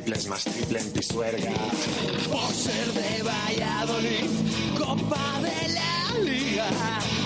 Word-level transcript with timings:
Un 0.00 0.04
triple 0.04 0.16
es 0.16 0.26
más 0.28 0.44
triple 0.44 0.80
en 0.80 0.90
Pisuerga. 0.92 1.52
Por 2.30 2.54
ser 2.54 2.86
de 2.92 3.22
Valladolid, 3.22 4.30
Copa 4.78 5.40
de 5.42 5.74
la 5.74 6.18
Liga. 6.24 6.68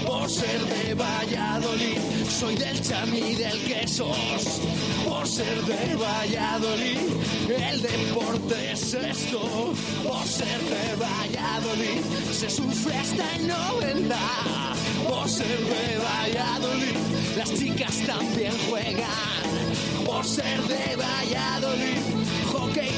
Por 0.05 0.29
ser 0.29 0.61
de 0.61 0.95
Valladolid, 0.95 1.99
soy 2.29 2.57
del 2.57 2.81
Chami 2.83 3.35
del 3.35 3.63
Quesos. 3.65 4.61
Por 5.09 5.27
ser 5.29 5.63
de 5.63 5.95
Valladolid, 5.95 6.99
el 7.49 7.83
deporte 7.83 8.73
es 8.73 8.95
esto. 8.95 9.75
Por 10.03 10.27
ser 10.27 10.61
de 10.75 10.97
Valladolid, 10.97 12.03
se 12.33 12.51
sufre 12.51 12.97
hasta 12.97 13.37
en 13.37 13.49
90. 13.49 14.17
Por 15.09 15.29
ser 15.29 15.47
de 15.47 15.99
Valladolid, 15.99 16.97
las 17.37 17.55
chicas 17.55 17.99
también 18.07 18.53
juegan. 18.69 19.45
Por 20.05 20.25
ser 20.25 20.61
de 20.63 20.97
Valladolid, 20.97 22.24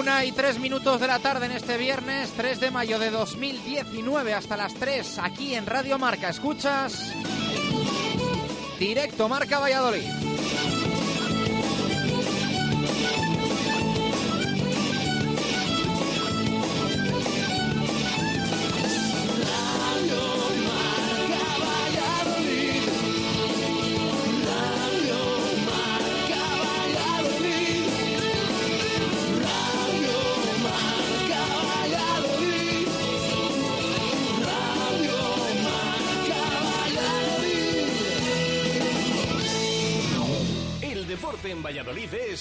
Una 0.00 0.24
y 0.24 0.32
tres 0.32 0.58
minutos 0.58 0.98
de 0.98 1.06
la 1.06 1.18
tarde 1.18 1.44
en 1.44 1.52
este 1.52 1.76
viernes 1.76 2.32
3 2.34 2.58
de 2.58 2.70
mayo 2.70 2.98
de 2.98 3.10
2019 3.10 4.32
hasta 4.32 4.56
las 4.56 4.72
3 4.72 5.18
aquí 5.18 5.54
en 5.54 5.66
Radio 5.66 5.98
Marca. 5.98 6.30
Escuchas 6.30 7.12
directo 8.78 9.28
Marca 9.28 9.58
Valladolid. 9.58 10.29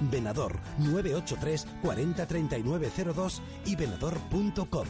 Venador 0.00 0.58
983 0.78 1.66
40 1.82 2.26
39 2.26 2.90
02 3.14 3.42
y 3.66 3.76
venador.com. 3.76 4.86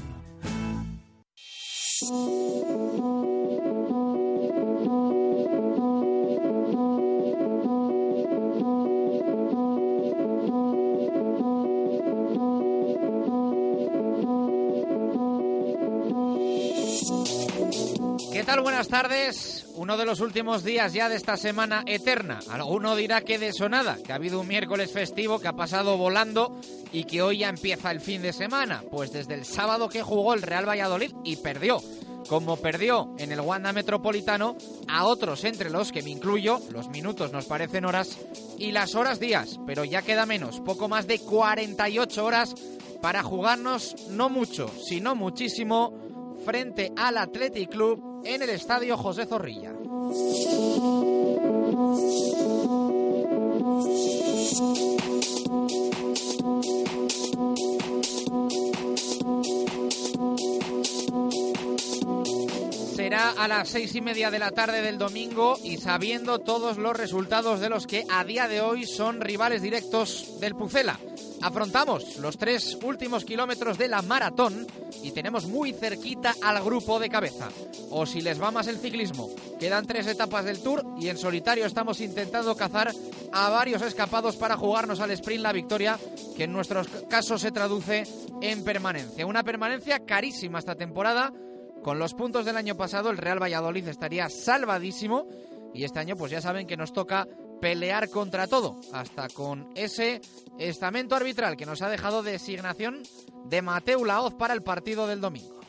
¿Qué 18.32 18.44
tal? 18.44 18.62
Buenas 18.62 18.88
tardes. 18.88 19.51
Uno 19.82 19.96
de 19.96 20.04
los 20.04 20.20
últimos 20.20 20.62
días 20.62 20.92
ya 20.92 21.08
de 21.08 21.16
esta 21.16 21.36
semana 21.36 21.82
eterna. 21.86 22.38
Alguno 22.48 22.94
dirá 22.94 23.22
que 23.22 23.40
de 23.40 23.52
sonada, 23.52 23.98
que 24.00 24.12
ha 24.12 24.14
habido 24.14 24.38
un 24.38 24.46
miércoles 24.46 24.92
festivo 24.92 25.40
que 25.40 25.48
ha 25.48 25.54
pasado 25.54 25.96
volando 25.96 26.56
y 26.92 27.02
que 27.02 27.20
hoy 27.20 27.38
ya 27.38 27.48
empieza 27.48 27.90
el 27.90 28.00
fin 28.00 28.22
de 28.22 28.32
semana. 28.32 28.84
Pues 28.92 29.12
desde 29.12 29.34
el 29.34 29.44
sábado 29.44 29.88
que 29.88 30.04
jugó 30.04 30.34
el 30.34 30.42
Real 30.42 30.68
Valladolid 30.68 31.12
y 31.24 31.34
perdió. 31.34 31.82
Como 32.28 32.58
perdió 32.58 33.12
en 33.18 33.32
el 33.32 33.40
Wanda 33.40 33.72
Metropolitano, 33.72 34.56
a 34.86 35.04
otros 35.04 35.42
entre 35.42 35.68
los 35.68 35.90
que 35.90 36.04
me 36.04 36.10
incluyo, 36.10 36.60
los 36.70 36.88
minutos 36.88 37.32
nos 37.32 37.46
parecen 37.46 37.84
horas 37.84 38.16
y 38.58 38.70
las 38.70 38.94
horas 38.94 39.18
días, 39.18 39.58
pero 39.66 39.84
ya 39.84 40.02
queda 40.02 40.26
menos, 40.26 40.60
poco 40.60 40.88
más 40.88 41.08
de 41.08 41.18
48 41.18 42.24
horas 42.24 42.54
para 43.00 43.24
jugarnos 43.24 43.96
no 44.10 44.30
mucho, 44.30 44.70
sino 44.86 45.16
muchísimo 45.16 45.92
frente 46.44 46.92
al 46.96 47.18
Athletic 47.18 47.68
Club 47.68 48.11
en 48.24 48.42
el 48.42 48.50
estadio 48.50 48.96
José 48.96 49.26
Zorrilla. 49.26 49.72
Será 62.94 63.30
a 63.30 63.48
las 63.48 63.68
seis 63.68 63.94
y 63.94 64.00
media 64.00 64.30
de 64.30 64.38
la 64.38 64.50
tarde 64.50 64.82
del 64.82 64.98
domingo 64.98 65.58
y 65.62 65.78
sabiendo 65.78 66.38
todos 66.38 66.78
los 66.78 66.96
resultados 66.96 67.60
de 67.60 67.68
los 67.68 67.86
que 67.86 68.04
a 68.10 68.24
día 68.24 68.48
de 68.48 68.60
hoy 68.60 68.86
son 68.86 69.20
rivales 69.20 69.62
directos 69.62 70.40
del 70.40 70.54
Pucela. 70.54 70.98
Afrontamos 71.42 72.18
los 72.18 72.38
tres 72.38 72.78
últimos 72.84 73.24
kilómetros 73.24 73.76
de 73.76 73.88
la 73.88 74.02
maratón 74.02 74.66
y 75.02 75.10
tenemos 75.10 75.46
muy 75.46 75.72
cerquita 75.72 76.34
al 76.42 76.62
grupo 76.62 76.98
de 76.98 77.08
cabeza. 77.08 77.48
O 77.90 78.06
si 78.06 78.20
les 78.20 78.40
va 78.40 78.50
más 78.50 78.68
el 78.68 78.78
ciclismo, 78.78 79.28
quedan 79.58 79.86
tres 79.86 80.06
etapas 80.06 80.44
del 80.44 80.62
Tour 80.62 80.84
y 80.98 81.08
en 81.08 81.18
solitario 81.18 81.66
estamos 81.66 82.00
intentando 82.00 82.56
cazar 82.56 82.92
a 83.32 83.50
varios 83.50 83.82
escapados 83.82 84.36
para 84.36 84.56
jugarnos 84.56 85.00
al 85.00 85.10
sprint 85.10 85.42
la 85.42 85.52
victoria, 85.52 85.98
que 86.36 86.44
en 86.44 86.52
nuestro 86.52 86.82
caso 87.08 87.38
se 87.38 87.52
traduce 87.52 88.04
en 88.40 88.64
permanencia. 88.64 89.26
Una 89.26 89.42
permanencia 89.42 90.00
carísima 90.00 90.58
esta 90.58 90.74
temporada. 90.74 91.32
Con 91.82 91.98
los 91.98 92.14
puntos 92.14 92.44
del 92.44 92.56
año 92.56 92.76
pasado 92.76 93.10
el 93.10 93.18
Real 93.18 93.42
Valladolid 93.42 93.88
estaría 93.88 94.28
salvadísimo 94.28 95.26
y 95.74 95.84
este 95.84 95.98
año 95.98 96.16
pues 96.16 96.30
ya 96.30 96.40
saben 96.40 96.66
que 96.66 96.76
nos 96.76 96.92
toca 96.92 97.26
pelear 97.62 98.10
contra 98.10 98.48
todo, 98.48 98.80
hasta 98.92 99.28
con 99.28 99.68
ese 99.76 100.20
estamento 100.58 101.14
arbitral 101.14 101.56
que 101.56 101.64
nos 101.64 101.80
ha 101.80 101.88
dejado 101.88 102.24
designación 102.24 103.04
de 103.44 103.62
Mateu 103.62 104.04
Laoz 104.04 104.34
para 104.34 104.52
el 104.52 104.64
partido 104.64 105.06
del 105.06 105.20
domingo. 105.20 105.60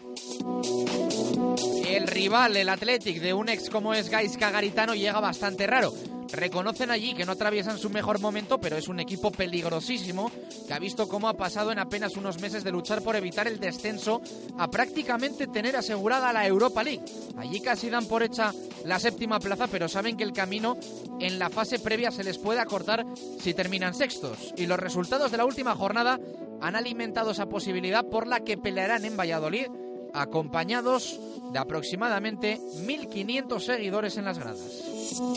El 1.87 2.07
rival, 2.07 2.57
el 2.57 2.69
Athletic 2.69 3.21
de 3.21 3.35
un 3.35 3.47
ex 3.47 3.69
como 3.69 3.93
es 3.93 4.09
Gaisca 4.09 4.49
Garitano, 4.49 4.95
llega 4.95 5.19
bastante 5.19 5.67
raro. 5.67 5.93
Reconocen 6.33 6.89
allí 6.89 7.13
que 7.13 7.27
no 7.27 7.33
atraviesan 7.33 7.77
su 7.77 7.91
mejor 7.91 8.19
momento, 8.19 8.59
pero 8.59 8.75
es 8.75 8.88
un 8.88 9.00
equipo 9.00 9.30
peligrosísimo 9.30 10.31
que 10.68 10.74
ha 10.74 10.80
visto 10.80 11.07
cómo 11.07 11.27
ha 11.27 11.38
pasado 11.38 11.71
en 11.71 11.77
apenas 11.77 12.18
unos 12.18 12.41
meses 12.41 12.63
de 12.63 12.71
luchar 12.71 13.03
por 13.03 13.15
evitar 13.15 13.47
el 13.47 13.59
descenso 13.59 14.19
a 14.57 14.68
prácticamente 14.71 15.45
tener 15.45 15.75
asegurada 15.75 16.33
la 16.33 16.47
Europa 16.47 16.83
League. 16.83 17.06
Allí 17.38 17.62
casi 17.62 17.91
dan 17.91 18.07
por 18.07 18.24
hecha 18.24 18.51
la 18.83 19.00
séptima 19.00 19.39
plaza, 19.39 19.68
pero 19.68 19.88
saben 19.88 20.18
que 20.18 20.24
el 20.24 20.33
camino 20.33 20.75
en 21.19 21.38
la 21.38 21.51
fase 21.51 21.77
previa 21.77 22.09
se 22.09 22.24
les 22.24 22.39
puede 22.39 22.59
acortar 22.59 23.06
si 23.39 23.53
terminan 23.53 23.94
sextos. 23.94 24.56
Y 24.57 24.65
los 24.65 24.79
resultados 24.79 25.29
de 25.29 25.38
la 25.38 25.45
última 25.45 25.75
jornada 25.75 26.19
han 26.62 26.75
alimentado 26.75 27.29
esa 27.29 27.45
posibilidad 27.45 28.06
por 28.06 28.25
la 28.25 28.39
que 28.39 28.57
pelearán 28.57 29.06
en 29.06 29.18
Valladolid 29.18 29.68
acompañados 30.15 31.19
de 31.51 31.59
aproximadamente 31.59 32.57
1.500 32.57 33.59
seguidores 33.59 34.18
en 34.18 34.25
las 34.25 34.39
gradas. 34.39 34.92
Thank 35.05 35.27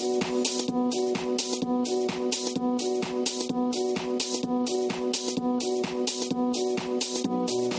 you. 6.57 6.76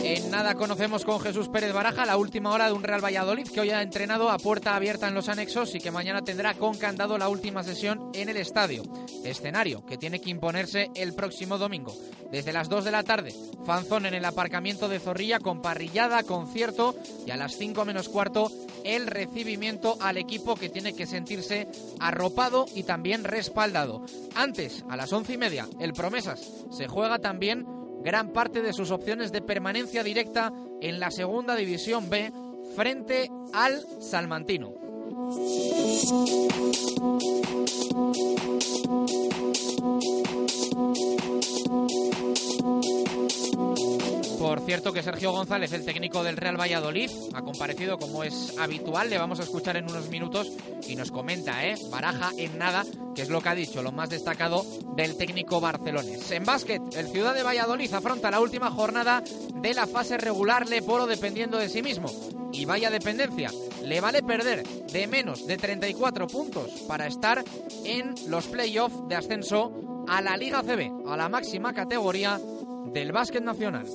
En 0.10 0.32
nada 0.32 0.56
conocemos 0.56 1.04
con 1.04 1.20
Jesús 1.20 1.50
Pérez 1.50 1.74
Baraja 1.74 2.06
la 2.06 2.16
última 2.16 2.54
hora 2.54 2.68
de 2.68 2.72
un 2.72 2.82
Real 2.82 3.04
Valladolid 3.04 3.50
que 3.50 3.60
hoy 3.60 3.72
ha 3.72 3.82
entrenado 3.82 4.30
a 4.30 4.38
puerta 4.38 4.74
abierta 4.74 5.10
en 5.10 5.14
los 5.14 5.28
anexos 5.28 5.76
y 5.76 5.80
que 5.80 5.92
mañana 5.92 6.22
tendrá 6.22 6.54
con 6.54 6.78
candado 6.78 7.18
la 7.18 7.28
última 7.28 7.62
sesión 7.62 8.10
en 8.14 8.30
el 8.30 8.38
estadio. 8.38 8.84
Escenario 9.26 9.86
que 9.86 9.98
tiene 9.98 10.22
que 10.22 10.30
imponerse 10.30 10.90
el 10.96 11.14
próximo 11.14 11.58
domingo. 11.58 11.94
Desde 12.32 12.54
las 12.54 12.70
2 12.70 12.86
de 12.86 12.92
la 12.92 13.04
tarde, 13.04 13.36
fanzón 13.66 14.06
en 14.06 14.14
el 14.14 14.24
aparcamiento 14.24 14.88
de 14.88 15.02
Zorrilla 15.02 15.40
con 15.40 15.62
parrillada, 15.62 16.24
concierto 16.24 16.96
y 17.26 17.32
a 17.32 17.38
las 17.38 17.58
5 17.58 17.84
menos 17.84 18.08
cuarto 18.08 18.50
el 18.86 19.08
recibimiento 19.08 19.98
al 20.00 20.16
equipo 20.16 20.56
que 20.56 20.70
tiene 20.70 20.96
que 20.96 21.06
sentirse 21.06 21.68
arropado 22.00 22.66
y 22.74 22.84
también 22.84 23.26
respaldado. 23.26 24.06
Antes, 24.36 24.86
a 24.90 24.96
las 24.96 25.12
once 25.12 25.34
y 25.34 25.38
media, 25.38 25.68
el 25.82 25.92
Promesas 25.92 26.50
se 26.72 26.88
juega 26.88 27.20
también 27.20 27.77
gran 28.04 28.32
parte 28.32 28.62
de 28.62 28.74
sus 28.74 28.92
opciones 28.92 29.32
de 29.32 29.42
permanencia 29.42 30.04
directa 30.04 30.54
en 30.82 31.00
la 31.00 31.12
segunda 31.12 31.56
división 31.56 32.10
B 32.10 32.32
frente 32.76 33.30
al 33.54 33.86
Salmantino. 34.00 34.74
Por 44.48 44.62
cierto 44.62 44.94
que 44.94 45.04
Sergio 45.04 45.34
González, 45.34 45.74
el 45.74 45.84
técnico 45.84 46.24
del 46.24 46.38
Real 46.38 46.58
Valladolid, 46.58 47.12
ha 47.34 47.42
comparecido 47.42 47.98
como 47.98 48.24
es 48.24 48.58
habitual, 48.58 49.10
le 49.10 49.18
vamos 49.18 49.42
a 49.42 49.44
escuchar 49.44 49.76
en 49.76 49.90
unos 49.90 50.08
minutos 50.08 50.50
y 50.88 50.96
nos 50.96 51.12
comenta, 51.12 51.68
¿eh? 51.68 51.76
Baraja 51.92 52.32
en 52.38 52.58
nada, 52.58 52.86
que 53.14 53.24
es 53.24 53.30
lo 53.30 53.42
que 53.42 53.50
ha 53.50 53.56
dicho, 53.56 53.84
lo 53.84 53.92
más 53.92 54.10
destacado 54.10 54.66
del 54.96 55.18
técnico 55.18 55.60
barcelones. 55.60 56.32
En 56.32 56.46
básquet, 56.46 56.82
el 56.96 57.10
Ciudad 57.10 57.34
de 57.34 57.44
Valladolid 57.44 57.94
afronta 57.94 58.32
la 58.32 58.40
última 58.40 58.72
jornada 58.72 59.22
de 59.54 59.74
la 59.74 59.86
fase 59.86 60.18
regular 60.18 60.66
Leporo 60.70 61.08
dependiendo 61.08 61.58
de 61.58 61.68
sí 61.68 61.84
mismo. 61.84 62.10
Y 62.54 62.64
vaya 62.64 62.90
dependencia, 62.90 63.52
le 63.84 64.00
vale 64.00 64.24
perder 64.24 64.66
de 64.66 65.08
menos 65.08 65.46
de 65.46 65.58
34 65.58 66.26
puntos 66.28 66.72
para 66.88 67.06
estar 67.06 67.44
en 67.84 68.16
los 68.30 68.48
playoffs 68.48 69.10
de 69.10 69.16
ascenso 69.16 69.74
a 70.08 70.22
la 70.22 70.38
Liga 70.38 70.64
CB, 70.64 71.06
a 71.06 71.18
la 71.18 71.28
máxima 71.28 71.74
categoría 71.74 72.40
del 72.94 73.12
básquet 73.12 73.44
nacional. 73.44 73.86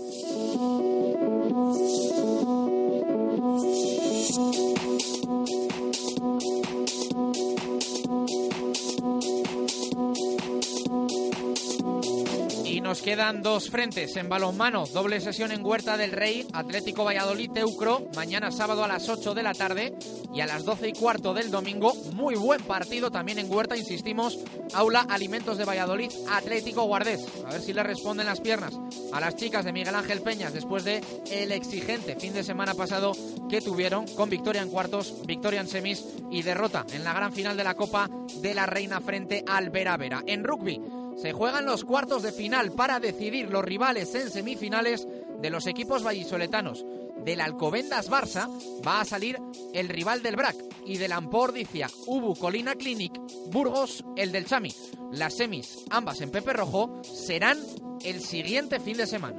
Quedan 13.03 13.43
dos 13.43 13.69
frentes 13.69 14.17
en 14.17 14.29
balonmano, 14.29 14.87
doble 14.87 15.21
sesión 15.21 15.51
en 15.51 15.65
Huerta 15.65 15.97
del 15.97 16.13
Rey, 16.13 16.47
Atlético 16.53 17.05
Valladolid 17.05 17.51
Teucro, 17.51 18.09
mañana 18.15 18.53
sábado 18.53 18.85
a 18.85 18.89
las 18.89 19.09
8 19.09 19.35
de 19.35 19.43
la 19.43 19.55
tarde 19.55 19.95
y 20.33 20.41
a 20.41 20.47
las 20.47 20.65
12 20.65 20.89
y 20.89 20.93
cuarto 20.93 21.35
del 21.35 21.51
domingo, 21.51 21.95
muy 22.15 22.37
buen 22.37 22.63
partido 22.63 23.11
también 23.11 23.41
en 23.41 23.53
Huerta, 23.53 23.77
insistimos, 23.77 24.39
Aula 24.73 25.01
Alimentos 25.01 25.59
de 25.59 25.65
Valladolid, 25.65 26.13
Atlético 26.31 26.85
Guardés. 26.85 27.27
A 27.45 27.51
ver 27.51 27.61
si 27.61 27.73
le 27.73 27.83
responden 27.83 28.27
las 28.27 28.41
piernas 28.41 28.79
a 29.13 29.21
las 29.21 29.35
chicas 29.35 29.65
de 29.65 29.73
Miguel 29.73 29.97
Ángel 29.97 30.23
Peñas 30.23 30.53
después 30.53 30.85
de 30.85 31.03
el 31.33 31.51
exigente 31.51 32.15
fin 32.15 32.33
de 32.33 32.45
semana 32.45 32.75
pasado 32.75 33.13
que 33.51 33.61
tuvieron 33.61 34.07
con 34.15 34.31
victoria 34.31 34.63
en 34.63 34.71
cuartos, 34.71 35.27
victoria 35.27 35.61
en 35.61 35.69
semis 35.69 36.05
y 36.31 36.43
derrota 36.43 36.87
en 36.93 37.03
la 37.03 37.13
gran 37.13 37.33
final 37.33 37.57
de 37.57 37.65
la 37.65 37.75
Copa 37.75 38.09
de 38.41 38.55
la 38.55 38.67
Reina 38.67 39.01
frente 39.01 39.45
al 39.47 39.71
Vera 39.71 39.97
Vera. 39.97 40.23
En 40.27 40.45
rugby 40.45 41.02
se 41.17 41.32
juegan 41.32 41.67
los 41.67 41.85
cuartos 41.85 42.23
de 42.23 42.32
final 42.32 42.73
para 42.73 43.00
decidir 43.00 43.50
los 43.50 43.64
rivales 43.64 44.14
en 44.14 44.31
semifinales 44.31 45.06
de 45.41 45.50
los 45.50 45.67
equipos 45.67 46.03
vallisoletanos. 46.03 46.85
Del 47.25 47.41
Alcobendas 47.41 48.11
Barça 48.11 48.49
va 48.85 49.00
a 49.00 49.05
salir 49.05 49.38
el 49.73 49.88
rival 49.88 50.23
del 50.23 50.37
BRAC 50.37 50.56
y 50.85 50.99
del 50.99 51.12
Ampordicia 51.12 51.88
Ubu 52.06 52.35
Colina 52.35 52.75
Clinic 52.75 53.12
Burgos 53.46 54.05
el 54.17 54.32
del 54.32 54.46
Chami. 54.46 54.75
Las 55.13 55.37
semis, 55.37 55.84
ambas 55.91 56.20
en 56.20 56.31
Pepe 56.31 56.53
Rojo, 56.53 57.03
serán 57.03 57.58
el 58.03 58.20
siguiente 58.22 58.81
fin 58.81 58.96
de 58.96 59.06
semana. 59.06 59.39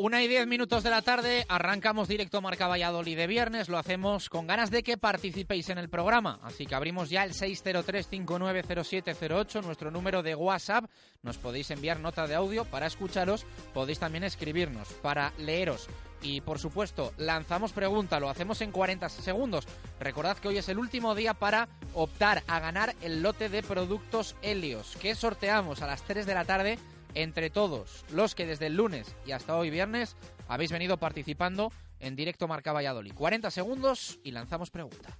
Una 0.00 0.22
y 0.22 0.28
diez 0.28 0.46
minutos 0.46 0.84
de 0.84 0.90
la 0.90 1.02
tarde, 1.02 1.44
arrancamos 1.48 2.06
directo 2.06 2.40
Marca 2.40 2.68
Valladolid 2.68 3.16
de 3.16 3.26
viernes, 3.26 3.68
lo 3.68 3.78
hacemos 3.78 4.28
con 4.28 4.46
ganas 4.46 4.70
de 4.70 4.84
que 4.84 4.96
participéis 4.96 5.70
en 5.70 5.78
el 5.78 5.88
programa, 5.88 6.38
así 6.44 6.66
que 6.66 6.76
abrimos 6.76 7.10
ya 7.10 7.24
el 7.24 7.32
603-590708, 7.32 9.64
nuestro 9.64 9.90
número 9.90 10.22
de 10.22 10.36
WhatsApp, 10.36 10.84
nos 11.22 11.38
podéis 11.38 11.72
enviar 11.72 11.98
nota 11.98 12.28
de 12.28 12.36
audio 12.36 12.64
para 12.64 12.86
escucharos, 12.86 13.44
podéis 13.74 13.98
también 13.98 14.22
escribirnos 14.22 14.86
para 15.02 15.32
leeros 15.36 15.88
y 16.22 16.42
por 16.42 16.60
supuesto 16.60 17.12
lanzamos 17.16 17.72
pregunta, 17.72 18.20
lo 18.20 18.30
hacemos 18.30 18.60
en 18.60 18.70
40 18.70 19.08
segundos. 19.08 19.66
Recordad 19.98 20.38
que 20.38 20.46
hoy 20.46 20.58
es 20.58 20.68
el 20.68 20.78
último 20.78 21.16
día 21.16 21.34
para 21.34 21.66
optar 21.94 22.44
a 22.46 22.60
ganar 22.60 22.94
el 23.02 23.20
lote 23.20 23.48
de 23.48 23.64
productos 23.64 24.36
Helios 24.42 24.96
que 25.00 25.16
sorteamos 25.16 25.82
a 25.82 25.88
las 25.88 26.04
3 26.04 26.24
de 26.24 26.34
la 26.34 26.44
tarde 26.44 26.78
entre 27.22 27.50
todos 27.50 28.04
los 28.12 28.34
que 28.34 28.46
desde 28.46 28.66
el 28.66 28.76
lunes 28.76 29.14
y 29.26 29.32
hasta 29.32 29.56
hoy 29.56 29.70
viernes 29.70 30.16
habéis 30.46 30.70
venido 30.70 30.98
participando 30.98 31.72
en 32.00 32.14
directo 32.14 32.46
Marca 32.46 32.72
Valladolid. 32.72 33.12
40 33.12 33.50
segundos 33.50 34.20
y 34.22 34.30
lanzamos 34.30 34.70
pregunta. 34.70 35.18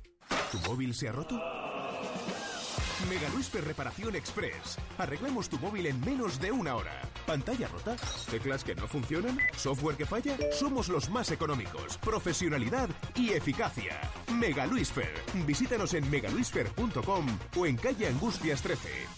¿Tu 0.53 0.59
móvil 0.71 0.95
se 0.95 1.09
ha 1.09 1.13
roto? 1.13 1.35
Mega 3.09 3.29
Luisfer 3.31 3.65
Reparación 3.65 4.17
Express. 4.17 4.79
Arreglamos 4.99 5.49
tu 5.49 5.59
móvil 5.59 5.87
en 5.87 6.01
menos 6.01 6.41
de 6.41 6.53
una 6.53 6.77
hora. 6.77 7.01
¿Pantalla 7.27 7.69
rota? 7.69 7.97
¿Teclas 8.31 8.65
que 8.65 8.75
no 8.75 8.87
funcionan? 8.87 9.39
¿Software 9.57 9.97
que 9.97 10.07
falla? 10.07 10.37
Somos 10.53 10.89
los 10.89 11.09
más 11.09 11.31
económicos. 11.31 11.97
Profesionalidad 11.99 12.89
y 13.15 13.31
eficacia. 13.31 14.01
Mega 14.35 14.67
Luisfer. 14.67 15.13
Visítanos 15.47 15.95
en 15.95 16.09
megaluisfer.com 16.11 17.27
o 17.57 17.67
en 17.67 17.77
calle 17.77 18.09
Angustias 18.09 18.63
13. 18.63 19.18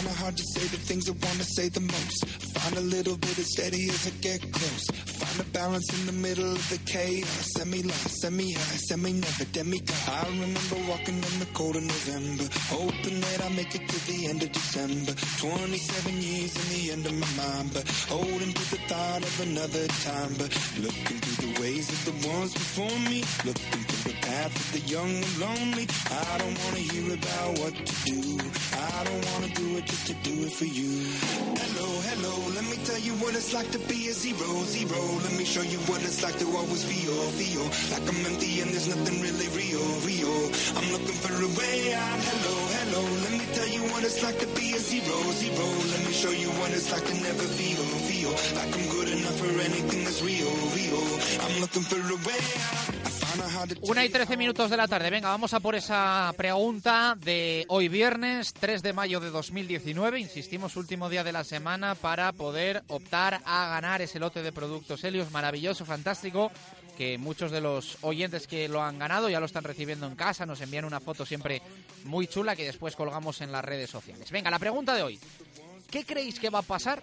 0708. 0.00 0.06
Find 0.06 0.06
it 0.06 0.18
hard 0.18 0.36
to 0.36 0.44
say 0.44 0.60
the 0.68 0.76
things 0.78 1.08
I 1.08 1.12
wanna 1.12 1.44
say 1.44 1.68
the 1.68 1.80
most. 1.80 2.24
Find 2.56 2.76
a 2.76 2.80
little 2.80 3.16
bit 3.16 3.36
of 3.38 3.44
steady 3.44 3.88
as 3.90 4.06
I 4.06 4.10
get 4.20 4.40
close. 4.40 4.84
Find 5.20 5.40
a 5.40 5.50
balance 5.52 5.88
in 6.00 6.06
the 6.06 6.12
middle 6.12 6.52
of 6.52 6.68
the 6.70 6.78
chaos. 6.90 7.52
Semi 7.56 7.82
lost, 7.82 8.20
semi 8.20 8.52
high, 8.52 8.78
semi 8.88 9.12
never 9.12 9.44
demigod. 9.52 9.96
I 10.08 10.24
remember 10.30 10.76
walking 10.88 11.16
in 11.16 11.36
the 11.38 11.48
cold 11.52 11.76
of 11.76 11.82
November, 11.82 12.48
hoping 12.68 13.20
that 13.20 13.44
I 13.44 13.48
make 13.50 13.74
it 13.74 13.88
to 13.88 13.98
the 14.10 14.26
end 14.28 14.42
of 14.42 14.52
December. 14.52 15.12
27 15.38 16.14
years 16.16 16.52
in 16.56 16.66
the 16.76 16.92
end 16.92 17.04
of 17.06 17.14
my 17.20 17.30
mind, 17.42 17.70
but 17.74 17.84
holding 18.08 18.52
to 18.52 18.64
the 18.70 18.80
thought 18.88 19.22
of 19.22 19.40
another 19.40 19.86
time. 20.08 20.32
But 20.38 20.50
looking 20.80 21.18
through 21.20 21.40
the 21.48 21.60
ways 21.60 21.88
of 21.88 22.00
the 22.08 22.28
ones 22.28 22.52
before 22.54 22.98
me, 23.10 23.20
looking 23.44 23.82
through 23.84 24.12
the 24.12 24.16
path 24.24 24.54
of 24.56 24.68
the 24.72 24.82
young 24.88 25.10
and 25.10 25.38
lonely. 25.38 25.86
I 26.10 26.38
don't 26.38 26.56
wanna 26.64 26.84
hear 26.88 27.14
about 27.14 27.58
what 27.60 27.74
to 27.74 27.94
do. 28.08 28.20
I 28.72 29.04
don't 29.04 29.24
wanna 29.32 29.48
do 29.54 29.76
it 29.76 29.89
just 29.90 30.06
to 30.06 30.14
do 30.22 30.46
it 30.46 30.52
for 30.52 30.70
you. 30.70 30.86
Hello, 31.58 31.88
hello, 32.06 32.34
let 32.54 32.62
me 32.70 32.78
tell 32.86 32.98
you 33.02 33.12
what 33.18 33.34
it's 33.34 33.52
like 33.52 33.68
to 33.74 33.78
be 33.90 34.06
a 34.06 34.14
zero, 34.14 34.46
zero. 34.70 35.00
Let 35.26 35.34
me 35.34 35.44
show 35.44 35.62
you 35.66 35.78
what 35.90 35.98
it's 36.06 36.22
like 36.22 36.38
to 36.38 36.46
always 36.54 36.84
feel, 36.86 37.14
feel 37.34 37.66
like 37.90 38.06
I'm 38.06 38.22
empty 38.22 38.60
and 38.62 38.70
there's 38.70 38.86
nothing 38.86 39.18
really 39.18 39.50
real, 39.50 39.82
real. 40.06 40.36
I'm 40.78 40.86
looking 40.94 41.18
for 41.18 41.34
a 41.34 41.50
way 41.58 41.90
out. 41.94 42.18
Hello, 42.22 42.56
hello, 42.78 43.02
let 43.26 43.32
me 43.34 43.46
tell 43.50 43.66
you 43.66 43.82
what 43.90 44.04
it's 44.06 44.22
like 44.22 44.38
to 44.38 44.46
be 44.54 44.78
a 44.78 44.80
zero, 44.80 45.16
zero. 45.34 45.66
Let 45.66 46.00
me 46.06 46.12
show 46.14 46.30
you 46.30 46.50
what 46.62 46.70
it's 46.70 46.92
like 46.94 47.04
to 47.10 47.14
never 47.26 47.46
feel, 47.58 47.82
feel 48.06 48.30
like 48.54 48.70
I'm 48.70 48.86
good 48.94 49.09
Una 53.82 54.04
y 54.04 54.08
13 54.10 54.36
minutos 54.36 54.70
de 54.70 54.76
la 54.76 54.86
tarde. 54.86 55.10
Venga, 55.10 55.28
vamos 55.28 55.54
a 55.54 55.60
por 55.60 55.74
esa 55.74 56.32
pregunta 56.36 57.16
de 57.18 57.64
hoy 57.68 57.88
viernes, 57.88 58.52
3 58.52 58.82
de 58.82 58.92
mayo 58.92 59.20
de 59.20 59.30
2019. 59.30 60.20
Insistimos, 60.20 60.76
último 60.76 61.08
día 61.08 61.24
de 61.24 61.32
la 61.32 61.44
semana 61.44 61.94
para 61.94 62.32
poder 62.32 62.82
optar 62.88 63.40
a 63.44 63.68
ganar 63.68 64.02
ese 64.02 64.18
lote 64.18 64.42
de 64.42 64.52
productos 64.52 65.04
Helios 65.04 65.30
maravilloso, 65.30 65.84
fantástico, 65.84 66.50
que 66.98 67.16
muchos 67.16 67.50
de 67.50 67.60
los 67.60 67.98
oyentes 68.02 68.46
que 68.46 68.68
lo 68.68 68.82
han 68.82 68.98
ganado 68.98 69.30
ya 69.30 69.40
lo 69.40 69.46
están 69.46 69.64
recibiendo 69.64 70.06
en 70.06 70.16
casa. 70.16 70.44
Nos 70.44 70.60
envían 70.60 70.84
una 70.84 71.00
foto 71.00 71.24
siempre 71.24 71.62
muy 72.04 72.26
chula 72.26 72.56
que 72.56 72.66
después 72.66 72.96
colgamos 72.96 73.40
en 73.40 73.52
las 73.52 73.64
redes 73.64 73.90
sociales. 73.90 74.30
Venga, 74.30 74.50
la 74.50 74.58
pregunta 74.58 74.94
de 74.94 75.02
hoy. 75.02 75.18
¿Qué 75.90 76.04
creéis 76.04 76.38
que 76.38 76.50
va 76.50 76.60
a 76.60 76.62
pasar 76.62 77.02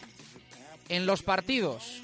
en 0.90 1.06
los 1.06 1.24
partidos 1.24 2.02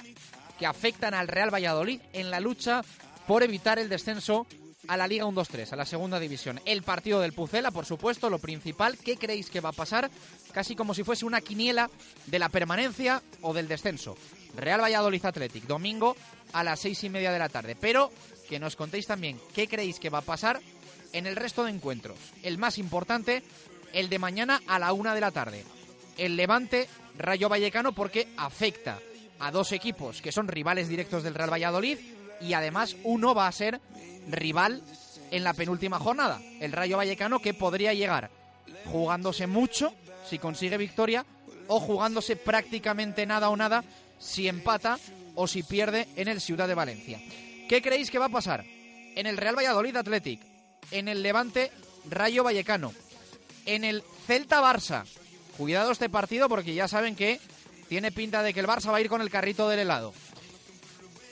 que 0.58 0.66
afectan 0.66 1.14
al 1.14 1.28
Real 1.28 1.52
Valladolid 1.52 2.00
en 2.12 2.30
la 2.30 2.40
lucha 2.40 2.82
por 3.26 3.42
evitar 3.42 3.78
el 3.78 3.88
descenso 3.88 4.46
a 4.88 4.96
la 4.96 5.08
Liga 5.08 5.24
1-2-3, 5.24 5.72
a 5.72 5.76
la 5.76 5.86
segunda 5.86 6.20
división. 6.20 6.60
El 6.64 6.82
partido 6.82 7.20
del 7.20 7.32
Pucela, 7.32 7.70
por 7.70 7.86
supuesto, 7.86 8.28
lo 8.28 8.38
principal. 8.38 8.98
¿Qué 8.98 9.16
creéis 9.16 9.50
que 9.50 9.60
va 9.60 9.70
a 9.70 9.72
pasar? 9.72 10.10
Casi 10.52 10.76
como 10.76 10.94
si 10.94 11.04
fuese 11.04 11.24
una 11.24 11.40
quiniela 11.40 11.90
de 12.26 12.38
la 12.38 12.48
permanencia 12.48 13.22
o 13.40 13.54
del 13.54 13.68
descenso. 13.68 14.16
Real 14.56 14.82
Valladolid 14.82 15.24
Athletic, 15.24 15.64
domingo 15.64 16.16
a 16.52 16.62
las 16.62 16.80
seis 16.80 17.02
y 17.04 17.10
media 17.10 17.32
de 17.32 17.38
la 17.38 17.48
tarde. 17.48 17.76
Pero 17.80 18.12
que 18.48 18.58
nos 18.58 18.76
contéis 18.76 19.06
también 19.06 19.40
qué 19.54 19.68
creéis 19.68 19.98
que 19.98 20.10
va 20.10 20.18
a 20.18 20.22
pasar 20.22 20.60
en 21.12 21.26
el 21.26 21.36
resto 21.36 21.64
de 21.64 21.70
encuentros. 21.70 22.18
El 22.42 22.58
más 22.58 22.78
importante, 22.78 23.42
el 23.92 24.08
de 24.08 24.18
mañana 24.18 24.60
a 24.66 24.78
la 24.78 24.92
una 24.92 25.14
de 25.14 25.20
la 25.20 25.30
tarde. 25.30 25.64
El 26.18 26.36
Levante 26.36 26.88
Rayo 27.16 27.48
Vallecano 27.48 27.92
porque 27.92 28.28
afecta 28.36 29.00
a 29.38 29.50
dos 29.50 29.72
equipos 29.72 30.22
que 30.22 30.32
son 30.32 30.48
rivales 30.48 30.88
directos 30.88 31.22
del 31.22 31.34
Real 31.34 31.52
Valladolid 31.52 31.98
y 32.40 32.52
además 32.52 32.96
uno 33.04 33.34
va 33.34 33.48
a 33.48 33.52
ser 33.52 33.80
rival 34.28 34.82
en 35.30 35.44
la 35.44 35.54
penúltima 35.54 35.98
jornada. 35.98 36.40
El 36.60 36.72
Rayo 36.72 36.96
Vallecano 36.96 37.40
que 37.40 37.54
podría 37.54 37.94
llegar 37.94 38.30
jugándose 38.86 39.46
mucho 39.46 39.92
si 40.28 40.38
consigue 40.38 40.76
victoria 40.76 41.24
o 41.66 41.80
jugándose 41.80 42.36
prácticamente 42.36 43.26
nada 43.26 43.48
o 43.48 43.56
nada 43.56 43.84
si 44.18 44.48
empata 44.48 44.98
o 45.34 45.46
si 45.46 45.62
pierde 45.62 46.08
en 46.16 46.28
el 46.28 46.40
Ciudad 46.40 46.68
de 46.68 46.74
Valencia. 46.74 47.20
¿Qué 47.68 47.82
creéis 47.82 48.10
que 48.10 48.18
va 48.18 48.26
a 48.26 48.30
pasar? 48.30 48.64
En 49.16 49.26
el 49.26 49.36
Real 49.36 49.56
Valladolid 49.56 49.96
Athletic, 49.96 50.40
en 50.90 51.08
el 51.08 51.22
Levante 51.22 51.70
Rayo 52.08 52.44
Vallecano, 52.44 52.92
en 53.66 53.84
el 53.84 54.02
Celta 54.26 54.60
Barça. 54.60 55.04
Cuidado 55.56 55.92
este 55.92 56.08
partido 56.08 56.48
porque 56.48 56.74
ya 56.74 56.88
saben 56.88 57.14
que 57.14 57.40
tiene 57.94 58.10
pinta 58.10 58.42
de 58.42 58.52
que 58.52 58.58
el 58.58 58.66
Barça 58.66 58.90
va 58.90 58.96
a 58.96 59.00
ir 59.00 59.08
con 59.08 59.20
el 59.20 59.30
carrito 59.30 59.68
del 59.68 59.78
helado. 59.78 60.12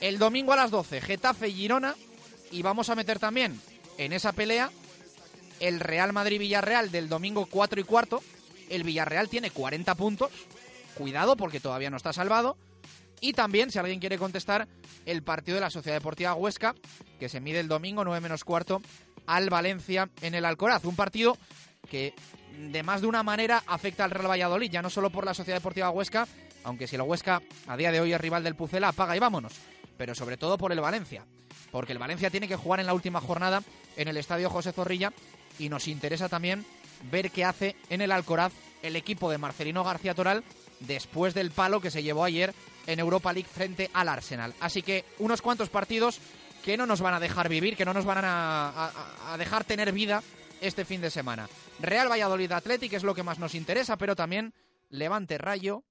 El 0.01 0.21
domingo 0.21 0.53
a 0.53 0.57
las 0.57 0.71
12, 0.71 1.01
Getafe 1.01 1.51
Girona 1.51 1.97
y 2.53 2.63
vamos 2.63 2.89
a 2.89 2.95
meter 2.95 3.19
también 3.19 3.61
en 3.99 4.13
esa 4.13 4.31
pelea 4.31 4.71
el 5.59 5.81
Real 5.81 6.13
Madrid 6.13 6.39
Villarreal 6.39 6.93
del 6.93 7.09
domingo 7.09 7.47
4 7.47 7.81
y 7.81 7.83
cuarto. 7.83 8.23
El 8.71 8.85
Villarreal 8.85 9.29
tiene 9.29 9.51
40 9.51 9.93
puntos. 9.97 10.31
Cuidado 10.95 11.37
porque 11.37 11.59
todavía 11.59 11.91
no 11.91 11.97
está 11.97 12.13
salvado. 12.13 12.57
Y 13.21 13.33
también, 13.33 13.73
si 13.73 13.81
alguien 13.81 13.99
quiere 13.99 14.17
contestar, 14.17 14.69
el 15.05 15.25
partido 15.25 15.57
de 15.57 15.63
la 15.63 15.71
Sociedad 15.71 15.97
Deportiva 15.97 16.35
Huesca, 16.35 16.77
que 17.19 17.29
se 17.29 17.41
mide 17.41 17.59
el 17.59 17.67
domingo 17.67 18.05
9 18.05 18.21
menos 18.21 18.45
cuarto 18.45 18.81
al 19.27 19.51
Valencia 19.51 20.11
en 20.21 20.37
el 20.37 20.45
Alcoraz. 20.45 20.85
Un 20.85 20.95
partido 20.95 21.37
que 21.91 22.15
de 22.71 22.83
más 22.85 23.01
de 23.01 23.09
una 23.09 23.25
manera 23.25 23.65
afecta 23.67 24.05
al 24.05 24.13
Real 24.13 24.31
Valladolid, 24.31 24.71
ya 24.71 24.83
no 24.83 24.91
solo 24.91 25.11
por 25.11 25.25
la 25.25 25.35
Sociedad 25.35 25.59
Deportiva 25.59 25.91
Huesca, 25.91 26.29
aunque 26.65 26.87
si 26.87 26.97
la 26.97 27.05
Huesca 27.05 27.43
a 27.67 27.77
día 27.77 27.93
de 27.93 28.01
hoy 28.01 28.13
es 28.13 28.21
rival 28.21 28.45
del 28.45 28.55
Pucela, 28.57 28.89
apaga 28.89 29.17
y 29.17 29.21
vámonos, 29.21 29.53
pero 29.97 30.15
sobre 30.15 30.37
todo 30.37 30.59
por 30.59 30.73
el 30.73 30.81
Valencia, 30.81 31.25
porque 31.71 31.93
el 31.93 31.99
Valencia 31.99 32.31
tiene 32.31 32.49
que 32.49 32.57
jugar 32.57 32.81
en 32.81 32.87
la 32.87 32.95
última 32.95 33.21
jornada 33.21 33.63
en 33.97 34.09
el 34.09 34.17
Estadio 34.17 34.51
José 34.51 34.73
Zorrilla 34.73 35.13
y 35.59 35.69
nos 35.69 35.89
interesa 35.89 36.29
también 36.29 36.65
ver 37.11 37.31
qué 37.31 37.45
hace 37.45 37.77
en 37.91 38.01
el 38.01 38.13
Alcoraz 38.13 38.53
el 38.83 38.97
equipo 38.97 39.31
de 39.31 39.39
Marcelino 39.39 39.85
García 39.85 40.15
Toral 40.15 40.45
después 40.81 41.35
del 41.35 41.51
palo 41.51 41.81
que 41.81 41.91
se 41.91 42.03
llevó 42.03 42.25
ayer 42.25 42.55
en 42.87 42.99
Europa 42.99 43.33
League 43.33 43.49
frente 43.53 43.91
al 43.93 44.09
Arsenal. 44.09 44.55
Así 44.61 44.83
que 44.83 45.05
unos 45.19 45.41
cuantos 45.43 45.69
partidos 45.69 46.19
que 46.65 46.77
no 46.77 46.87
nos 46.87 47.01
van 47.01 47.15
a 47.15 47.21
dejar 47.21 47.49
vivir, 47.49 47.77
que 47.77 47.85
no 47.85 47.93
nos 47.95 48.05
van 48.05 48.25
a, 48.25 48.91
a- 49.33 49.37
dejar 49.39 49.65
tener 49.65 49.93
vida 49.93 50.23
este 50.61 50.85
fin 50.85 51.01
de 51.01 51.11
semana. 51.11 51.49
Real 51.81 52.09
Valladolid 52.11 52.51
Athletic 52.53 52.93
es 52.93 53.03
lo 53.05 53.15
que 53.15 53.23
más 53.25 53.39
nos 53.39 53.55
interesa, 53.55 53.97
pero 53.97 54.15
también 54.17 54.53
Levante 54.91 55.39
Rayo, 55.39 55.85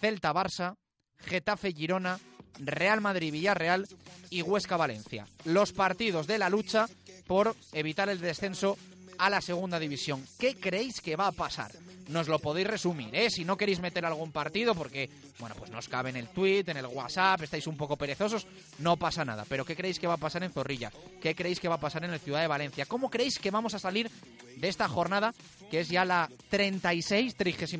Celta 0.00 0.32
Barça, 0.32 0.76
Getafe 1.18 1.72
Girona, 1.72 2.18
Real 2.58 3.00
Madrid 3.00 3.32
Villarreal 3.32 3.86
y 4.30 4.42
Huesca 4.42 4.76
Valencia. 4.76 5.26
Los 5.44 5.72
partidos 5.72 6.26
de 6.26 6.38
la 6.38 6.48
lucha 6.48 6.86
por 7.26 7.54
evitar 7.72 8.08
el 8.08 8.20
descenso 8.20 8.76
a 9.18 9.30
la 9.30 9.40
segunda 9.40 9.78
división. 9.78 10.24
¿Qué 10.38 10.54
creéis 10.54 11.00
que 11.00 11.16
va 11.16 11.28
a 11.28 11.32
pasar? 11.32 11.72
nos 12.08 12.28
lo 12.28 12.38
podéis 12.38 12.66
resumir, 12.66 13.14
¿eh? 13.14 13.30
Si 13.30 13.44
no 13.44 13.56
queréis 13.56 13.80
meter 13.80 14.04
algún 14.04 14.30
partido 14.32 14.74
porque, 14.74 15.10
bueno, 15.38 15.54
pues 15.56 15.70
nos 15.70 15.88
cabe 15.88 16.10
en 16.10 16.16
el 16.16 16.28
tweet, 16.28 16.64
en 16.68 16.76
el 16.76 16.86
WhatsApp, 16.86 17.42
estáis 17.42 17.66
un 17.66 17.76
poco 17.76 17.96
perezosos, 17.96 18.46
no 18.78 18.96
pasa 18.96 19.24
nada. 19.24 19.44
Pero 19.48 19.64
¿qué 19.64 19.76
creéis 19.76 19.98
que 19.98 20.06
va 20.06 20.14
a 20.14 20.18
pasar 20.18 20.42
en 20.44 20.52
Zorrilla? 20.52 20.92
¿Qué 21.20 21.34
creéis 21.34 21.60
que 21.60 21.68
va 21.68 21.76
a 21.76 21.80
pasar 21.80 22.04
en 22.04 22.12
el 22.12 22.20
Ciudad 22.20 22.40
de 22.40 22.46
Valencia? 22.46 22.86
¿Cómo 22.86 23.10
creéis 23.10 23.38
que 23.38 23.50
vamos 23.50 23.74
a 23.74 23.78
salir 23.78 24.10
de 24.56 24.68
esta 24.68 24.88
jornada, 24.88 25.34
que 25.70 25.80
es 25.80 25.88
ya 25.88 26.04
la 26.04 26.30
36, 26.50 27.34
36 27.34 27.78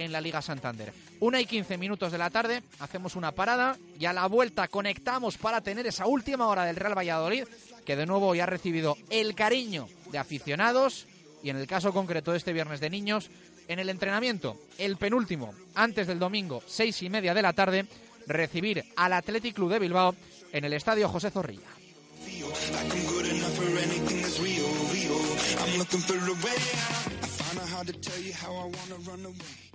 en 0.00 0.12
la 0.12 0.20
Liga 0.20 0.42
Santander? 0.42 0.92
Una 1.20 1.40
y 1.40 1.46
15 1.46 1.78
minutos 1.78 2.10
de 2.10 2.18
la 2.18 2.30
tarde, 2.30 2.62
hacemos 2.78 3.16
una 3.16 3.32
parada 3.32 3.76
y 3.98 4.06
a 4.06 4.12
la 4.12 4.26
vuelta 4.26 4.68
conectamos 4.68 5.36
para 5.36 5.60
tener 5.60 5.86
esa 5.86 6.06
última 6.06 6.46
hora 6.46 6.64
del 6.64 6.76
Real 6.76 6.96
Valladolid, 6.96 7.44
que 7.84 7.96
de 7.96 8.06
nuevo 8.06 8.34
ya 8.34 8.44
ha 8.44 8.46
recibido 8.46 8.96
el 9.10 9.34
cariño 9.34 9.88
de 10.10 10.18
aficionados 10.18 11.06
y 11.42 11.50
en 11.50 11.56
el 11.56 11.66
caso 11.66 11.92
concreto 11.92 12.32
de 12.32 12.38
este 12.38 12.52
viernes 12.52 12.80
de 12.80 12.90
niños, 12.90 13.30
en 13.68 13.78
el 13.78 13.88
entrenamiento, 13.88 14.56
el 14.78 14.96
penúltimo, 14.96 15.54
antes 15.74 16.06
del 16.06 16.18
domingo, 16.18 16.62
seis 16.66 17.02
y 17.02 17.10
media 17.10 17.34
de 17.34 17.42
la 17.42 17.52
tarde, 17.52 17.86
recibir 18.26 18.84
al 18.96 19.12
Athletic 19.12 19.54
Club 19.54 19.70
de 19.70 19.78
Bilbao 19.78 20.14
en 20.52 20.64
el 20.64 20.72
Estadio 20.72 21.08
José 21.08 21.30
Zorrilla. 21.30 21.68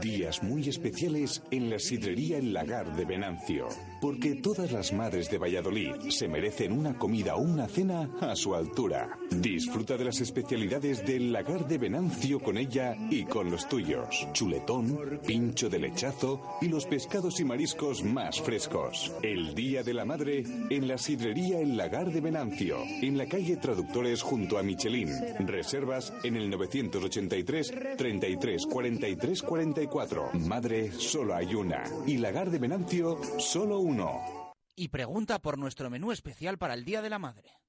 Días 0.00 0.42
muy 0.42 0.66
especiales 0.66 1.42
en 1.50 1.68
la 1.68 1.78
sidrería 1.78 2.38
El 2.38 2.54
Lagar 2.54 2.96
de 2.96 3.04
Venancio, 3.04 3.68
porque 4.00 4.36
todas 4.36 4.72
las 4.72 4.94
madres 4.94 5.30
de 5.30 5.36
Valladolid 5.36 5.92
se 6.08 6.26
merecen 6.26 6.72
una 6.72 6.96
comida 6.96 7.36
o 7.36 7.42
una 7.42 7.68
cena 7.68 8.08
a 8.18 8.34
su 8.34 8.54
altura. 8.54 9.18
Disfruta 9.30 9.98
de 9.98 10.06
las 10.06 10.22
especialidades 10.22 11.04
del 11.04 11.32
Lagar 11.32 11.68
de 11.68 11.76
Venancio 11.76 12.40
con 12.40 12.56
ella 12.56 12.96
y 13.10 13.24
con 13.24 13.50
los 13.50 13.68
tuyos. 13.68 14.26
Chuletón, 14.32 15.20
pincho 15.26 15.68
de 15.68 15.78
lechazo 15.78 16.40
y 16.62 16.68
los 16.68 16.86
pescados 16.86 17.40
y 17.40 17.44
mariscos 17.44 18.02
más 18.02 18.40
frescos. 18.40 19.12
El 19.22 19.54
Día 19.54 19.82
de 19.82 19.92
la 19.92 20.06
Madre 20.06 20.44
en 20.70 20.88
la 20.88 20.96
sidrería 20.96 21.60
El 21.60 21.76
Lagar 21.76 22.10
de 22.10 22.22
Venancio, 22.22 22.78
en 23.02 23.18
la 23.18 23.26
calle 23.26 23.58
Traductores 23.58 24.22
junto 24.22 24.56
a 24.56 24.62
Michelin. 24.62 25.10
Reservas 25.40 26.14
en 26.24 26.36
el 26.36 26.48
983 26.48 27.74
30 27.98 28.29
43 28.36 28.66
43 28.66 29.42
44. 29.42 30.30
Madre, 30.46 30.92
solo 30.92 31.34
hay 31.34 31.54
una. 31.54 31.82
Y 32.06 32.18
lagar 32.18 32.50
de 32.50 32.58
Venancio, 32.58 33.18
solo 33.38 33.80
uno. 33.80 34.52
Y 34.76 34.88
pregunta 34.88 35.40
por 35.40 35.58
nuestro 35.58 35.90
menú 35.90 36.12
especial 36.12 36.58
para 36.58 36.74
el 36.74 36.84
Día 36.84 37.02
de 37.02 37.10
la 37.10 37.18
Madre. 37.18 37.59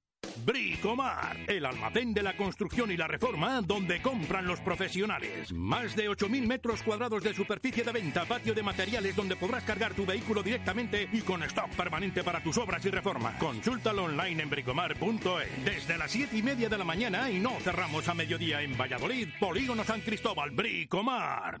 Bricomar, 0.44 1.36
el 1.46 1.64
almacén 1.64 2.12
de 2.12 2.22
la 2.22 2.36
construcción 2.36 2.90
y 2.90 2.96
la 2.96 3.06
reforma 3.06 3.60
donde 3.62 4.02
compran 4.02 4.46
los 4.46 4.60
profesionales. 4.60 5.52
Más 5.52 5.94
de 5.94 6.10
8.000 6.10 6.46
metros 6.46 6.82
cuadrados 6.82 7.22
de 7.22 7.32
superficie 7.32 7.84
de 7.84 7.92
venta, 7.92 8.24
patio 8.24 8.52
de 8.52 8.62
materiales 8.62 9.14
donde 9.14 9.36
podrás 9.36 9.62
cargar 9.62 9.94
tu 9.94 10.04
vehículo 10.04 10.42
directamente 10.42 11.08
y 11.12 11.20
con 11.20 11.42
stock 11.44 11.70
permanente 11.76 12.24
para 12.24 12.42
tus 12.42 12.58
obras 12.58 12.84
y 12.84 12.90
reformas. 12.90 13.36
Consúltalo 13.38 14.04
online 14.04 14.42
en 14.42 14.50
bricomar.es. 14.50 15.64
Desde 15.64 15.96
las 15.96 16.10
7 16.10 16.36
y 16.36 16.42
media 16.42 16.68
de 16.68 16.78
la 16.78 16.84
mañana 16.84 17.30
y 17.30 17.38
no 17.38 17.52
cerramos 17.60 18.08
a 18.08 18.14
mediodía 18.14 18.62
en 18.62 18.76
Valladolid, 18.76 19.28
Polígono 19.38 19.84
San 19.84 20.00
Cristóbal, 20.00 20.50
Bricomar. 20.50 21.60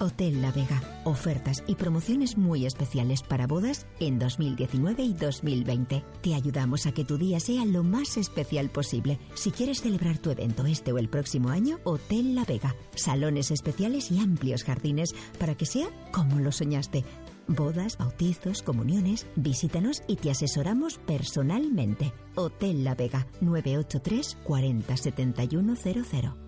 Hotel 0.00 0.40
La 0.40 0.52
Vega. 0.52 0.82
Ofertas 1.04 1.64
y 1.66 1.74
promociones 1.74 2.36
muy 2.36 2.66
especiales 2.66 3.22
para 3.22 3.46
bodas 3.46 3.86
en 4.00 4.18
2019 4.18 5.02
y 5.02 5.12
2020. 5.12 6.04
Te 6.22 6.34
ayudamos 6.34 6.86
a 6.86 6.92
que 6.92 7.04
tu 7.04 7.18
día 7.18 7.40
sea 7.40 7.64
lo 7.64 7.82
más 7.82 8.16
especial 8.16 8.70
posible. 8.70 9.18
Si 9.34 9.50
quieres 9.50 9.80
celebrar 9.80 10.18
tu 10.18 10.30
evento 10.30 10.66
este 10.66 10.92
o 10.92 10.98
el 10.98 11.08
próximo 11.08 11.48
año, 11.50 11.78
Hotel 11.84 12.34
La 12.34 12.44
Vega. 12.44 12.74
Salones 12.94 13.50
especiales 13.50 14.10
y 14.10 14.20
amplios 14.20 14.64
jardines 14.64 15.14
para 15.38 15.56
que 15.56 15.66
sea 15.66 15.88
como 16.12 16.38
lo 16.38 16.52
soñaste. 16.52 17.04
Bodas, 17.48 17.96
bautizos, 17.96 18.62
comuniones, 18.62 19.26
visítanos 19.34 20.02
y 20.06 20.16
te 20.16 20.30
asesoramos 20.30 20.98
personalmente. 20.98 22.12
Hotel 22.34 22.84
La 22.84 22.94
Vega 22.94 23.26
983 23.40 24.36
40 24.44 24.96
7100. 24.96 26.47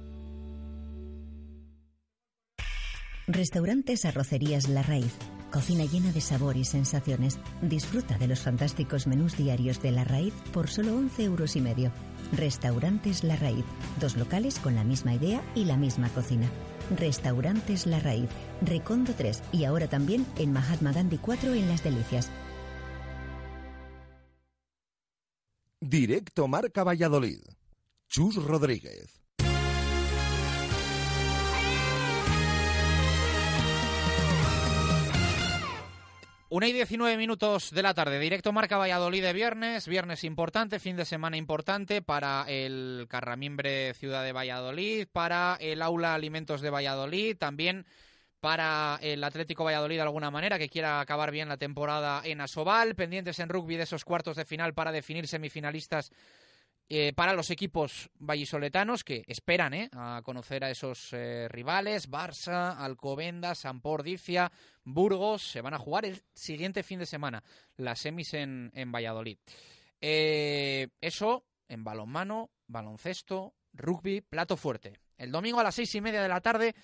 Restaurantes 3.33 4.05
Arrocerías 4.07 4.69
La 4.69 4.83
Raíz. 4.83 5.15
Cocina 5.53 5.85
llena 5.85 6.11
de 6.11 6.21
sabor 6.21 6.57
y 6.57 6.65
sensaciones. 6.65 7.39
Disfruta 7.63 8.19
de 8.19 8.27
los 8.27 8.41
fantásticos 8.41 9.07
menús 9.07 9.37
diarios 9.37 9.81
de 9.81 9.93
La 9.93 10.03
Raíz 10.03 10.35
por 10.53 10.69
solo 10.69 10.97
11 10.97 11.25
euros 11.25 11.55
y 11.55 11.61
medio. 11.61 11.93
Restaurantes 12.33 13.23
La 13.23 13.37
Raíz. 13.37 13.65
Dos 14.01 14.17
locales 14.17 14.59
con 14.59 14.75
la 14.75 14.83
misma 14.83 15.15
idea 15.15 15.45
y 15.55 15.65
la 15.65 15.77
misma 15.77 16.09
cocina. 16.09 16.51
Restaurantes 16.99 17.87
La 17.87 18.01
Raíz. 18.01 18.29
Recondo 18.63 19.15
3 19.15 19.43
y 19.53 19.63
ahora 19.63 19.87
también 19.87 20.27
en 20.37 20.53
Mahatma 20.53 20.93
Gandhi 20.93 21.19
4 21.19 21.55
en 21.55 21.69
Las 21.69 21.85
Delicias. 21.85 22.31
Directo 25.81 26.49
Marca 26.49 26.83
Valladolid. 26.83 27.43
Chus 28.09 28.43
Rodríguez. 28.43 29.20
Una 36.53 36.67
y 36.67 36.73
19 36.73 37.17
minutos 37.17 37.71
de 37.71 37.81
la 37.81 37.95
tarde, 37.95 38.19
directo 38.19 38.53
Marca 38.53 38.77
Valladolid 38.77 39.23
de 39.23 39.33
viernes, 39.33 39.87
viernes 39.87 40.25
importante, 40.25 40.81
fin 40.81 40.97
de 40.97 41.05
semana 41.05 41.37
importante 41.37 42.03
para 42.03 42.45
el 42.49 43.07
Carramimbre 43.09 43.95
Ciudad 43.95 44.25
de 44.25 44.33
Valladolid, 44.33 45.07
para 45.13 45.57
el 45.61 45.81
Aula 45.81 46.13
Alimentos 46.13 46.61
de 46.61 46.71
Valladolid, 46.71 47.37
también 47.37 47.87
para 48.41 48.99
el 49.01 49.23
Atlético 49.23 49.63
Valladolid 49.63 49.95
de 49.95 50.03
alguna 50.03 50.33
manera, 50.33 50.59
que 50.59 50.69
quiera 50.69 50.99
acabar 50.99 51.31
bien 51.31 51.49
la 51.49 51.57
temporada 51.57 52.21
en 52.25 52.41
Asobal, 52.41 52.97
pendientes 52.97 53.39
en 53.39 53.49
rugby 53.49 53.77
de 53.77 53.85
esos 53.85 54.05
cuartos 54.05 54.37
de 54.37 54.45
final 54.45 54.75
para 54.75 54.91
definir 54.91 55.29
semifinalistas 55.29 56.11
eh, 56.93 57.13
para 57.15 57.35
los 57.35 57.53
equipos 57.53 58.11
vallisoletanos 58.19 59.05
que 59.05 59.23
esperan 59.29 59.75
eh, 59.75 59.89
a 59.93 60.23
conocer 60.25 60.65
a 60.65 60.71
esos 60.71 61.13
eh, 61.13 61.47
rivales, 61.49 62.11
Barça, 62.11 62.77
Alcobendas, 62.77 63.61
Sampordicia, 63.61 64.51
Burgos, 64.83 65.49
se 65.53 65.61
van 65.61 65.75
a 65.75 65.79
jugar 65.79 66.05
el 66.05 66.21
siguiente 66.35 66.83
fin 66.83 66.99
de 66.99 67.07
semana, 67.07 67.45
las 67.77 68.01
semis 68.01 68.35
en, 68.35 68.73
en 68.75 68.91
Valladolid. 68.91 69.39
eso 70.01 71.45
en 71.69 71.85
balonmano, 71.85 72.51
baloncesto, 72.67 73.55
rugby, 73.73 74.21
plato 74.21 74.57
fuerte. 74.57 74.99
El 75.17 75.31
domingo 75.31 75.61
a 75.61 75.65
las 75.65 75.77
seis 75.77 75.95
y 75.95 76.01
media 76.01 76.21
de 76.21 76.29
la 76.29 76.41
tarde 76.41 76.75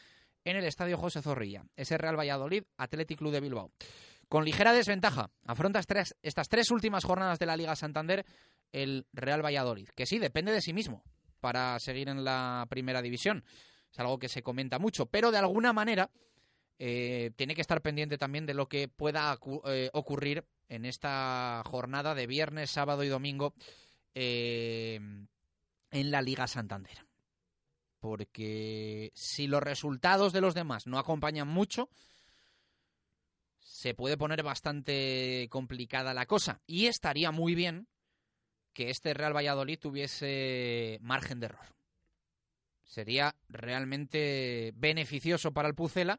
en 0.45 0.57
el 0.57 0.67
Estadio 0.67 0.99
José 0.99 1.21
Zorrilla, 1.21 1.65
ese 1.75 1.99
Real 1.99 2.17
Valladolid, 2.17 2.63
Athletic 2.77 3.19
Club 3.19 3.33
de 3.33 3.41
Bilbao. 3.41 3.73
Con 4.29 4.45
ligera 4.45 4.73
desventaja, 4.73 5.31
afronta 5.45 5.81
estas 5.81 6.49
tres 6.49 6.71
últimas 6.71 7.05
jornadas 7.05 7.39
de 7.39 7.47
la 7.47 7.57
Liga 7.57 7.77
Santander 7.77 8.27
el 8.73 9.07
Real 9.13 9.45
Valladolid, 9.45 9.89
que 9.95 10.07
sí, 10.07 10.19
depende 10.19 10.53
de 10.53 10.61
sí 10.61 10.73
mismo 10.73 11.05
para 11.41 11.79
seguir 11.79 12.09
en 12.09 12.25
la 12.25 12.67
primera 12.69 13.03
división. 13.03 13.45
Es 13.91 13.99
algo 14.01 14.19
que 14.19 14.29
se 14.29 14.43
comenta 14.43 14.79
mucho, 14.79 15.07
pero 15.07 15.31
de 15.31 15.39
alguna 15.39 15.73
manera 15.73 16.11
eh, 16.79 17.31
tiene 17.37 17.55
que 17.55 17.61
estar 17.61 17.81
pendiente 17.81 18.19
también 18.19 18.47
de 18.47 18.55
lo 18.55 18.69
que 18.69 18.89
pueda 18.89 19.39
eh, 19.67 19.91
ocurrir 19.93 20.45
en 20.69 20.85
esta 20.85 21.63
jornada 21.65 22.15
de 22.15 22.27
viernes, 22.27 22.71
sábado 22.71 23.05
y 23.05 23.09
domingo 23.09 23.55
eh, 24.15 24.99
en 25.91 26.11
la 26.11 26.23
Liga 26.23 26.47
Santander. 26.47 27.07
Porque 28.01 29.11
si 29.15 29.47
los 29.47 29.63
resultados 29.63 30.33
de 30.33 30.41
los 30.41 30.55
demás 30.55 30.87
no 30.87 30.99
acompañan 30.99 31.49
mucho, 31.49 31.89
se 33.87 33.95
puede 33.95 34.17
poner 34.17 34.43
bastante 34.43 35.47
complicada 35.49 36.13
la 36.13 36.27
cosa. 36.27 36.61
Y 36.67 36.87
estaría 36.87 37.31
muy 37.31 37.55
bien 37.55 37.87
que 38.73 38.91
este 38.91 39.15
Real 39.15 39.33
Valladolid 39.33 39.79
tuviese 39.79 40.99
margen 41.03 41.39
de 41.39 41.47
error. 41.47 41.77
Sería 42.83 43.37
realmente 43.49 44.73
beneficioso 44.75 45.53
para 45.53 45.69
el 45.69 45.77
Pucela 45.77 46.19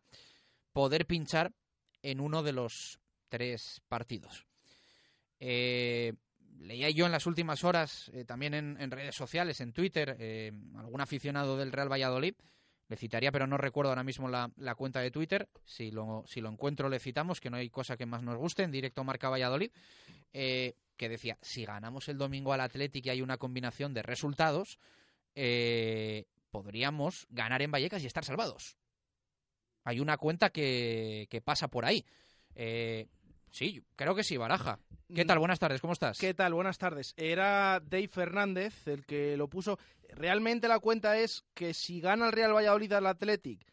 poder 0.72 1.06
pinchar 1.08 1.52
en 2.04 2.22
uno 2.22 2.42
de 2.42 2.54
los 2.54 3.02
tres 3.28 3.82
partidos. 3.90 4.48
Eh, 5.42 6.14
leía 6.60 6.90
yo 6.92 7.06
en 7.06 7.12
las 7.12 7.26
últimas 7.26 7.66
horas, 7.66 8.10
eh, 8.14 8.24
también 8.24 8.54
en, 8.54 8.92
redes 8.92 9.16
sociales, 9.16 9.60
en 9.60 9.74
Twitter, 9.74 10.16
eh, 10.22 10.54
algún 10.78 11.02
aficionado 11.02 11.58
del 11.58 11.74
Real 11.74 11.92
Valladolid, 11.92 12.36
Le 12.90 12.96
citaría, 12.96 13.32
pero 13.32 13.48
no 13.48 13.58
recuerdo 13.58 13.90
ahora 13.90 14.04
mismo 14.04 14.30
la, 14.30 14.76
cuenta 14.76 15.02
de 15.02 15.12
Twitter. 15.12 15.50
Si 15.66 15.92
lo, 15.92 16.24
si 16.26 16.40
lo 16.40 16.50
encuentro, 16.50 16.88
le 16.88 17.00
citamos, 17.00 17.42
que 17.42 17.50
no 17.50 17.58
hay 17.58 17.70
cosa 17.70 17.98
que 17.98 18.06
más 18.06 18.24
nos 18.24 18.38
guste. 18.38 18.64
En 18.64 18.72
directo 18.72 19.04
marca 19.04 19.30
Valladolid. 19.30 19.72
Eh, 20.34 20.76
que 20.96 21.10
decía, 21.10 21.38
si 21.42 21.66
ganamos 21.66 22.08
el 22.10 22.18
domingo 22.18 22.54
al 22.54 22.62
Athletic 22.62 23.06
y 23.06 23.10
hay 23.10 23.22
una 23.22 23.38
combinación 23.38 23.94
de 23.94 24.02
resultados, 24.02 24.80
eh, 25.36 26.26
podríamos 26.50 27.28
ganar 27.30 27.62
en 27.62 27.72
Vallecas 27.72 28.04
y 28.04 28.08
estar 28.08 28.26
salvados. 28.26 28.78
Hay 29.84 30.00
una 30.00 30.18
cuenta 30.18 30.50
que, 30.50 31.28
que 31.30 31.42
pasa 31.42 31.68
por 31.68 31.86
ahí. 31.86 32.06
Eh, 32.56 33.08
sí, 33.52 33.84
creo 33.96 34.16
que 34.16 34.24
sí, 34.24 34.38
Baraja. 34.38 34.80
¿Qué 35.14 35.24
tal? 35.24 35.40
Buenas 35.40 35.60
tardes, 35.60 35.80
¿cómo 35.80 35.94
estás? 35.94 36.18
¿Qué 36.18 36.34
tal? 36.34 36.54
Buenas 36.54 36.78
tardes. 36.78 37.14
Era 37.16 37.80
Dave 37.80 38.10
Fernández 38.10 38.88
el 38.88 39.06
que 39.06 39.38
lo 39.38 39.48
puso. 39.48 39.80
Realmente 40.10 40.68
la 40.68 40.80
cuenta 40.80 41.18
es 41.18 41.46
que 41.54 41.74
si 41.74 42.02
gana 42.02 42.28
el 42.28 42.34
Real 42.34 42.54
Valladolid 42.54 42.92
al 42.92 43.08
Athletic 43.08 43.66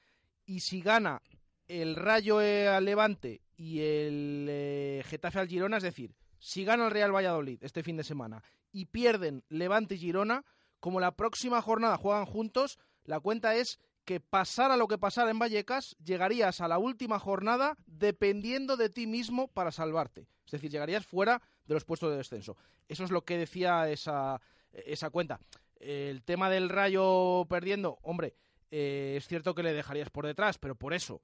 y 0.47 0.61
si 0.61 0.81
gana 0.81 1.23
el 1.67 1.97
Rayo 1.97 2.39
al 2.39 2.85
Levante 2.85 3.41
y 3.57 3.81
el 3.81 4.47
eh, 4.49 5.03
Getafe 5.07 5.41
al 5.41 5.49
Girona, 5.49 5.79
es 5.79 5.83
decir, 5.83 6.15
si 6.39 6.65
gana 6.65 6.87
el 6.87 6.93
Real 6.93 7.15
Valladolid 7.15 7.59
este 7.63 7.83
fin 7.83 7.97
de 7.97 8.05
semana 8.05 8.43
y 8.71 8.87
pierden 8.87 9.43
Levante 9.49 9.97
y 9.97 9.99
Girona, 9.99 10.45
como 10.79 11.01
la 11.01 11.17
próxima 11.17 11.63
jornada 11.63 11.97
juegan 11.97 12.27
juntos, 12.27 12.79
la 13.05 13.19
cuenta 13.19 13.57
es 13.57 13.81
que 14.05 14.21
pasara 14.21 14.77
lo 14.77 14.89
que 14.89 14.99
pasara 14.99 15.31
en 15.31 15.39
Vallecas, 15.39 15.97
llegarías 16.05 16.61
a 16.61 16.69
la 16.69 16.79
última 16.79 17.19
jornada 17.19 17.77
dependiendo 17.87 18.77
de 18.77 18.91
ti 18.91 19.07
mismo 19.07 19.49
para 19.49 19.73
salvarte. 19.73 20.27
Es 20.45 20.53
decir, 20.53 20.71
llegarías 20.71 21.07
fuera 21.07 21.43
de 21.65 21.75
los 21.75 21.85
puestos 21.85 22.11
de 22.11 22.19
descenso. 22.19 22.57
Eso 22.89 23.05
es 23.05 23.11
lo 23.11 23.25
que 23.25 23.39
decía 23.39 23.89
esa, 23.89 24.41
esa 24.73 25.11
cuenta. 25.11 25.41
El 25.77 26.23
tema 26.23 26.51
del 26.51 26.69
Rayo 26.69 27.47
perdiendo, 27.49 27.99
hombre, 28.03 28.35
eh, 28.71 29.15
es 29.17 29.27
cierto 29.27 29.55
que 29.55 29.63
le 29.63 29.73
dejarías 29.73 30.11
por 30.11 30.27
detrás, 30.27 30.59
pero 30.59 30.75
por 30.75 30.95
eso, 30.95 31.23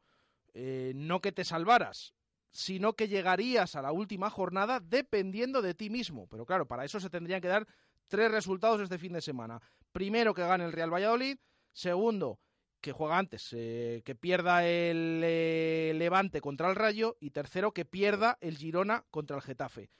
eh, 0.54 0.92
no 0.94 1.20
que 1.20 1.32
te 1.32 1.44
salvaras, 1.44 2.14
sino 2.50 2.94
que 2.94 3.08
llegarías 3.08 3.76
a 3.76 3.82
la 3.82 3.92
última 3.92 4.30
jornada 4.30 4.80
dependiendo 4.80 5.62
de 5.62 5.74
ti 5.74 5.90
mismo. 5.90 6.26
Pero 6.28 6.46
claro, 6.46 6.66
para 6.66 6.84
eso 6.84 6.98
se 7.00 7.10
tendrían 7.10 7.40
que 7.40 7.48
dar 7.48 7.66
tres 8.08 8.30
resultados 8.30 8.80
este 8.80 8.98
fin 8.98 9.12
de 9.12 9.20
semana. 9.20 9.60
Primero, 9.92 10.34
que 10.34 10.42
gane 10.42 10.64
el 10.64 10.72
Real 10.72 10.92
Valladolid. 10.92 11.38
Segundo, 11.72 12.40
que 12.80 12.92
juega 12.92 13.18
antes, 13.18 13.48
eh, 13.52 14.02
que 14.04 14.14
pierda 14.14 14.66
el 14.66 15.20
eh, 15.24 15.92
Levante 15.96 16.40
contra 16.40 16.68
el 16.68 16.76
Rayo. 16.76 17.16
Y 17.20 17.30
tercero, 17.30 17.72
que 17.72 17.84
pierda 17.84 18.38
el 18.40 18.56
Girona 18.56 19.04
contra 19.10 19.36
el 19.36 19.42
Getafe. 19.42 19.90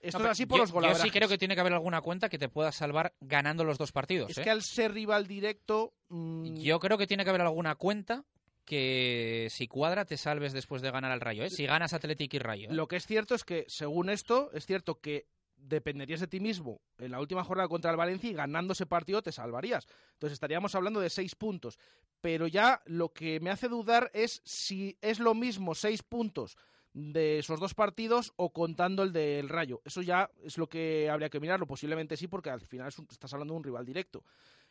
Esto 0.00 0.18
No, 0.18 0.24
es 0.26 0.30
así 0.30 0.46
por 0.46 0.56
yo, 0.58 0.62
los 0.62 0.70
yo 0.70 0.74
golaverajes. 0.74 1.02
sí 1.02 1.10
creo 1.10 1.28
que 1.28 1.36
tiene 1.36 1.54
que 1.54 1.60
haber 1.60 1.74
alguna 1.74 2.00
cuenta 2.00 2.28
que 2.30 2.38
te 2.38 2.48
pueda 2.48 2.72
salvar 2.72 3.12
ganando 3.20 3.64
los 3.64 3.76
dos 3.76 3.92
partidos. 3.92 4.30
Es 4.30 4.38
¿eh? 4.38 4.42
que 4.42 4.50
al 4.50 4.62
ser 4.62 4.92
rival 4.92 5.26
directo... 5.26 5.92
mm, 6.08 6.56
Yo 6.56 6.80
creo 6.80 6.96
que 6.96 7.06
tiene 7.06 7.24
que 7.24 7.30
haber 7.30 7.42
alguna 7.42 7.74
cuenta 7.74 8.24
que 8.64 9.48
si 9.50 9.66
cuadra 9.66 10.04
te 10.04 10.16
salves 10.16 10.52
después 10.52 10.80
de 10.80 10.90
ganar 10.90 11.10
al 11.10 11.20
Rayo. 11.20 11.48
Si 11.50 11.66
ganas 11.66 11.92
Atlético 11.92 12.36
y 12.36 12.38
Rayo. 12.38 12.68
Lo 12.70 12.86
que 12.88 12.96
es 12.96 13.06
cierto 13.06 13.34
es 13.34 13.44
que, 13.44 13.64
según 13.68 14.08
esto, 14.10 14.50
es 14.54 14.64
cierto 14.64 15.00
que 15.00 15.26
dependerías 15.62 16.20
de 16.20 16.26
ti 16.26 16.40
mismo 16.40 16.80
en 16.98 17.12
la 17.12 17.20
última 17.20 17.44
jornada 17.44 17.68
contra 17.68 17.90
el 17.90 17.96
Valencia 17.96 18.30
y 18.30 18.34
ganando 18.34 18.72
ese 18.72 18.86
partido 18.86 19.22
te 19.22 19.32
salvarías. 19.32 19.86
Entonces 20.14 20.34
estaríamos 20.34 20.74
hablando 20.74 21.00
de 21.00 21.10
seis 21.10 21.34
puntos. 21.34 21.78
Pero 22.20 22.46
ya 22.46 22.82
lo 22.86 23.12
que 23.12 23.40
me 23.40 23.50
hace 23.50 23.68
dudar 23.68 24.10
es 24.12 24.42
si 24.44 24.98
es 25.00 25.20
lo 25.20 25.34
mismo 25.34 25.74
seis 25.74 26.02
puntos 26.02 26.56
de 26.92 27.38
esos 27.38 27.60
dos 27.60 27.74
partidos 27.74 28.32
o 28.36 28.52
contando 28.52 29.02
el 29.02 29.12
del 29.12 29.48
Rayo. 29.48 29.80
Eso 29.84 30.02
ya 30.02 30.30
es 30.42 30.58
lo 30.58 30.68
que 30.68 31.08
habría 31.08 31.30
que 31.30 31.40
mirarlo. 31.40 31.66
Posiblemente 31.66 32.16
sí, 32.16 32.26
porque 32.26 32.50
al 32.50 32.60
final 32.60 32.92
estás 33.10 33.32
hablando 33.32 33.54
de 33.54 33.58
un 33.58 33.64
rival 33.64 33.86
directo. 33.86 34.24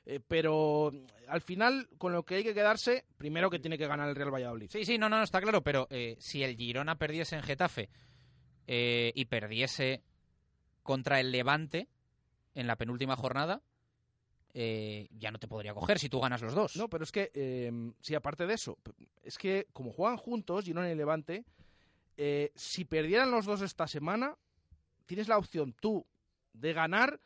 Eh, 0.05 0.19
pero 0.25 0.91
al 1.27 1.41
final, 1.41 1.87
con 1.97 2.13
lo 2.13 2.23
que 2.23 2.35
hay 2.35 2.43
que 2.43 2.53
quedarse, 2.53 3.05
primero 3.17 3.49
que 3.49 3.59
tiene 3.59 3.77
que 3.77 3.87
ganar 3.87 4.09
el 4.09 4.15
Real 4.15 4.33
Valladolid. 4.33 4.69
Sí, 4.69 4.85
sí, 4.85 4.97
no, 4.97 5.09
no, 5.09 5.21
está 5.21 5.41
claro, 5.41 5.61
pero 5.61 5.87
eh, 5.89 6.15
si 6.19 6.43
el 6.43 6.55
Girona 6.55 6.97
perdiese 6.97 7.35
en 7.35 7.43
Getafe 7.43 7.89
eh, 8.67 9.11
y 9.15 9.25
perdiese 9.25 10.03
contra 10.89 11.19
el 11.19 11.31
Levante 11.31 11.87
en 12.55 12.65
la 12.65 12.75
penúltima 12.75 13.15
jornada, 13.15 13.61
eh, 14.55 15.07
ya 15.11 15.29
no 15.29 15.37
te 15.37 15.47
podría 15.47 15.75
coger 15.75 15.99
si 15.99 16.09
tú 16.09 16.19
ganas 16.19 16.41
los 16.41 16.55
dos. 16.55 16.75
No, 16.77 16.89
pero 16.89 17.03
es 17.03 17.11
que, 17.11 17.29
eh, 17.35 17.91
sí, 18.01 18.15
aparte 18.15 18.47
de 18.47 18.55
eso, 18.55 18.79
es 19.21 19.37
que 19.37 19.67
como 19.71 19.93
juegan 19.93 20.17
juntos, 20.17 20.65
Girona 20.65 20.91
y 20.91 20.95
Levante, 20.95 21.45
eh, 22.17 22.51
si 22.55 22.85
perdieran 22.85 23.29
los 23.29 23.45
dos 23.45 23.61
esta 23.61 23.85
semana, 23.85 24.35
tienes 25.05 25.27
la 25.27 25.37
opción 25.37 25.75
tú 25.79 26.07
de 26.53 26.73
ganar, 26.73 27.19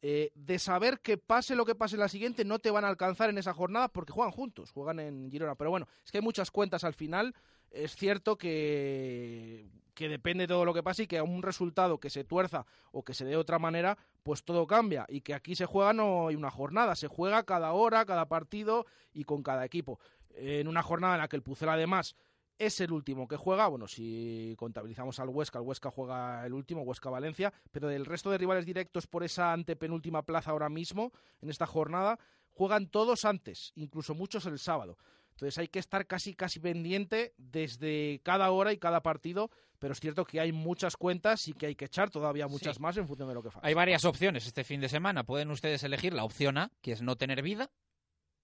eh, 0.00 0.30
de 0.36 0.60
saber 0.60 1.00
que 1.00 1.18
pase 1.18 1.56
lo 1.56 1.64
que 1.64 1.74
pase 1.74 1.96
en 1.96 2.00
la 2.02 2.08
siguiente, 2.08 2.44
no 2.44 2.60
te 2.60 2.70
van 2.70 2.84
a 2.84 2.88
alcanzar 2.88 3.30
en 3.30 3.38
esa 3.38 3.52
jornada 3.52 3.88
porque 3.88 4.12
juegan 4.12 4.30
juntos, 4.30 4.70
juegan 4.70 5.00
en 5.00 5.28
Girona. 5.28 5.56
Pero 5.56 5.70
bueno, 5.70 5.88
es 6.04 6.12
que 6.12 6.18
hay 6.18 6.22
muchas 6.22 6.52
cuentas 6.52 6.84
al 6.84 6.94
final. 6.94 7.34
Es 7.72 7.96
cierto 7.96 8.38
que, 8.38 9.66
que 9.98 10.08
depende 10.08 10.44
de 10.44 10.54
todo 10.54 10.64
lo 10.64 10.72
que 10.72 10.84
pase 10.84 11.02
y 11.02 11.06
que 11.08 11.18
a 11.18 11.24
un 11.24 11.42
resultado 11.42 11.98
que 11.98 12.08
se 12.08 12.22
tuerza 12.22 12.64
o 12.92 13.02
que 13.02 13.14
se 13.14 13.24
dé 13.24 13.30
de 13.30 13.36
otra 13.36 13.58
manera, 13.58 13.98
pues 14.22 14.44
todo 14.44 14.64
cambia. 14.64 15.04
Y 15.08 15.22
que 15.22 15.34
aquí 15.34 15.56
se 15.56 15.66
juega 15.66 15.92
no 15.92 16.28
hay 16.28 16.36
una 16.36 16.52
jornada, 16.52 16.94
se 16.94 17.08
juega 17.08 17.42
cada 17.42 17.72
hora, 17.72 18.06
cada 18.06 18.28
partido 18.28 18.86
y 19.12 19.24
con 19.24 19.42
cada 19.42 19.64
equipo. 19.64 19.98
En 20.36 20.68
una 20.68 20.84
jornada 20.84 21.14
en 21.14 21.20
la 21.22 21.28
que 21.28 21.34
el 21.34 21.42
Pucel 21.42 21.68
además 21.68 22.14
es 22.58 22.80
el 22.80 22.92
último 22.92 23.26
que 23.26 23.36
juega, 23.36 23.66
bueno, 23.66 23.88
si 23.88 24.54
contabilizamos 24.56 25.18
al 25.18 25.30
Huesca, 25.30 25.58
el 25.58 25.64
Huesca 25.64 25.90
juega 25.90 26.46
el 26.46 26.52
último, 26.52 26.82
Huesca-Valencia, 26.82 27.52
pero 27.72 27.88
del 27.88 28.06
resto 28.06 28.30
de 28.30 28.38
rivales 28.38 28.66
directos 28.66 29.08
por 29.08 29.24
esa 29.24 29.52
antepenúltima 29.52 30.22
plaza 30.22 30.52
ahora 30.52 30.68
mismo, 30.68 31.10
en 31.42 31.50
esta 31.50 31.66
jornada, 31.66 32.20
juegan 32.52 32.86
todos 32.86 33.24
antes, 33.24 33.72
incluso 33.74 34.14
muchos 34.14 34.46
el 34.46 34.60
sábado. 34.60 34.96
Entonces 35.38 35.58
hay 35.58 35.68
que 35.68 35.78
estar 35.78 36.08
casi 36.08 36.34
casi 36.34 36.58
pendiente 36.58 37.32
desde 37.36 38.20
cada 38.24 38.50
hora 38.50 38.72
y 38.72 38.78
cada 38.78 39.04
partido, 39.04 39.50
pero 39.78 39.92
es 39.92 40.00
cierto 40.00 40.24
que 40.24 40.40
hay 40.40 40.52
muchas 40.52 40.96
cuentas 40.96 41.46
y 41.48 41.52
que 41.52 41.66
hay 41.66 41.74
que 41.74 41.84
echar 41.86 42.10
todavía 42.10 42.46
muchas 42.48 42.76
Sí. 42.76 42.82
más 42.82 42.96
en 42.96 43.06
función 43.06 43.28
de 43.28 43.34
lo 43.34 43.42
que 43.42 43.50
falte. 43.50 43.66
Hay 43.68 43.74
varias 43.74 44.04
opciones 44.04 44.46
este 44.46 44.64
fin 44.64 44.80
de 44.80 44.88
semana. 44.88 45.24
Pueden 45.24 45.50
ustedes 45.50 45.82
elegir 45.82 46.12
la 46.14 46.24
opción 46.24 46.58
A, 46.58 46.70
que 46.82 46.92
es 46.92 47.02
no 47.02 47.16
tener 47.16 47.42
vida, 47.42 47.70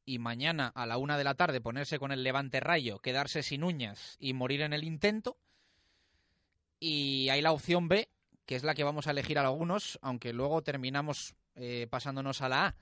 y 0.06 0.18
mañana 0.18 0.68
a 0.74 0.86
la 0.86 0.98
una 0.98 1.16
de 1.18 1.24
la 1.24 1.34
tarde 1.34 1.60
ponerse 1.60 1.98
con 1.98 2.12
el 2.12 2.22
levante 2.22 2.60
rayo, 2.60 2.98
quedarse 2.98 3.42
sin 3.42 3.64
uñas 3.64 4.16
y 4.18 4.32
morir 4.34 4.60
en 4.62 4.72
el 4.72 4.84
intento. 4.84 5.38
Y 6.78 7.28
hay 7.30 7.40
la 7.40 7.52
opción 7.52 7.88
B, 7.88 8.08
que 8.46 8.56
es 8.56 8.64
la 8.64 8.74
que 8.74 8.84
vamos 8.84 9.06
a 9.06 9.12
elegir 9.12 9.38
algunos, 9.38 9.98
aunque 10.02 10.32
luego 10.32 10.62
terminamos 10.62 11.34
eh, 11.54 11.86
pasándonos 11.88 12.42
a 12.42 12.48
la 12.48 12.66
A, 12.66 12.76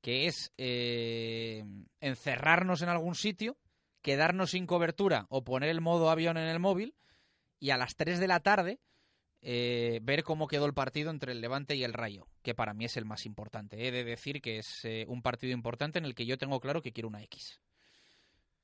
que 0.00 0.26
es 0.26 0.52
eh, 0.56 1.64
encerrarnos 2.00 2.80
en 2.82 2.88
algún 2.88 3.14
sitio, 3.14 3.58
quedarnos 4.00 4.52
sin 4.52 4.66
cobertura 4.66 5.26
o 5.28 5.42
poner 5.44 5.68
el 5.68 5.80
modo 5.80 6.10
avión 6.10 6.36
en 6.36 6.48
el 6.48 6.60
móvil 6.60 6.94
y 7.58 7.70
a 7.70 7.76
las 7.76 7.96
3 7.96 8.18
de 8.18 8.28
la 8.28 8.40
tarde 8.40 8.80
eh, 9.42 10.00
ver 10.02 10.24
cómo 10.24 10.48
quedó 10.48 10.66
el 10.66 10.74
partido 10.74 11.10
entre 11.10 11.32
el 11.32 11.40
Levante 11.40 11.76
y 11.76 11.84
el 11.84 11.92
Rayo, 11.92 12.26
que 12.42 12.54
para 12.54 12.74
mí 12.74 12.84
es 12.84 12.96
el 12.96 13.04
más 13.04 13.26
importante. 13.26 13.86
He 13.86 13.92
de 13.92 14.04
decir 14.04 14.40
que 14.40 14.58
es 14.58 14.84
eh, 14.84 15.04
un 15.08 15.22
partido 15.22 15.52
importante 15.52 15.98
en 15.98 16.04
el 16.04 16.14
que 16.14 16.26
yo 16.26 16.38
tengo 16.38 16.60
claro 16.60 16.82
que 16.82 16.92
quiero 16.92 17.08
una 17.08 17.22
X. 17.22 17.60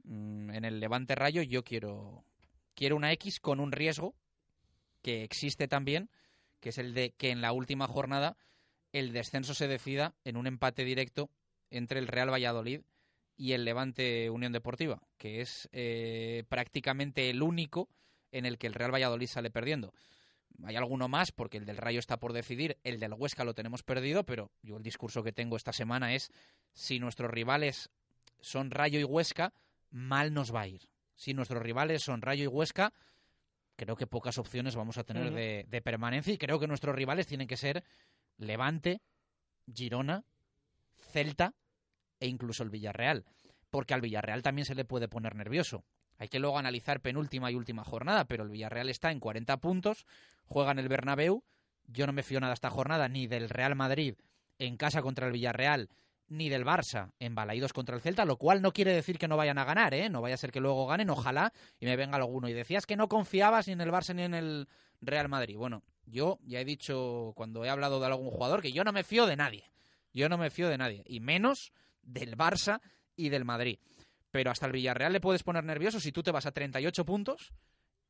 Mm, 0.04 0.50
en 0.50 0.64
el 0.64 0.80
Levante 0.80 1.14
Rayo 1.14 1.42
yo 1.42 1.62
quiero, 1.62 2.24
quiero 2.74 2.96
una 2.96 3.12
X 3.12 3.38
con 3.38 3.60
un 3.60 3.72
riesgo 3.72 4.16
que 5.02 5.22
existe 5.22 5.68
también, 5.68 6.10
que 6.60 6.70
es 6.70 6.78
el 6.78 6.94
de 6.94 7.12
que 7.12 7.30
en 7.30 7.42
la 7.42 7.52
última 7.52 7.86
jornada 7.86 8.36
el 8.92 9.12
descenso 9.12 9.54
se 9.54 9.68
decida 9.68 10.14
en 10.24 10.36
un 10.36 10.46
empate 10.46 10.84
directo 10.84 11.30
entre 11.70 11.98
el 11.98 12.08
Real 12.08 12.32
Valladolid 12.32 12.82
y 13.36 13.52
el 13.52 13.64
Levante 13.64 14.30
Unión 14.30 14.52
Deportiva, 14.52 15.02
que 15.16 15.40
es 15.40 15.68
eh, 15.72 16.44
prácticamente 16.48 17.30
el 17.30 17.42
único 17.42 17.88
en 18.32 18.46
el 18.46 18.58
que 18.58 18.66
el 18.66 18.74
Real 18.74 18.92
Valladolid 18.92 19.28
sale 19.28 19.50
perdiendo. 19.50 19.94
Hay 20.64 20.76
alguno 20.76 21.08
más, 21.08 21.32
porque 21.32 21.56
el 21.56 21.64
del 21.64 21.76
Rayo 21.76 21.98
está 21.98 22.18
por 22.18 22.32
decidir, 22.32 22.78
el 22.84 23.00
del 23.00 23.14
Huesca 23.14 23.44
lo 23.44 23.54
tenemos 23.54 23.82
perdido, 23.82 24.24
pero 24.24 24.50
yo 24.62 24.76
el 24.76 24.82
discurso 24.82 25.22
que 25.22 25.32
tengo 25.32 25.56
esta 25.56 25.72
semana 25.72 26.14
es, 26.14 26.30
si 26.72 26.98
nuestros 26.98 27.30
rivales 27.30 27.90
son 28.40 28.70
Rayo 28.70 29.00
y 29.00 29.04
Huesca, 29.04 29.54
mal 29.90 30.34
nos 30.34 30.54
va 30.54 30.62
a 30.62 30.68
ir. 30.68 30.88
Si 31.14 31.34
nuestros 31.34 31.62
rivales 31.62 32.02
son 32.02 32.22
Rayo 32.22 32.44
y 32.44 32.48
Huesca, 32.48 32.92
creo 33.76 33.96
que 33.96 34.06
pocas 34.06 34.38
opciones 34.38 34.76
vamos 34.76 34.98
a 34.98 35.04
tener 35.04 35.32
de 35.32 35.82
permanencia 35.82 36.32
y 36.32 36.38
creo 36.38 36.58
que 36.58 36.66
nuestros 36.66 36.94
rivales 36.94 37.26
tienen 37.26 37.48
que 37.48 37.56
ser 37.56 37.84
Levante, 38.38 39.00
Girona, 39.72 40.24
Celta 41.12 41.54
e 42.20 42.26
incluso 42.28 42.62
el 42.62 42.70
Villarreal. 42.70 43.24
Porque 43.70 43.94
al 43.94 44.00
Villarreal 44.00 44.42
también 44.42 44.66
se 44.66 44.74
le 44.74 44.84
puede 44.84 45.08
poner 45.08 45.34
nervioso. 45.34 45.84
Hay 46.18 46.28
que 46.28 46.38
luego 46.38 46.58
analizar 46.58 47.00
penúltima 47.00 47.50
y 47.50 47.54
última 47.54 47.84
jornada, 47.84 48.24
pero 48.24 48.44
el 48.44 48.50
Villarreal 48.50 48.88
está 48.88 49.10
en 49.10 49.20
40 49.20 49.56
puntos, 49.58 50.06
juega 50.46 50.72
en 50.72 50.78
el 50.78 50.88
Bernabéu. 50.88 51.42
Yo 51.86 52.06
no 52.06 52.12
me 52.12 52.22
fío 52.22 52.40
nada 52.40 52.54
esta 52.54 52.70
jornada 52.70 53.08
ni 53.08 53.26
del 53.26 53.48
Real 53.48 53.74
Madrid 53.74 54.14
en 54.58 54.76
casa 54.76 55.02
contra 55.02 55.26
el 55.26 55.32
Villarreal, 55.32 55.88
ni 56.28 56.48
del 56.48 56.64
Barça 56.64 57.12
en 57.18 57.34
Balaídos 57.34 57.72
contra 57.72 57.94
el 57.94 58.00
Celta, 58.00 58.24
lo 58.24 58.36
cual 58.36 58.62
no 58.62 58.72
quiere 58.72 58.92
decir 58.94 59.18
que 59.18 59.28
no 59.28 59.36
vayan 59.36 59.58
a 59.58 59.64
ganar, 59.64 59.92
¿eh? 59.92 60.08
No 60.08 60.22
vaya 60.22 60.34
a 60.34 60.38
ser 60.38 60.52
que 60.52 60.60
luego 60.60 60.86
ganen, 60.86 61.10
ojalá, 61.10 61.52
y 61.78 61.86
me 61.86 61.96
venga 61.96 62.16
alguno. 62.16 62.48
Y 62.48 62.52
decías 62.52 62.86
que 62.86 62.96
no 62.96 63.08
confiabas 63.08 63.66
ni 63.66 63.74
en 63.74 63.80
el 63.80 63.90
Barça 63.90 64.14
ni 64.14 64.22
en 64.22 64.34
el 64.34 64.68
Real 65.00 65.28
Madrid. 65.28 65.56
Bueno, 65.56 65.82
yo 66.06 66.38
ya 66.44 66.60
he 66.60 66.64
dicho 66.64 67.32
cuando 67.34 67.64
he 67.64 67.70
hablado 67.70 68.00
de 68.00 68.06
algún 68.06 68.30
jugador 68.30 68.62
que 68.62 68.72
yo 68.72 68.84
no 68.84 68.92
me 68.92 69.04
fío 69.04 69.26
de 69.26 69.36
nadie. 69.36 69.64
Yo 70.14 70.28
no 70.28 70.38
me 70.38 70.50
fío 70.50 70.68
de 70.68 70.78
nadie, 70.78 71.02
y 71.06 71.20
menos 71.20 71.72
del 72.02 72.36
Barça 72.36 72.80
y 73.16 73.28
del 73.28 73.44
Madrid. 73.44 73.78
Pero 74.32 74.50
hasta 74.50 74.66
el 74.66 74.72
Villarreal 74.72 75.12
le 75.12 75.20
puedes 75.20 75.44
poner 75.44 75.62
nervioso 75.62 76.00
si 76.00 76.10
tú 76.10 76.24
te 76.24 76.32
vas 76.32 76.46
a 76.46 76.52
38 76.52 77.04
puntos 77.04 77.52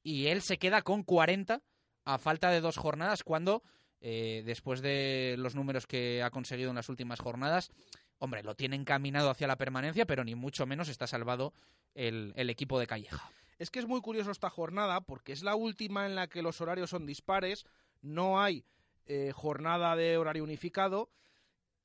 y 0.02 0.28
él 0.28 0.40
se 0.40 0.56
queda 0.56 0.80
con 0.80 1.02
40 1.02 1.60
a 2.04 2.18
falta 2.18 2.50
de 2.50 2.60
dos 2.60 2.78
jornadas 2.78 3.22
cuando 3.24 3.62
eh, 4.00 4.42
después 4.46 4.80
de 4.80 5.36
los 5.38 5.54
números 5.54 5.86
que 5.86 6.22
ha 6.22 6.30
conseguido 6.30 6.70
en 6.70 6.76
las 6.76 6.88
últimas 6.88 7.20
jornadas, 7.20 7.70
hombre, 8.18 8.42
lo 8.42 8.54
tiene 8.54 8.76
encaminado 8.76 9.30
hacia 9.30 9.46
la 9.46 9.58
permanencia, 9.58 10.06
pero 10.06 10.24
ni 10.24 10.34
mucho 10.34 10.64
menos 10.64 10.88
está 10.88 11.06
salvado 11.06 11.52
el, 11.94 12.32
equipo 12.50 12.78
de 12.78 12.86
Calleja. 12.86 13.30
Es 13.58 13.70
que 13.70 13.80
es 13.80 13.86
muy 13.86 14.00
curioso 14.00 14.30
esta 14.30 14.50
jornada 14.50 15.02
porque 15.02 15.32
es 15.32 15.42
la 15.42 15.54
última 15.54 16.06
en 16.06 16.14
la 16.14 16.28
que 16.28 16.42
los 16.42 16.60
horarios 16.60 16.90
son 16.90 17.06
dispares, 17.06 17.64
no 18.00 18.40
hay 18.40 18.64
eh, 19.06 19.32
jornada 19.32 19.94
de 19.96 20.16
horario 20.16 20.44
unificado 20.44 21.10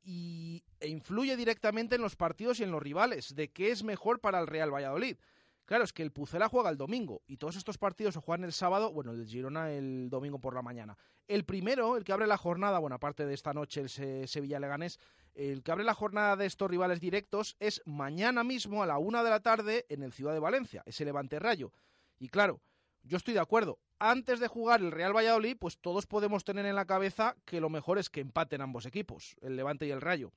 y, 0.07 0.63
e 0.79 0.87
influye 0.87 1.35
directamente 1.35 1.97
en 1.97 2.01
los 2.01 2.15
partidos 2.15 2.59
y 2.59 2.63
en 2.63 2.71
los 2.71 2.81
rivales, 2.81 3.35
de 3.35 3.49
qué 3.49 3.71
es 3.71 3.83
mejor 3.83 4.21
para 4.21 4.39
el 4.39 4.47
Real 4.47 4.73
Valladolid. 4.73 5.17
Claro, 5.65 5.83
es 5.83 5.91
que 5.91 6.01
el 6.01 6.13
Pucela 6.13 6.47
juega 6.47 6.69
el 6.69 6.77
domingo 6.77 7.21
y 7.27 7.35
todos 7.35 7.57
estos 7.57 7.77
partidos 7.77 8.13
se 8.13 8.21
juegan 8.21 8.45
el 8.45 8.53
sábado, 8.53 8.93
bueno, 8.93 9.11
el 9.11 9.27
Girona 9.27 9.69
el 9.69 10.09
domingo 10.09 10.39
por 10.39 10.55
la 10.55 10.61
mañana. 10.61 10.97
El 11.27 11.43
primero, 11.43 11.97
el 11.97 12.05
que 12.05 12.13
abre 12.13 12.25
la 12.25 12.37
jornada, 12.37 12.79
bueno, 12.79 12.95
aparte 12.95 13.25
de 13.25 13.33
esta 13.33 13.53
noche 13.53 13.81
el 13.81 13.89
Sevilla-Leganés, 14.29 14.97
el 15.35 15.61
que 15.61 15.71
abre 15.73 15.83
la 15.83 15.93
jornada 15.93 16.37
de 16.37 16.45
estos 16.45 16.71
rivales 16.71 17.01
directos 17.01 17.57
es 17.59 17.81
mañana 17.85 18.45
mismo 18.45 18.81
a 18.81 18.85
la 18.85 18.97
una 18.97 19.25
de 19.25 19.29
la 19.29 19.41
tarde 19.41 19.85
en 19.89 20.03
el 20.03 20.13
Ciudad 20.13 20.31
de 20.31 20.39
Valencia, 20.39 20.83
ese 20.85 21.03
Levante 21.03 21.37
Rayo. 21.37 21.73
Y 22.17 22.29
claro, 22.29 22.61
yo 23.03 23.17
estoy 23.17 23.33
de 23.33 23.41
acuerdo. 23.41 23.77
Antes 23.99 24.39
de 24.39 24.47
jugar 24.47 24.81
el 24.81 24.91
Real 24.91 25.15
Valladolid, 25.15 25.57
pues 25.59 25.79
todos 25.79 26.05
podemos 26.05 26.43
tener 26.43 26.65
en 26.65 26.75
la 26.75 26.85
cabeza 26.85 27.35
que 27.45 27.59
lo 27.59 27.69
mejor 27.69 27.97
es 27.97 28.09
que 28.09 28.21
empaten 28.21 28.61
ambos 28.61 28.85
equipos, 28.85 29.35
el 29.41 29.55
Levante 29.55 29.87
y 29.87 29.91
el 29.91 30.01
Rayo. 30.01 30.31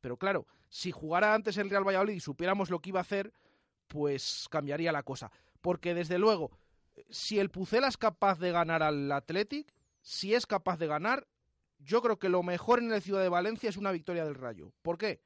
Pero 0.00 0.16
claro, 0.16 0.46
si 0.70 0.90
jugara 0.90 1.34
antes 1.34 1.58
el 1.58 1.68
Real 1.68 1.86
Valladolid 1.86 2.14
y 2.14 2.20
supiéramos 2.20 2.70
lo 2.70 2.80
que 2.80 2.90
iba 2.90 3.00
a 3.00 3.02
hacer, 3.02 3.32
pues 3.88 4.46
cambiaría 4.50 4.92
la 4.92 5.02
cosa. 5.02 5.30
Porque 5.60 5.92
desde 5.92 6.18
luego, 6.18 6.50
si 7.10 7.38
el 7.38 7.50
Pucela 7.50 7.88
es 7.88 7.98
capaz 7.98 8.38
de 8.38 8.52
ganar 8.52 8.82
al 8.82 9.10
Athletic, 9.12 9.72
si 10.00 10.34
es 10.34 10.46
capaz 10.46 10.78
de 10.78 10.86
ganar, 10.86 11.26
yo 11.78 12.00
creo 12.00 12.18
que 12.18 12.28
lo 12.28 12.42
mejor 12.42 12.78
en 12.78 12.92
el 12.92 13.02
Ciudad 13.02 13.22
de 13.22 13.28
Valencia 13.28 13.68
es 13.68 13.76
una 13.76 13.92
victoria 13.92 14.24
del 14.24 14.34
Rayo. 14.34 14.72
¿Por 14.82 14.96
qué? 14.96 15.20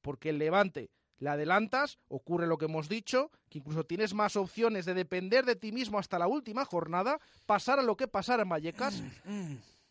Porque 0.00 0.30
el 0.30 0.38
Levante 0.38 0.90
le 1.22 1.30
adelantas, 1.30 2.00
ocurre 2.08 2.48
lo 2.48 2.58
que 2.58 2.64
hemos 2.64 2.88
dicho, 2.88 3.30
que 3.48 3.58
incluso 3.58 3.84
tienes 3.84 4.12
más 4.12 4.34
opciones 4.34 4.84
de 4.86 4.94
depender 4.94 5.44
de 5.44 5.54
ti 5.54 5.70
mismo 5.70 6.00
hasta 6.00 6.18
la 6.18 6.26
última 6.26 6.64
jornada, 6.64 7.20
pasar 7.46 7.78
a 7.78 7.82
lo 7.82 7.96
que 7.96 8.08
pasara 8.08 8.42
en 8.42 8.48
Vallecas, 8.48 9.02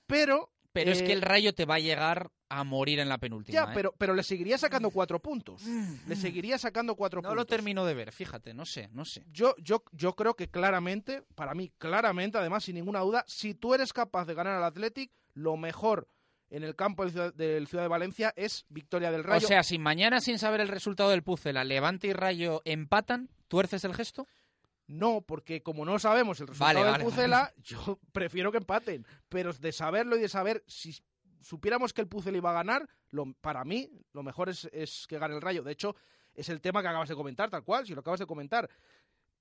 pero... 0.07 0.51
Pero 0.73 0.91
es 0.91 1.01
que 1.01 1.09
eh, 1.09 1.13
el 1.13 1.21
Rayo 1.21 1.53
te 1.53 1.65
va 1.65 1.75
a 1.75 1.79
llegar 1.79 2.31
a 2.47 2.63
morir 2.63 2.99
en 2.99 3.09
la 3.09 3.17
penúltima. 3.17 3.53
Ya, 3.53 3.63
¿eh? 3.63 3.73
pero, 3.73 3.93
pero 3.97 4.13
le 4.13 4.23
seguiría 4.23 4.57
sacando 4.57 4.89
cuatro 4.89 5.19
puntos. 5.19 5.63
Le 6.07 6.15
seguiría 6.15 6.57
sacando 6.57 6.95
cuatro 6.95 7.21
No 7.21 7.29
puntos. 7.29 7.35
lo 7.37 7.45
termino 7.45 7.85
de 7.85 7.93
ver, 7.93 8.11
fíjate, 8.11 8.53
no 8.53 8.65
sé, 8.65 8.89
no 8.91 9.03
sé. 9.03 9.25
Yo, 9.31 9.53
yo, 9.57 9.83
yo 9.91 10.15
creo 10.15 10.33
que 10.33 10.49
claramente, 10.49 11.23
para 11.35 11.53
mí, 11.53 11.71
claramente, 11.77 12.37
además, 12.37 12.63
sin 12.65 12.75
ninguna 12.75 12.99
duda, 13.01 13.23
si 13.27 13.53
tú 13.53 13.73
eres 13.73 13.91
capaz 13.91 14.25
de 14.25 14.33
ganar 14.33 14.55
al 14.55 14.63
Athletic, 14.63 15.11
lo 15.33 15.57
mejor 15.57 16.07
en 16.51 16.63
el 16.63 16.75
campo 16.75 17.03
del 17.03 17.11
Ciudad, 17.11 17.33
del 17.33 17.67
Ciudad 17.67 17.85
de 17.85 17.87
Valencia 17.87 18.33
es 18.35 18.65
victoria 18.69 19.09
del 19.09 19.23
Rayo. 19.23 19.45
O 19.45 19.47
sea, 19.47 19.63
si 19.63 19.79
mañana 19.79 20.19
sin 20.19 20.37
saber 20.37 20.59
el 20.59 20.67
resultado 20.67 21.09
del 21.09 21.23
Pucela, 21.23 21.63
Levante 21.63 22.07
y 22.07 22.13
Rayo 22.13 22.61
empatan, 22.65 23.29
¿tuerces 23.47 23.83
el 23.85 23.95
gesto? 23.95 24.27
No, 24.87 25.21
porque 25.21 25.63
como 25.63 25.85
no 25.85 25.97
sabemos 25.97 26.41
el 26.41 26.47
resultado 26.47 26.73
Vale, 26.73 26.83
del 26.83 26.91
vale, 26.91 27.03
Pucela, 27.05 27.39
vale. 27.39 27.53
yo 27.63 27.99
prefiero 28.11 28.51
que 28.51 28.57
empaten. 28.57 29.07
Pero 29.29 29.53
de 29.53 29.71
saberlo 29.71 30.17
y 30.17 30.21
de 30.21 30.29
saber 30.29 30.63
si 30.67 30.93
supiéramos 31.39 31.93
que 31.93 32.01
el 32.01 32.09
Pucela 32.09 32.37
iba 32.37 32.51
a 32.51 32.55
ganar, 32.55 32.87
lo, 33.09 33.33
para 33.39 33.63
mí 33.63 33.89
lo 34.11 34.21
mejor 34.21 34.49
es, 34.49 34.69
es 34.73 35.07
que 35.07 35.17
gane 35.17 35.35
el 35.35 35.41
Rayo. 35.41 35.63
De 35.63 35.71
hecho, 35.71 35.95
es 36.33 36.49
el 36.49 36.59
tema 36.59 36.81
que 36.81 36.89
acabas 36.89 37.07
de 37.07 37.15
comentar, 37.15 37.49
tal 37.49 37.63
cual, 37.63 37.87
si 37.87 37.95
lo 37.95 38.01
acabas 38.01 38.19
de 38.19 38.25
comentar. 38.25 38.69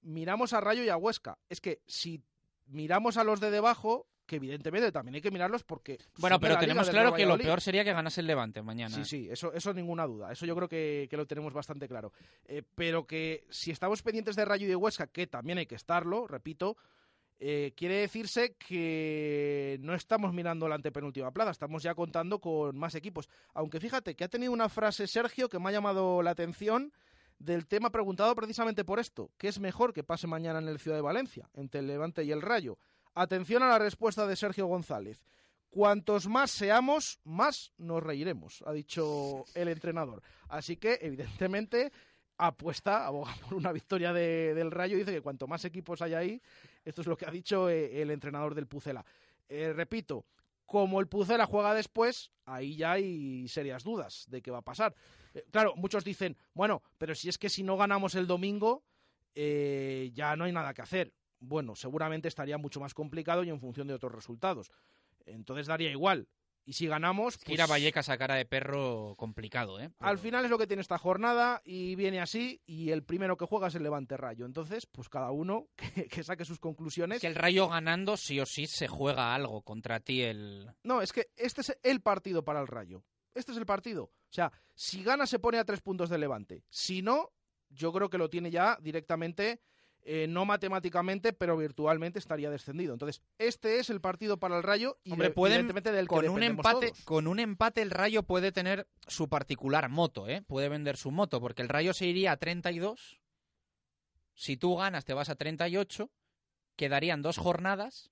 Miramos 0.02 0.52
a 0.52 0.60
Rayo 0.60 0.84
y 0.84 0.88
a 0.88 0.96
Huesca. 0.96 1.38
Es 1.48 1.60
que 1.60 1.82
si 1.88 2.22
miramos 2.66 3.16
a 3.16 3.24
los 3.24 3.40
de 3.40 3.50
debajo, 3.50 4.06
que 4.30 4.36
evidentemente 4.36 4.92
también 4.92 5.16
hay 5.16 5.20
que 5.20 5.32
mirarlos 5.32 5.64
porque... 5.64 5.98
Bueno, 6.18 6.38
pero 6.38 6.56
tenemos 6.56 6.88
claro 6.88 7.12
que 7.12 7.26
lo 7.26 7.36
peor 7.36 7.60
sería 7.60 7.82
que 7.82 7.92
ganase 7.92 8.20
el 8.20 8.28
Levante 8.28 8.62
mañana. 8.62 8.94
Sí, 8.94 9.04
sí, 9.04 9.28
eso, 9.28 9.52
eso 9.52 9.74
ninguna 9.74 10.06
duda. 10.06 10.30
Eso 10.30 10.46
yo 10.46 10.54
creo 10.54 10.68
que, 10.68 11.08
que 11.10 11.16
lo 11.16 11.26
tenemos 11.26 11.52
bastante 11.52 11.88
claro. 11.88 12.12
Eh, 12.44 12.62
pero 12.76 13.08
que 13.08 13.44
si 13.50 13.72
estamos 13.72 14.02
pendientes 14.02 14.36
de 14.36 14.44
Rayo 14.44 14.66
y 14.66 14.68
de 14.68 14.76
Huesca, 14.76 15.08
que 15.08 15.26
también 15.26 15.58
hay 15.58 15.66
que 15.66 15.74
estarlo, 15.74 16.28
repito, 16.28 16.76
eh, 17.40 17.72
quiere 17.74 17.96
decirse 17.96 18.54
que 18.54 19.78
no 19.80 19.94
estamos 19.94 20.32
mirando 20.32 20.68
la 20.68 20.76
antepenúltima 20.76 21.32
plaza, 21.32 21.50
estamos 21.50 21.82
ya 21.82 21.96
contando 21.96 22.38
con 22.38 22.78
más 22.78 22.94
equipos. 22.94 23.28
Aunque 23.52 23.80
fíjate 23.80 24.14
que 24.14 24.22
ha 24.22 24.28
tenido 24.28 24.52
una 24.52 24.68
frase 24.68 25.08
Sergio 25.08 25.48
que 25.48 25.58
me 25.58 25.70
ha 25.70 25.72
llamado 25.72 26.22
la 26.22 26.30
atención 26.30 26.92
del 27.40 27.66
tema 27.66 27.90
preguntado 27.90 28.32
precisamente 28.36 28.84
por 28.84 29.00
esto. 29.00 29.32
¿Qué 29.38 29.48
es 29.48 29.58
mejor 29.58 29.92
que 29.92 30.04
pase 30.04 30.28
mañana 30.28 30.60
en 30.60 30.68
el 30.68 30.78
Ciudad 30.78 30.98
de 30.98 31.02
Valencia, 31.02 31.48
entre 31.54 31.80
el 31.80 31.88
Levante 31.88 32.22
y 32.22 32.30
el 32.30 32.42
Rayo? 32.42 32.78
Atención 33.20 33.62
a 33.62 33.68
la 33.68 33.78
respuesta 33.78 34.26
de 34.26 34.34
Sergio 34.34 34.64
González. 34.66 35.26
Cuantos 35.68 36.26
más 36.26 36.50
seamos, 36.50 37.20
más 37.24 37.70
nos 37.76 38.02
reiremos, 38.02 38.62
ha 38.66 38.72
dicho 38.72 39.44
el 39.54 39.68
entrenador. 39.68 40.22
Así 40.48 40.78
que, 40.78 40.98
evidentemente, 41.02 41.92
apuesta, 42.38 43.04
aboga 43.06 43.34
por 43.42 43.52
una 43.58 43.72
victoria 43.72 44.14
de- 44.14 44.54
del 44.54 44.70
Rayo. 44.70 44.96
Dice 44.96 45.12
que 45.12 45.20
cuanto 45.20 45.46
más 45.46 45.66
equipos 45.66 46.00
hay 46.00 46.14
ahí, 46.14 46.42
esto 46.82 47.02
es 47.02 47.06
lo 47.06 47.14
que 47.14 47.26
ha 47.26 47.30
dicho 47.30 47.68
eh, 47.68 48.00
el 48.00 48.10
entrenador 48.10 48.54
del 48.54 48.66
Pucela. 48.66 49.04
Eh, 49.50 49.74
repito, 49.74 50.24
como 50.64 50.98
el 50.98 51.06
Pucela 51.06 51.44
juega 51.44 51.74
después, 51.74 52.30
ahí 52.46 52.74
ya 52.74 52.92
hay 52.92 53.46
serias 53.48 53.84
dudas 53.84 54.24
de 54.30 54.40
qué 54.40 54.50
va 54.50 54.58
a 54.60 54.62
pasar. 54.62 54.94
Eh, 55.34 55.44
claro, 55.50 55.74
muchos 55.76 56.04
dicen, 56.04 56.38
bueno, 56.54 56.82
pero 56.96 57.14
si 57.14 57.28
es 57.28 57.36
que 57.36 57.50
si 57.50 57.62
no 57.64 57.76
ganamos 57.76 58.14
el 58.14 58.26
domingo, 58.26 58.82
ya 59.34 60.36
no 60.36 60.44
hay 60.44 60.52
nada 60.52 60.72
que 60.72 60.80
hacer. 60.82 61.12
Bueno, 61.40 61.74
seguramente 61.74 62.28
estaría 62.28 62.58
mucho 62.58 62.80
más 62.80 62.94
complicado 62.94 63.42
y 63.42 63.50
en 63.50 63.60
función 63.60 63.88
de 63.88 63.94
otros 63.94 64.14
resultados. 64.14 64.70
Entonces 65.26 65.66
daría 65.66 65.90
igual. 65.90 66.28
Y 66.64 66.74
si 66.74 66.86
ganamos, 66.86 67.38
Que 67.38 67.54
ir 67.54 67.62
a 67.62 67.64
pues, 67.64 67.70
Vallecas 67.70 68.10
a 68.10 68.18
cara 68.18 68.34
de 68.34 68.44
perro 68.44 69.14
complicado, 69.16 69.80
¿eh? 69.80 69.90
al 69.98 70.18
final 70.18 70.44
es 70.44 70.50
lo 70.50 70.58
que 70.58 70.66
tiene 70.66 70.82
esta 70.82 70.98
jornada 70.98 71.62
y 71.64 71.94
viene 71.96 72.20
así 72.20 72.60
y 72.66 72.90
el 72.90 73.02
primero 73.02 73.36
que 73.36 73.46
juega 73.46 73.68
es 73.68 73.74
el 73.74 73.82
Levante 73.82 74.16
Rayo. 74.16 74.44
Entonces, 74.44 74.86
pues 74.86 75.08
cada 75.08 75.30
uno 75.30 75.68
que, 75.94 76.06
que 76.06 76.22
saque 76.22 76.44
sus 76.44 76.60
conclusiones. 76.60 77.20
Que 77.20 77.26
el 77.26 77.34
Rayo 77.34 77.68
ganando 77.68 78.16
sí 78.16 78.38
o 78.38 78.46
sí 78.46 78.66
se 78.66 78.88
juega 78.88 79.34
algo 79.34 79.62
contra 79.62 80.00
ti 80.00 80.22
el... 80.22 80.70
No, 80.84 81.00
es 81.00 81.12
que 81.12 81.30
este 81.36 81.62
es 81.62 81.78
el 81.82 82.02
partido 82.02 82.44
para 82.44 82.60
el 82.60 82.66
Rayo. 82.66 83.02
Este 83.34 83.52
es 83.52 83.58
el 83.58 83.66
partido. 83.66 84.04
O 84.04 84.32
sea, 84.32 84.52
si 84.74 85.02
gana 85.02 85.26
se 85.26 85.38
pone 85.38 85.58
a 85.58 85.64
tres 85.64 85.80
puntos 85.80 86.10
de 86.10 86.18
Levante. 86.18 86.62
Si 86.68 87.02
no, 87.02 87.32
yo 87.68 87.92
creo 87.92 88.10
que 88.10 88.18
lo 88.18 88.28
tiene 88.28 88.50
ya 88.50 88.78
directamente, 88.80 89.60
eh, 90.02 90.26
no 90.28 90.44
matemáticamente, 90.46 91.32
pero 91.32 91.56
virtualmente 91.56 92.18
estaría 92.18 92.50
descendido. 92.50 92.92
Entonces, 92.94 93.22
este 93.38 93.78
es 93.78 93.90
el 93.90 94.00
partido 94.00 94.38
para 94.38 94.56
el 94.56 94.62
Rayo 94.62 94.98
y 95.04 95.12
Hombre, 95.12 95.28
de- 95.28 95.34
pueden, 95.34 95.54
evidentemente 95.58 95.92
del 95.92 96.06
que 96.06 96.14
con 96.14 96.18
un 96.28 96.40
dependemos 96.40 96.66
empate, 96.66 96.86
todos. 96.88 97.04
con 97.04 97.26
un 97.26 97.38
empate 97.38 97.82
el 97.82 97.90
Rayo 97.90 98.22
puede 98.22 98.50
tener 98.52 98.86
su 99.06 99.28
particular 99.28 99.88
moto, 99.88 100.28
¿eh? 100.28 100.42
Puede 100.46 100.68
vender 100.68 100.96
su 100.96 101.10
moto, 101.10 101.40
porque 101.40 101.62
el 101.62 101.68
Rayo 101.68 101.92
se 101.92 102.06
iría 102.06 102.32
a 102.32 102.36
32. 102.38 103.20
Si 104.34 104.56
tú 104.56 104.76
ganas, 104.76 105.04
te 105.04 105.14
vas 105.14 105.28
a 105.28 105.34
38. 105.34 106.10
Quedarían 106.76 107.20
dos 107.22 107.36
jornadas. 107.36 108.10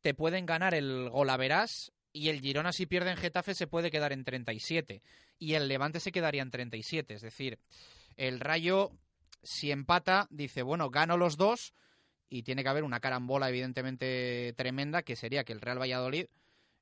Te 0.00 0.12
pueden 0.14 0.46
ganar 0.46 0.74
el 0.74 1.08
Golaverás 1.10 1.92
y 2.12 2.28
el 2.30 2.40
Girona, 2.40 2.72
si 2.72 2.86
pierde 2.86 3.10
en 3.10 3.16
Getafe, 3.16 3.54
se 3.54 3.66
puede 3.66 3.90
quedar 3.90 4.12
en 4.12 4.24
37. 4.24 5.02
Y 5.38 5.54
el 5.54 5.68
Levante 5.68 6.00
se 6.00 6.12
quedaría 6.12 6.42
en 6.42 6.50
37. 6.50 7.14
Es 7.14 7.22
decir, 7.22 7.58
el 8.16 8.40
Rayo, 8.40 8.90
si 9.46 9.70
empata, 9.70 10.26
dice, 10.30 10.62
bueno, 10.62 10.90
gano 10.90 11.16
los 11.16 11.36
dos. 11.36 11.72
Y 12.28 12.42
tiene 12.42 12.62
que 12.62 12.68
haber 12.68 12.84
una 12.84 13.00
carambola, 13.00 13.48
evidentemente, 13.48 14.52
tremenda, 14.56 15.02
que 15.02 15.14
sería 15.14 15.44
que 15.44 15.52
el 15.52 15.60
Real 15.60 15.80
Valladolid 15.80 16.26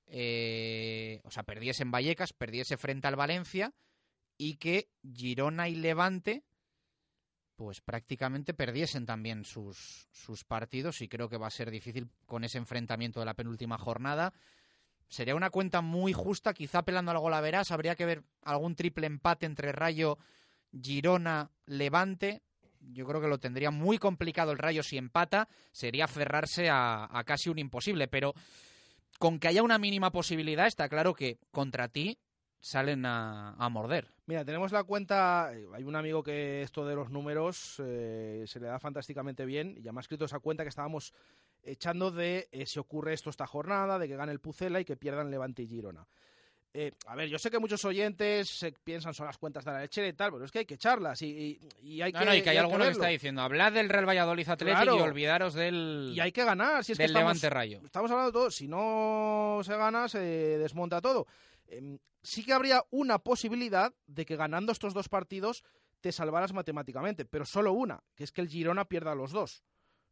eh, 0.07 1.20
o 1.24 1.31
sea, 1.31 1.42
perdiese 1.42 1.83
en 1.83 1.90
Vallecas, 1.90 2.33
perdiese 2.33 2.77
frente 2.77 3.09
al 3.09 3.16
Valencia 3.16 3.72
y 4.37 4.57
que 4.57 4.88
Girona 5.03 5.68
y 5.68 5.77
Levante 5.77 6.44
pues 7.57 7.81
prácticamente 7.81 8.53
perdiesen 8.53 9.07
también 9.07 9.44
sus, 9.44 10.09
sus 10.11 10.44
partidos 10.44 11.00
y 11.00 11.09
creo 11.09 11.29
que 11.29 11.37
va 11.37 11.46
a 11.46 11.50
ser 11.50 11.70
difícil 11.70 12.09
con 12.27 12.42
ese 12.42 12.59
enfrentamiento 12.59 13.20
de 13.20 13.27
la 13.27 13.35
penúltima 13.35 13.79
jornada. 13.79 14.33
Sería 15.07 15.37
una 15.37 15.50
cuenta 15.50 15.81
muy 15.81 16.12
justa, 16.12 16.53
quizá 16.53 16.79
apelando 16.79 17.12
al 17.12 17.20
golaveras, 17.20 17.70
habría 17.70 17.94
que 17.94 18.07
ver 18.07 18.24
algún 18.42 18.74
triple 18.74 19.07
empate 19.07 19.46
entre 19.46 19.70
Rayo, 19.70 20.18
Girona, 20.72 21.53
Levante. 21.66 22.42
Yo 22.92 23.06
creo 23.06 23.20
que 23.20 23.28
lo 23.28 23.38
tendría 23.38 23.70
muy 23.70 23.98
complicado 23.98 24.52
el 24.52 24.58
Rayo 24.58 24.82
si 24.82 24.96
empata, 24.96 25.48
sería 25.72 26.04
aferrarse 26.04 26.68
a, 26.70 27.08
a 27.10 27.24
casi 27.24 27.50
un 27.50 27.58
imposible, 27.58 28.08
pero 28.08 28.34
con 29.18 29.38
que 29.38 29.48
haya 29.48 29.62
una 29.62 29.78
mínima 29.78 30.10
posibilidad, 30.10 30.66
está 30.66 30.88
claro 30.88 31.14
que 31.14 31.38
contra 31.50 31.88
ti 31.88 32.18
salen 32.60 33.04
a, 33.04 33.54
a 33.54 33.68
morder. 33.68 34.10
Mira, 34.26 34.44
tenemos 34.44 34.72
la 34.72 34.84
cuenta, 34.84 35.50
eh, 35.52 35.66
hay 35.74 35.84
un 35.84 35.96
amigo 35.96 36.22
que 36.22 36.62
esto 36.62 36.86
de 36.86 36.94
los 36.94 37.10
números 37.10 37.76
eh, 37.84 38.44
se 38.46 38.58
le 38.58 38.66
da 38.68 38.78
fantásticamente 38.78 39.44
bien 39.44 39.74
y 39.76 39.82
ya 39.82 39.92
me 39.92 39.98
ha 39.98 40.00
escrito 40.00 40.24
esa 40.24 40.40
cuenta 40.40 40.62
que 40.62 40.70
estábamos 40.70 41.12
echando 41.62 42.10
de 42.10 42.48
eh, 42.52 42.64
si 42.64 42.78
ocurre 42.78 43.12
esto 43.12 43.28
esta 43.28 43.46
jornada, 43.46 43.98
de 43.98 44.08
que 44.08 44.16
gane 44.16 44.32
el 44.32 44.40
Pucela 44.40 44.80
y 44.80 44.84
que 44.86 44.96
pierdan 44.96 45.30
Levante 45.30 45.62
y 45.62 45.68
Girona. 45.68 46.06
Eh, 46.76 46.90
a 47.06 47.14
ver, 47.14 47.28
yo 47.28 47.38
sé 47.38 47.52
que 47.52 47.60
muchos 47.60 47.84
oyentes 47.84 48.48
se 48.50 48.72
piensan 48.72 49.14
son 49.14 49.26
las 49.26 49.38
cuentas 49.38 49.64
de 49.64 49.70
la 49.70 49.80
lechera 49.80 50.08
y 50.08 50.12
tal, 50.12 50.32
pero 50.32 50.44
es 50.44 50.50
que 50.50 50.58
hay 50.58 50.66
que 50.66 50.74
echarlas 50.74 51.22
y, 51.22 51.26
y- 51.28 51.60
y 51.82 52.02
hay 52.02 52.10
No, 52.12 52.18
que. 52.18 52.24
no, 52.24 52.34
y 52.34 52.42
que 52.42 52.50
hay 52.50 52.56
alguno 52.56 52.84
que 52.84 52.90
está 52.90 53.06
diciendo, 53.06 53.42
hablad 53.42 53.72
del 53.72 53.88
Real 53.88 54.08
Valladolid 54.08 54.48
Atlético 54.48 54.82
Claro. 54.82 54.98
y 54.98 55.00
olvidaros 55.02 55.54
del, 55.54 56.12
Y 56.16 56.18
hay 56.20 56.32
que 56.32 56.44
ganar. 56.44 56.82
Si 56.84 56.90
es 56.92 56.98
que 56.98 57.04
estamos, 57.04 57.20
Levante 57.28 57.48
Rayo. 57.50 57.80
Estamos 57.84 58.10
hablando 58.10 58.30
de 58.32 58.32
todo. 58.32 58.50
Si 58.50 58.66
no 58.66 59.60
se 59.62 59.76
gana, 59.76 60.08
se 60.08 60.18
desmonta 60.18 61.00
todo. 61.00 61.28
Em, 61.68 61.96
sí 62.22 62.44
que 62.44 62.52
habría 62.52 62.82
una 62.90 63.20
posibilidad 63.20 63.94
de 64.08 64.26
que 64.26 64.34
ganando 64.34 64.72
estos 64.72 64.94
dos 64.94 65.08
partidos 65.08 65.62
te 66.00 66.10
salvaras 66.10 66.52
matemáticamente, 66.52 67.24
pero 67.24 67.46
solo 67.46 67.72
una, 67.72 68.02
que 68.16 68.24
es 68.24 68.32
que 68.32 68.40
el 68.40 68.48
Girona 68.48 68.84
pierda 68.87 69.14
los 69.14 69.30
dos. 69.30 69.62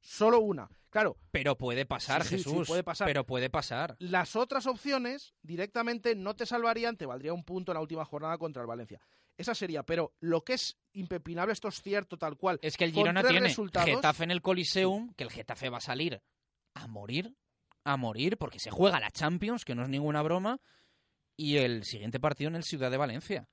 Solo 0.03 0.41
una. 0.41 0.69
Claro, 0.91 1.17
Pero 1.31 1.57
puede 1.57 1.87
pasar, 1.87 2.23
Sí, 2.25 2.37
sí, 2.37 2.45
sí, 2.45 2.51
Jesús. 2.51 2.69
puede 2.69 2.85
pasar. 2.85 3.07
Pero 3.07 3.25
puede 3.25 3.49
pasar. 3.49 3.97
las 3.99 4.37
otras 4.37 4.67
opciones 4.67 5.33
directamente 5.41 6.15
no 6.15 6.37
te 6.37 6.45
salvarían, 6.45 6.99
te 6.99 7.07
valdría 7.07 7.33
un 7.33 7.45
punto 7.45 7.73
en 7.73 7.77
la 7.77 7.81
última 7.81 8.05
jornada 8.05 8.37
contra 8.37 8.61
el 8.61 8.69
Valencia. 8.69 9.01
Esa 9.38 9.55
sería, 9.55 9.83
pero 9.85 10.12
lo 10.21 10.45
que 10.45 10.53
es 10.53 10.77
impepinable, 10.93 11.55
esto 11.55 11.69
es 11.69 11.81
cierto 11.81 12.19
tal 12.19 12.37
cual. 12.37 12.59
Es 12.61 12.77
que 12.77 12.85
el 12.85 12.93
Girona 12.93 13.23
tiene 13.23 13.49
resultados- 13.49 13.88
Getafe 13.88 14.25
en 14.25 14.31
el 14.33 14.43
Coliseum, 14.43 15.15
que 15.15 15.25
el 15.25 15.31
Getafe 15.31 15.71
va 15.71 15.79
a 15.79 15.81
salir 15.81 16.21
a 16.75 16.87
morir, 16.87 17.35
a 17.85 17.97
morir, 17.97 18.37
porque 18.37 18.59
se 18.59 18.71
juega 18.71 19.01
la 19.01 19.11
Champions, 19.11 19.65
que 19.65 19.75
no 19.75 19.85
es 19.85 19.88
ninguna 19.88 20.21
broma, 20.21 20.61
y 21.38 21.57
el 21.57 21.85
siguiente 21.85 22.21
partido 22.21 22.49
en 22.49 22.57
el 22.57 22.65
Ciudad 22.65 22.91
de 22.91 22.99
Valencia. 22.99 23.49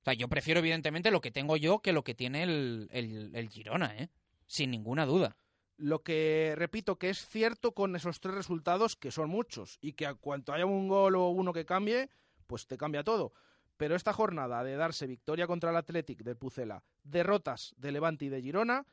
O 0.00 0.04
sea, 0.04 0.14
yo 0.14 0.26
prefiero 0.28 0.58
evidentemente 0.58 1.12
lo 1.12 1.20
que 1.20 1.30
tengo 1.30 1.56
yo 1.56 1.78
que 1.80 1.92
lo 1.92 2.02
que 2.02 2.14
tiene 2.16 2.42
el, 2.42 2.88
el- 2.90 3.30
el 3.36 3.48
Girona, 3.48 3.96
¿eh? 3.96 4.08
Sin 4.46 4.72
ninguna 4.72 5.06
duda. 5.06 5.36
Lo 5.80 6.02
que 6.02 6.52
repito 6.56 6.98
que 6.98 7.08
es 7.08 7.26
cierto 7.26 7.72
con 7.72 7.96
esos 7.96 8.20
tres 8.20 8.34
resultados, 8.34 8.96
que 8.96 9.10
son 9.10 9.30
muchos, 9.30 9.78
y 9.80 9.94
que 9.94 10.06
a 10.06 10.14
cuanto 10.14 10.52
haya 10.52 10.66
un 10.66 10.88
gol 10.88 11.16
o 11.16 11.30
uno 11.30 11.54
que 11.54 11.64
cambie, 11.64 12.10
pues 12.46 12.66
te 12.66 12.76
cambia 12.76 13.02
todo. 13.02 13.32
Pero 13.78 13.96
esta 13.96 14.12
jornada 14.12 14.62
de 14.62 14.76
darse 14.76 15.06
victoria 15.06 15.46
contra 15.46 15.70
el 15.70 15.76
Athletic 15.76 16.22
de 16.22 16.36
Pucela, 16.36 16.84
derrotas 17.02 17.74
de 17.78 17.92
Levante 17.92 18.26
y 18.26 18.28
de 18.28 18.42
Girona, 18.42 18.84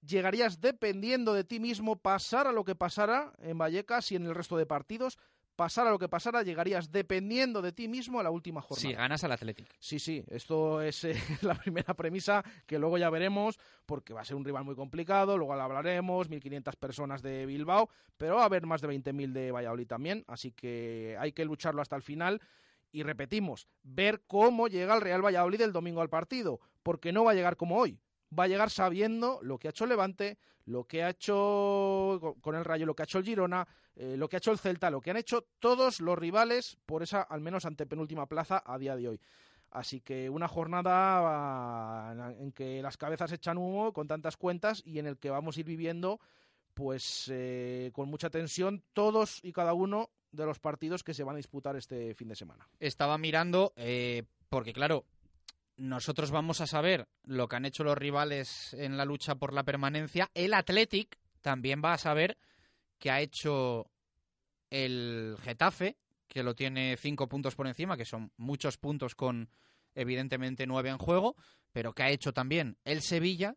llegarías 0.00 0.62
dependiendo 0.62 1.34
de 1.34 1.44
ti 1.44 1.60
mismo, 1.60 1.96
pasara 1.96 2.52
lo 2.52 2.64
que 2.64 2.74
pasara 2.74 3.34
en 3.40 3.58
Vallecas 3.58 4.10
y 4.10 4.16
en 4.16 4.24
el 4.24 4.34
resto 4.34 4.56
de 4.56 4.64
partidos, 4.64 5.18
pasara 5.56 5.90
lo 5.90 5.98
que 5.98 6.08
pasara, 6.08 6.42
llegarías 6.42 6.90
dependiendo 6.90 7.62
de 7.62 7.72
ti 7.72 7.88
mismo 7.88 8.20
a 8.20 8.22
la 8.22 8.30
última 8.30 8.60
jornada. 8.60 8.88
Si 8.88 8.94
ganas 8.94 9.24
al 9.24 9.32
Athletic. 9.32 9.74
Sí, 9.78 9.98
sí, 9.98 10.24
esto 10.28 10.80
es 10.80 11.04
eh, 11.04 11.14
la 11.42 11.54
primera 11.54 11.94
premisa 11.94 12.44
que 12.66 12.78
luego 12.78 12.98
ya 12.98 13.10
veremos, 13.10 13.58
porque 13.86 14.14
va 14.14 14.22
a 14.22 14.24
ser 14.24 14.36
un 14.36 14.44
rival 14.44 14.64
muy 14.64 14.74
complicado, 14.74 15.36
luego 15.38 15.54
lo 15.54 15.62
hablaremos, 15.62 16.30
1.500 16.30 16.76
personas 16.76 17.22
de 17.22 17.46
Bilbao, 17.46 17.88
pero 18.16 18.36
va 18.36 18.42
a 18.42 18.46
haber 18.46 18.66
más 18.66 18.80
de 18.80 18.88
20.000 18.88 19.32
de 19.32 19.52
Valladolid 19.52 19.86
también, 19.86 20.24
así 20.26 20.52
que 20.52 21.16
hay 21.18 21.32
que 21.32 21.44
lucharlo 21.44 21.82
hasta 21.82 21.96
el 21.96 22.02
final. 22.02 22.40
Y 22.92 23.02
repetimos, 23.02 23.66
ver 23.82 24.22
cómo 24.28 24.68
llega 24.68 24.94
el 24.94 25.00
Real 25.00 25.24
Valladolid 25.24 25.60
el 25.62 25.72
domingo 25.72 26.00
al 26.00 26.08
partido, 26.08 26.60
porque 26.84 27.12
no 27.12 27.24
va 27.24 27.32
a 27.32 27.34
llegar 27.34 27.56
como 27.56 27.76
hoy, 27.76 27.98
va 28.36 28.44
a 28.44 28.48
llegar 28.48 28.70
sabiendo 28.70 29.38
lo 29.42 29.58
que 29.58 29.68
ha 29.68 29.70
hecho 29.70 29.86
Levante, 29.86 30.38
lo 30.66 30.84
que 30.84 31.02
ha 31.02 31.10
hecho 31.10 32.18
con- 32.20 32.40
con 32.40 32.54
el 32.54 32.64
Rayo, 32.64 32.86
lo 32.86 32.94
que 32.94 33.02
ha 33.02 33.04
hecho 33.04 33.18
el 33.18 33.24
Girona, 33.24 33.66
eh, 33.96 34.16
lo 34.16 34.28
que 34.28 34.36
ha 34.36 34.38
hecho 34.38 34.50
el 34.52 34.58
Celta, 34.58 34.90
lo 34.90 35.00
que 35.00 35.10
han 35.10 35.16
hecho 35.16 35.46
todos 35.58 36.00
los 36.00 36.18
rivales 36.18 36.76
por 36.86 37.02
esa, 37.02 37.22
al 37.22 37.40
menos 37.40 37.64
antepenúltima 37.64 38.26
plaza 38.26 38.62
a 38.64 38.78
día 38.78 38.96
de 38.96 39.08
hoy. 39.08 39.20
Así 39.70 40.00
que 40.00 40.30
una 40.30 40.46
jornada 40.48 40.92
ah, 42.10 42.32
en 42.38 42.52
que 42.52 42.80
las 42.82 42.96
cabezas 42.96 43.32
echan 43.32 43.58
humo 43.58 43.92
con 43.92 44.06
tantas 44.06 44.36
cuentas 44.36 44.82
y 44.84 44.98
en 44.98 45.06
el 45.06 45.18
que 45.18 45.30
vamos 45.30 45.56
a 45.56 45.60
ir 45.60 45.66
viviendo 45.66 46.20
pues 46.74 47.28
eh, 47.32 47.90
con 47.92 48.08
mucha 48.08 48.30
tensión 48.30 48.82
todos 48.92 49.38
y 49.42 49.52
cada 49.52 49.74
uno 49.74 50.10
de 50.32 50.44
los 50.46 50.58
partidos 50.58 51.04
que 51.04 51.14
se 51.14 51.22
van 51.22 51.36
a 51.36 51.38
disputar 51.38 51.76
este 51.76 52.14
fin 52.14 52.28
de 52.28 52.34
semana. 52.34 52.68
Estaba 52.80 53.16
mirando, 53.18 53.72
eh, 53.76 54.24
porque 54.48 54.72
claro, 54.72 55.04
nosotros 55.76 56.30
vamos 56.30 56.60
a 56.60 56.66
saber 56.66 57.08
lo 57.24 57.48
que 57.48 57.56
han 57.56 57.64
hecho 57.64 57.84
los 57.84 57.98
rivales 57.98 58.74
en 58.74 58.96
la 58.96 59.04
lucha 59.04 59.34
por 59.34 59.52
la 59.52 59.64
permanencia. 59.64 60.30
El 60.34 60.54
Athletic 60.54 61.18
también 61.40 61.82
va 61.84 61.92
a 61.92 61.98
saber 61.98 62.38
que 62.98 63.10
ha 63.10 63.20
hecho 63.20 63.90
el 64.70 65.36
Getafe, 65.42 65.96
que 66.28 66.42
lo 66.42 66.54
tiene 66.54 66.96
cinco 66.96 67.28
puntos 67.28 67.54
por 67.54 67.66
encima, 67.66 67.96
que 67.96 68.04
son 68.04 68.32
muchos 68.36 68.78
puntos 68.78 69.14
con 69.14 69.50
evidentemente 69.94 70.66
nueve 70.66 70.90
en 70.90 70.98
juego, 70.98 71.36
pero 71.72 71.92
que 71.92 72.02
ha 72.02 72.10
hecho 72.10 72.32
también 72.32 72.78
el 72.84 73.02
Sevilla 73.02 73.56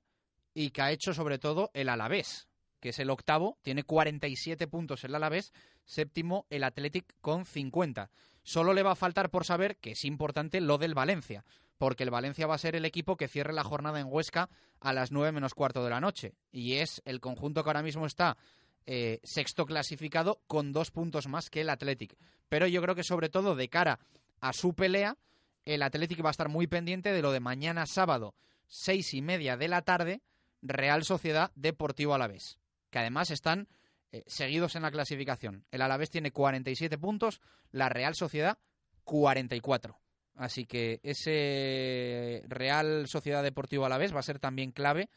y 0.54 0.72
que 0.72 0.82
ha 0.82 0.92
hecho 0.92 1.14
sobre 1.14 1.40
todo 1.40 1.72
el 1.74 1.90
Alavés, 1.90 2.48
que 2.80 2.90
es 2.90 3.00
el 3.00 3.10
octavo, 3.10 3.58
tiene 3.62 3.84
47 3.84 4.68
puntos 4.68 5.04
el 5.04 5.16
Alavés, 5.16 5.54
séptimo 5.86 6.46
el 6.50 6.64
Athletic 6.64 7.16
con 7.22 7.46
50. 7.46 8.12
Solo 8.44 8.74
le 8.74 8.84
va 8.84 8.92
a 8.92 8.96
faltar 8.96 9.30
por 9.30 9.46
saber 9.46 9.78
que 9.78 9.92
es 9.92 10.06
importante 10.06 10.62
lo 10.62 10.78
del 10.78 10.94
Valencia, 10.94 11.44
porque 11.78 12.04
el 12.04 12.10
Valencia 12.10 12.48
va 12.48 12.56
a 12.56 12.60
ser 12.60 12.76
el 12.76 12.86
equipo 12.86 13.18
que 13.18 13.28
cierre 13.28 13.54
la 13.54 13.64
jornada 13.64 14.00
en 14.00 14.08
Huesca 14.10 14.50
a 14.80 14.94
las 14.94 15.12
9 15.12 15.32
menos 15.32 15.54
cuarto 15.54 15.84
de 15.84 15.90
la 15.90 16.02
noche. 16.02 16.34
Y 16.52 16.76
es 16.76 17.02
el 17.06 17.20
conjunto 17.20 17.64
que 17.64 17.70
ahora 17.70 17.84
mismo 17.84 18.06
está 18.06 18.38
eh, 18.86 19.20
sexto 19.24 19.66
clasificado 19.66 20.42
con 20.48 20.72
dos 20.72 20.92
puntos 20.92 21.28
más 21.28 21.50
que 21.50 21.62
el 21.62 21.70
Athletic. 21.70 22.18
Pero 22.50 22.68
yo 22.68 22.82
creo 22.82 22.96
que 22.96 23.04
sobre 23.04 23.30
todo 23.30 23.56
de 23.56 23.70
cara 23.70 24.00
a 24.40 24.54
su 24.54 24.74
pelea, 24.74 25.18
el 25.66 25.84
Athletic 25.84 26.24
va 26.24 26.30
a 26.30 26.32
estar 26.32 26.50
muy 26.50 26.68
pendiente 26.68 27.12
de 27.12 27.22
lo 27.22 27.32
de 27.32 27.40
mañana 27.40 27.86
sábado, 27.86 28.34
seis 28.68 29.14
y 29.14 29.22
media 29.22 29.58
de 29.58 29.68
la 29.68 29.82
tarde, 29.82 30.22
Real 30.62 31.04
Sociedad 31.04 31.52
Deportivo 31.56 32.14
Alavés, 32.14 32.60
que 32.90 33.00
además 33.00 33.30
están 33.30 33.68
eh, 34.12 34.24
seguidos 34.26 34.76
en 34.76 34.84
la 34.84 34.92
clasificación. 34.92 35.66
El 35.72 35.82
Alavés 35.82 36.10
tiene 36.10 36.32
47 36.32 36.98
puntos, 36.98 37.42
la 37.72 37.90
Real 37.90 38.16
Sociedad 38.16 38.58
44. 39.04 40.00
Así 40.38 40.66
que 40.66 41.00
ese 41.04 42.44
Real 42.48 43.08
Sociedad 43.08 43.44
Deportivo 43.44 43.86
Alavés 43.86 44.14
va 44.16 44.20
a 44.20 44.24
ser 44.24 44.40
también 44.40 44.72
clave 44.72 45.10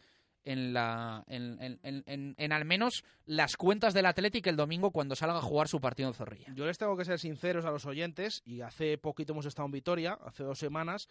en, 0.45 0.73
la, 0.73 1.23
en, 1.27 1.61
en- 1.61 1.79
en- 2.07 2.35
en- 2.39 2.53
al 2.53 2.65
menos 2.65 3.05
las 3.27 3.57
cuentas 3.57 3.93
del 3.93 4.07
Athletic 4.07 4.47
el 4.47 4.57
domingo 4.57 4.91
cuando 4.91 5.15
salga 5.15 5.37
a 5.39 5.43
jugar 5.43 5.69
su 5.69 5.81
partido 5.81 6.09
en 6.09 6.15
Zorrilla. 6.15 6.53
Yo 6.55 6.65
les 6.65 6.79
tengo 6.79 6.97
que 6.97 7.05
ser 7.05 7.19
sinceros 7.19 7.67
a 7.67 7.71
los 7.71 7.85
oyentes, 7.85 8.43
y 8.47 8.63
hace 8.63 8.97
poquito 8.97 9.33
hemos 9.35 9.45
estado 9.47 9.67
en 9.67 9.73
Vitoria, 9.73 10.19
hace 10.25 10.43
dos 10.43 10.59
semanas, 10.59 11.09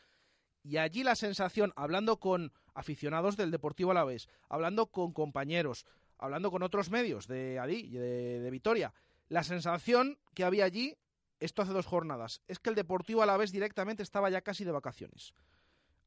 y 0.64 0.78
allí 0.78 1.04
la 1.04 1.16
sensación, 1.16 1.72
hablando 1.76 2.18
con 2.18 2.52
aficionados 2.74 3.38
del 3.38 3.52
Deportivo 3.52 3.92
Alavés, 3.92 4.28
hablando 4.50 4.88
con 4.88 5.14
compañeros, 5.14 5.86
hablando 6.18 6.50
con 6.50 6.64
otros 6.64 6.90
medios 6.90 7.28
de 7.28 7.60
allí, 7.60 7.90
de, 7.90 8.40
de 8.40 8.50
Vitoria, 8.52 8.94
la 9.30 9.44
sensación 9.44 10.18
que 10.34 10.44
había 10.44 10.66
allí, 10.66 10.96
esto 11.40 11.62
hace 11.62 11.74
dos 11.74 11.86
jornadas, 11.86 12.42
es 12.48 12.60
que 12.60 12.70
el 12.70 12.76
Deportivo 12.76 13.22
Alavés 13.22 13.52
directamente 13.52 14.04
estaba 14.04 14.30
ya 14.30 14.42
casi 14.42 14.64
de 14.64 14.72
vacaciones, 14.72 15.34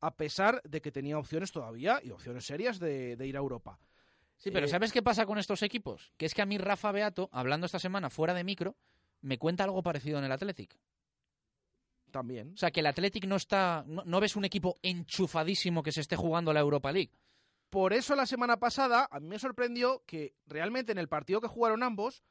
a 0.00 0.14
pesar 0.14 0.62
de 0.62 0.80
que 0.80 0.92
tenía 0.92 1.18
opciones 1.18 1.52
todavía, 1.52 2.00
y 2.02 2.10
opciones 2.10 2.44
serias, 2.44 2.78
de, 2.78 3.16
de 3.16 3.26
ir 3.26 3.36
a 3.36 3.40
Europa. 3.40 3.78
Sí, 4.36 4.50
pero 4.50 4.66
Eh, 4.66 4.68
¿sabes 4.68 4.92
qué 4.92 5.02
pasa 5.02 5.26
con 5.26 5.38
estos 5.38 5.62
equipos? 5.62 6.12
Que 6.16 6.26
es 6.26 6.34
que 6.34 6.42
a 6.42 6.46
mí 6.46 6.58
Rafa 6.58 6.90
Beato, 6.90 7.28
hablando 7.32 7.66
esta 7.66 7.78
semana 7.78 8.10
fuera 8.10 8.34
de 8.34 8.42
micro, 8.42 8.76
me 9.20 9.38
cuenta 9.38 9.64
algo 9.64 9.82
parecido 9.82 10.18
en 10.18 10.24
el 10.24 10.32
Athletic. 10.32 10.76
También. 12.10 12.52
O 12.52 12.56
sea, 12.56 12.70
que 12.70 12.80
el 12.80 12.86
Athletic 12.86 13.24
no 13.24 13.36
está. 13.36 13.84
No, 13.86 14.02
no 14.04 14.20
ves 14.20 14.36
un 14.36 14.44
equipo 14.44 14.76
enchufadísimo 14.82 15.82
que 15.82 15.92
se 15.92 16.00
esté 16.00 16.16
jugando 16.16 16.52
la 16.52 16.60
Europa 16.60 16.92
League. 16.92 17.12
Por 17.70 17.94
eso 17.94 18.14
la 18.14 18.26
semana 18.26 18.58
pasada 18.58 19.08
a 19.10 19.18
mí 19.18 19.28
me 19.28 19.38
sorprendió 19.38 20.02
que 20.04 20.34
realmente 20.46 20.92
en 20.92 20.98
el 20.98 21.08
partido 21.08 21.40
que 21.40 21.48
jugaron 21.48 21.82
ambos 21.82 22.22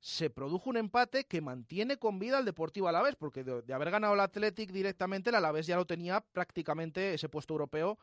se 0.00 0.30
produjo 0.30 0.70
un 0.70 0.78
empate 0.78 1.24
que 1.24 1.42
mantiene 1.42 1.98
con 1.98 2.18
vida 2.18 2.38
al 2.38 2.46
Deportivo 2.46 2.88
Alavés, 2.88 3.16
porque 3.16 3.44
de, 3.44 3.74
haber 3.74 3.90
ganado 3.90 4.14
el 4.14 4.20
Athletic 4.20 4.72
directamente, 4.72 5.28
el 5.28 5.36
Alavés 5.36 5.66
ya 5.66 5.76
lo 5.76 5.86
tenía 5.86 6.22
prácticamente 6.22 7.14
ese 7.14 7.28
puesto 7.28 7.52
europeo 7.52 7.98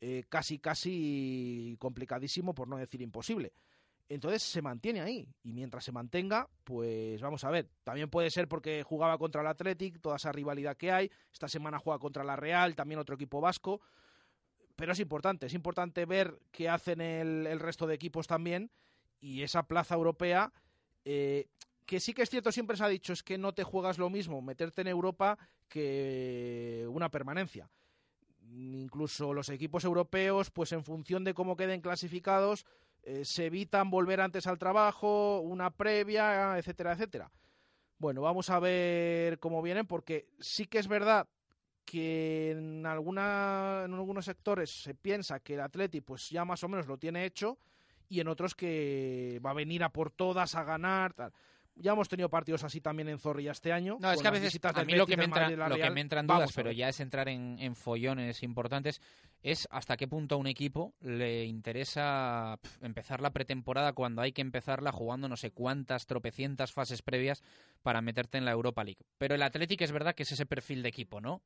eh, 0.00 0.24
casi, 0.28 0.58
casi 0.58 1.76
complicadísimo, 1.78 2.52
por 2.52 2.66
no 2.66 2.76
decir 2.76 3.00
imposible. 3.00 3.52
Entonces 4.08 4.42
se 4.42 4.60
mantiene 4.60 5.00
ahí, 5.00 5.28
y 5.44 5.52
mientras 5.52 5.84
se 5.84 5.92
mantenga, 5.92 6.48
pues 6.64 7.20
vamos 7.20 7.44
a 7.44 7.50
ver. 7.50 7.68
También 7.84 8.10
puede 8.10 8.30
ser 8.30 8.48
porque 8.48 8.82
jugaba 8.82 9.16
contra 9.16 9.40
el 9.40 9.46
Athletic, 9.46 10.00
toda 10.00 10.16
esa 10.16 10.32
rivalidad 10.32 10.76
que 10.76 10.90
hay. 10.90 11.10
Esta 11.32 11.48
semana 11.48 11.78
juega 11.78 12.00
contra 12.00 12.24
la 12.24 12.34
Real, 12.34 12.74
también 12.74 13.00
otro 13.00 13.14
equipo 13.14 13.40
vasco 13.40 13.80
pero 14.74 14.92
es 14.92 15.00
importante, 15.00 15.46
es 15.46 15.54
importante 15.54 16.04
ver 16.04 16.38
qué 16.52 16.68
hacen 16.68 17.00
el 17.00 17.58
resto 17.60 17.86
de 17.86 17.94
equipos 17.94 18.26
también 18.26 18.70
y 19.20 19.42
esa 19.42 19.64
plaza 19.64 19.94
europea, 19.94 20.52
eh, 21.08 21.46
que 21.86 22.00
sí 22.00 22.12
que 22.12 22.22
es 22.22 22.30
cierto, 22.30 22.50
siempre 22.50 22.76
se 22.76 22.82
ha 22.82 22.88
dicho, 22.88 23.12
es 23.12 23.22
que 23.22 23.38
no 23.38 23.54
te 23.54 23.62
juegas 23.62 23.96
lo 23.96 24.10
mismo 24.10 24.42
meterte 24.42 24.80
en 24.80 24.88
Europa 24.88 25.38
que 25.68 26.84
una 26.90 27.08
permanencia. 27.10 27.70
Incluso 28.50 29.32
los 29.32 29.48
equipos 29.48 29.84
europeos, 29.84 30.50
pues 30.50 30.72
en 30.72 30.82
función 30.82 31.22
de 31.22 31.32
cómo 31.32 31.56
queden 31.56 31.80
clasificados, 31.80 32.66
eh, 33.04 33.24
se 33.24 33.46
evitan 33.46 33.88
volver 33.88 34.20
antes 34.20 34.48
al 34.48 34.58
trabajo, 34.58 35.40
una 35.40 35.70
previa, 35.70 36.58
etcétera, 36.58 36.94
etcétera. 36.94 37.30
Bueno, 37.98 38.20
vamos 38.22 38.50
a 38.50 38.58
ver 38.58 39.38
cómo 39.38 39.62
vienen, 39.62 39.86
porque 39.86 40.26
sí 40.40 40.66
que 40.66 40.80
es 40.80 40.88
verdad 40.88 41.28
que 41.84 42.50
en, 42.50 42.84
alguna, 42.84 43.82
en 43.84 43.94
algunos 43.94 44.24
sectores 44.24 44.82
se 44.82 44.94
piensa 44.96 45.38
que 45.38 45.54
el 45.54 45.60
Atleti 45.60 46.00
pues 46.00 46.28
ya 46.30 46.44
más 46.44 46.64
o 46.64 46.68
menos 46.68 46.88
lo 46.88 46.98
tiene 46.98 47.24
hecho 47.24 47.58
y 48.08 48.20
en 48.20 48.28
otros 48.28 48.54
que 48.54 49.40
va 49.44 49.50
a 49.50 49.54
venir 49.54 49.82
a 49.84 49.90
por 49.90 50.10
todas 50.10 50.54
a 50.54 50.64
ganar 50.64 51.12
tal. 51.14 51.32
Ya 51.78 51.92
hemos 51.92 52.08
tenido 52.08 52.30
partidos 52.30 52.64
así 52.64 52.80
también 52.80 53.08
en 53.10 53.18
Zorrilla 53.18 53.52
este 53.52 53.70
año. 53.70 53.98
No, 54.00 54.10
es 54.10 54.22
que 54.22 54.28
a 54.28 54.30
veces 54.30 54.58
a 54.62 54.84
mí 54.84 54.94
lo 54.94 55.04
Betis, 55.04 55.58
lo 55.58 55.76
que 55.76 55.90
me 55.90 56.00
entra 56.00 56.20
en 56.20 56.26
dudas, 56.26 56.52
pero 56.54 56.72
ya 56.72 56.88
es 56.88 57.00
entrar 57.00 57.28
en, 57.28 57.58
en 57.60 57.76
follones 57.76 58.42
importantes, 58.42 59.02
es 59.42 59.68
hasta 59.70 59.98
qué 59.98 60.08
punto 60.08 60.36
a 60.36 60.38
un 60.38 60.46
equipo 60.46 60.94
le 61.00 61.44
interesa 61.44 62.58
empezar 62.80 63.20
la 63.20 63.30
pretemporada 63.30 63.92
cuando 63.92 64.22
hay 64.22 64.32
que 64.32 64.40
empezarla 64.40 64.90
jugando 64.90 65.28
no 65.28 65.36
sé 65.36 65.50
cuántas 65.50 66.06
tropecientas 66.06 66.72
fases 66.72 67.02
previas 67.02 67.42
para 67.82 68.00
meterte 68.00 68.38
en 68.38 68.46
la 68.46 68.52
Europa 68.52 68.82
League. 68.82 69.04
Pero 69.18 69.34
el 69.34 69.42
Athletic 69.42 69.82
es 69.82 69.92
verdad 69.92 70.14
que 70.14 70.22
es 70.22 70.32
ese 70.32 70.46
perfil 70.46 70.82
de 70.82 70.88
equipo, 70.88 71.20
¿no? 71.20 71.42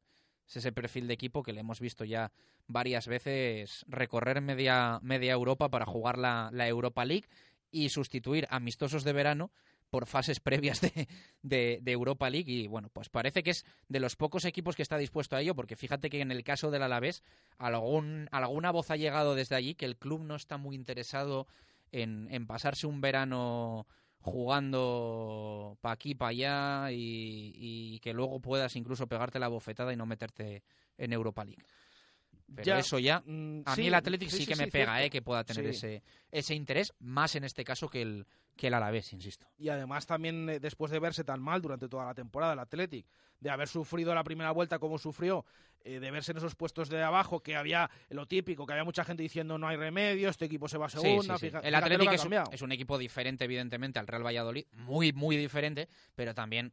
Es 0.51 0.57
ese 0.57 0.73
perfil 0.73 1.07
de 1.07 1.15
equipo 1.15 1.45
que 1.45 1.53
le 1.53 1.61
hemos 1.61 1.79
visto 1.79 2.05
ya 2.05 2.33
varias 2.67 3.07
veces 3.07 3.85
recorrer 3.87 4.41
media, 4.41 4.99
media 5.01 5.33
Europa 5.33 5.69
para 5.69 5.87
jugar 5.87 6.19
la, 6.19 6.51
la 6.53 6.67
Europa 6.67 7.05
League 7.05 7.29
y 7.71 7.91
sustituir 7.91 8.49
amistosos 8.51 9.05
de 9.05 9.13
verano 9.13 9.53
por 9.91 10.07
fases 10.07 10.41
previas 10.41 10.81
de, 10.81 11.07
de, 11.43 11.79
de 11.81 11.93
Europa 11.93 12.29
League. 12.29 12.51
Y 12.51 12.67
bueno, 12.67 12.89
pues 12.93 13.09
parece 13.09 13.45
que 13.45 13.51
es 13.51 13.65
de 13.89 14.01
los 14.01 14.17
pocos 14.17 14.45
equipos 14.45 14.75
que 14.75 14.83
está 14.83 14.99
dispuesto 14.99 15.37
a 15.37 15.41
ello 15.41 15.55
porque 15.55 15.77
fíjate 15.77 16.11
que 16.11 16.21
en 16.21 16.33
el 16.33 16.43
caso 16.43 16.73
del 16.73 16.83
Alavés 16.83 17.23
algún, 17.57 18.29
alguna 18.33 18.73
voz 18.73 18.91
ha 18.91 18.97
llegado 18.97 19.37
desde 19.37 19.55
allí 19.55 19.77
que 19.77 19.85
el 19.85 19.99
club 19.99 20.23
no 20.25 20.35
está 20.35 20.57
muy 20.57 20.75
interesado 20.75 21.47
en, 21.93 22.27
en 22.29 22.49
pasarse 22.49 22.89
un 22.89 23.01
verano 23.01 23.87
jugando 24.21 25.77
pa' 25.81 25.93
aquí, 25.93 26.15
pa' 26.15 26.29
allá 26.29 26.91
y, 26.93 27.53
y 27.57 28.01
que 28.01 28.13
luego 28.13 28.41
puedas 28.41 28.77
incluso 28.77 29.07
pegarte 29.07 29.39
la 29.39 29.49
bofetada 29.49 29.93
y 29.93 29.97
no 29.97 30.07
meterte 30.07 30.63
en 30.99 31.13
Europa 31.13 31.45
League. 31.45 31.63
Pero 32.55 32.65
Ya, 32.65 32.79
eso 32.79 32.99
ya, 32.99 33.23
mm, 33.25 33.63
a 33.65 33.77
sí, 33.77 33.83
mí 33.83 33.87
el 33.89 33.95
Athletic 33.95 34.29
sí, 34.29 34.45
que 34.47 34.55
sí, 34.55 34.61
me 34.61 34.69
pega, 34.69 34.87
cierto. 34.97 35.07
eh, 35.07 35.11
que 35.11 35.23
pueda 35.23 35.45
tener 35.45 35.67
ese, 35.67 36.03
ese 36.31 36.55
interés, 36.55 36.93
más 36.99 37.35
en 37.37 37.45
este 37.45 37.65
caso 37.65 37.89
que 37.89 38.03
el, 38.03 38.27
que 38.57 38.67
el 38.67 38.75
Alavés, 38.75 39.13
insisto. 39.13 39.47
Y 39.57 39.69
además 39.69 40.07
también 40.07 40.49
eh, 40.51 40.61
después 40.61 40.91
de 40.91 40.99
verse 40.99 41.23
tan 41.25 41.41
mal 41.41 41.63
durante 41.63 41.89
toda 41.89 42.05
la 42.05 42.15
temporada 42.15 42.53
el 42.55 42.59
Athletic, 42.59 43.07
de 43.39 43.51
haber 43.51 43.69
sufrido 43.69 44.15
la 44.15 44.25
primera 44.25 44.51
vuelta 44.51 44.79
como 44.81 44.99
sufrió, 44.99 45.45
eh, 45.85 46.01
de 46.01 46.11
verse 46.11 46.33
en 46.33 46.39
esos 46.39 46.55
puestos 46.55 46.89
de 46.89 47.03
abajo, 47.03 47.43
que 47.43 47.57
había 47.57 47.91
lo 48.11 48.27
típico, 48.27 48.67
que 48.67 48.73
había 48.73 48.85
mucha 48.85 49.05
gente 49.05 49.23
diciendo 49.23 49.59
no 49.59 49.69
hay 49.69 49.77
remedio, 49.77 50.29
este 50.29 50.47
equipo 50.47 50.69
se 50.69 50.79
va 50.79 50.87
a 50.87 50.89
segunda, 50.91 51.39
sí, 51.39 51.51
El 51.63 51.75
ha 51.75 51.79
es 51.79 52.01
un, 52.01 52.17
cambiado. 52.17 52.51
es 52.53 52.63
un 52.63 52.73
equipo 52.73 52.99
diferente, 52.99 53.45
evidentemente, 53.45 53.99
al 53.99 54.07
Real 54.07 54.25
Valladolid, 54.25 54.67
muy, 54.73 55.13
muy 55.13 55.37
diferente, 55.37 55.89
pero 56.15 56.35
también 56.35 56.73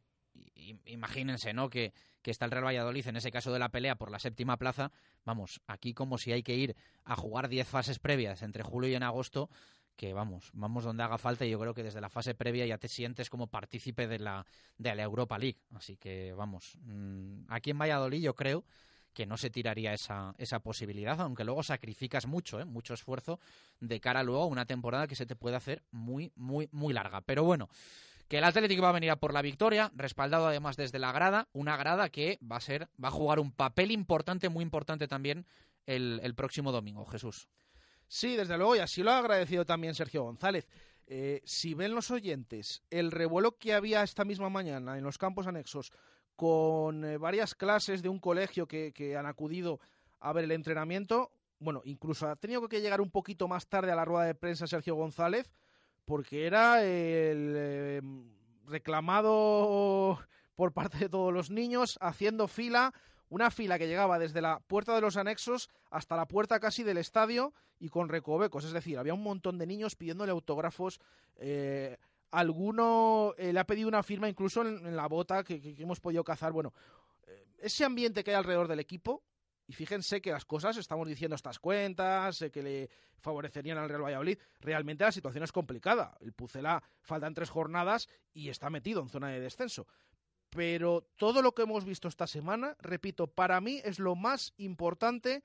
imagínense, 0.86 1.52
¿no? 1.52 1.68
Que, 1.68 1.92
que 2.22 2.30
está 2.30 2.44
el 2.44 2.50
Real 2.50 2.64
Valladolid 2.64 3.06
en 3.06 3.16
ese 3.16 3.30
caso 3.30 3.52
de 3.52 3.58
la 3.58 3.70
pelea 3.70 3.96
por 3.96 4.10
la 4.10 4.18
séptima 4.18 4.56
plaza. 4.56 4.92
Vamos, 5.24 5.60
aquí 5.66 5.94
como 5.94 6.18
si 6.18 6.32
hay 6.32 6.42
que 6.42 6.54
ir 6.54 6.76
a 7.04 7.16
jugar 7.16 7.48
10 7.48 7.66
fases 7.66 7.98
previas 7.98 8.42
entre 8.42 8.62
julio 8.62 8.90
y 8.90 8.94
en 8.94 9.02
agosto, 9.02 9.48
que 9.96 10.12
vamos, 10.12 10.50
vamos 10.52 10.84
donde 10.84 11.02
haga 11.02 11.18
falta 11.18 11.44
y 11.44 11.50
yo 11.50 11.58
creo 11.58 11.74
que 11.74 11.82
desde 11.82 12.00
la 12.00 12.08
fase 12.08 12.34
previa 12.34 12.64
ya 12.66 12.78
te 12.78 12.88
sientes 12.88 13.30
como 13.30 13.48
partícipe 13.48 14.06
de 14.06 14.20
la, 14.20 14.46
de 14.76 14.94
la 14.94 15.02
Europa 15.02 15.38
League. 15.38 15.58
Así 15.74 15.96
que 15.96 16.32
vamos, 16.32 16.78
mm, 16.82 17.44
aquí 17.48 17.70
en 17.70 17.78
Valladolid 17.78 18.22
yo 18.22 18.34
creo 18.34 18.64
que 19.18 19.26
no 19.26 19.36
se 19.36 19.50
tiraría 19.50 19.92
esa, 19.92 20.32
esa 20.38 20.60
posibilidad, 20.60 21.20
aunque 21.20 21.42
luego 21.42 21.64
sacrificas 21.64 22.28
mucho, 22.28 22.60
¿eh? 22.60 22.64
mucho 22.64 22.94
esfuerzo 22.94 23.40
de 23.80 23.98
cara 23.98 24.22
luego 24.22 24.44
a 24.44 24.46
una 24.46 24.64
temporada 24.64 25.08
que 25.08 25.16
se 25.16 25.26
te 25.26 25.34
puede 25.34 25.56
hacer 25.56 25.82
muy, 25.90 26.30
muy, 26.36 26.68
muy 26.70 26.94
larga. 26.94 27.20
Pero 27.22 27.42
bueno, 27.42 27.68
que 28.28 28.38
el 28.38 28.44
Atlético 28.44 28.82
va 28.82 28.90
a 28.90 28.92
venir 28.92 29.10
a 29.10 29.16
por 29.16 29.34
la 29.34 29.42
victoria, 29.42 29.90
respaldado 29.96 30.46
además 30.46 30.76
desde 30.76 31.00
la 31.00 31.10
grada, 31.10 31.48
una 31.52 31.76
grada 31.76 32.10
que 32.10 32.38
va 32.48 32.58
a 32.58 32.60
ser, 32.60 32.90
va 33.02 33.08
a 33.08 33.10
jugar 33.10 33.40
un 33.40 33.50
papel 33.50 33.90
importante, 33.90 34.48
muy 34.50 34.62
importante 34.62 35.08
también 35.08 35.46
el, 35.86 36.20
el 36.22 36.36
próximo 36.36 36.70
domingo, 36.70 37.04
Jesús. 37.04 37.48
Sí, 38.06 38.36
desde 38.36 38.56
luego, 38.56 38.76
y 38.76 38.78
así 38.78 39.02
lo 39.02 39.10
ha 39.10 39.18
agradecido 39.18 39.66
también 39.66 39.96
Sergio 39.96 40.22
González. 40.22 40.68
Eh, 41.08 41.42
si 41.44 41.74
ven 41.74 41.92
los 41.92 42.12
oyentes 42.12 42.84
el 42.90 43.10
revuelo 43.10 43.58
que 43.58 43.74
había 43.74 44.04
esta 44.04 44.24
misma 44.24 44.48
mañana 44.48 44.96
en 44.96 45.02
los 45.02 45.18
campos 45.18 45.48
anexos 45.48 45.90
con 46.38 47.04
eh, 47.04 47.18
varias 47.18 47.56
clases 47.56 48.00
de 48.00 48.08
un 48.08 48.20
colegio 48.20 48.68
que, 48.68 48.92
que 48.92 49.16
han 49.16 49.26
acudido 49.26 49.80
a 50.20 50.32
ver 50.32 50.44
el 50.44 50.52
entrenamiento, 50.52 51.32
bueno, 51.58 51.82
incluso 51.84 52.28
ha 52.28 52.36
tenido 52.36 52.68
que 52.68 52.80
llegar 52.80 53.00
un 53.00 53.10
poquito 53.10 53.48
más 53.48 53.66
tarde 53.66 53.90
a 53.90 53.96
la 53.96 54.04
rueda 54.04 54.24
de 54.24 54.36
prensa 54.36 54.68
Sergio 54.68 54.94
González, 54.94 55.50
porque 56.04 56.46
era 56.46 56.84
el 56.84 57.54
eh, 57.56 58.02
reclamado 58.66 60.20
por 60.54 60.72
parte 60.72 60.98
de 60.98 61.08
todos 61.08 61.34
los 61.34 61.50
niños 61.50 61.98
haciendo 62.00 62.46
fila, 62.46 62.94
una 63.30 63.50
fila 63.50 63.76
que 63.76 63.88
llegaba 63.88 64.20
desde 64.20 64.40
la 64.40 64.60
puerta 64.60 64.94
de 64.94 65.00
los 65.00 65.16
anexos 65.16 65.68
hasta 65.90 66.14
la 66.14 66.28
puerta 66.28 66.60
casi 66.60 66.84
del 66.84 66.98
estadio 66.98 67.52
y 67.80 67.88
con 67.88 68.08
recovecos, 68.08 68.64
es 68.64 68.70
decir, 68.72 68.96
había 68.96 69.14
un 69.14 69.24
montón 69.24 69.58
de 69.58 69.66
niños 69.66 69.96
pidiéndole 69.96 70.30
autógrafos. 70.30 71.00
eh, 71.38 71.96
alguno 72.30 73.34
eh, 73.36 73.52
le 73.52 73.60
ha 73.60 73.66
pedido 73.66 73.88
una 73.88 74.02
firma 74.02 74.28
incluso 74.28 74.62
en, 74.62 74.94
la 74.96 75.06
bota 75.06 75.44
que 75.44 75.74
hemos 75.78 76.00
podido 76.00 76.24
cazar. 76.24 76.52
Bueno, 76.52 76.72
eh, 77.26 77.46
ese 77.58 77.84
ambiente 77.84 78.22
que 78.22 78.30
hay 78.30 78.36
alrededor 78.36 78.68
del 78.68 78.80
equipo, 78.80 79.24
y 79.68 79.74
fíjense 79.74 80.22
que 80.22 80.32
las 80.32 80.46
cosas, 80.46 80.78
estamos 80.78 81.06
diciendo 81.06 81.36
estas 81.36 81.58
cuentas, 81.58 82.40
eh, 82.40 82.50
que 82.50 82.62
le 82.62 82.90
favorecerían 83.18 83.76
al 83.76 83.88
Real 83.90 84.02
Valladolid, 84.02 84.38
realmente 84.60 85.04
la 85.04 85.12
situación 85.12 85.44
es 85.44 85.52
complicada. 85.52 86.16
El 86.20 86.32
Pucela 86.32 86.82
faltan 87.02 87.34
tres 87.34 87.50
jornadas 87.50 88.08
y 88.32 88.48
está 88.48 88.70
metido 88.70 89.02
en 89.02 89.10
zona 89.10 89.28
de 89.28 89.40
descenso. 89.40 89.86
Pero 90.48 91.10
todo 91.16 91.42
lo 91.42 91.52
que 91.52 91.62
hemos 91.62 91.84
visto 91.84 92.08
esta 92.08 92.26
semana, 92.26 92.76
repito, 92.80 93.26
para 93.26 93.60
mí 93.60 93.82
es 93.84 93.98
lo 93.98 94.16
más 94.16 94.54
importante 94.56 95.44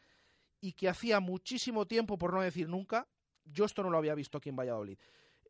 y 0.62 0.72
que 0.72 0.88
hacía 0.88 1.20
muchísimo 1.20 1.86
tiempo, 1.86 2.18
por 2.18 2.34
no 2.34 2.42
decir 2.42 2.70
nunca, 2.70 3.10
yo 3.44 3.66
esto 3.66 3.84
no 3.84 3.90
lo 3.90 3.98
había 3.98 4.16
visto 4.16 4.38
aquí 4.38 4.48
en 4.48 4.56
Valladolid. 4.56 4.98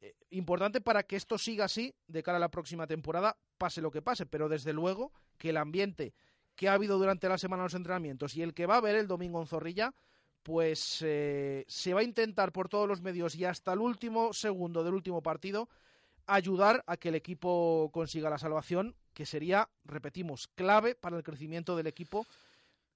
Eh, 0.03 0.13
importante 0.31 0.81
para 0.81 1.03
que 1.03 1.15
esto 1.15 1.37
siga 1.37 1.63
así 1.63 1.95
de 2.07 2.21
cara 2.23 2.35
a 2.35 2.41
la 2.41 2.51
próxima 2.51 2.85
temporada, 2.85 3.37
pase 3.57 3.81
lo 3.81 3.89
que 3.89 4.01
pase, 4.01 4.25
pero 4.25 4.49
desde 4.49 4.73
luego 4.73 5.13
que 5.37 5.51
el 5.51 5.57
ambiente 5.57 6.13
que 6.57 6.67
ha 6.67 6.73
habido 6.73 6.97
durante 6.97 7.29
la 7.29 7.37
semana 7.37 7.61
en 7.61 7.65
los 7.67 7.73
entrenamientos 7.73 8.35
y 8.35 8.41
el 8.41 8.53
que 8.53 8.65
va 8.65 8.75
a 8.75 8.77
haber 8.79 8.97
el 8.97 9.07
domingo 9.07 9.39
en 9.39 9.47
Zorrilla, 9.47 9.93
pues 10.43 11.01
eh, 11.03 11.63
se 11.69 11.93
va 11.93 12.01
a 12.01 12.03
intentar 12.03 12.51
por 12.51 12.67
todos 12.67 12.85
los 12.85 13.01
medios 13.01 13.35
y 13.35 13.45
hasta 13.45 13.71
el 13.71 13.79
último 13.79 14.33
segundo 14.33 14.83
del 14.83 14.93
último 14.93 15.23
partido 15.23 15.69
ayudar 16.25 16.83
a 16.85 16.97
que 16.97 17.07
el 17.07 17.15
equipo 17.15 17.89
consiga 17.93 18.29
la 18.29 18.37
salvación, 18.37 18.95
que 19.13 19.25
sería, 19.25 19.69
repetimos, 19.85 20.49
clave 20.49 20.95
para 20.95 21.15
el 21.15 21.23
crecimiento 21.23 21.77
del 21.77 21.87
equipo 21.87 22.27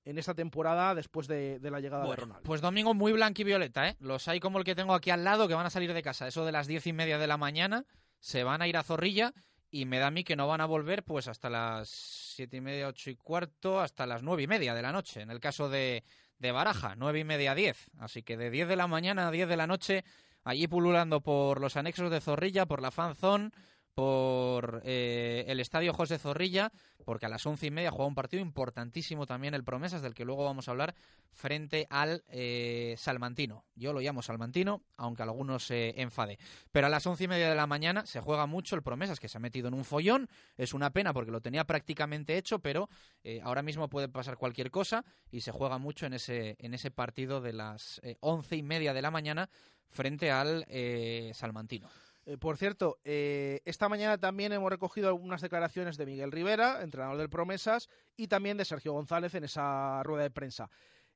en 0.10 0.18
esta 0.18 0.34
temporada 0.34 0.96
después 0.96 1.28
de, 1.28 1.60
de 1.60 1.72
la 1.72 1.80
llegada 1.80 2.08
de 2.08 2.16
Ronaldo. 2.16 2.44
pues 2.44 2.62
domingo 2.62 2.94
muy 2.94 3.12
blanco 3.12 3.42
y 3.42 3.46
violeta, 3.46 3.90
¿eh? 3.90 3.96
Los 4.00 4.28
hay 4.28 4.40
como 4.40 4.58
el 4.58 4.64
que 4.64 4.74
tengo 4.76 4.94
aquí 4.94 5.10
al 5.10 5.24
lado 5.24 5.48
que 5.48 5.54
van 5.54 5.66
a 5.66 5.70
salir 5.70 5.94
de 5.94 6.02
casa. 6.02 6.28
Eso 6.28 6.46
de 6.46 6.52
las 6.52 6.68
diez 6.68 6.88
y 6.88 6.94
media 6.94 7.18
de 7.18 7.28
la 7.28 7.38
mañana, 7.38 7.86
se 8.20 8.44
van 8.44 8.62
a 8.62 8.68
ir 8.68 8.78
a 8.78 8.84
Zorrilla 8.84 9.34
y 9.70 9.86
me 9.86 10.00
da 10.00 10.08
a 10.08 10.12
mí 10.12 10.24
que 10.24 10.38
no 10.38 10.48
van 10.48 10.62
a 10.62 10.66
volver 10.66 11.04
pues 11.04 11.28
hasta 11.28 11.50
las 11.50 11.90
siete 11.90 12.58
y 12.58 12.62
media, 12.62 12.88
ocho 12.88 13.10
y 13.10 13.16
cuarto, 13.16 13.82
hasta 13.82 14.06
las 14.06 14.24
nueve 14.24 14.44
y 14.44 14.48
media 14.48 14.74
de 14.74 14.82
la 14.82 14.94
noche. 14.94 15.22
En 15.22 15.30
el 15.30 15.42
caso 15.42 15.70
de, 15.70 16.04
de 16.40 16.52
Baraja, 16.54 16.96
nueve 16.96 17.20
y 17.20 17.24
media, 17.26 17.54
diez. 17.54 17.90
Así 18.00 18.24
que 18.24 18.38
de 18.38 18.50
diez 18.50 18.68
de 18.70 18.78
la 18.78 18.88
mañana 18.88 19.28
a 19.28 19.32
diez 19.32 19.50
de 19.50 19.58
la 19.58 19.68
noche, 19.68 20.06
allí 20.44 20.68
pululando 20.68 21.20
por 21.20 21.60
los 21.60 21.76
anexos 21.76 22.10
de 22.10 22.22
Zorrilla, 22.22 22.66
por 22.66 22.82
la 22.82 22.92
fanzón, 22.92 23.52
por 23.98 24.84
eh, 24.86 25.44
el 25.48 25.60
estadio 25.60 25.92
José 25.92 26.20
Zorrilla, 26.20 26.72
porque 27.04 27.26
a 27.26 27.30
las 27.30 27.44
once 27.48 27.66
y 27.66 27.72
media 27.72 27.90
juega 27.90 28.06
un 28.06 28.14
partido 28.14 28.44
importantísimo 28.44 29.26
también 29.26 29.56
el 29.56 29.64
Promesas, 29.64 30.04
del 30.04 30.14
que 30.14 30.24
luego 30.24 30.46
vamos 30.46 30.68
a 30.68 30.72
hablar, 30.72 30.94
frente 31.32 31.88
al 31.90 32.24
eh, 32.28 32.94
Salmantino. 33.00 33.66
Yo 33.74 33.94
lo 33.94 34.00
llamo 34.00 34.22
Salmantino, 34.22 34.84
aunque 34.98 35.24
algunos 35.24 35.66
se 35.66 36.00
enfade. 36.00 36.38
Pero 36.72 36.86
a 36.86 36.92
las 36.92 37.08
once 37.08 37.24
y 37.24 37.28
media 37.28 37.50
de 37.50 37.56
la 37.56 37.66
mañana 37.66 38.06
se 38.06 38.22
juega 38.22 38.46
mucho 38.46 38.76
el 38.76 38.84
Promesas, 38.84 39.20
que 39.20 39.30
se 39.30 39.40
ha 39.40 39.42
metido 39.42 39.68
en 39.68 39.74
un 39.74 39.84
follón. 39.84 40.30
Es 40.58 40.76
una 40.76 40.92
pena 40.92 41.12
porque 41.12 41.32
lo 41.32 41.42
tenía 41.42 41.66
prácticamente 41.66 42.38
hecho, 42.38 42.60
pero 42.60 42.90
eh, 43.24 43.42
ahora 43.44 43.64
mismo 43.64 43.90
puede 43.90 44.10
pasar 44.10 44.38
cualquier 44.38 44.70
cosa 44.70 45.06
y 45.32 45.42
se 45.42 45.52
juega 45.52 45.80
mucho 45.80 46.06
en 46.06 46.14
ese, 46.14 46.56
en 46.60 46.76
ese 46.76 46.92
partido 46.92 47.42
de 47.42 47.54
las 47.54 48.00
eh, 48.04 48.18
once 48.20 48.56
y 48.56 48.62
media 48.62 48.94
de 48.94 49.02
la 49.02 49.10
mañana 49.10 49.50
frente 49.90 50.30
al 50.30 50.66
eh, 50.68 51.32
Salmantino. 51.34 51.90
Eh, 52.28 52.38
por 52.38 52.58
cierto, 52.58 53.00
eh, 53.06 53.62
esta 53.64 53.88
mañana 53.88 54.18
también 54.18 54.52
hemos 54.52 54.70
recogido 54.70 55.08
algunas 55.08 55.40
declaraciones 55.40 55.96
de 55.96 56.06
Miguel 56.06 56.34
Rivera, 56.34 56.84
entrenador 56.84 57.18
del 57.18 57.30
Promesas, 57.30 57.88
y 58.18 58.28
también 58.28 58.58
de 58.58 58.66
Sergio 58.66 58.92
González 58.92 59.34
en 59.36 59.46
esa 59.46 60.04
rueda 60.04 60.24
de 60.24 60.30
prensa. 60.30 60.70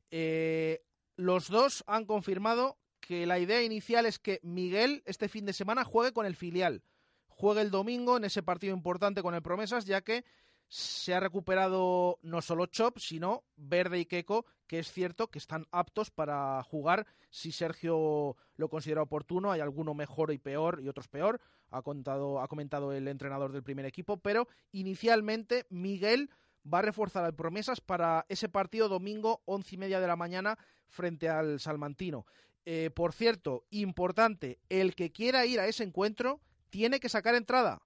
Eh, 0.10 0.86
los 1.18 1.50
dos 1.50 1.84
han 1.86 2.06
confirmado 2.06 2.78
que 3.02 3.26
la 3.26 3.40
idea 3.40 3.62
inicial 3.62 4.06
es 4.06 4.20
que 4.20 4.40
Miguel 4.42 5.04
este 5.06 5.28
fin 5.28 5.46
de 5.46 5.52
semana 5.52 5.84
juegue 5.84 6.14
con 6.14 6.26
el 6.26 6.38
filial. 6.38 6.82
Juegue 7.28 7.60
el 7.60 7.72
domingo 7.72 8.16
en 8.16 8.24
ese 8.24 8.42
partido 8.42 8.74
importante 8.74 9.22
con 9.22 9.36
el 9.36 9.42
Promesas, 9.42 9.84
ya 9.84 10.00
que 10.00 10.24
se 10.70 11.14
ha 11.14 11.20
recuperado 11.20 12.20
no 12.22 12.42
solo 12.42 12.68
Chop, 12.68 13.00
sino 13.00 13.44
Verde 13.58 14.00
y 14.00 14.06
Keco, 14.06 14.46
que 14.72 14.80
es 14.80 14.90
cierto 14.90 15.28
que 15.28 15.38
están 15.38 15.68
aptos 15.72 16.12
para 16.12 16.64
jugar 16.64 17.06
si 17.30 17.52
Sergio 17.52 18.38
lo 18.56 18.70
considera 18.70 19.02
oportuno. 19.02 19.52
Hay 19.52 19.60
alguno 19.60 19.94
mejor 19.94 20.32
y 20.32 20.38
peor 20.38 20.80
y 20.82 20.88
otros 20.88 21.10
peor, 21.10 21.42
ha, 21.72 21.82
contado, 21.82 22.40
ha 22.40 22.48
comentado 22.48 22.94
el 22.94 23.10
entrenador 23.10 23.52
del 23.52 23.64
primer 23.64 23.86
equipo, 23.86 24.16
pero 24.16 24.48
inicialmente 24.72 25.66
Miguel 25.70 26.30
va 26.74 26.80
a 26.80 26.84
reforzar 26.84 27.26
al 27.26 27.36
Promesas 27.36 27.82
para 27.82 28.26
ese 28.30 28.48
partido 28.48 28.88
domingo, 28.88 29.42
once 29.44 29.76
y 29.76 29.78
media 29.78 30.00
de 30.00 30.08
la 30.08 30.16
mañana, 30.16 30.58
frente 30.88 31.28
al 31.28 31.60
Salmantino. 31.60 32.26
Eh, 32.64 32.92
por 32.96 33.12
cierto, 33.12 33.66
importante, 33.72 34.58
el 34.70 34.96
que 34.96 35.12
quiera 35.12 35.46
ir 35.46 35.60
a 35.60 35.68
ese 35.68 35.84
encuentro 35.84 36.40
tiene 36.70 37.02
que 37.02 37.10
sacar 37.10 37.36
entrada. 37.36 37.82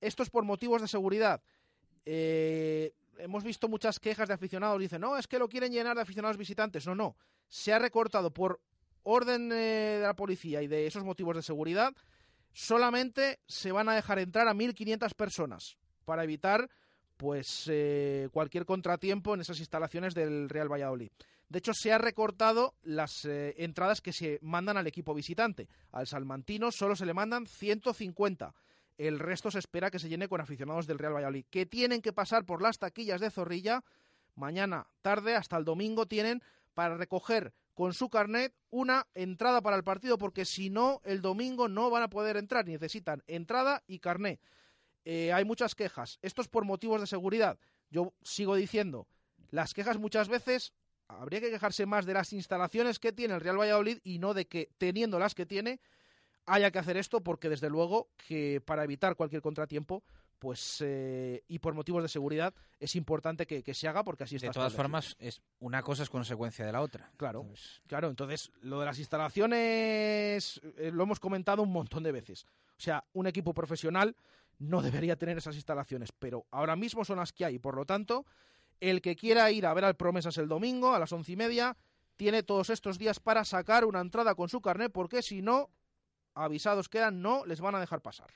esto 0.00 0.22
es 0.22 0.30
por 0.30 0.44
motivos 0.44 0.80
de 0.80 0.88
seguridad. 0.88 1.42
Eh, 2.06 2.94
hemos 3.18 3.44
visto 3.44 3.68
muchas 3.68 3.98
quejas 3.98 4.28
de 4.28 4.34
aficionados, 4.34 4.80
dicen, 4.80 5.00
no, 5.00 5.16
es 5.16 5.26
que 5.26 5.38
lo 5.38 5.48
quieren 5.48 5.72
llenar 5.72 5.96
de 5.96 6.02
aficionados 6.02 6.36
visitantes. 6.36 6.86
No, 6.86 6.94
no, 6.94 7.16
se 7.48 7.72
ha 7.72 7.78
recortado 7.78 8.32
por 8.32 8.60
orden 9.02 9.50
eh, 9.52 9.98
de 10.00 10.06
la 10.06 10.14
policía 10.14 10.62
y 10.62 10.66
de 10.66 10.86
esos 10.86 11.04
motivos 11.04 11.36
de 11.36 11.42
seguridad, 11.42 11.94
solamente 12.52 13.40
se 13.46 13.72
van 13.72 13.88
a 13.88 13.94
dejar 13.94 14.18
entrar 14.18 14.48
a 14.48 14.54
1.500 14.54 15.14
personas 15.14 15.76
para 16.04 16.24
evitar 16.24 16.68
pues 17.16 17.68
eh, 17.70 18.28
cualquier 18.32 18.66
contratiempo 18.66 19.34
en 19.34 19.40
esas 19.40 19.60
instalaciones 19.60 20.14
del 20.14 20.48
Real 20.48 20.70
Valladolid. 20.70 21.10
De 21.48 21.58
hecho, 21.58 21.72
se 21.74 21.92
ha 21.92 21.98
recortado 21.98 22.74
las 22.82 23.26
eh, 23.26 23.54
entradas 23.58 24.00
que 24.00 24.12
se 24.12 24.38
mandan 24.40 24.78
al 24.78 24.86
equipo 24.86 25.14
visitante. 25.14 25.68
Al 25.90 26.06
Salmantino 26.06 26.72
solo 26.72 26.96
se 26.96 27.04
le 27.04 27.12
mandan 27.12 27.46
150. 27.46 28.54
El 28.98 29.18
resto 29.18 29.50
se 29.50 29.58
espera 29.58 29.90
que 29.90 29.98
se 29.98 30.08
llene 30.08 30.28
con 30.28 30.40
aficionados 30.40 30.86
del 30.86 30.98
Real 30.98 31.14
Valladolid, 31.14 31.46
que 31.50 31.66
tienen 31.66 32.02
que 32.02 32.12
pasar 32.12 32.44
por 32.44 32.62
las 32.62 32.78
taquillas 32.78 33.20
de 33.20 33.30
Zorrilla. 33.30 33.82
Mañana 34.34 34.86
tarde, 35.02 35.34
hasta 35.34 35.56
el 35.56 35.64
domingo, 35.64 36.06
tienen 36.06 36.42
para 36.74 36.96
recoger 36.96 37.52
con 37.74 37.94
su 37.94 38.08
carnet 38.08 38.54
una 38.70 39.06
entrada 39.14 39.60
para 39.62 39.76
el 39.76 39.84
partido, 39.84 40.18
porque 40.18 40.44
si 40.44 40.70
no, 40.70 41.00
el 41.04 41.22
domingo 41.22 41.68
no 41.68 41.90
van 41.90 42.02
a 42.02 42.10
poder 42.10 42.36
entrar. 42.36 42.66
Necesitan 42.66 43.22
entrada 43.26 43.82
y 43.86 43.98
carnet. 43.98 44.40
Eh, 45.04 45.32
hay 45.32 45.44
muchas 45.44 45.74
quejas. 45.74 46.18
Esto 46.22 46.42
es 46.42 46.48
por 46.48 46.64
motivos 46.64 47.00
de 47.00 47.06
seguridad. 47.06 47.58
Yo 47.90 48.14
sigo 48.22 48.54
diciendo, 48.54 49.06
las 49.50 49.74
quejas 49.74 49.98
muchas 49.98 50.28
veces 50.28 50.72
habría 51.08 51.40
que 51.40 51.50
quejarse 51.50 51.86
más 51.86 52.06
de 52.06 52.14
las 52.14 52.32
instalaciones 52.32 52.98
que 52.98 53.12
tiene 53.12 53.34
el 53.34 53.40
Real 53.40 53.58
Valladolid 53.58 53.98
y 54.02 54.18
no 54.18 54.34
de 54.34 54.46
que, 54.46 54.70
teniendo 54.78 55.18
las 55.18 55.34
que 55.34 55.46
tiene, 55.46 55.80
haya 56.46 56.70
que 56.70 56.78
hacer 56.78 56.96
esto, 56.96 57.22
porque 57.22 57.48
desde 57.48 57.70
luego 57.70 58.08
que 58.16 58.60
para 58.64 58.84
evitar 58.84 59.16
cualquier 59.16 59.42
contratiempo, 59.42 60.02
pues 60.38 60.82
eh, 60.84 61.44
y 61.46 61.60
por 61.60 61.72
motivos 61.74 62.02
de 62.02 62.08
seguridad 62.08 62.52
es 62.80 62.96
importante 62.96 63.46
que, 63.46 63.74
se 63.74 63.86
haga 63.86 64.02
porque 64.02 64.24
así 64.24 64.36
está. 64.36 64.48
De 64.48 64.52
todas 64.52 64.74
formas, 64.74 65.14
es 65.20 65.40
una 65.60 65.82
cosa 65.82 66.02
es 66.02 66.10
consecuencia 66.10 66.66
de 66.66 66.72
la 66.72 66.80
otra. 66.80 67.12
Claro, 67.16 67.46
claro. 67.86 68.08
Entonces, 68.08 68.50
lo 68.60 68.80
de 68.80 68.86
las 68.86 68.98
instalaciones 68.98 70.60
eh, 70.78 70.90
lo 70.92 71.04
hemos 71.04 71.20
comentado 71.20 71.62
un 71.62 71.70
montón 71.70 72.02
de 72.02 72.10
veces. 72.10 72.44
O 72.76 72.80
sea, 72.80 73.04
un 73.12 73.28
equipo 73.28 73.54
profesional 73.54 74.16
no 74.58 74.82
debería 74.82 75.14
tener 75.14 75.38
esas 75.38 75.54
instalaciones, 75.54 76.10
pero 76.10 76.46
ahora 76.50 76.74
mismo 76.74 77.04
son 77.04 77.18
las 77.18 77.32
que 77.32 77.44
hay. 77.44 77.60
Por 77.60 77.76
lo 77.76 77.84
tanto, 77.84 78.26
el 78.80 79.00
que 79.00 79.14
quiera 79.14 79.48
ir 79.52 79.64
a 79.64 79.74
ver 79.74 79.84
al 79.84 79.94
Promesas 79.94 80.38
el 80.38 80.48
domingo 80.48 80.92
a 80.92 80.98
las 80.98 81.12
once 81.12 81.30
y 81.30 81.36
media 81.36 81.76
tiene 82.16 82.42
todos 82.42 82.68
estos 82.70 82.98
días 82.98 83.20
para 83.20 83.44
sacar 83.44 83.84
una 83.84 84.00
entrada 84.00 84.34
con 84.34 84.48
su 84.48 84.60
carnet, 84.60 84.90
porque 84.90 85.22
si 85.22 85.40
no, 85.40 85.70
avisados 86.34 86.88
quedan, 86.88 87.22
no 87.22 87.44
les 87.46 87.60
van 87.60 87.74
a 87.74 87.80
dejar 87.80 88.00
pasar. 88.00 88.30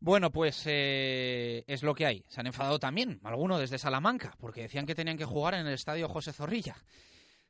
Bueno, 0.00 0.30
pues 0.30 0.62
eh, 0.66 1.64
es 1.66 1.82
lo 1.82 1.94
que 1.94 2.04
hay. 2.04 2.24
Se 2.28 2.40
han 2.40 2.46
enfadado 2.46 2.78
también, 2.78 3.20
algunos 3.24 3.60
desde 3.60 3.78
Salamanca, 3.78 4.36
porque 4.38 4.62
decían 4.62 4.84
que 4.84 4.94
tenían 4.94 5.16
que 5.16 5.24
jugar 5.24 5.54
en 5.54 5.66
el 5.66 5.72
estadio 5.72 6.08
José 6.08 6.32
Zorrilla. 6.32 6.76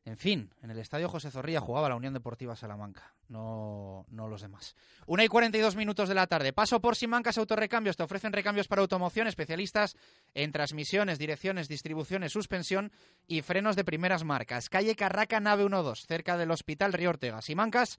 En 0.04 0.18
fin, 0.18 0.52
en 0.62 0.70
el 0.70 0.78
estadio 0.78 1.08
José 1.08 1.30
Zorrilla 1.30 1.60
jugaba 1.60 1.88
la 1.88 1.96
Unión 1.96 2.12
Deportiva 2.12 2.54
Salamanca, 2.54 3.14
no, 3.28 4.04
no 4.10 4.28
los 4.28 4.42
demás. 4.42 4.76
Una 5.06 5.24
y 5.24 5.28
42 5.28 5.76
minutos 5.76 6.10
de 6.10 6.14
la 6.14 6.26
tarde. 6.26 6.52
Paso 6.52 6.78
por 6.80 6.94
Simancas 6.94 7.38
Autorrecambios. 7.38 7.96
Te 7.96 8.02
ofrecen 8.02 8.34
recambios 8.34 8.68
para 8.68 8.82
automoción, 8.82 9.26
especialistas 9.28 9.96
en 10.34 10.52
transmisiones, 10.52 11.18
direcciones, 11.18 11.68
distribuciones, 11.68 12.32
suspensión 12.32 12.92
y 13.26 13.40
frenos 13.40 13.76
de 13.76 13.84
primeras 13.84 14.24
marcas. 14.24 14.68
Calle 14.68 14.94
Carraca, 14.94 15.40
nave 15.40 15.66
12, 15.66 16.06
cerca 16.06 16.36
del 16.36 16.50
Hospital 16.50 16.92
Río 16.92 17.08
Ortega. 17.08 17.40
Simancas 17.40 17.98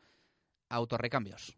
Autorrecambios. 0.70 1.58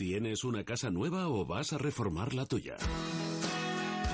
¿Tienes 0.00 0.44
una 0.44 0.64
casa 0.64 0.90
nueva 0.90 1.28
o 1.28 1.44
vas 1.44 1.74
a 1.74 1.78
reformar 1.78 2.32
la 2.32 2.46
tuya? 2.46 2.78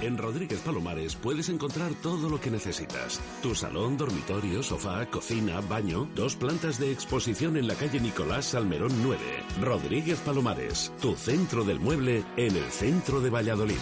En 0.02 0.18
Rodríguez 0.18 0.58
Palomares 0.58 1.14
puedes 1.14 1.48
encontrar 1.48 1.94
todo 2.02 2.28
lo 2.28 2.40
que 2.40 2.50
necesitas. 2.50 3.20
Tu 3.40 3.54
salón, 3.54 3.96
dormitorio, 3.96 4.64
sofá, 4.64 5.06
cocina, 5.06 5.60
baño, 5.60 6.08
dos 6.16 6.34
plantas 6.34 6.80
de 6.80 6.90
exposición 6.90 7.56
en 7.56 7.68
la 7.68 7.76
calle 7.76 8.00
Nicolás 8.00 8.46
Salmerón 8.46 9.00
9. 9.00 9.20
Rodríguez 9.62 10.18
Palomares, 10.22 10.92
tu 11.00 11.14
centro 11.14 11.62
del 11.62 11.78
mueble 11.78 12.24
en 12.36 12.56
el 12.56 12.68
centro 12.72 13.20
de 13.20 13.30
Valladolid. 13.30 13.78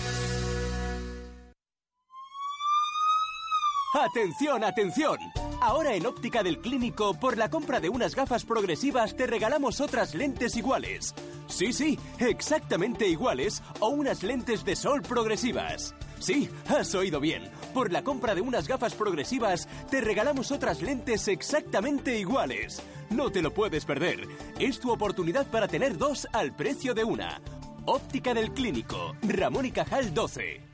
¡Atención, 3.95 4.63
atención! 4.63 5.17
Ahora 5.63 5.95
en 5.95 6.05
Óptica 6.05 6.43
del 6.43 6.59
Clínico, 6.59 7.15
por 7.15 7.39
la 7.39 7.49
compra 7.49 7.81
de 7.81 7.89
unas 7.89 8.15
gafas 8.15 8.45
progresivas, 8.45 9.17
te 9.17 9.27
regalamos 9.27 9.81
otras 9.81 10.15
lentes 10.15 10.57
iguales. 10.57 11.15
Sí, 11.55 11.73
sí, 11.73 11.97
exactamente 12.19 13.07
iguales 13.07 13.63
o 13.79 13.89
unas 13.91 14.25
lentes 14.25 14.65
de 14.65 14.75
sol 14.75 15.03
progresivas. 15.03 15.95
Sí, 16.19 16.51
has 16.67 16.93
oído 16.97 17.21
bien. 17.21 17.45
Por 17.73 17.93
la 17.93 18.03
compra 18.03 18.35
de 18.35 18.41
unas 18.41 18.67
gafas 18.67 18.95
progresivas, 18.95 19.69
te 19.89 20.01
regalamos 20.01 20.51
otras 20.51 20.83
lentes 20.83 21.29
exactamente 21.29 22.19
iguales. 22.19 22.83
No 23.09 23.31
te 23.31 23.41
lo 23.41 23.55
puedes 23.55 23.85
perder. 23.85 24.27
Es 24.59 24.81
tu 24.81 24.91
oportunidad 24.91 25.47
para 25.47 25.69
tener 25.69 25.97
dos 25.97 26.27
al 26.33 26.57
precio 26.57 26.93
de 26.93 27.05
una. 27.05 27.41
Óptica 27.85 28.35
del 28.35 28.53
Clínico, 28.53 29.15
Ramón 29.23 29.67
y 29.67 29.71
Cajal 29.71 30.13
12. 30.13 30.74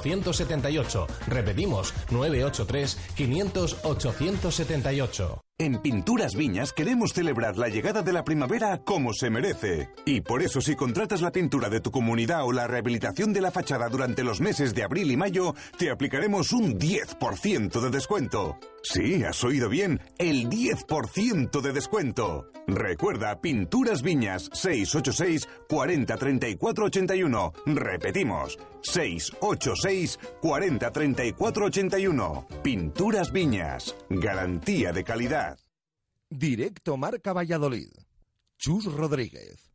878. 0.01 1.07
Repetimos, 1.27 1.93
983 2.09 2.97
500 3.15 3.77
878. 3.83 5.41
En 5.61 5.79
Pinturas 5.79 6.35
Viñas 6.35 6.73
queremos 6.73 7.13
celebrar 7.13 7.55
la 7.55 7.67
llegada 7.67 8.01
de 8.01 8.11
la 8.11 8.23
primavera 8.23 8.79
como 8.79 9.13
se 9.13 9.29
merece. 9.29 9.89
Y 10.07 10.21
por 10.21 10.41
eso 10.41 10.59
si 10.59 10.75
contratas 10.75 11.21
la 11.21 11.31
pintura 11.31 11.69
de 11.69 11.79
tu 11.79 11.91
comunidad 11.91 12.45
o 12.45 12.51
la 12.51 12.65
rehabilitación 12.65 13.31
de 13.31 13.41
la 13.41 13.51
fachada 13.51 13.87
durante 13.87 14.23
los 14.23 14.41
meses 14.41 14.73
de 14.73 14.81
abril 14.81 15.11
y 15.11 15.17
mayo, 15.17 15.53
te 15.77 15.91
aplicaremos 15.91 16.51
un 16.51 16.79
10% 16.79 17.79
de 17.79 17.89
descuento. 17.91 18.57
Sí, 18.81 19.23
has 19.23 19.43
oído 19.43 19.69
bien, 19.69 20.01
el 20.17 20.49
10% 20.49 21.61
de 21.61 21.71
descuento. 21.71 22.47
Recuerda, 22.65 23.39
Pinturas 23.39 24.01
Viñas 24.01 24.49
686 24.53 25.47
40 25.69 26.17
34 26.17 26.85
81. 26.85 27.53
Repetimos, 27.67 28.57
686 28.81 30.19
40 30.41 30.91
34 30.91 31.65
81. 31.65 32.47
Pinturas 32.63 33.31
Viñas, 33.31 33.95
garantía 34.09 34.91
de 34.91 35.03
calidad. 35.03 35.57
Directo 36.29 36.97
Marca 36.97 37.33
Valladolid. 37.33 37.89
Chus 38.57 38.85
Rodríguez. 38.85 39.70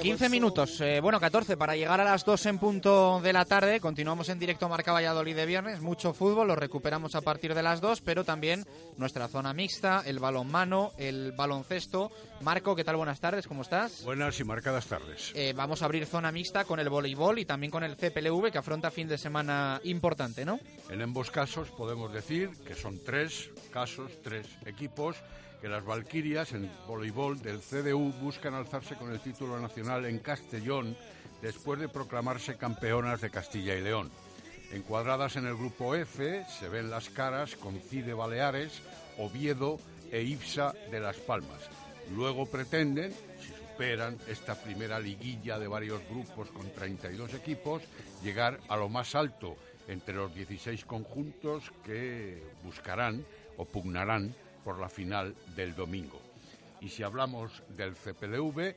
15 0.00 0.28
minutos, 0.30 0.80
eh, 0.80 1.00
bueno, 1.00 1.20
14 1.20 1.56
para 1.56 1.76
llegar 1.76 2.00
a 2.00 2.04
las 2.04 2.24
2 2.24 2.46
en 2.46 2.58
punto 2.58 3.20
de 3.20 3.32
la 3.32 3.44
tarde. 3.44 3.80
Continuamos 3.80 4.30
en 4.30 4.38
directo 4.38 4.68
Marca 4.68 4.92
Valladolid 4.92 5.36
de 5.36 5.44
viernes. 5.44 5.80
Mucho 5.80 6.14
fútbol, 6.14 6.48
lo 6.48 6.56
recuperamos 6.56 7.14
a 7.14 7.20
partir 7.20 7.54
de 7.54 7.62
las 7.62 7.80
2, 7.80 8.00
pero 8.00 8.24
también 8.24 8.64
nuestra 8.96 9.28
zona 9.28 9.52
mixta, 9.52 10.02
el 10.06 10.18
balonmano, 10.18 10.92
el 10.96 11.32
baloncesto. 11.32 12.10
Marco, 12.40 12.74
¿qué 12.74 12.84
tal? 12.84 12.96
Buenas 12.96 13.20
tardes, 13.20 13.46
¿cómo 13.46 13.62
estás? 13.62 14.02
Buenas 14.04 14.40
y 14.40 14.44
marcadas 14.44 14.86
tardes. 14.86 15.32
Eh, 15.34 15.52
vamos 15.54 15.82
a 15.82 15.84
abrir 15.84 16.06
zona 16.06 16.32
mixta 16.32 16.64
con 16.64 16.80
el 16.80 16.88
voleibol 16.88 17.38
y 17.38 17.44
también 17.44 17.70
con 17.70 17.84
el 17.84 17.96
CPLV 17.96 18.50
que 18.50 18.58
afronta 18.58 18.90
fin 18.90 19.06
de 19.06 19.18
semana 19.18 19.80
importante, 19.84 20.44
¿no? 20.46 20.58
En 20.88 21.02
ambos 21.02 21.30
casos 21.30 21.70
podemos 21.70 22.12
decir 22.12 22.50
que 22.66 22.74
son 22.74 23.00
tres 23.04 23.50
casos, 23.70 24.10
tres 24.22 24.46
equipos 24.64 25.16
que 25.60 25.68
las 25.68 25.84
Valquirias 25.84 26.52
en 26.52 26.70
voleibol 26.86 27.40
del 27.42 27.60
CDU 27.60 28.12
buscan 28.20 28.54
alzarse 28.54 28.96
con 28.96 29.12
el 29.12 29.20
título 29.20 29.60
nacional 29.60 30.06
en 30.06 30.18
Castellón 30.18 30.96
después 31.42 31.78
de 31.80 31.88
proclamarse 31.88 32.56
campeonas 32.56 33.20
de 33.20 33.30
Castilla 33.30 33.76
y 33.76 33.82
León. 33.82 34.10
Encuadradas 34.72 35.36
en 35.36 35.46
el 35.46 35.56
grupo 35.56 35.94
F 35.94 36.44
se 36.46 36.68
ven 36.68 36.90
las 36.90 37.10
caras 37.10 37.56
con 37.56 37.78
CIDE 37.80 38.14
Baleares, 38.14 38.80
Oviedo 39.18 39.78
e 40.10 40.22
IPSA 40.22 40.74
de 40.90 41.00
Las 41.00 41.16
Palmas. 41.16 41.68
Luego 42.14 42.46
pretenden, 42.46 43.12
si 43.40 43.48
superan 43.48 44.16
esta 44.28 44.54
primera 44.54 44.98
liguilla 44.98 45.58
de 45.58 45.68
varios 45.68 46.02
grupos 46.08 46.50
con 46.50 46.72
32 46.72 47.34
equipos, 47.34 47.82
llegar 48.22 48.60
a 48.68 48.76
lo 48.76 48.88
más 48.88 49.14
alto 49.14 49.56
entre 49.88 50.14
los 50.14 50.34
16 50.34 50.84
conjuntos 50.84 51.70
que 51.84 52.42
buscarán 52.62 53.24
o 53.56 53.64
pugnarán 53.64 54.34
por 54.70 54.78
la 54.78 54.88
final 54.88 55.34
del 55.56 55.74
domingo. 55.74 56.20
Y 56.80 56.90
si 56.90 57.02
hablamos 57.02 57.60
del 57.76 57.96
CPLV, 57.96 58.76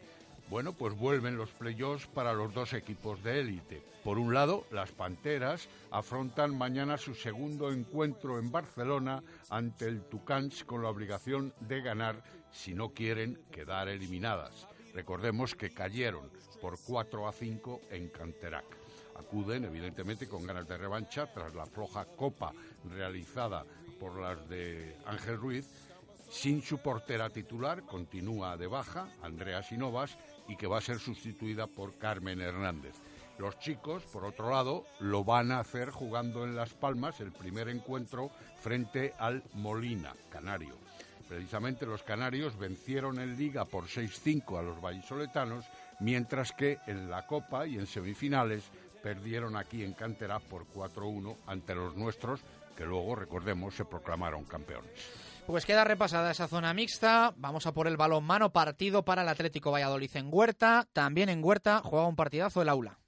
bueno, 0.49 0.73
pues 0.73 0.97
vuelven 0.97 1.37
los 1.37 1.51
playoffs 1.51 2.07
para 2.07 2.33
los 2.33 2.51
dos 2.51 2.73
equipos 2.73 3.23
de 3.23 3.41
élite. 3.41 3.83
Por 4.03 4.17
un 4.17 4.33
lado, 4.33 4.65
las 4.71 4.91
Panteras 4.91 5.69
afrontan 5.91 6.57
mañana 6.57 6.97
su 6.97 7.13
segundo 7.13 7.71
encuentro 7.71 8.39
en 8.39 8.51
Barcelona 8.51 9.21
ante 9.51 9.85
el 9.85 10.01
Tucans 10.01 10.63
con 10.63 10.81
la 10.81 10.89
obligación 10.89 11.53
de 11.59 11.81
ganar 11.81 12.23
si 12.51 12.73
no 12.73 12.89
quieren 12.89 13.39
quedar 13.51 13.87
eliminadas. 13.87 14.67
Recordemos 14.95 15.53
que 15.53 15.75
cayeron 15.75 16.31
por 16.59 16.79
4 16.83 17.27
a 17.27 17.31
5 17.31 17.81
en 17.91 18.09
Canterac. 18.09 18.65
Acuden, 19.15 19.65
evidentemente, 19.65 20.27
con 20.27 20.43
ganas 20.47 20.67
de 20.67 20.75
revancha 20.75 21.31
tras 21.31 21.53
la 21.53 21.67
floja 21.67 22.05
copa 22.05 22.51
realizada 22.89 23.63
por 23.99 24.19
las 24.19 24.47
de 24.49 24.95
Ángel 25.05 25.37
Ruiz, 25.37 25.69
sin 26.29 26.61
su 26.61 26.79
portera 26.79 27.29
titular, 27.29 27.83
continúa 27.83 28.57
de 28.57 28.67
baja, 28.67 29.07
Andrea 29.21 29.61
Sinovas, 29.61 30.17
y 30.47 30.55
que 30.55 30.67
va 30.67 30.79
a 30.79 30.81
ser 30.81 30.99
sustituida 30.99 31.67
por 31.67 31.97
Carmen 31.97 32.41
Hernández. 32.41 32.95
Los 33.37 33.57
chicos, 33.59 34.03
por 34.03 34.25
otro 34.25 34.49
lado, 34.49 34.85
lo 34.99 35.23
van 35.23 35.51
a 35.51 35.59
hacer 35.59 35.89
jugando 35.89 36.43
en 36.43 36.55
Las 36.55 36.73
Palmas 36.73 37.19
el 37.19 37.31
primer 37.31 37.69
encuentro 37.69 38.31
frente 38.61 39.13
al 39.17 39.43
Molina, 39.53 40.13
Canario. 40.29 40.75
Precisamente 41.27 41.85
los 41.85 42.03
canarios 42.03 42.57
vencieron 42.57 43.19
en 43.19 43.37
Liga 43.37 43.65
por 43.65 43.85
6-5 43.85 44.59
a 44.59 44.61
los 44.61 44.81
vallisoletanos, 44.81 45.65
mientras 45.99 46.51
que 46.51 46.79
en 46.85 47.09
la 47.09 47.25
Copa 47.25 47.65
y 47.65 47.75
en 47.75 47.87
semifinales 47.87 48.63
perdieron 49.01 49.55
aquí 49.55 49.83
en 49.83 49.93
Cantera 49.93 50.39
por 50.39 50.65
4-1 50.67 51.35
ante 51.47 51.75
los 51.75 51.95
nuestros, 51.95 52.41
que 52.75 52.85
luego, 52.85 53.15
recordemos, 53.15 53.75
se 53.75 53.85
proclamaron 53.85 54.45
campeones. 54.45 54.91
Pues 55.45 55.65
queda 55.65 55.83
repasada 55.83 56.31
esa 56.31 56.47
zona 56.47 56.73
mixta. 56.73 57.33
Vamos 57.35 57.67
a 57.67 57.73
por 57.73 57.87
el 57.87 57.97
balón 57.97 58.23
mano. 58.23 58.51
Partido 58.51 59.03
para 59.03 59.23
el 59.23 59.29
Atlético 59.29 59.71
Valladolid 59.71 60.11
en 60.15 60.29
Huerta. 60.31 60.87
También 60.93 61.29
en 61.29 61.43
Huerta 61.43 61.81
juega 61.83 62.07
un 62.07 62.15
partidazo 62.15 62.61
el 62.61 62.69
aula. 62.69 62.99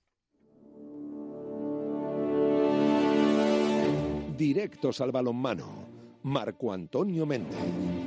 Directos 4.38 5.00
al 5.00 5.12
balonmano. 5.12 5.88
Marco 6.24 6.74
Antonio 6.74 7.26
Méndez. 7.26 8.05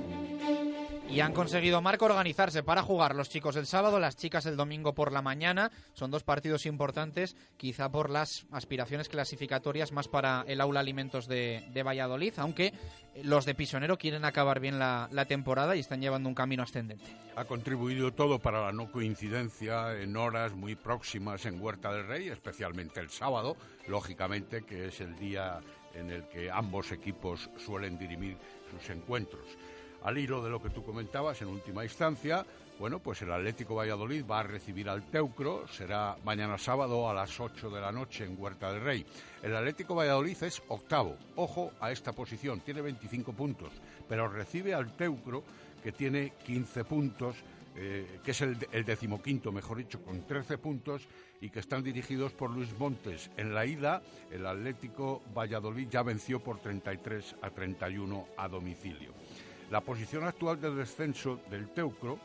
Y 1.11 1.21
han 1.21 1.33
conseguido, 1.33 1.81
Marco, 1.81 2.05
organizarse 2.05 2.63
para 2.63 2.83
jugar 2.83 3.15
los 3.15 3.31
chicos 3.31 3.57
el 3.57 3.67
sábado, 3.67 3.99
las 3.99 4.17
chicas 4.17 4.45
el 4.45 4.57
domingo 4.57 4.95
por 4.95 5.11
la 5.11 5.23
mañana. 5.23 5.71
Son 5.95 6.11
dos 6.11 6.23
partidos 6.23 6.67
importantes, 6.67 7.35
quizá 7.57 7.91
por 7.91 8.11
las 8.11 8.47
aspiraciones 8.51 9.09
clasificatorias 9.09 9.91
más 9.91 10.07
para 10.07 10.45
el 10.47 10.61
aula 10.61 10.81
alimentos 10.81 11.27
de, 11.27 11.83
Valladolid, 11.83 12.35
aunque 12.37 12.75
los 13.23 13.47
de 13.47 13.55
Pisonero 13.55 13.97
quieren 13.97 14.27
acabar 14.27 14.61
bien 14.61 14.79
la, 14.79 15.09
la, 15.11 15.25
temporada 15.25 15.75
y 15.77 15.81
están 15.81 16.03
llevando 16.03 16.29
un 16.29 16.35
camino 16.35 16.63
ascendente. 16.63 17.07
Ha 17.37 17.47
contribuido 17.47 18.13
todo 18.13 18.39
para 18.39 18.67
la 18.67 18.73
no 18.73 18.93
coincidencia 18.93 19.99
en 19.99 20.15
horas 20.15 20.53
muy 20.53 20.77
próximas 20.77 21.47
en 21.47 21.61
Huerta 21.61 21.91
del 21.91 22.07
Rey, 22.07 22.29
especialmente 22.29 23.01
el 23.01 23.09
sábado, 23.09 23.57
lógicamente, 23.87 24.63
que 24.63 24.89
es 24.89 25.01
el 25.01 25.17
día 25.17 25.61
en 25.95 26.11
el 26.11 26.29
que 26.29 26.51
ambos 26.51 26.93
equipos 26.93 27.49
suelen 27.57 27.99
dirimir 27.99 28.37
sus 28.71 28.91
encuentros. 28.91 29.47
Al 30.03 30.19
hilo 30.19 30.43
de 30.43 30.51
lo 30.51 30.63
que 30.63 30.71
tú 30.71 30.85
comentabas 30.85 31.43
en 31.43 31.49
última 31.49 31.85
instancia, 31.85 32.45
bueno, 32.79 33.01
pues 33.01 33.21
el 33.23 33.33
Atlético 33.33 33.75
Valladolid 33.75 34.25
va 34.25 34.41
a 34.41 34.45
recibir 34.45 34.89
al 34.89 35.03
Teucro, 35.11 35.67
será 35.67 36.17
mañana 36.25 36.57
sábado 36.57 37.11
a 37.11 37.15
las 37.15 37.41
8 37.41 37.71
de 37.71 37.81
la 37.81 37.91
noche 37.91 38.25
en 38.25 38.41
Huerta 38.41 38.73
del 38.73 38.83
Rey. 38.83 39.05
El 39.43 39.57
Atlético 39.57 39.97
Valladolid 39.97 40.41
es 40.45 40.63
octavo, 40.69 41.17
ojo 41.35 41.73
a 41.81 41.91
esta 41.91 42.13
posición, 42.13 42.61
tiene 42.61 42.81
25 42.81 43.33
puntos, 43.33 43.73
pero 44.09 44.29
recibe 44.29 44.75
al 44.75 44.97
Teucro 44.97 45.43
que 45.83 45.91
tiene 45.91 46.35
15 46.45 46.85
puntos, 46.85 47.37
eh, 47.75 48.21
que 48.23 48.31
es 48.31 48.41
el, 48.43 48.57
el 48.71 48.85
decimoquinto, 48.85 49.51
mejor 49.51 49.79
dicho, 49.79 50.01
con 50.01 50.25
13 50.25 50.59
puntos 50.59 51.09
y 51.41 51.51
que 51.51 51.61
están 51.61 51.83
dirigidos 51.83 52.33
por 52.33 52.51
Luis 52.51 52.77
Montes. 52.79 53.31
En 53.37 53.55
la 53.55 53.67
ida, 53.67 54.03
el 54.31 54.47
Atlético 54.47 55.23
Valladolid 55.37 55.89
ya 55.89 56.03
venció 56.03 56.41
por 56.41 56.61
33 56.61 57.37
a 57.43 57.51
31 57.51 58.29
a 58.37 58.49
domicilio. 58.49 59.13
La 59.71 59.83
posición 59.83 60.25
actual 60.25 60.61
del 60.61 60.77
descenso 60.77 61.41
del 61.51 61.69
Teucro 61.69 62.19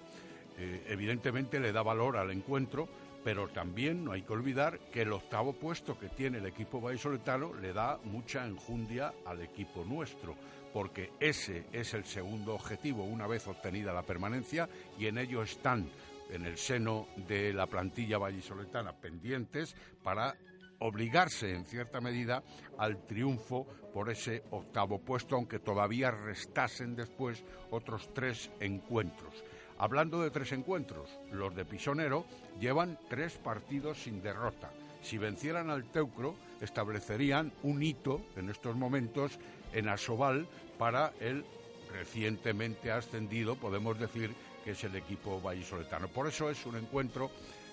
eh, 0.57 0.85
evidentemente 0.87 1.59
le 1.59 1.73
da 1.73 1.81
valor 1.81 2.15
al 2.15 2.31
encuentro, 2.31 2.87
pero 3.21 3.49
también 3.49 4.05
no 4.05 4.13
hay 4.13 4.21
que 4.21 4.31
olvidar 4.31 4.79
que 4.91 5.01
el 5.01 5.11
octavo 5.11 5.51
puesto 5.51 5.99
que 5.99 6.07
tiene 6.07 6.37
el 6.37 6.45
equipo 6.45 6.79
vallisoletano 6.79 7.53
le 7.53 7.73
da 7.73 7.99
mucha 8.05 8.45
enjundia 8.45 9.13
al 9.25 9.41
equipo 9.41 9.83
nuestro, 9.83 10.35
porque 10.71 11.11
ese 11.19 11.65
es 11.73 11.93
el 11.93 12.05
segundo 12.05 12.53
objetivo 12.53 13.03
una 13.03 13.27
vez 13.27 13.45
obtenida 13.47 13.91
la 13.91 14.03
permanencia 14.03 14.69
y 14.97 15.07
en 15.07 15.17
ello 15.17 15.43
están 15.43 15.89
en 16.29 16.45
el 16.45 16.57
seno 16.57 17.07
de 17.27 17.51
la 17.51 17.67
plantilla 17.67 18.17
vallisoletana 18.17 18.93
pendientes 18.93 19.75
para 20.01 20.35
obligarse 20.83 21.55
en 21.55 21.65
cierta 21.65 22.01
medida 22.01 22.43
al 22.77 23.05
triunfo 23.07 23.65
por 23.93 24.09
ese 24.09 24.43
octavo 24.51 24.99
puesto, 24.99 25.35
aunque 25.35 25.59
todavía 25.59 26.11
restasen 26.11 26.95
después 26.95 27.43
otros 27.71 28.13
tres 28.13 28.51
encuentros. 28.59 29.43
Hablando 29.77 30.21
de 30.21 30.29
tres 30.29 30.51
encuentros, 30.51 31.09
los 31.31 31.55
de 31.55 31.65
Pisonero 31.65 32.25
llevan 32.59 32.99
tres 33.09 33.37
partidos 33.37 34.03
sin 34.03 34.21
derrota. 34.21 34.71
Si 35.01 35.17
vencieran 35.17 35.69
al 35.69 35.89
Teucro, 35.91 36.35
establecerían 36.61 37.51
un 37.63 37.81
hito 37.81 38.21
en 38.35 38.49
estos 38.49 38.75
momentos 38.75 39.39
en 39.71 39.87
Asobal 39.87 40.47
para 40.77 41.13
el 41.19 41.45
recientemente 41.91 42.91
ascendido, 42.91 43.55
podemos 43.55 43.99
decir 43.99 44.33
que 44.63 44.71
es 44.71 44.83
el 44.83 44.95
equipo 44.95 45.39
vallisoletano. 45.41 46.07
Por 46.07 46.27
eso 46.27 46.49
es 46.49 46.65
un 46.65 46.75
encuentro 46.75 47.29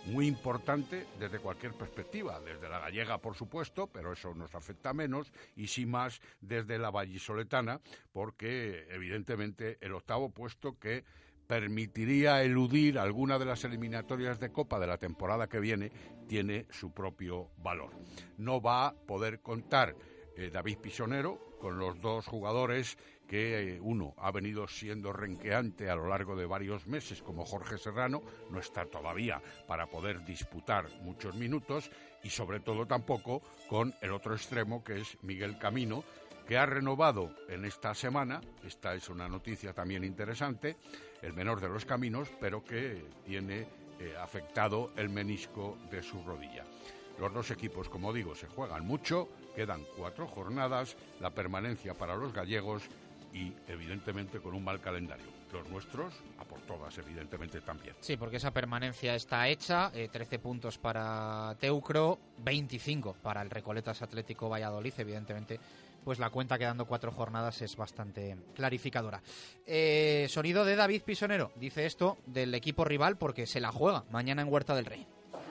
muy 0.07 0.27
importante 0.27 1.07
desde 1.19 1.39
cualquier 1.39 1.75
perspectiva, 1.75 2.41
desde 2.41 2.69
la 2.69 2.79
gallega, 2.79 3.19
por 3.19 3.35
supuesto, 3.35 3.87
pero 3.87 4.13
eso 4.13 4.35
nos 4.35 4.55
afecta 4.55 4.93
menos, 4.93 5.33
y 5.57 5.67
sí 5.67 5.87
más 5.87 6.21
desde 6.41 6.79
la 6.79 6.91
vallisoletana, 6.91 7.81
porque 8.13 8.87
evidentemente 8.91 9.79
el 9.81 9.93
octavo 9.93 10.31
puesto 10.31 10.79
que 10.79 11.05
permitiría 11.47 12.43
eludir 12.45 12.97
alguna 12.99 13.37
de 13.39 13.45
las 13.45 13.65
eliminatorias 13.65 14.39
de 14.39 14.53
Copa 14.53 14.79
de 14.79 14.87
la 14.87 14.99
temporada 14.99 15.49
que 15.49 15.59
viene 15.59 15.91
tiene 16.29 16.67
su 16.71 16.93
propio 16.93 17.51
valor. 17.57 17.91
No 18.39 18.61
va 18.61 18.87
a 18.87 18.95
poder 18.95 19.41
contar 19.41 19.97
eh, 20.37 20.51
David 20.53 20.79
Pisonero 20.79 21.57
con 21.59 21.77
los 21.79 22.01
dos 22.01 22.25
jugadores 22.27 22.97
que 23.31 23.77
eh, 23.77 23.81
uno 23.81 24.13
ha 24.17 24.33
venido 24.33 24.67
siendo 24.67 25.13
renqueante 25.13 25.89
a 25.89 25.95
lo 25.95 26.09
largo 26.09 26.35
de 26.35 26.47
varios 26.47 26.89
meses, 26.89 27.23
como 27.23 27.45
Jorge 27.45 27.79
Serrano, 27.79 28.23
no 28.51 28.59
está 28.59 28.87
todavía 28.87 29.41
para 29.69 29.87
poder 29.87 30.25
disputar 30.25 30.89
muchos 31.03 31.37
minutos, 31.37 31.93
y 32.25 32.31
sobre 32.31 32.59
todo 32.59 32.87
tampoco 32.87 33.41
con 33.69 33.95
el 34.01 34.11
otro 34.11 34.35
extremo, 34.35 34.83
que 34.83 35.03
es 35.03 35.17
Miguel 35.23 35.59
Camino, 35.59 36.03
que 36.45 36.59
ha 36.59 36.67
renovado 36.67 37.33
en 37.49 37.65
esta 37.65 37.95
semana, 37.95 38.41
esta 38.67 38.95
es 38.95 39.09
una 39.09 39.29
noticia 39.29 39.73
también 39.73 40.03
interesante, 40.03 40.77
el 41.23 41.33
menor 41.33 41.61
de 41.61 41.69
los 41.69 41.85
caminos, 41.85 42.29
pero 42.41 42.65
que 42.65 43.01
tiene 43.25 43.69
eh, 44.01 44.13
afectado 44.21 44.91
el 44.97 45.09
menisco 45.09 45.79
de 45.89 46.03
su 46.03 46.21
rodilla. 46.25 46.65
Los 47.21 47.33
dos 47.33 47.53
equipos, 47.53 47.89
como 47.89 48.13
digo, 48.13 48.35
se 48.35 48.49
juegan 48.49 48.85
mucho, 48.85 49.29
quedan 49.55 49.85
cuatro 49.97 50.27
jornadas, 50.27 50.97
la 51.21 51.31
permanencia 51.31 51.95
para 51.95 52.17
los 52.17 52.33
gallegos 52.33 52.83
y 53.33 53.53
evidentemente 53.69 54.41
con 54.41 54.55
un 54.55 54.65
mal 54.65 54.81
calendario. 54.81 55.27
Los 55.53 55.69
nuestros, 55.69 56.15
a 56.39 56.45
por 56.45 56.61
todas, 56.61 56.97
evidentemente 56.99 57.61
también. 57.61 57.97
Sí, 58.01 58.17
porque 58.17 58.37
esa 58.37 58.53
permanencia 58.53 59.15
está 59.15 59.49
hecha, 59.49 59.91
13 59.91 60.39
puntos 60.39 60.79
para 60.79 61.57
Teucro, 61.59 62.19
25 62.39 63.17
para 63.21 63.43
el 63.43 63.51
Recoletas 63.51 64.03
Atlético 64.03 64.49
Valladolid, 64.49 64.95
evidentemente 64.99 65.59
pues 66.05 66.19
la 66.19 66.31
cuenta 66.31 66.59
quedando 66.59 66.87
cuatro 66.87 67.13
jornadas 67.13 67.61
es 67.63 67.77
bastante 67.77 68.37
clarificadora. 68.55 69.23
Eh, 69.67 70.27
sonido 70.29 70.65
de 70.65 70.77
David 70.77 71.03
Pisonero, 71.03 71.53
dice 71.57 71.87
esto 71.87 72.19
del 72.27 72.55
equipo 72.55 72.85
rival 72.85 73.19
porque 73.19 73.47
se 73.47 73.61
la 73.61 73.73
juega 73.73 74.05
mañana 74.11 74.43
en 74.43 74.53
Huerta 74.53 74.75
del 74.75 74.87
Rey. 74.87 75.07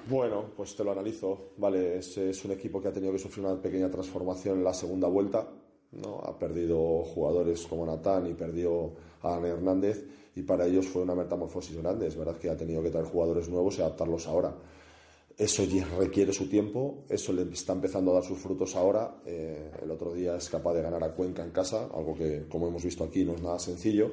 Bueno, 0.07 0.45
pues 0.55 0.75
te 0.75 0.83
lo 0.83 0.91
analizo. 0.91 1.51
Vale, 1.57 1.99
es, 1.99 2.17
es 2.17 2.43
un 2.45 2.51
equipo 2.51 2.81
que 2.81 2.87
ha 2.87 2.93
tenido 2.93 3.11
que 3.11 3.19
sufrir 3.19 3.45
una 3.45 3.61
pequeña 3.61 3.91
transformación 3.91 4.57
en 4.57 4.63
la 4.63 4.73
segunda 4.73 5.07
vuelta. 5.07 5.47
¿No? 5.91 6.19
Ha 6.19 6.37
perdido 6.37 7.03
jugadores 7.03 7.65
como 7.67 7.85
Natán 7.85 8.27
y 8.27 8.33
perdió 8.33 8.93
a 9.21 9.35
Ana 9.35 9.49
Hernández 9.49 10.05
y 10.35 10.43
para 10.43 10.65
ellos 10.65 10.87
fue 10.87 11.01
una 11.01 11.15
metamorfosis 11.15 11.77
grande. 11.77 12.07
Es 12.07 12.15
verdad 12.15 12.37
que 12.37 12.49
ha 12.49 12.57
tenido 12.57 12.81
que 12.81 12.89
traer 12.89 13.05
jugadores 13.05 13.49
nuevos 13.49 13.77
y 13.77 13.81
adaptarlos 13.81 14.27
ahora. 14.27 14.55
Eso 15.37 15.63
requiere 15.97 16.33
su 16.33 16.49
tiempo, 16.49 17.05
eso 17.07 17.31
le 17.31 17.43
está 17.43 17.71
empezando 17.71 18.11
a 18.11 18.15
dar 18.15 18.23
sus 18.23 18.39
frutos 18.39 18.75
ahora. 18.75 19.21
Eh, 19.25 19.71
el 19.81 19.89
otro 19.89 20.13
día 20.13 20.35
es 20.35 20.49
capaz 20.49 20.73
de 20.73 20.81
ganar 20.81 21.01
a 21.01 21.13
Cuenca 21.13 21.43
en 21.43 21.51
casa, 21.51 21.87
algo 21.93 22.13
que, 22.13 22.45
como 22.49 22.67
hemos 22.67 22.83
visto 22.83 23.05
aquí, 23.05 23.23
no 23.23 23.35
es 23.35 23.41
nada 23.41 23.57
sencillo. 23.57 24.11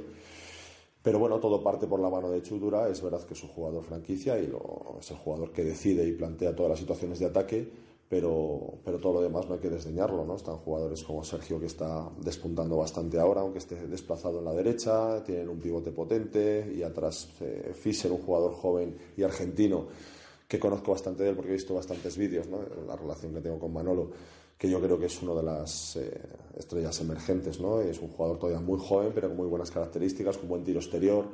Pero 1.02 1.18
bueno, 1.18 1.40
todo 1.40 1.62
parte 1.62 1.88
por 1.88 1.98
la 1.98 2.10
mano 2.10 2.30
de 2.30 2.42
Chudura. 2.42 2.88
Es 2.88 3.02
verdad 3.02 3.24
que 3.24 3.34
es 3.34 3.42
un 3.42 3.48
jugador 3.50 3.82
franquicia 3.84 4.38
y 4.38 4.46
lo, 4.46 4.96
es 5.00 5.10
el 5.10 5.16
jugador 5.16 5.52
que 5.52 5.64
decide 5.64 6.06
y 6.06 6.12
plantea 6.12 6.54
todas 6.54 6.70
las 6.70 6.78
situaciones 6.78 7.18
de 7.18 7.26
ataque, 7.26 7.72
pero, 8.08 8.78
pero 8.84 8.98
todo 8.98 9.14
lo 9.14 9.22
demás 9.22 9.48
no 9.48 9.54
hay 9.54 9.60
que 9.60 9.70
desdeñarlo. 9.70 10.24
¿no? 10.24 10.36
Están 10.36 10.56
jugadores 10.58 11.02
como 11.02 11.24
Sergio, 11.24 11.58
que 11.58 11.66
está 11.66 12.08
despuntando 12.20 12.76
bastante 12.76 13.18
ahora, 13.18 13.40
aunque 13.40 13.58
esté 13.58 13.86
desplazado 13.86 14.38
en 14.38 14.44
la 14.44 14.54
derecha. 14.54 15.22
Tienen 15.24 15.48
un 15.48 15.58
pivote 15.58 15.90
potente 15.90 16.72
y 16.74 16.82
atrás 16.82 17.28
eh, 17.40 17.72
Fischer, 17.74 18.12
un 18.12 18.22
jugador 18.22 18.52
joven 18.54 18.96
y 19.16 19.22
argentino 19.22 19.86
que 20.46 20.60
conozco 20.60 20.92
bastante 20.92 21.24
de 21.24 21.30
él 21.30 21.34
porque 21.34 21.50
he 21.50 21.54
visto 21.54 21.74
bastantes 21.74 22.16
vídeos, 22.16 22.46
¿no? 22.46 22.60
la 22.86 22.94
relación 22.94 23.34
que 23.34 23.40
tengo 23.40 23.58
con 23.58 23.72
Manolo, 23.72 24.10
que 24.56 24.70
yo 24.70 24.80
creo 24.80 24.96
que 24.96 25.06
es 25.06 25.22
una 25.22 25.34
de 25.34 25.42
las 25.42 25.96
eh, 25.96 26.20
estrellas 26.56 27.00
emergentes. 27.00 27.60
¿no? 27.60 27.80
Es 27.80 28.00
un 28.00 28.08
jugador 28.08 28.38
todavía 28.38 28.60
muy 28.60 28.78
joven, 28.78 29.10
pero 29.12 29.28
con 29.28 29.36
muy 29.36 29.48
buenas 29.48 29.72
características, 29.72 30.38
con 30.38 30.48
buen 30.48 30.62
tiro 30.62 30.78
exterior. 30.78 31.26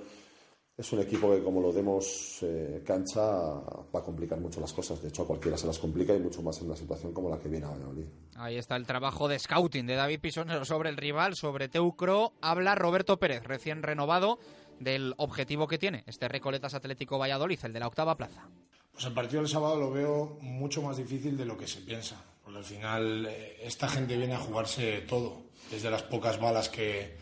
Es 0.76 0.90
un 0.90 1.00
equipo 1.00 1.30
que, 1.30 1.42
como 1.42 1.60
lo 1.60 1.70
demos 1.70 2.38
eh, 2.42 2.82
cancha, 2.84 3.20
va 3.20 4.00
a 4.00 4.02
complicar 4.02 4.40
mucho 4.40 4.58
las 4.58 4.72
cosas. 4.72 5.02
De 5.02 5.08
hecho, 5.08 5.22
a 5.22 5.26
cualquiera 5.26 5.58
se 5.58 5.66
las 5.66 5.78
complica 5.78 6.14
y 6.14 6.18
mucho 6.18 6.40
más 6.40 6.58
en 6.60 6.66
una 6.66 6.76
situación 6.76 7.12
como 7.12 7.28
la 7.28 7.38
que 7.38 7.50
viene 7.50 7.66
a 7.66 7.70
Valladolid. 7.70 8.06
Ahí 8.36 8.56
está 8.56 8.76
el 8.76 8.86
trabajo 8.86 9.28
de 9.28 9.38
scouting 9.38 9.86
de 9.86 9.96
David 9.96 10.20
Pisonero 10.20 10.64
sobre 10.64 10.88
el 10.88 10.96
rival, 10.96 11.36
sobre 11.36 11.68
Teucro. 11.68 12.32
Habla 12.40 12.74
Roberto 12.74 13.18
Pérez, 13.18 13.44
recién 13.44 13.82
renovado, 13.82 14.38
del 14.80 15.12
objetivo 15.18 15.68
que 15.68 15.76
tiene 15.76 16.04
este 16.06 16.26
Recoletas 16.26 16.72
Atlético 16.72 17.18
Valladolid, 17.18 17.58
el 17.64 17.72
de 17.74 17.80
la 17.80 17.88
octava 17.88 18.16
plaza. 18.16 18.48
Pues 18.92 19.04
el 19.04 19.12
partido 19.12 19.42
del 19.42 19.50
sábado 19.50 19.76
lo 19.76 19.90
veo 19.90 20.38
mucho 20.40 20.80
más 20.80 20.96
difícil 20.96 21.36
de 21.36 21.44
lo 21.44 21.58
que 21.58 21.66
se 21.66 21.82
piensa, 21.82 22.24
porque 22.42 22.58
al 22.58 22.64
final 22.64 23.26
eh, 23.26 23.58
esta 23.62 23.88
gente 23.88 24.16
viene 24.16 24.34
a 24.34 24.38
jugarse 24.38 25.02
todo, 25.02 25.42
desde 25.70 25.90
las 25.90 26.02
pocas 26.02 26.40
balas 26.40 26.70
que, 26.70 27.16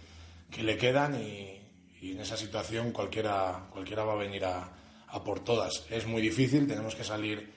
que 0.50 0.62
le 0.62 0.76
quedan 0.76 1.20
y, 1.20 1.59
en 2.02 2.20
esa 2.20 2.36
situación 2.36 2.92
cualquiera, 2.92 3.68
cualquiera 3.70 4.04
va 4.04 4.14
a 4.14 4.16
venir 4.16 4.44
a, 4.44 4.72
a, 5.08 5.24
por 5.24 5.40
todas. 5.40 5.86
Es 5.90 6.06
muy 6.06 6.22
difícil, 6.22 6.66
tenemos 6.66 6.94
que 6.94 7.04
salir 7.04 7.52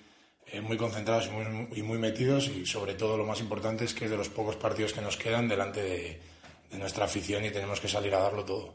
eh, 0.47 0.61
muy 0.61 0.77
concentrados 0.77 1.27
y 1.27 1.31
muy, 1.31 1.67
y 1.79 1.81
muy, 1.81 1.97
metidos 1.97 2.49
y 2.49 2.65
sobre 2.65 2.95
todo 2.95 3.17
lo 3.17 3.25
más 3.25 3.39
importante 3.39 3.85
es 3.85 3.93
que 3.93 4.05
es 4.05 4.11
de 4.11 4.17
los 4.17 4.29
pocos 4.29 4.55
partidos 4.57 4.93
que 4.93 5.01
nos 5.01 5.17
quedan 5.17 5.47
delante 5.47 5.81
de, 5.81 6.21
de 6.71 6.77
nuestra 6.77 7.05
afición 7.05 7.45
y 7.45 7.51
tenemos 7.51 7.79
que 7.79 7.87
salir 7.87 8.13
a 8.13 8.19
darlo 8.19 8.43
todo. 8.43 8.73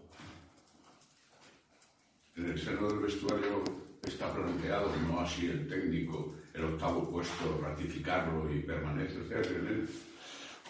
En 2.36 2.50
el 2.50 2.58
seno 2.58 2.88
del 2.88 3.00
vestuario 3.00 3.62
está 4.06 4.32
planteado, 4.32 4.90
no 5.08 5.20
así 5.20 5.46
el 5.46 5.68
técnico, 5.68 6.34
el 6.54 6.64
octavo 6.64 7.10
puesto, 7.10 7.60
ratificarlo 7.60 8.52
y 8.52 8.60
permanecer 8.62 9.46
en 9.46 9.66
él? 9.66 9.88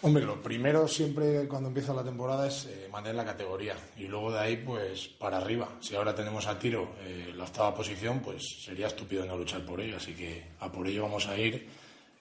Hombre, 0.01 0.23
lo 0.23 0.41
primero 0.41 0.87
siempre 0.87 1.45
cuando 1.49 1.67
empieza 1.67 1.93
la 1.93 2.05
temporada 2.05 2.47
es 2.47 2.65
eh, 2.67 2.87
mantener 2.89 3.17
la 3.17 3.25
categoría 3.25 3.75
y 3.97 4.07
luego 4.07 4.31
de 4.31 4.39
ahí 4.39 4.55
pues 4.55 5.09
para 5.09 5.37
arriba. 5.37 5.67
Si 5.81 5.93
ahora 5.93 6.15
tenemos 6.15 6.47
a 6.47 6.57
tiro 6.57 6.95
eh, 7.01 7.33
la 7.35 7.43
octava 7.43 7.75
posición, 7.75 8.21
pues 8.21 8.63
sería 8.63 8.87
estúpido 8.87 9.25
no 9.25 9.35
luchar 9.35 9.65
por 9.65 9.81
ello, 9.81 9.97
así 9.97 10.13
que 10.13 10.45
a 10.61 10.71
por 10.71 10.87
ello 10.87 11.03
vamos 11.03 11.27
a 11.27 11.37
ir 11.37 11.67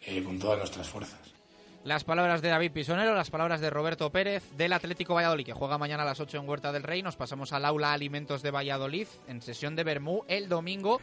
eh, 0.05 0.23
con 0.25 0.41
todas 0.41 0.59
nuestras 0.59 0.89
fuerzas. 0.89 1.21
Las 1.85 2.03
palabras 2.03 2.43
de 2.43 2.49
David 2.49 2.73
Pisonero, 2.73 3.15
las 3.15 3.31
palabras 3.31 3.61
de 3.61 3.71
Roberto 3.71 4.11
Pérez 4.11 4.43
del 4.57 4.73
Atlético 4.73 5.15
Valladolid, 5.15 5.47
que 5.47 5.53
juega 5.53 5.79
mañana 5.79 6.03
a 6.03 6.07
las 6.07 6.19
8 6.19 6.39
en 6.39 6.49
Huerta 6.49 6.73
del 6.73 6.83
Rey. 6.83 7.05
Nos 7.05 7.15
pasamos 7.15 7.53
al 7.53 7.65
aula 7.65 7.93
Alimentos 7.93 8.43
de 8.43 8.51
Valladolid 8.51 9.07
en 9.29 9.41
sesión 9.41 9.77
de 9.77 9.85
Bermú 9.85 10.25
el 10.27 10.49
domingo 10.49 11.01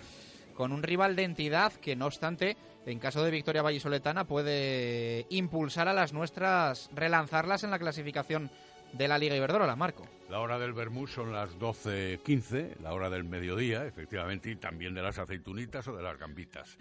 con 0.55 0.73
un 0.73 0.83
rival 0.83 1.15
de 1.15 1.23
entidad 1.23 1.71
que, 1.73 1.95
no 1.95 2.05
obstante, 2.05 2.57
en 2.85 2.99
caso 2.99 3.23
de 3.23 3.31
victoria 3.31 3.61
vallisoletana, 3.61 4.25
puede 4.25 5.25
impulsar 5.29 5.87
a 5.87 5.93
las 5.93 6.13
nuestras, 6.13 6.89
relanzarlas 6.93 7.63
en 7.63 7.71
la 7.71 7.79
clasificación 7.79 8.51
de 8.93 9.07
la 9.07 9.17
Liga 9.17 9.35
Iberdrola, 9.35 9.75
Marco. 9.75 10.07
La 10.29 10.39
hora 10.39 10.57
del 10.59 10.73
Bermú 10.73 11.07
son 11.07 11.33
las 11.33 11.57
12.15, 11.57 12.77
la 12.81 12.93
hora 12.93 13.09
del 13.09 13.23
mediodía, 13.23 13.85
efectivamente, 13.85 14.49
y 14.51 14.55
también 14.55 14.93
de 14.93 15.01
las 15.01 15.17
aceitunitas 15.17 15.87
o 15.87 15.95
de 15.95 16.03
las 16.03 16.17
gambitas. 16.17 16.77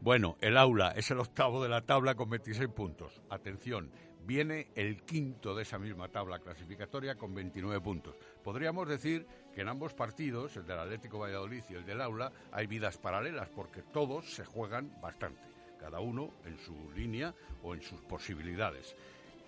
Bueno, 0.00 0.36
el 0.40 0.56
aula 0.56 0.92
es 0.96 1.10
el 1.10 1.20
octavo 1.20 1.62
de 1.62 1.68
la 1.68 1.82
tabla 1.82 2.16
con 2.16 2.28
26 2.28 2.68
puntos. 2.70 3.22
Atención, 3.30 3.92
viene 4.24 4.68
el 4.74 5.02
quinto 5.02 5.54
de 5.54 5.62
esa 5.62 5.78
misma 5.78 6.08
tabla 6.08 6.40
clasificatoria 6.40 7.16
con 7.16 7.34
29 7.34 7.80
puntos. 7.80 8.16
Podríamos 8.42 8.88
decir 8.88 9.26
que 9.54 9.62
en 9.62 9.68
ambos 9.68 9.94
partidos, 9.94 10.56
el 10.56 10.66
del 10.66 10.78
Atlético 10.78 11.18
Valladolid 11.18 11.62
y 11.68 11.74
el 11.74 11.84
del 11.84 12.00
aula, 12.00 12.32
hay 12.52 12.66
vidas 12.66 12.98
paralelas 12.98 13.48
porque 13.50 13.82
todos 13.82 14.34
se 14.34 14.44
juegan 14.44 14.92
bastante, 15.00 15.42
cada 15.78 16.00
uno 16.00 16.30
en 16.44 16.58
su 16.58 16.90
línea 16.92 17.34
o 17.62 17.74
en 17.74 17.82
sus 17.82 18.00
posibilidades. 18.02 18.96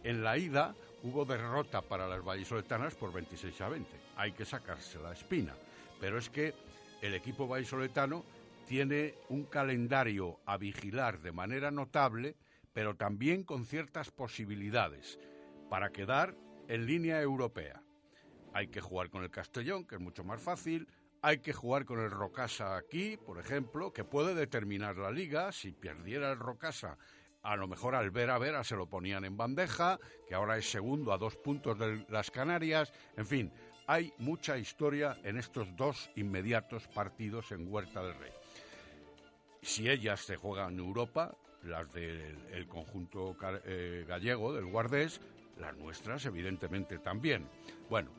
En 0.03 0.23
la 0.23 0.37
ida 0.37 0.75
hubo 1.03 1.25
derrota 1.25 1.81
para 1.83 2.07
las 2.07 2.23
vallisoletanas 2.23 2.95
por 2.95 3.13
26 3.13 3.61
a 3.63 3.69
20. 3.69 3.91
Hay 4.17 4.33
que 4.33 4.45
sacarse 4.45 4.99
la 4.99 5.13
espina. 5.13 5.55
Pero 6.01 6.19
es 6.19 6.29
que 6.29 6.55
el 7.01 7.15
equipo 7.15 7.47
vallisoletano 7.47 8.25
tiene 8.67 9.15
un 9.29 9.45
calendario 9.45 10.41
a 10.47 10.57
vigilar 10.57 11.21
de 11.21 11.33
manera 11.33 11.71
notable, 11.71 12.37
pero 12.73 12.97
también 12.97 13.45
con 13.45 13.65
ciertas 13.65 14.11
posibilidades 14.11 15.19
para 15.71 15.91
quedar 15.91 16.35
en 16.69 16.87
línea 16.87 17.21
europea. 17.21 17.84
Hay 18.55 18.69
que 18.69 18.81
jugar 18.81 19.11
con 19.11 19.23
el 19.23 19.31
Castellón, 19.31 19.85
que 19.85 19.97
es 19.97 20.01
mucho 20.01 20.25
más 20.25 20.41
fácil. 20.41 20.89
Hay 21.21 21.39
que 21.39 21.53
jugar 21.53 21.85
con 21.85 22.01
el 22.01 22.11
Rocasa 22.11 22.77
aquí, 22.77 23.19
por 23.19 23.39
ejemplo, 23.39 23.93
que 23.93 24.05
puede 24.05 24.35
determinar 24.35 24.97
la 24.97 25.11
liga. 25.11 25.53
Si 25.53 25.73
perdiera 25.73 26.33
el 26.33 26.39
Rocasa, 26.39 26.97
a 27.43 27.57
lo 27.57 27.69
mejor 27.69 27.95
al 27.95 28.11
ver 28.11 28.31
a 28.31 28.39
Vera 28.39 28.65
se 28.65 28.77
lo 28.77 28.87
ponían 28.87 29.27
en 29.27 29.37
bandeja, 29.37 29.99
que 30.27 30.35
ahora 30.35 30.57
es 30.57 30.71
segundo 30.71 31.13
a 31.13 31.19
dos 31.19 31.37
puntos 31.37 31.79
de 31.79 32.07
las 32.09 32.31
Canarias. 32.31 32.93
En 33.19 33.27
fin, 33.27 33.53
hay 33.87 34.15
mucha 34.17 34.57
historia 34.57 35.19
en 35.23 35.37
estos 35.37 35.75
dos 35.77 36.11
inmediatos 36.17 36.89
partidos 36.89 37.53
en 37.53 37.71
Huerta 37.71 38.03
del 38.03 38.17
Rey 38.19 38.33
si 39.65 39.89
ellas 39.89 40.21
se 40.21 40.37
juegan 40.37 40.75
en 40.75 40.81
Europa, 40.81 41.37
las 41.63 41.91
del 41.93 42.67
conjunto 42.69 43.37
eh, 43.65 44.05
gallego, 44.07 44.53
del 44.53 44.67
Guardés, 44.67 45.21
las 45.59 45.75
nuestras 45.77 46.27
evidentemente 46.27 46.99
también. 46.99 47.49
Bueno, 47.89 48.11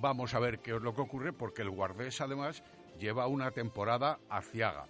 vamos 0.00 0.34
a 0.34 0.38
ver 0.38 0.60
qué 0.60 0.74
es 0.74 0.82
lo 0.82 0.94
que 0.94 1.02
ocurre 1.02 1.32
porque 1.32 1.62
el 1.62 1.70
Guardés 1.70 2.20
además 2.20 2.62
lleva 2.98 3.26
una 3.26 3.50
temporada 3.50 4.18
aciaga. 4.28 4.86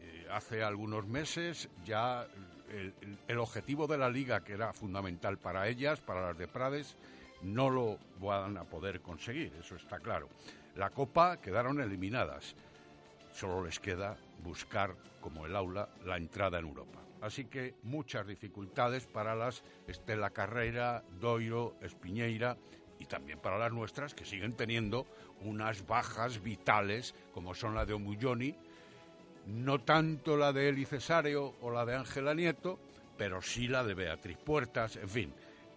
Eh, 0.00 0.26
hace 0.30 0.62
algunos 0.62 1.06
meses 1.06 1.68
ya 1.84 2.26
el, 2.70 2.94
el, 3.28 3.38
objetivo 3.38 3.86
de 3.86 3.98
la 3.98 4.08
liga, 4.08 4.42
que 4.42 4.54
era 4.54 4.72
fundamental 4.72 5.38
para 5.38 5.68
ellas, 5.68 6.00
para 6.00 6.28
las 6.28 6.38
de 6.38 6.48
Prades, 6.48 6.96
no 7.42 7.70
lo 7.70 7.98
van 8.20 8.56
a 8.56 8.64
poder 8.64 9.00
conseguir, 9.00 9.52
eso 9.60 9.76
está 9.76 9.98
claro. 10.00 10.28
La 10.76 10.90
Copa 10.90 11.38
quedaron 11.40 11.80
eliminadas. 11.80 12.54
Solo 13.32 13.64
les 13.64 13.78
queda 13.78 14.16
buscar, 14.42 14.94
como 15.20 15.46
el 15.46 15.56
aula, 15.56 15.88
la 16.04 16.16
entrada 16.16 16.58
en 16.58 16.66
Europa. 16.66 17.00
Así 17.20 17.44
que 17.44 17.74
muchas 17.82 18.26
dificultades 18.26 19.06
para 19.06 19.34
las 19.34 19.62
Estela 19.86 20.30
Carrera, 20.30 21.04
Doiro, 21.20 21.76
Espiñeira 21.80 22.56
y 23.02 23.06
también 23.06 23.40
para 23.40 23.58
las 23.58 23.72
nuestras 23.72 24.14
que 24.14 24.24
siguen 24.24 24.52
teniendo 24.52 25.06
unas 25.42 25.86
bajas 25.86 26.40
vitales 26.42 27.14
como 27.34 27.54
son 27.54 27.74
la 27.74 27.84
de 27.84 27.94
Omulloni, 27.94 28.54
no 29.46 29.80
tanto 29.80 30.36
la 30.36 30.52
de 30.52 30.68
Eli 30.68 30.84
Cesario 30.84 31.54
o 31.60 31.70
la 31.70 31.84
de 31.84 31.96
Ángela 31.96 32.32
Nieto, 32.32 32.78
pero 33.18 33.42
sí 33.42 33.66
la 33.66 33.82
de 33.82 33.94
Beatriz 33.94 34.38
Puertas, 34.38 34.96
en 34.96 35.08
fin, 35.08 35.34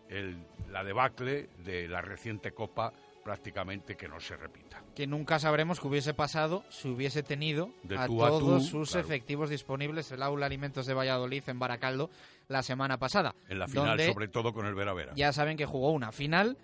el, 0.10 0.38
la 0.72 0.84
debacle 0.84 1.50
de 1.64 1.88
la 1.88 2.02
reciente 2.02 2.52
Copa 2.52 2.94
prácticamente 3.24 3.96
que 3.96 4.08
no 4.08 4.20
se 4.20 4.38
repita. 4.38 4.84
Que 4.94 5.08
nunca 5.08 5.40
sabremos 5.40 5.80
qué 5.80 5.88
hubiese 5.88 6.14
pasado 6.14 6.64
si 6.70 6.90
hubiese 6.90 7.24
tenido 7.24 7.72
a 7.98 8.06
todos 8.06 8.68
sus 8.68 8.94
efectivos 8.94 9.50
disponibles 9.50 10.12
el 10.12 10.22
aula 10.22 10.46
Alimentos 10.46 10.86
de 10.86 10.94
Valladolid 10.94 11.42
en 11.48 11.58
Baracaldo 11.58 12.12
la 12.50 12.62
semana 12.62 13.00
pasada. 13.00 13.34
En 13.50 13.58
la 13.58 13.68
final, 13.68 14.00
sobre 14.00 14.28
todo 14.28 14.54
con 14.54 14.68
el 14.68 14.76
Vera 14.76 14.94
Vera. 14.94 15.14
Ya 15.16 15.34
saben 15.34 15.58
que 15.58 15.66
jugó 15.66 15.92
una 15.92 16.12
final 16.12 16.56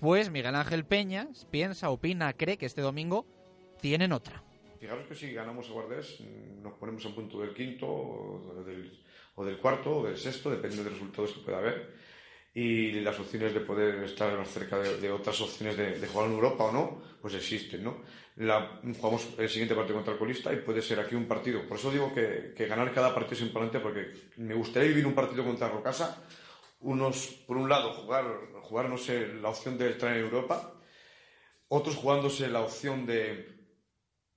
pues 0.00 0.30
Miguel 0.30 0.54
Ángel 0.54 0.84
Peñas 0.84 1.46
piensa, 1.50 1.90
opina, 1.90 2.32
cree 2.34 2.58
que 2.58 2.66
este 2.66 2.82
domingo 2.82 3.26
tienen 3.80 4.12
otra. 4.12 4.42
Fijaros 4.78 5.06
que 5.06 5.14
si 5.14 5.32
ganamos 5.32 5.68
a 5.68 5.72
Guardés 5.72 6.20
nos 6.62 6.74
ponemos 6.74 7.04
en 7.04 7.14
punto 7.14 7.40
del 7.40 7.54
quinto 7.54 7.86
o 7.86 8.62
del, 8.64 8.92
o 9.34 9.44
del 9.44 9.58
cuarto 9.58 9.98
o 9.98 10.06
del 10.06 10.16
sexto, 10.16 10.50
dependiendo 10.50 10.84
de 10.84 10.90
los 10.90 10.98
resultados 10.98 11.32
que 11.32 11.40
pueda 11.40 11.58
haber. 11.58 11.94
Y 12.54 12.92
las 13.00 13.18
opciones 13.20 13.52
de 13.52 13.60
poder 13.60 14.02
estar 14.04 14.36
más 14.38 14.48
cerca 14.48 14.78
de, 14.78 15.10
otras 15.10 15.38
opciones 15.42 15.76
de, 15.76 16.06
jugar 16.06 16.28
en 16.28 16.34
Europa 16.34 16.64
o 16.64 16.72
no, 16.72 17.02
pues 17.20 17.34
existen, 17.34 17.84
¿no? 17.84 17.98
La, 18.36 18.80
jugamos 18.98 19.28
el 19.38 19.48
siguiente 19.48 19.74
partido 19.74 19.96
contra 19.96 20.14
el 20.14 20.18
colista 20.18 20.52
y 20.52 20.56
puede 20.56 20.80
ser 20.80 21.00
aquí 21.00 21.14
un 21.14 21.26
partido. 21.26 21.66
Por 21.68 21.76
eso 21.76 21.90
digo 21.90 22.14
que, 22.14 22.54
que 22.56 22.66
ganar 22.66 22.92
cada 22.94 23.14
partido 23.14 23.34
es 23.34 23.42
importante 23.42 23.78
porque 23.80 24.10
me 24.38 24.54
gustaría 24.54 24.88
vivir 24.88 25.06
un 25.06 25.14
partido 25.14 25.44
contra 25.44 25.68
Rocasa. 25.68 26.22
Unos, 26.80 27.28
por 27.46 27.56
un 27.56 27.68
lado, 27.68 27.92
jugar, 27.92 28.98
sé, 28.98 29.28
la 29.40 29.48
opción 29.48 29.78
de 29.78 29.92
entrar 29.92 30.16
en 30.16 30.24
Europa. 30.24 30.72
Otros 31.68 31.96
jugándose 31.96 32.48
la 32.48 32.60
opción 32.60 33.06
de, 33.06 33.48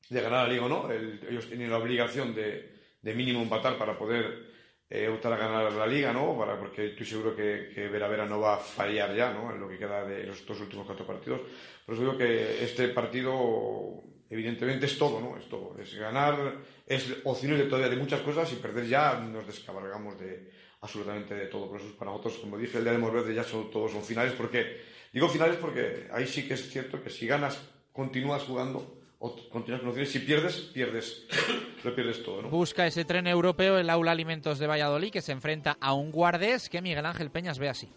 de 0.09 0.21
ganar 0.21 0.47
la 0.47 0.53
liga 0.53 0.65
o 0.65 0.69
no. 0.69 0.91
ellos 0.91 1.47
tienen 1.47 1.69
la 1.69 1.77
obligación 1.77 2.33
de, 2.33 2.73
de 3.01 3.13
mínimo 3.13 3.41
empatar 3.41 3.77
para 3.77 3.97
poder 3.97 4.49
eh, 4.89 5.07
optar 5.07 5.33
a 5.33 5.37
ganar 5.37 5.71
la 5.71 5.85
liga, 5.85 6.11
¿no? 6.11 6.35
Para, 6.35 6.57
porque 6.57 6.87
estoy 6.87 7.05
seguro 7.05 7.35
que, 7.35 7.69
que 7.73 7.87
Vera 7.89 8.07
Vera 8.07 8.25
no 8.25 8.39
va 8.39 8.55
a 8.55 8.57
fallar 8.57 9.15
ya, 9.15 9.31
¿no? 9.31 9.53
En 9.53 9.59
lo 9.59 9.69
que 9.69 9.77
queda 9.77 10.03
de 10.03 10.23
los 10.23 10.43
dos 10.45 10.59
últimos 10.61 10.87
cuatro 10.87 11.05
partidos. 11.05 11.41
Por 11.85 11.93
eso 11.93 12.03
digo 12.03 12.17
que 12.17 12.63
este 12.63 12.87
partido, 12.89 14.01
evidentemente, 14.29 14.87
es 14.87 14.97
todo, 14.97 15.21
¿no? 15.21 15.37
Es 15.37 15.47
todo. 15.47 15.77
Es 15.79 15.93
ganar, 15.93 16.55
es 16.87 17.17
opciones 17.23 17.59
de 17.59 17.65
todavía 17.65 17.89
de 17.89 17.97
muchas 17.97 18.21
cosas 18.21 18.51
y 18.51 18.55
perder 18.55 18.87
ya 18.87 19.19
nos 19.19 19.45
descabalgamos 19.45 20.19
de 20.19 20.49
absolutamente 20.81 21.35
de 21.35 21.47
todo. 21.47 21.69
Por 21.69 21.81
eso 21.81 21.95
para 21.97 22.11
nosotros, 22.11 22.37
como 22.37 22.57
dije, 22.57 22.77
el 22.77 22.83
día 22.83 22.93
de 22.93 22.99
Morverde 22.99 23.33
ya 23.33 23.43
son, 23.43 23.69
todos 23.71 23.91
son 23.91 24.03
finales 24.03 24.33
porque, 24.33 24.81
digo 25.11 25.29
finales 25.29 25.57
porque 25.57 26.07
ahí 26.11 26.27
sí 26.27 26.47
que 26.47 26.53
es 26.53 26.69
cierto 26.69 27.01
que 27.01 27.09
si 27.09 27.27
ganas, 27.27 27.59
continúas 27.91 28.43
jugando 28.43 28.99
o 29.19 29.35
continúas 29.49 29.81
con 29.81 30.05
Si 30.05 30.19
pierdes, 30.19 30.55
pierdes, 30.73 31.25
lo 31.83 31.93
pierdes 31.93 32.23
todo. 32.23 32.43
¿no? 32.43 32.49
Busca 32.49 32.87
ese 32.87 33.03
tren 33.03 33.27
europeo 33.27 33.77
el 33.77 33.89
Aula 33.89 34.11
Alimentos 34.11 34.59
de 34.59 34.67
Valladolid 34.67 35.11
que 35.11 35.21
se 35.21 35.33
enfrenta 35.33 35.77
a 35.81 35.93
un 35.93 36.11
guardés 36.11 36.69
que 36.69 36.81
Miguel 36.81 37.05
Ángel 37.05 37.29
Peñas 37.29 37.59
ve 37.59 37.69
así. 37.69 37.89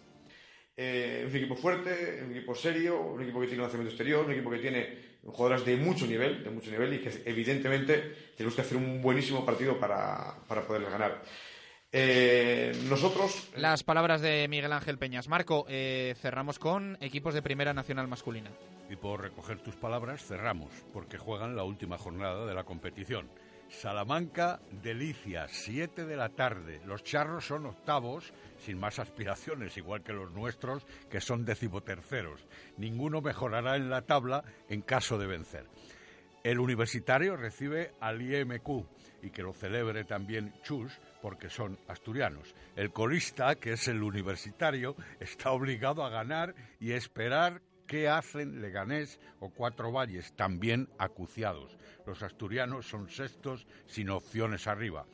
Eh, 0.75 1.25
un 1.29 1.35
equipo 1.35 1.55
fuerte, 1.55 2.23
un 2.25 2.31
equipo 2.31 2.55
serio, 2.55 2.99
un 2.99 3.21
equipo 3.21 3.39
que 3.39 3.45
tiene 3.45 3.61
un 3.61 3.67
lanzamiento 3.67 3.91
exterior, 3.91 4.25
un 4.25 4.31
equipo 4.31 4.49
que 4.49 4.57
tiene 4.57 5.13
jugadoras 5.23 5.63
de 5.63 5.77
mucho 5.77 6.05
nivel, 6.05 6.43
de 6.43 6.49
mucho 6.49 6.71
nivel 6.71 6.95
y 6.95 6.99
que 6.99 7.21
evidentemente 7.25 8.31
tenemos 8.35 8.55
que 8.55 8.61
hacer 8.61 8.75
un 8.75 9.01
buenísimo 9.01 9.45
partido 9.45 9.79
para, 9.79 10.35
para 10.47 10.65
poderles 10.67 10.91
ganar. 10.91 11.21
Eh, 11.95 12.71
nosotros. 12.89 13.51
Las 13.55 13.83
palabras 13.83 14.19
de 14.19 14.47
Miguel 14.47 14.73
Ángel 14.73 14.97
Peñas. 14.97 15.27
Marco, 15.27 15.65
eh, 15.69 16.15
cerramos 16.19 16.57
con 16.57 16.97
equipos 17.01 17.35
de 17.35 17.43
Primera 17.43 17.71
Nacional 17.71 18.07
Masculina. 18.07 18.49
Y 18.89 18.95
por 18.95 19.21
recoger 19.21 19.61
tus 19.61 19.75
palabras, 19.75 20.25
cerramos, 20.25 20.71
porque 20.91 21.19
juegan 21.19 21.55
la 21.55 21.63
última 21.63 21.99
jornada 21.99 22.47
de 22.47 22.55
la 22.55 22.63
competición. 22.63 23.29
Salamanca, 23.69 24.59
Delicias, 24.81 25.51
7 25.51 26.05
de 26.05 26.17
la 26.17 26.29
tarde. 26.29 26.81
Los 26.83 27.03
charros 27.03 27.45
son 27.45 27.67
octavos, 27.67 28.33
sin 28.57 28.79
más 28.79 28.97
aspiraciones, 28.97 29.77
igual 29.77 30.01
que 30.01 30.13
los 30.13 30.31
nuestros, 30.31 30.85
que 31.11 31.21
son 31.21 31.45
decimoterceros. 31.45 32.43
Ninguno 32.77 33.21
mejorará 33.21 33.75
en 33.75 33.91
la 33.91 34.01
tabla 34.01 34.43
en 34.67 34.81
caso 34.81 35.19
de 35.19 35.27
vencer. 35.27 35.67
El 36.43 36.59
universitario 36.59 37.37
recibe 37.37 37.93
al 37.99 38.21
IMQ 38.21 38.67
y 39.21 39.29
que 39.29 39.43
lo 39.43 39.53
celebre 39.53 40.03
también 40.03 40.53
Chus 40.63 40.99
porque 41.23 41.49
son 41.49 41.79
asturianos. 41.87 42.53
El 42.75 42.91
corista, 42.91 43.55
que 43.55 43.71
es 43.71 43.87
el 43.87 44.03
universitario, 44.03 44.97
está 45.21 45.51
obligado 45.51 46.03
a 46.03 46.09
ganar 46.09 46.53
y 46.81 46.91
esperar 46.91 47.61
qué 47.87 48.09
hacen 48.09 48.61
Leganés 48.61 49.21
o 49.39 49.49
Cuatro 49.49 49.93
Valles, 49.93 50.33
también 50.33 50.89
acuciados. 50.97 51.77
Los 52.05 52.23
asturianos 52.23 52.89
son 52.89 53.09
sextos 53.09 53.65
sin 53.85 54.09
opciones 54.09 54.67
arriba. 54.67 55.05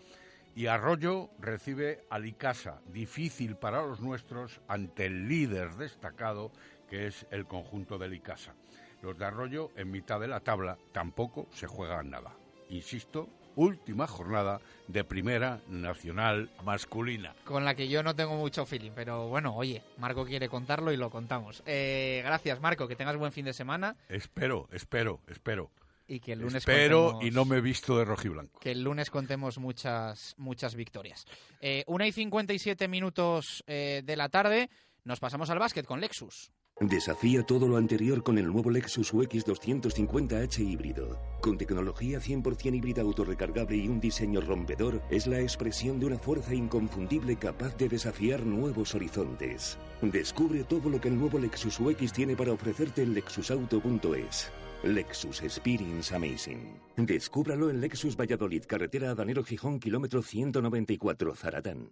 Y 0.55 0.66
Arroyo 0.66 1.30
recibe 1.38 2.03
a 2.10 2.18
Licasa, 2.18 2.82
difícil 2.88 3.55
para 3.55 3.86
los 3.86 3.99
nuestros 3.99 4.62
ante 4.68 5.05
el 5.05 5.28
líder 5.28 5.76
destacado 5.76 6.51
que 6.89 7.05
es 7.05 7.28
el 7.30 7.45
conjunto 7.45 7.99
de 7.99 8.10
Licasa. 8.10 8.55
Los 9.03 9.16
de 9.20 9.26
Arroyo 9.26 9.70
en 9.76 9.91
mitad 9.91 10.20
de 10.20 10.28
la 10.28 10.39
tabla 10.39 10.80
tampoco 10.91 11.47
se 11.51 11.68
juegan 11.68 12.10
nada. 12.10 12.36
Insisto, 12.70 13.30
última 13.60 14.07
jornada 14.07 14.62
de 14.88 15.03
Primera 15.03 15.62
Nacional 15.68 16.49
Masculina. 16.64 17.36
Con 17.43 17.66
la 17.66 17.76
que 17.76 17.89
yo 17.89 18.01
no 18.03 18.16
tengo 18.16 18.36
mucho 18.38 18.66
feeling, 18.66 18.91
pero 18.95 19.28
bueno, 19.28 19.53
oye, 19.53 19.84
Marco 19.97 20.26
quiere 20.26 20.47
contarlo 20.47 20.93
y 20.93 20.97
lo 20.97 21.10
contamos. 21.10 21.62
Eh, 21.66 22.22
gracias, 22.24 22.62
Marco, 22.62 22.88
que 22.88 22.95
tengas 22.95 23.18
buen 23.18 23.34
fin 23.34 23.43
de 23.43 23.51
semana. 23.51 23.97
Espero, 24.07 24.70
espero, 24.72 25.20
espero. 25.28 25.72
Y 26.07 26.22
que 26.22 26.32
el 26.32 26.39
lunes 26.39 26.55
Espero 26.55 27.20
y 27.22 27.32
no 27.32 27.43
me 27.43 27.57
he 27.57 27.62
visto 27.62 27.97
de 27.97 28.05
rojiblanco. 28.05 28.62
Que 28.62 28.72
el 28.72 28.82
lunes 28.82 29.12
contemos 29.12 29.57
muchas, 29.60 30.36
muchas 30.38 30.74
victorias. 30.74 31.26
Eh, 31.60 31.84
una 31.86 32.07
y 32.07 32.14
57 32.14 32.88
minutos 32.88 33.64
eh, 33.68 34.01
de 34.05 34.16
la 34.16 34.30
tarde, 34.30 34.70
nos 35.03 35.20
pasamos 35.20 35.49
al 35.49 35.60
básquet 35.60 35.86
con 35.86 35.99
Lexus. 35.99 36.49
Desafía 36.82 37.44
todo 37.44 37.68
lo 37.68 37.76
anterior 37.76 38.24
con 38.24 38.38
el 38.38 38.48
nuevo 38.48 38.70
Lexus 38.70 39.14
UX 39.14 39.46
250h 39.46 40.60
híbrido. 40.60 41.20
Con 41.42 41.58
tecnología 41.58 42.20
100% 42.22 42.74
híbrida 42.74 43.02
autorrecargable 43.02 43.76
y 43.76 43.90
un 43.90 44.00
diseño 44.00 44.40
rompedor, 44.40 45.02
es 45.10 45.28
la 45.28 45.42
expresión 45.42 46.00
de 46.00 46.06
una 46.06 46.18
fuerza 46.18 46.54
inconfundible 46.54 47.36
capaz 47.36 47.76
de 47.76 47.90
desafiar 47.90 48.46
nuevos 48.46 48.96
horizontes. 48.96 49.78
Descubre 50.02 50.64
todo 50.64 50.90
lo 50.90 51.02
que 51.02 51.10
el 51.10 51.20
nuevo 51.20 51.38
Lexus 51.38 51.82
UX 51.82 52.14
tiene 52.14 52.38
para 52.38 52.54
ofrecerte 52.54 53.04
en 53.04 53.14
lexusauto.es. 53.14 54.50
Lexus 54.84 55.42
Experience 55.42 56.16
Amazing. 56.16 56.80
Descúbralo 56.96 57.70
en 57.70 57.82
Lexus 57.82 58.16
Valladolid, 58.16 58.64
carretera 58.66 59.10
Adanero 59.10 59.44
Gijón, 59.44 59.82
kilómetro 59.82 60.22
194, 60.22 61.36
Zaratán. 61.36 61.92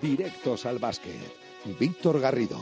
Directos 0.00 0.64
al 0.64 0.78
básquet. 0.78 1.14
Víctor 1.78 2.20
Garrido. 2.20 2.58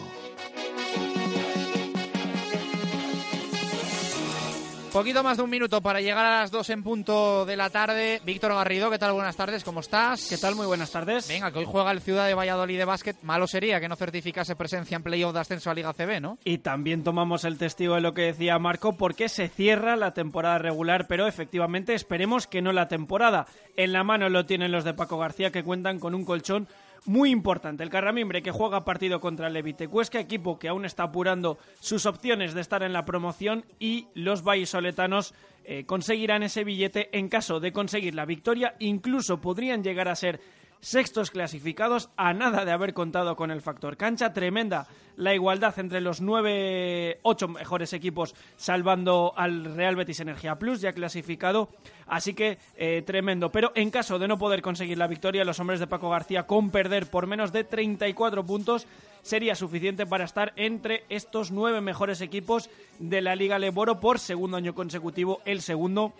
Poquito 4.92 5.22
más 5.22 5.36
de 5.36 5.44
un 5.44 5.50
minuto 5.50 5.80
para 5.80 6.00
llegar 6.00 6.24
a 6.24 6.40
las 6.40 6.50
dos 6.50 6.70
en 6.70 6.82
punto 6.82 7.46
de 7.46 7.56
la 7.56 7.70
tarde. 7.70 8.20
Víctor 8.24 8.52
Garrido, 8.54 8.90
¿qué 8.90 8.98
tal? 8.98 9.12
Buenas 9.12 9.36
tardes, 9.36 9.62
¿cómo 9.62 9.78
estás? 9.78 10.28
¿Qué 10.28 10.38
tal? 10.38 10.56
Muy 10.56 10.66
buenas 10.66 10.90
tardes. 10.90 11.28
Venga, 11.28 11.52
que 11.52 11.60
hoy 11.60 11.66
juega 11.66 11.92
el 11.92 12.00
Ciudad 12.00 12.26
de 12.26 12.34
Valladolid 12.34 12.78
de 12.78 12.84
básquet. 12.84 13.16
Malo 13.22 13.46
sería 13.46 13.80
que 13.80 13.88
no 13.88 13.94
certificase 13.94 14.56
presencia 14.56 14.96
en 14.96 15.04
playoff 15.04 15.34
de 15.34 15.40
ascenso 15.40 15.70
a 15.70 15.74
Liga 15.74 15.92
CB, 15.92 16.20
¿no? 16.20 16.38
Y 16.42 16.58
también 16.58 17.04
tomamos 17.04 17.44
el 17.44 17.58
testigo 17.58 17.94
de 17.94 18.00
lo 18.00 18.14
que 18.14 18.22
decía 18.22 18.58
Marco, 18.58 18.96
porque 18.96 19.28
se 19.28 19.48
cierra 19.48 19.94
la 19.94 20.14
temporada 20.14 20.58
regular, 20.58 21.06
pero 21.06 21.28
efectivamente 21.28 21.94
esperemos 21.94 22.48
que 22.48 22.62
no 22.62 22.72
la 22.72 22.88
temporada. 22.88 23.46
En 23.76 23.92
la 23.92 24.02
mano 24.02 24.28
lo 24.30 24.46
tienen 24.46 24.72
los 24.72 24.82
de 24.82 24.94
Paco 24.94 25.18
García, 25.18 25.52
que 25.52 25.62
cuentan 25.62 26.00
con 26.00 26.14
un 26.16 26.24
colchón 26.24 26.66
muy 27.08 27.30
importante. 27.30 27.82
El 27.82 27.88
Carramimbre 27.88 28.42
que 28.42 28.50
juega 28.50 28.84
partido 28.84 29.18
contra 29.18 29.46
el 29.46 29.54
Levite 29.54 29.88
Cuesca, 29.88 30.20
equipo 30.20 30.58
que 30.58 30.68
aún 30.68 30.84
está 30.84 31.04
apurando 31.04 31.56
sus 31.80 32.04
opciones 32.04 32.52
de 32.52 32.60
estar 32.60 32.82
en 32.82 32.92
la 32.92 33.06
promoción 33.06 33.64
y 33.80 34.08
los 34.12 34.44
vallisoletanos 34.44 35.34
eh, 35.64 35.84
conseguirán 35.86 36.42
ese 36.42 36.64
billete 36.64 37.08
en 37.18 37.30
caso 37.30 37.60
de 37.60 37.72
conseguir 37.72 38.14
la 38.14 38.26
victoria. 38.26 38.74
Incluso 38.78 39.40
podrían 39.40 39.82
llegar 39.82 40.08
a 40.08 40.16
ser 40.16 40.38
sextos 40.80 41.30
clasificados 41.30 42.10
a 42.16 42.32
nada 42.32 42.64
de 42.64 42.72
haber 42.72 42.94
contado 42.94 43.36
con 43.36 43.50
el 43.50 43.62
factor 43.62 43.96
cancha. 43.96 44.32
Tremenda 44.32 44.86
la 45.16 45.34
igualdad 45.34 45.76
entre 45.78 46.00
los 46.00 46.20
nueve, 46.20 47.18
ocho 47.22 47.48
mejores 47.48 47.92
equipos, 47.92 48.34
salvando 48.56 49.32
al 49.36 49.74
Real 49.74 49.96
Betis 49.96 50.20
Energía 50.20 50.58
Plus, 50.58 50.80
ya 50.80 50.92
clasificado. 50.92 51.68
Así 52.06 52.34
que 52.34 52.58
eh, 52.76 53.02
tremendo. 53.04 53.50
Pero 53.50 53.72
en 53.74 53.90
caso 53.90 54.18
de 54.18 54.28
no 54.28 54.38
poder 54.38 54.62
conseguir 54.62 54.96
la 54.96 55.08
victoria, 55.08 55.44
los 55.44 55.58
hombres 55.58 55.80
de 55.80 55.88
Paco 55.88 56.08
García, 56.08 56.44
con 56.44 56.70
perder 56.70 57.10
por 57.10 57.26
menos 57.26 57.52
de 57.52 57.64
34 57.64 58.46
puntos, 58.46 58.86
sería 59.22 59.56
suficiente 59.56 60.06
para 60.06 60.24
estar 60.24 60.52
entre 60.56 61.04
estos 61.08 61.50
nueve 61.50 61.80
mejores 61.80 62.20
equipos 62.20 62.70
de 62.98 63.20
la 63.20 63.34
Liga 63.34 63.58
Leboro 63.58 64.00
por 64.00 64.18
segundo 64.18 64.56
año 64.56 64.74
consecutivo, 64.74 65.42
el 65.44 65.60
segundo 65.60 66.14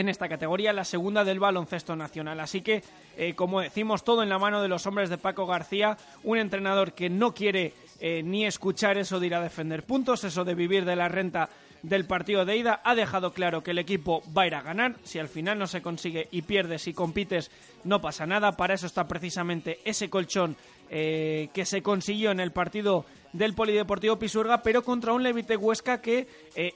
en 0.00 0.08
esta 0.08 0.28
categoría, 0.28 0.72
la 0.72 0.84
segunda 0.84 1.24
del 1.24 1.40
baloncesto 1.40 1.96
nacional. 1.96 2.40
Así 2.40 2.60
que, 2.60 2.82
eh, 3.16 3.34
como 3.34 3.60
decimos, 3.60 4.04
todo 4.04 4.22
en 4.22 4.28
la 4.28 4.38
mano 4.38 4.60
de 4.62 4.68
los 4.68 4.86
hombres 4.86 5.08
de 5.08 5.18
Paco 5.18 5.46
García, 5.46 5.96
un 6.22 6.38
entrenador 6.38 6.92
que 6.92 7.08
no 7.08 7.32
quiere 7.32 7.72
eh, 8.00 8.22
ni 8.22 8.44
escuchar 8.44 8.98
eso 8.98 9.18
de 9.18 9.26
ir 9.26 9.34
a 9.34 9.40
defender 9.40 9.84
puntos, 9.84 10.24
eso 10.24 10.44
de 10.44 10.54
vivir 10.54 10.84
de 10.84 10.96
la 10.96 11.08
renta 11.08 11.48
del 11.82 12.04
partido 12.04 12.44
de 12.44 12.56
ida, 12.56 12.80
ha 12.84 12.94
dejado 12.94 13.32
claro 13.32 13.62
que 13.62 13.70
el 13.70 13.78
equipo 13.78 14.22
va 14.36 14.42
a 14.42 14.46
ir 14.46 14.54
a 14.54 14.62
ganar. 14.62 14.96
Si 15.04 15.18
al 15.18 15.28
final 15.28 15.58
no 15.58 15.66
se 15.66 15.82
consigue 15.82 16.28
y 16.30 16.42
pierdes 16.42 16.88
y 16.88 16.92
compites, 16.92 17.50
no 17.84 18.00
pasa 18.00 18.26
nada. 18.26 18.52
Para 18.52 18.74
eso 18.74 18.86
está 18.86 19.06
precisamente 19.06 19.80
ese 19.84 20.10
colchón 20.10 20.56
eh, 20.90 21.48
que 21.52 21.64
se 21.64 21.82
consiguió 21.82 22.30
en 22.30 22.40
el 22.40 22.52
partido 22.52 23.04
del 23.32 23.54
Polideportivo 23.54 24.18
Pisurga, 24.18 24.62
pero 24.62 24.82
contra 24.82 25.12
un 25.12 25.22
Levite 25.22 25.56
Huesca 25.56 26.00
que 26.00 26.26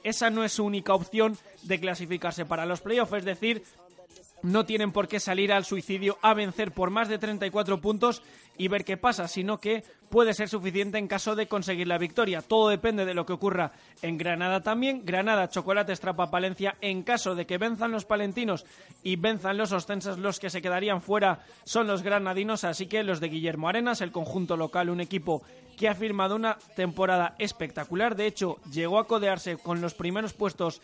esa 0.03 0.29
no 0.29 0.43
es 0.43 0.51
su 0.51 0.63
única 0.63 0.93
opción 0.93 1.35
de 1.63 1.79
clasificarse 1.79 2.45
para 2.45 2.67
los 2.67 2.81
playoffs, 2.81 3.13
es 3.13 3.25
decir, 3.25 3.63
no 4.43 4.65
tienen 4.65 4.91
por 4.91 5.07
qué 5.07 5.19
salir 5.19 5.51
al 5.51 5.65
suicidio 5.65 6.17
a 6.21 6.33
vencer 6.33 6.71
por 6.71 6.89
más 6.89 7.09
de 7.09 7.17
34 7.17 7.81
puntos 7.81 8.21
y 8.57 8.67
ver 8.67 8.83
qué 8.85 8.97
pasa, 8.97 9.27
sino 9.27 9.59
que 9.59 9.83
puede 10.09 10.33
ser 10.33 10.49
suficiente 10.49 10.97
en 10.97 11.07
caso 11.07 11.35
de 11.35 11.47
conseguir 11.47 11.87
la 11.87 11.97
victoria. 11.97 12.41
Todo 12.41 12.69
depende 12.69 13.05
de 13.05 13.13
lo 13.13 13.25
que 13.25 13.33
ocurra 13.33 13.71
en 14.01 14.17
Granada 14.17 14.61
también. 14.61 15.03
Granada, 15.05 15.49
Chocolate, 15.49 15.93
Estrapa, 15.93 16.29
Palencia. 16.29 16.75
En 16.81 17.03
caso 17.03 17.33
de 17.33 17.45
que 17.45 17.57
venzan 17.57 17.91
los 17.91 18.05
palentinos 18.05 18.65
y 19.03 19.15
venzan 19.15 19.57
los 19.57 19.71
ostenses, 19.71 20.17
los 20.17 20.39
que 20.39 20.49
se 20.49 20.61
quedarían 20.61 21.01
fuera 21.01 21.39
son 21.63 21.87
los 21.87 22.03
granadinos, 22.03 22.63
así 22.63 22.87
que 22.87 23.03
los 23.03 23.19
de 23.19 23.29
Guillermo 23.29 23.69
Arenas, 23.69 24.01
el 24.01 24.11
conjunto 24.11 24.57
local, 24.57 24.89
un 24.89 25.01
equipo 25.01 25.41
que 25.77 25.87
ha 25.87 25.95
firmado 25.95 26.35
una 26.35 26.57
temporada 26.75 27.35
espectacular. 27.39 28.15
De 28.15 28.27
hecho, 28.27 28.59
llegó 28.71 28.99
a 28.99 29.07
codearse 29.07 29.57
con 29.57 29.81
los 29.81 29.93
primeros 29.93 30.33
puestos 30.33 30.81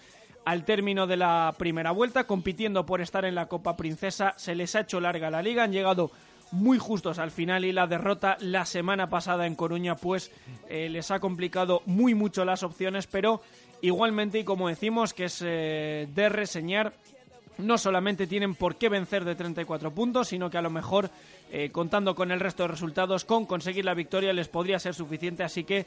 al 0.48 0.64
término 0.64 1.08
de 1.08 1.18
la 1.18 1.54
primera 1.58 1.92
vuelta, 1.92 2.24
compitiendo 2.24 2.86
por 2.86 3.02
estar 3.02 3.26
en 3.26 3.36
la 3.36 3.48
Copa 3.48 3.76
Princesa. 3.76 4.34
Se 4.38 4.56
les 4.56 4.76
ha 4.76 4.80
hecho 4.80 5.02
larga 5.02 5.30
la 5.30 5.42
liga, 5.42 5.64
han 5.64 5.74
llegado 5.74 6.10
muy 6.52 6.78
justos 6.78 7.20
al 7.20 7.32
final 7.32 7.66
y 7.66 7.74
la 7.74 7.86
derrota 7.86 8.38
la 8.40 8.66
semana 8.66 9.10
pasada 9.10 9.46
en 9.46 9.56
Coruña 9.56 9.96
pues 9.96 10.32
eh, 10.70 10.88
les 10.88 11.12
ha 11.12 11.20
complicado 11.20 11.82
muy 11.86 12.16
mucho 12.16 12.46
las 12.46 12.64
opciones, 12.64 13.08
pero 13.08 13.42
igualmente 13.82 14.40
y 14.40 14.46
como 14.46 14.70
decimos 14.70 15.14
que 15.14 15.26
es 15.26 15.44
eh, 15.46 16.08
de 16.16 16.30
reseñar, 16.30 16.94
no 17.58 17.78
solamente 17.78 18.28
tienen 18.28 18.56
por 18.56 18.76
qué 18.76 18.90
vencer 18.90 19.26
de 19.26 19.36
34 19.36 19.92
puntos, 19.92 20.28
sino 20.28 20.50
que 20.50 20.58
a 20.58 20.62
lo 20.62 20.70
mejor 20.70 21.10
eh, 21.52 21.70
contando 21.72 22.16
con 22.16 22.32
el 22.32 22.40
resto 22.40 22.64
de 22.64 22.70
resultados, 22.70 23.26
con 23.26 23.46
conseguir 23.46 23.86
la 23.86 23.94
victoria 23.94 24.34
les 24.34 24.48
podría 24.48 24.80
ser 24.80 24.94
suficiente. 24.94 25.44
Así 25.44 25.64
que 25.64 25.86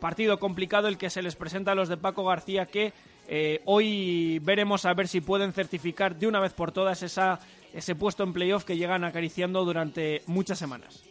partido 0.00 0.38
complicado 0.38 0.88
el 0.88 0.98
que 0.98 1.10
se 1.10 1.22
les 1.22 1.36
presenta 1.36 1.72
a 1.72 1.74
los 1.74 1.88
de 1.88 1.96
Paco 1.96 2.24
García 2.24 2.66
que 2.66 2.92
eh, 3.28 3.62
hoy 3.64 4.40
veremos 4.40 4.84
a 4.84 4.94
ver 4.94 5.08
si 5.08 5.20
pueden 5.20 5.52
certificar 5.52 6.16
de 6.16 6.26
una 6.26 6.40
vez 6.40 6.52
por 6.52 6.72
todas 6.72 7.02
esa, 7.02 7.40
ese 7.72 7.94
puesto 7.94 8.24
en 8.24 8.32
playoff 8.32 8.64
que 8.64 8.76
llegan 8.76 9.04
acariciando 9.04 9.64
durante 9.64 10.22
muchas 10.26 10.58
semanas. 10.58 11.02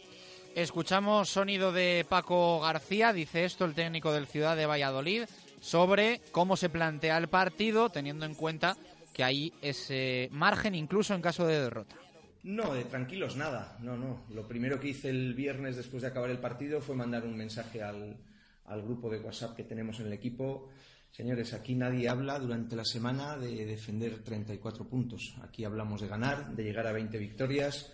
Escuchamos 0.54 1.30
sonido 1.30 1.72
de 1.72 2.04
Paco 2.08 2.60
García, 2.60 3.12
dice 3.12 3.44
esto 3.44 3.64
el 3.64 3.74
técnico 3.74 4.12
del 4.12 4.26
Ciudad 4.26 4.56
de 4.56 4.66
Valladolid, 4.66 5.24
sobre 5.60 6.20
cómo 6.30 6.56
se 6.56 6.68
plantea 6.68 7.16
el 7.16 7.28
partido, 7.28 7.88
teniendo 7.88 8.26
en 8.26 8.34
cuenta 8.34 8.76
que 9.12 9.24
hay 9.24 9.52
ese 9.60 10.28
margen 10.32 10.74
incluso 10.74 11.14
en 11.14 11.22
caso 11.22 11.46
de 11.46 11.60
derrota. 11.60 11.96
No, 12.42 12.74
de 12.74 12.84
tranquilos 12.84 13.36
nada, 13.36 13.76
no, 13.80 13.96
no. 13.96 14.24
Lo 14.30 14.48
primero 14.48 14.80
que 14.80 14.88
hice 14.88 15.10
el 15.10 15.34
viernes 15.34 15.76
después 15.76 16.02
de 16.02 16.08
acabar 16.08 16.30
el 16.30 16.38
partido 16.38 16.80
fue 16.80 16.96
mandar 16.96 17.24
un 17.24 17.36
mensaje 17.36 17.82
al, 17.82 18.16
al 18.64 18.82
grupo 18.82 19.08
de 19.08 19.20
WhatsApp 19.20 19.54
que 19.56 19.64
tenemos 19.64 20.00
en 20.00 20.06
el 20.06 20.12
equipo 20.12 20.68
Señores, 21.12 21.52
aquí 21.52 21.74
nadie 21.74 22.08
habla 22.08 22.38
durante 22.38 22.74
la 22.74 22.86
semana 22.86 23.36
de 23.36 23.66
defender 23.66 24.24
34 24.24 24.88
puntos. 24.88 25.34
Aquí 25.42 25.62
hablamos 25.62 26.00
de 26.00 26.08
ganar, 26.08 26.56
de 26.56 26.64
llegar 26.64 26.86
a 26.86 26.92
20 26.92 27.18
victorias, 27.18 27.92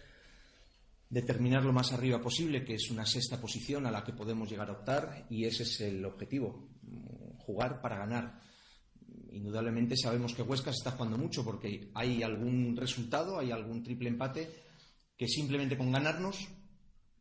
de 1.11 1.23
terminar 1.23 1.65
lo 1.65 1.73
más 1.73 1.93
arriba 1.93 2.21
posible, 2.21 2.65
que 2.65 2.75
es 2.75 2.93
una 2.93 3.05
sexta 3.05 3.41
posición 3.41 3.87
a 3.87 3.91
la 3.91 4.05
que 4.05 4.13
podemos 4.13 4.49
llegar 4.49 4.71
a 4.71 4.75
optar, 4.75 5.27
y 5.31 5.47
ese 5.47 5.65
es 5.65 5.81
el 5.81 6.05
objetivo, 6.05 6.69
jugar 7.39 7.81
para 7.81 7.99
ganar. 7.99 8.39
Indudablemente 9.33 9.97
sabemos 9.97 10.35
que 10.35 10.43
Huesca 10.43 10.73
se 10.73 10.79
está 10.79 10.93
jugando 10.93 11.19
mucho 11.19 11.45
porque 11.45 11.91
hay 11.95 12.23
algún 12.23 12.77
resultado, 12.77 13.39
hay 13.39 13.51
algún 13.51 13.83
triple 13.83 14.09
empate 14.09 14.51
que 15.17 15.29
simplemente 15.29 15.77
con 15.77 15.93
ganarnos 15.93 16.49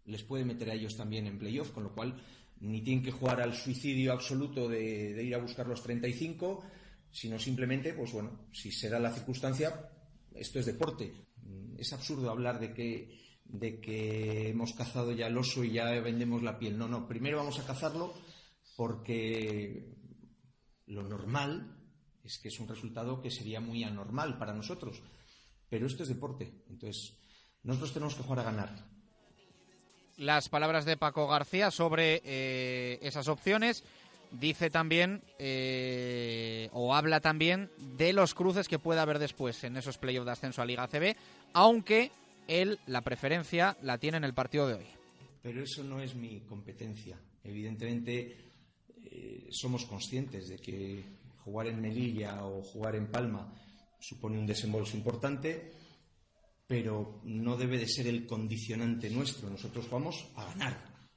les 0.05 0.23
puede 0.23 0.45
meter 0.45 0.69
a 0.69 0.73
ellos 0.73 0.95
también 0.95 1.27
en 1.27 1.37
playoff, 1.37 1.71
con 1.71 1.83
lo 1.83 1.93
cual 1.93 2.15
ni 2.59 2.81
tienen 2.81 3.03
que 3.03 3.11
jugar 3.11 3.41
al 3.41 3.53
suicidio 3.53 4.13
absoluto 4.13 4.67
de, 4.67 5.21
ir 5.21 5.35
a 5.35 5.39
buscar 5.39 5.67
los 5.67 5.83
35, 5.83 6.63
sino 7.11 7.37
simplemente, 7.37 7.93
pues 7.93 8.13
bueno, 8.13 8.47
si 8.51 8.71
se 8.71 8.89
da 8.89 8.99
la 8.99 9.11
circunstancia, 9.11 9.91
esto 10.33 10.59
es 10.59 10.65
deporte. 10.65 11.13
Es 11.77 11.93
absurdo 11.93 12.31
hablar 12.31 12.59
de 12.59 12.73
que, 12.73 13.39
de 13.45 13.79
que 13.79 14.49
hemos 14.49 14.73
cazado 14.73 15.11
ya 15.11 15.27
el 15.27 15.37
oso 15.37 15.63
y 15.63 15.73
ya 15.73 15.91
vendemos 15.99 16.41
la 16.41 16.57
piel. 16.57 16.77
No, 16.77 16.87
no, 16.87 17.07
primero 17.07 17.37
vamos 17.37 17.59
a 17.59 17.65
cazarlo 17.65 18.13
porque 18.75 19.93
lo 20.85 21.03
normal 21.03 21.76
es 22.27 22.37
que 22.37 22.49
es 22.49 22.59
un 22.59 22.67
resultado 22.67 23.21
que 23.21 23.31
sería 23.31 23.59
muy 23.59 23.83
anormal 23.83 24.37
para 24.37 24.53
nosotros. 24.53 25.01
Pero 25.69 25.87
esto 25.87 26.03
es 26.03 26.09
deporte. 26.09 26.63
Entonces, 26.69 27.17
nosotros 27.63 27.93
tenemos 27.93 28.15
que 28.15 28.23
jugar 28.23 28.39
a 28.39 28.51
ganar 28.51 28.97
las 30.17 30.49
palabras 30.49 30.83
de 30.85 30.97
Paco 30.97 31.27
García 31.27 31.71
sobre 31.71 32.21
eh, 32.25 32.99
esas 33.01 33.27
opciones. 33.27 33.83
Dice 34.31 34.69
también, 34.69 35.21
eh, 35.39 36.69
o 36.73 36.93
habla 36.93 37.21
también, 37.21 37.69
de 37.95 38.11
los 38.11 38.33
cruces 38.33 38.67
que 38.67 38.79
puede 38.79 38.99
haber 38.99 39.19
después 39.19 39.63
en 39.63 39.77
esos 39.77 39.97
playoffs 39.97 40.25
de 40.25 40.31
ascenso 40.33 40.61
a 40.61 40.65
Liga 40.65 40.87
CB, 40.87 41.15
aunque 41.53 42.11
él 42.47 42.77
la 42.87 43.01
preferencia 43.01 43.77
la 43.81 43.97
tiene 43.99 44.17
en 44.17 44.25
el 44.25 44.33
partido 44.33 44.67
de 44.67 44.73
hoy. 44.73 44.85
Pero 45.41 45.63
eso 45.63 45.81
no 45.83 46.01
es 46.01 46.13
mi 46.15 46.41
competencia. 46.41 47.17
Evidentemente, 47.41 48.35
eh, 49.05 49.47
somos 49.49 49.85
conscientes 49.85 50.49
de 50.49 50.57
que 50.57 51.05
jugar 51.47 51.67
en 51.67 51.79
Melilla 51.79 52.45
o 52.45 52.61
jugar 52.61 52.97
en 52.97 53.07
Palma 53.07 53.53
supone 53.99 54.37
un 54.37 54.45
desembolso 54.45 54.97
importante 54.97 55.71
pero 56.67 57.21
no 57.23 57.55
debe 57.55 57.77
de 57.79 57.87
ser 57.87 58.07
el 58.07 58.25
condicionante 58.25 59.09
nuestro. 59.09 59.49
Nosotros 59.49 59.89
vamos 59.89 60.29
a 60.35 60.45
ganar. 60.47 61.07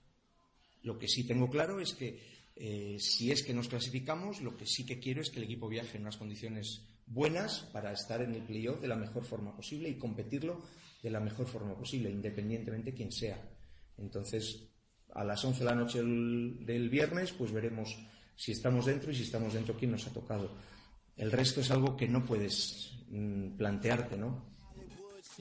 Lo 0.83 0.97
que 0.97 1.09
sí 1.09 1.26
tengo 1.26 1.51
claro 1.51 1.81
es 1.81 1.93
que 1.93 2.22
eh, 2.55 2.97
si 3.01 3.33
es 3.33 3.43
que 3.43 3.53
nos 3.53 3.66
clasificamos, 3.66 4.41
lo 4.43 4.57
que 4.57 4.64
sí 4.64 4.87
que 4.87 5.01
quiero 5.01 5.20
es 5.20 5.31
que 5.31 5.39
el 5.39 5.47
equipo 5.47 5.68
viaje 5.68 5.97
en 5.97 6.03
unas 6.03 6.16
condiciones 6.16 6.87
buenas 7.05 7.68
para 7.72 7.93
estar 7.93 8.22
en 8.22 8.33
el 8.33 8.43
playoff 8.43 8.81
de 8.81 8.87
la 8.87 8.95
mejor 8.95 9.24
forma 9.24 9.57
posible 9.57 9.89
y 9.89 9.99
competirlo 9.99 10.62
de 11.03 11.11
la 11.11 11.18
mejor 11.18 11.49
forma 11.49 11.76
posible, 11.76 12.11
independientemente 12.11 12.95
quién 12.95 13.11
sea. 13.11 13.43
Entonces, 13.99 14.68
a 15.12 15.24
las 15.24 15.45
11 15.45 15.59
de 15.59 15.64
la 15.64 15.74
noche 15.74 15.99
del, 15.99 16.89
viernes, 16.89 17.33
pues 17.33 17.51
veremos 17.51 17.97
si 18.41 18.53
estamos 18.53 18.86
dentro 18.86 19.11
y 19.11 19.14
si 19.14 19.24
estamos 19.24 19.53
dentro 19.53 19.76
quién 19.76 19.91
nos 19.91 20.07
ha 20.07 20.12
tocado. 20.14 20.51
El 21.14 21.30
resto 21.30 21.61
es 21.61 21.70
algo 21.70 21.95
que 21.95 22.09
no 22.09 22.24
puedes 22.24 22.91
mm, 23.11 23.59
plantearte, 23.59 24.16
¿no? 24.16 24.49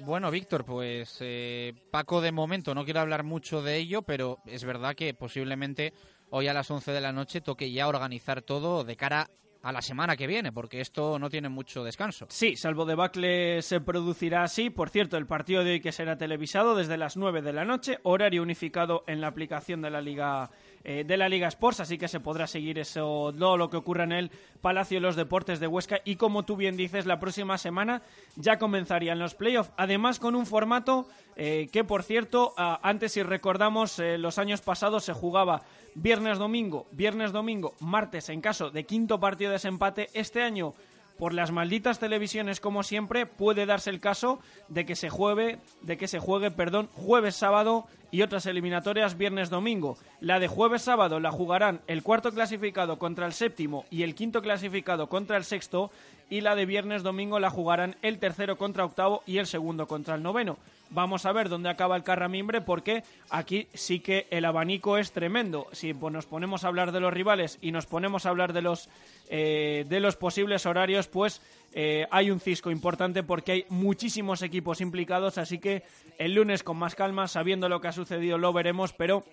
Bueno, 0.04 0.30
Víctor, 0.30 0.66
pues 0.66 1.16
eh, 1.22 1.74
Paco 1.91 2.20
de 2.20 2.34
momento 2.34 2.76
no 2.76 2.84
quiero 2.84 3.00
hablar 3.00 3.24
mucho 3.24 3.62
de 3.62 3.78
ello, 3.78 4.02
pero 4.02 4.39
es 4.45 4.66
verdad 4.66 4.95
que 4.95 5.14
posiblemente 5.14 5.93
hoy 6.30 6.50
a 6.50 6.54
las 6.54 6.70
11 6.70 6.91
de 6.91 7.00
la 7.00 7.14
noche 7.14 7.39
toque 7.39 7.72
ya 7.72 7.88
organizar 7.88 8.41
todo 8.41 8.84
de 8.84 8.97
cara 8.97 9.30
a 9.62 9.72
la 9.72 9.82
semana 9.82 10.16
que 10.16 10.28
viene, 10.28 10.51
porque 10.51 10.82
esto 10.82 11.20
no 11.20 11.30
tiene 11.30 11.49
mucho 11.49 11.84
descanso. 11.84 12.26
Sí, 12.30 12.55
salvo 12.55 12.86
debacle 12.86 13.62
se 13.62 13.82
producirá 13.82 14.43
así. 14.43 14.70
Por 14.70 14.89
cierto, 14.89 15.18
el 15.18 15.26
partido 15.26 15.64
de 15.64 15.72
hoy 15.72 15.82
que 15.82 15.91
será 15.91 16.18
televisado 16.18 16.76
desde 16.76 16.97
las 16.97 17.18
9 17.18 17.41
de 17.41 17.53
la 17.53 17.66
noche, 17.66 17.99
horario 18.03 18.41
unificado 18.41 19.03
en 19.07 19.22
la 19.22 19.28
aplicación 19.28 19.82
de 19.82 19.89
la 19.89 20.01
Liga 20.01 20.49
eh, 20.86 21.03
de 21.03 21.18
la 21.18 21.28
Liga 21.28 21.49
Sports, 21.49 21.82
así 21.82 21.97
que 21.97 22.07
se 22.07 22.22
podrá 22.22 22.47
seguir 22.47 22.80
eso, 22.80 23.34
todo 23.38 23.57
lo 23.57 23.70
que 23.70 23.76
ocurra 23.76 24.05
en 24.05 24.14
el 24.14 24.32
Palacio 24.62 24.97
de 24.97 25.01
los 25.01 25.18
Deportes 25.18 25.60
de 25.60 25.68
Huesca. 25.68 25.99
Y 26.05 26.16
como 26.16 26.45
tú 26.45 26.55
bien 26.55 26.78
dices, 26.78 27.05
la 27.05 27.20
próxima 27.20 27.57
semana 27.57 28.01
ya 28.38 28.57
comenzarían 28.57 29.20
los 29.20 29.36
playoffs, 29.36 29.74
además 29.76 30.20
con 30.20 30.36
un 30.36 30.45
formato 30.45 31.07
eh, 31.42 31.70
que, 31.72 31.86
por 31.86 32.04
cierto, 32.04 32.54
antes 32.58 33.14
si 33.14 33.24
recordamos, 33.24 33.98
eh, 34.00 34.18
los 34.18 34.38
años 34.38 34.60
pasados 34.60 35.06
se 35.06 35.14
jugaba 35.14 35.62
viernes-domingo, 35.96 36.88
viernes-domingo, 36.92 37.76
martes 37.80 38.28
en 38.28 38.42
caso 38.42 38.72
de 38.72 38.84
quinto 38.84 39.22
partido 39.22 39.52
de 39.52 39.54
desempate. 39.54 40.10
Este 40.14 40.44
año 40.44 40.74
por 41.18 41.34
las 41.34 41.52
malditas 41.52 41.98
televisiones 41.98 42.60
como 42.60 42.84
siempre 42.84 43.26
puede 43.26 43.66
darse 43.66 43.90
el 43.90 44.02
caso 44.02 44.40
de 44.68 44.86
que 44.86 44.98
se 44.98 45.10
juegue 45.10 45.60
de 45.82 45.98
que 45.98 46.08
se 46.08 46.20
juegue 46.20 46.50
perdón 46.50 46.90
jueves 46.94 47.36
sábado 47.36 47.86
y 48.10 48.22
otras 48.22 48.46
eliminatorias 48.46 49.18
viernes 49.18 49.50
domingo 49.50 49.98
la 50.22 50.40
de 50.40 50.48
jueves 50.48 50.84
sábado 50.84 51.20
la 51.20 51.32
jugarán 51.32 51.82
el 51.88 52.04
cuarto 52.04 52.32
clasificado 52.32 52.98
contra 53.00 53.26
el 53.26 53.34
séptimo 53.34 53.84
y 53.90 54.04
el 54.04 54.16
quinto 54.16 54.42
clasificado 54.42 55.08
contra 55.10 55.36
el 55.36 55.44
sexto 55.44 55.92
y 56.30 56.40
la 56.40 56.56
de 56.56 56.66
viernes 56.66 57.04
domingo 57.04 57.38
la 57.40 57.50
jugarán 57.50 57.98
el 58.02 58.18
tercero 58.20 58.58
contra 58.58 58.86
octavo 58.86 59.22
y 59.26 59.40
el 59.40 59.46
segundo 59.46 59.88
contra 59.88 60.16
el 60.16 60.24
noveno 60.24 60.58
Vamos 60.92 61.28
a 61.28 61.32
ver 61.32 61.50
dónde 61.50 61.70
acaba 61.70 61.96
el 61.96 62.04
Carramimbre 62.04 62.62
porque 62.62 63.04
aquí 63.30 63.68
sí 63.76 64.00
que 64.00 64.26
el 64.32 64.44
abanico 64.44 64.98
es 64.98 65.12
tremendo. 65.12 65.68
Si 65.72 65.94
nos 65.94 66.26
ponemos 66.26 66.64
a 66.64 66.68
hablar 66.68 66.92
de 66.92 67.00
los 67.00 67.14
rivales 67.14 67.60
y 67.62 67.72
nos 67.72 67.86
ponemos 67.86 68.26
a 68.26 68.30
hablar 68.30 68.54
de 68.54 68.64
los, 68.64 68.90
eh, 69.30 69.86
de 69.88 70.00
los 70.00 70.16
posibles 70.16 70.66
horarios, 70.66 71.08
pues 71.08 71.42
eh, 71.74 72.08
hay 72.10 72.32
un 72.32 72.40
cisco 72.40 72.72
importante 72.72 73.22
porque 73.22 73.52
hay 73.52 73.66
muchísimos 73.70 74.42
equipos 74.42 74.82
implicados. 74.82 75.38
Así 75.38 75.60
que 75.60 75.84
el 76.18 76.34
lunes 76.34 76.64
con 76.64 76.78
más 76.78 76.96
calma, 76.96 77.28
sabiendo 77.28 77.70
lo 77.70 77.82
que 77.82 77.90
ha 77.90 77.94
sucedido, 77.94 78.40
lo 78.40 78.52
veremos, 78.52 78.92
pero 78.94 79.24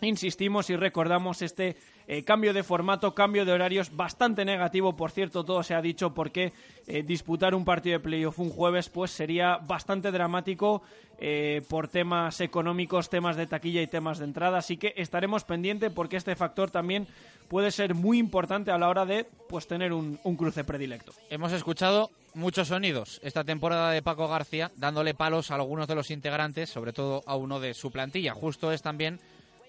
insistimos 0.00 0.70
y 0.70 0.76
recordamos 0.76 1.42
este 1.42 1.76
eh, 2.08 2.22
cambio 2.22 2.52
de 2.52 2.62
formato, 2.62 3.14
cambio 3.14 3.44
de 3.44 3.52
horarios 3.52 3.94
bastante 3.94 4.44
negativo, 4.44 4.96
por 4.96 5.10
cierto, 5.10 5.44
todo 5.44 5.62
se 5.62 5.74
ha 5.74 5.82
dicho 5.82 6.14
porque 6.14 6.52
eh, 6.86 7.02
disputar 7.02 7.54
un 7.54 7.64
partido 7.64 7.98
de 7.98 8.00
playoff 8.00 8.38
un 8.38 8.50
jueves 8.50 8.88
pues 8.88 9.10
sería 9.10 9.56
bastante 9.56 10.12
dramático 10.12 10.82
eh, 11.18 11.62
por 11.68 11.88
temas 11.88 12.40
económicos, 12.40 13.10
temas 13.10 13.36
de 13.36 13.46
taquilla 13.46 13.82
y 13.82 13.86
temas 13.86 14.18
de 14.18 14.26
entrada, 14.26 14.58
así 14.58 14.76
que 14.76 14.94
estaremos 14.96 15.44
pendientes 15.44 15.90
porque 15.90 16.16
este 16.16 16.36
factor 16.36 16.70
también 16.70 17.08
puede 17.48 17.70
ser 17.70 17.94
muy 17.94 18.18
importante 18.18 18.70
a 18.70 18.78
la 18.78 18.88
hora 18.88 19.06
de 19.06 19.26
pues 19.48 19.66
tener 19.66 19.92
un, 19.92 20.18
un 20.22 20.36
cruce 20.36 20.62
predilecto. 20.62 21.12
Hemos 21.30 21.52
escuchado 21.52 22.10
muchos 22.34 22.68
sonidos 22.68 23.18
esta 23.24 23.44
temporada 23.44 23.90
de 23.90 24.02
Paco 24.02 24.28
García, 24.28 24.70
dándole 24.76 25.14
palos 25.14 25.50
a 25.50 25.54
algunos 25.54 25.88
de 25.88 25.94
los 25.94 26.10
integrantes, 26.10 26.70
sobre 26.70 26.92
todo 26.92 27.22
a 27.26 27.34
uno 27.34 27.58
de 27.58 27.74
su 27.74 27.90
plantilla. 27.90 28.34
Justo 28.34 28.70
es 28.72 28.82
también 28.82 29.18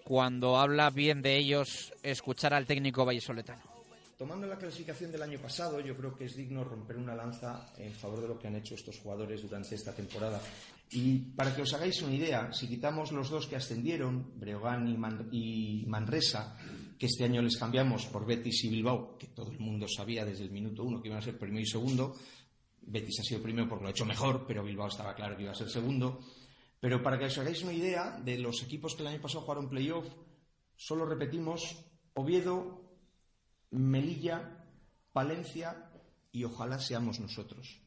cuando 0.08 0.56
habla 0.56 0.90
bien 0.90 1.22
de 1.22 1.36
ellos 1.36 1.92
escuchar 2.02 2.54
al 2.54 2.66
técnico 2.66 3.04
vallesoletano. 3.04 3.62
Tomando 4.18 4.48
la 4.48 4.58
clasificación 4.58 5.12
del 5.12 5.22
año 5.22 5.38
pasado, 5.38 5.82
yo 5.82 5.98
creo 5.98 6.16
que 6.16 6.24
es 6.24 6.36
digno 6.38 6.64
romper 6.64 6.96
una 6.96 7.14
lanza 7.14 7.74
en 7.78 7.92
favor 7.92 8.22
de 8.22 8.30
lo 8.30 8.40
que 8.40 8.48
han 8.48 8.56
hecho 8.56 8.74
estos 8.74 9.00
jugadores 9.00 9.42
durante 9.42 9.76
esta 9.76 9.94
temporada. 9.94 10.40
Y 10.92 11.18
para 11.36 11.54
que 11.54 11.64
os 11.64 11.74
hagáis 11.74 12.02
una 12.04 12.16
idea, 12.16 12.54
si 12.54 12.70
quitamos 12.70 13.12
los 13.12 13.30
dos 13.30 13.48
que 13.48 13.58
ascendieron, 13.58 14.32
Breogán 14.40 14.88
y, 14.88 15.84
Manresa, 15.86 16.56
que 16.98 17.08
este 17.08 17.26
año 17.26 17.42
les 17.42 17.58
cambiamos 17.58 18.06
por 18.06 18.26
Betis 18.26 18.64
y 18.64 18.70
Bilbao, 18.70 19.18
que 19.18 19.28
todo 19.28 19.52
el 19.52 19.60
mundo 19.60 19.88
sabía 19.90 20.24
desde 20.24 20.46
el 20.46 20.52
minuto 20.52 20.84
uno 20.84 21.02
que 21.02 21.10
iban 21.10 21.20
a 21.20 21.22
ser 21.22 21.38
primero 21.38 21.64
y 21.64 21.68
segundo, 21.68 22.16
Betis 22.82 23.20
ha 23.20 23.24
sido 23.24 23.42
primero 23.42 23.68
porque 23.68 23.84
lo 23.84 23.88
ha 23.90 23.92
hecho 23.92 24.06
mejor, 24.06 24.46
pero 24.48 24.64
Bilbao 24.64 24.88
estaba 24.88 25.14
claro 25.14 25.36
que 25.36 25.44
iba 25.44 25.52
a 25.52 25.56
ser 25.56 25.70
segundo. 25.70 26.22
Pero 26.80 27.02
para 27.02 27.18
que 27.18 27.26
os 27.26 27.38
hagáis 27.38 27.64
una 27.64 27.74
idea 27.74 28.20
de 28.24 28.38
los 28.38 28.62
equipos 28.62 28.96
que 28.96 29.02
el 29.02 29.08
año 29.08 29.22
pasado 29.22 29.42
jugaron 29.42 29.70
playoff, 29.70 30.08
solo 30.76 31.06
repetimos 31.06 31.84
Oviedo, 32.14 32.82
Melilla, 33.72 34.66
Palencia 35.12 35.92
y 36.32 36.44
ojalá 36.44 36.80
seamos 36.80 37.20
nosotros. 37.20 37.82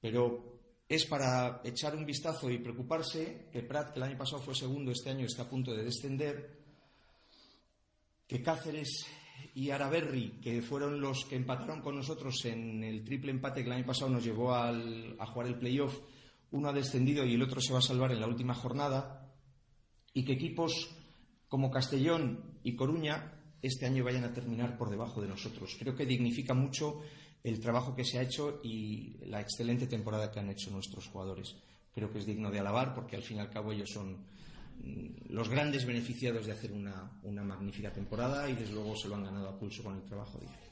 Pero 0.00 0.60
es 0.88 1.06
para 1.06 1.62
echar 1.64 1.96
un 1.96 2.04
vistazo 2.04 2.50
y 2.50 2.58
preocuparse 2.58 3.48
que 3.50 3.62
Prat, 3.62 3.92
que 3.92 3.98
el 3.98 4.04
año 4.04 4.18
pasado 4.18 4.42
fue 4.42 4.54
segundo, 4.54 4.90
este 4.90 5.10
año 5.10 5.24
está 5.24 5.44
a 5.44 5.48
punto 5.48 5.72
de 5.72 5.84
descender, 5.84 6.60
que 8.26 8.42
Cáceres 8.42 9.06
y 9.54 9.70
Araberri, 9.70 10.40
que 10.40 10.60
fueron 10.60 11.00
los 11.00 11.24
que 11.24 11.36
empataron 11.36 11.80
con 11.80 11.96
nosotros 11.96 12.44
en 12.44 12.84
el 12.84 13.04
triple 13.04 13.30
empate 13.30 13.62
que 13.62 13.68
el 13.68 13.76
año 13.76 13.86
pasado 13.86 14.10
nos 14.10 14.24
llevó 14.24 14.54
a 14.54 14.72
jugar 15.26 15.46
el 15.46 15.58
playoff, 15.58 15.98
uno 16.52 16.68
ha 16.68 16.72
descendido 16.72 17.24
y 17.24 17.34
el 17.34 17.42
otro 17.42 17.60
se 17.60 17.72
va 17.72 17.80
a 17.80 17.82
salvar 17.82 18.12
en 18.12 18.20
la 18.20 18.28
última 18.28 18.54
jornada, 18.54 19.32
y 20.14 20.24
que 20.24 20.32
equipos 20.32 20.90
como 21.48 21.70
Castellón 21.70 22.58
y 22.62 22.76
Coruña 22.76 23.32
este 23.62 23.86
año 23.86 24.04
vayan 24.04 24.24
a 24.24 24.32
terminar 24.32 24.76
por 24.76 24.90
debajo 24.90 25.22
de 25.22 25.28
nosotros. 25.28 25.76
Creo 25.78 25.94
que 25.94 26.04
dignifica 26.04 26.52
mucho 26.52 27.00
el 27.44 27.60
trabajo 27.60 27.94
que 27.94 28.04
se 28.04 28.18
ha 28.18 28.22
hecho 28.22 28.60
y 28.62 29.18
la 29.26 29.40
excelente 29.40 29.86
temporada 29.86 30.30
que 30.30 30.40
han 30.40 30.50
hecho 30.50 30.70
nuestros 30.70 31.06
jugadores. 31.06 31.56
Creo 31.94 32.10
que 32.10 32.18
es 32.18 32.26
digno 32.26 32.50
de 32.50 32.58
alabar 32.58 32.94
porque 32.94 33.16
al 33.16 33.22
fin 33.22 33.36
y 33.38 33.40
al 33.40 33.50
cabo 33.50 33.72
ellos 33.72 33.90
son 33.90 34.24
mm, 34.82 35.32
los 35.32 35.48
grandes 35.48 35.84
beneficiados 35.84 36.46
de 36.46 36.52
hacer 36.52 36.72
una, 36.72 37.20
magnífica 37.22 37.92
temporada 37.92 38.48
y 38.48 38.54
desde 38.54 38.74
luego 38.74 38.96
se 38.96 39.08
lo 39.08 39.16
han 39.16 39.24
ganado 39.24 39.48
a 39.48 39.58
pulso 39.58 39.82
con 39.82 39.96
el 39.96 40.02
trabajo 40.04 40.38
diario. 40.38 40.71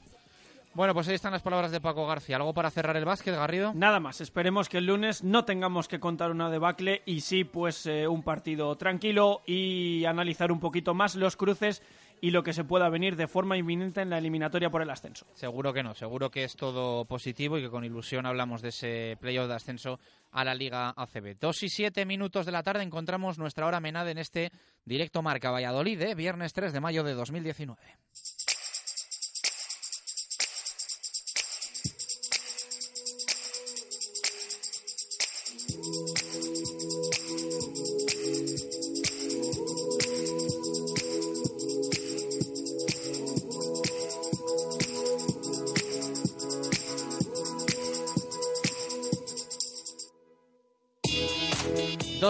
Bueno, 0.73 0.93
pues 0.93 1.07
ahí 1.09 1.15
están 1.15 1.33
las 1.33 1.41
palabras 1.41 1.71
de 1.71 1.81
Paco 1.81 2.07
García. 2.07 2.37
¿Algo 2.37 2.53
para 2.53 2.71
cerrar 2.71 2.95
el 2.95 3.03
básquet, 3.03 3.35
Garrido? 3.35 3.73
Nada 3.73 3.99
más. 3.99 4.21
Esperemos 4.21 4.69
que 4.69 4.77
el 4.77 4.85
lunes 4.85 5.21
no 5.21 5.43
tengamos 5.43 5.89
que 5.89 5.99
contar 5.99 6.31
una 6.31 6.49
debacle 6.49 7.01
y 7.05 7.21
sí, 7.21 7.43
pues 7.43 7.85
eh, 7.87 8.07
un 8.07 8.23
partido 8.23 8.73
tranquilo 8.77 9.41
y 9.45 10.05
analizar 10.05 10.49
un 10.49 10.61
poquito 10.61 10.93
más 10.93 11.15
los 11.15 11.35
cruces 11.35 11.81
y 12.21 12.31
lo 12.31 12.43
que 12.43 12.53
se 12.53 12.63
pueda 12.63 12.87
venir 12.87 13.17
de 13.17 13.27
forma 13.27 13.57
inminente 13.57 14.01
en 14.01 14.11
la 14.11 14.19
eliminatoria 14.19 14.69
por 14.69 14.81
el 14.81 14.89
ascenso. 14.89 15.25
Seguro 15.33 15.73
que 15.73 15.83
no, 15.83 15.93
seguro 15.93 16.29
que 16.29 16.43
es 16.45 16.55
todo 16.55 17.03
positivo 17.03 17.57
y 17.57 17.63
que 17.63 17.69
con 17.69 17.83
ilusión 17.83 18.25
hablamos 18.25 18.61
de 18.61 18.69
ese 18.69 19.17
playoff 19.19 19.49
de 19.49 19.55
ascenso 19.55 19.99
a 20.31 20.45
la 20.45 20.53
Liga 20.53 20.93
ACB. 20.95 21.37
Dos 21.39 21.63
y 21.63 21.69
siete 21.69 22.05
minutos 22.05 22.45
de 22.45 22.51
la 22.53 22.63
tarde 22.63 22.83
encontramos 22.83 23.39
nuestra 23.39 23.65
hora 23.65 23.79
menada 23.79 24.11
en 24.11 24.19
este 24.19 24.51
directo 24.85 25.21
Marca 25.21 25.51
Valladolid, 25.51 25.99
¿eh? 26.01 26.15
viernes 26.15 26.53
3 26.53 26.71
de 26.71 26.79
mayo 26.79 27.03
de 27.03 27.13
2019. 27.13 27.81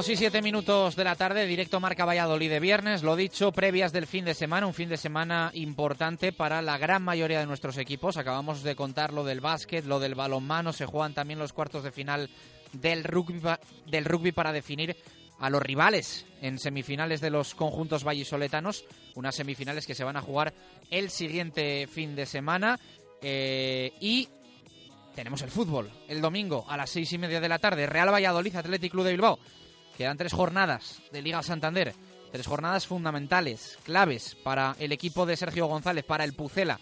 Dos 0.01 0.09
y 0.09 0.17
siete 0.17 0.41
minutos 0.41 0.95
de 0.95 1.03
la 1.03 1.15
tarde, 1.15 1.45
directo 1.45 1.79
Marca 1.79 2.05
Valladolid 2.05 2.49
de 2.49 2.59
viernes. 2.59 3.03
Lo 3.03 3.15
dicho, 3.15 3.51
previas 3.51 3.93
del 3.93 4.07
fin 4.07 4.25
de 4.25 4.33
semana, 4.33 4.65
un 4.65 4.73
fin 4.73 4.89
de 4.89 4.97
semana 4.97 5.51
importante 5.53 6.33
para 6.33 6.63
la 6.63 6.79
gran 6.79 7.03
mayoría 7.03 7.39
de 7.39 7.45
nuestros 7.45 7.77
equipos. 7.77 8.17
Acabamos 8.17 8.63
de 8.63 8.75
contar 8.75 9.13
lo 9.13 9.23
del 9.23 9.41
básquet, 9.41 9.85
lo 9.85 9.99
del 9.99 10.15
balonmano. 10.15 10.73
Se 10.73 10.87
juegan 10.87 11.13
también 11.13 11.37
los 11.37 11.53
cuartos 11.53 11.83
de 11.83 11.91
final 11.91 12.31
del 12.73 13.03
rugby, 13.03 13.43
del 13.85 14.05
rugby 14.05 14.31
para 14.31 14.51
definir 14.51 14.97
a 15.37 15.51
los 15.51 15.61
rivales 15.61 16.25
en 16.41 16.57
semifinales 16.57 17.21
de 17.21 17.29
los 17.29 17.53
conjuntos 17.53 18.03
vallisoletanos. 18.03 18.85
Unas 19.13 19.35
semifinales 19.35 19.85
que 19.85 19.93
se 19.93 20.03
van 20.03 20.17
a 20.17 20.21
jugar 20.21 20.51
el 20.89 21.11
siguiente 21.11 21.85
fin 21.85 22.15
de 22.15 22.25
semana. 22.25 22.79
Eh, 23.21 23.93
y 24.01 24.27
tenemos 25.13 25.43
el 25.43 25.51
fútbol 25.51 25.91
el 26.07 26.21
domingo 26.21 26.65
a 26.67 26.75
las 26.75 26.89
seis 26.89 27.13
y 27.13 27.19
media 27.19 27.39
de 27.39 27.49
la 27.49 27.59
tarde. 27.59 27.85
Real 27.85 28.11
Valladolid, 28.11 28.55
Athletic 28.55 28.91
Club 28.91 29.05
de 29.05 29.11
Bilbao. 29.11 29.37
Quedan 29.97 30.17
tres 30.17 30.33
jornadas 30.33 31.01
de 31.11 31.21
Liga 31.21 31.43
Santander, 31.43 31.93
tres 32.31 32.47
jornadas 32.47 32.87
fundamentales, 32.87 33.77
claves 33.83 34.35
para 34.43 34.75
el 34.79 34.91
equipo 34.91 35.25
de 35.25 35.37
Sergio 35.37 35.67
González, 35.67 36.05
para 36.05 36.23
el 36.23 36.33
Pucela, 36.33 36.79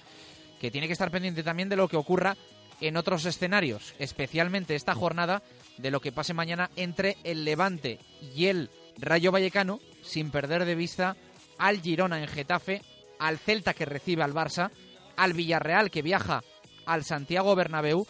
que 0.60 0.72
tiene 0.72 0.88
que 0.88 0.94
estar 0.94 1.12
pendiente 1.12 1.44
también 1.44 1.70
de 1.70 1.76
lo 1.76 1.88
que 1.88 1.98
ocurra 1.98 2.38
en 2.82 2.98
otros 2.98 3.26
escenarios, 3.26 3.94
especialmente 4.00 4.76
esta 4.76 4.96
jornada 4.96 5.42
de 5.78 5.92
lo 5.92 6.00
que 6.00 6.12
pase 6.12 6.34
mañana 6.34 6.70
entre 6.76 7.18
el 7.24 7.44
Levante 7.44 8.00
y 8.36 8.46
el 8.46 8.70
Rayo 8.98 9.32
Vallecano, 9.32 9.80
sin 10.02 10.32
perder 10.32 10.66
de 10.66 10.76
vista 10.76 11.16
al 11.58 11.82
Girona 11.82 12.22
en 12.22 12.28
Getafe, 12.28 12.82
al 13.20 13.38
Celta 13.38 13.74
que 13.74 13.86
recibe 13.86 14.24
al 14.24 14.34
Barça, 14.34 14.72
al 15.18 15.34
Villarreal 15.34 15.92
que 15.92 16.02
viaja 16.02 16.42
al 16.86 17.04
Santiago 17.04 17.56
Bernabéu 17.56 18.08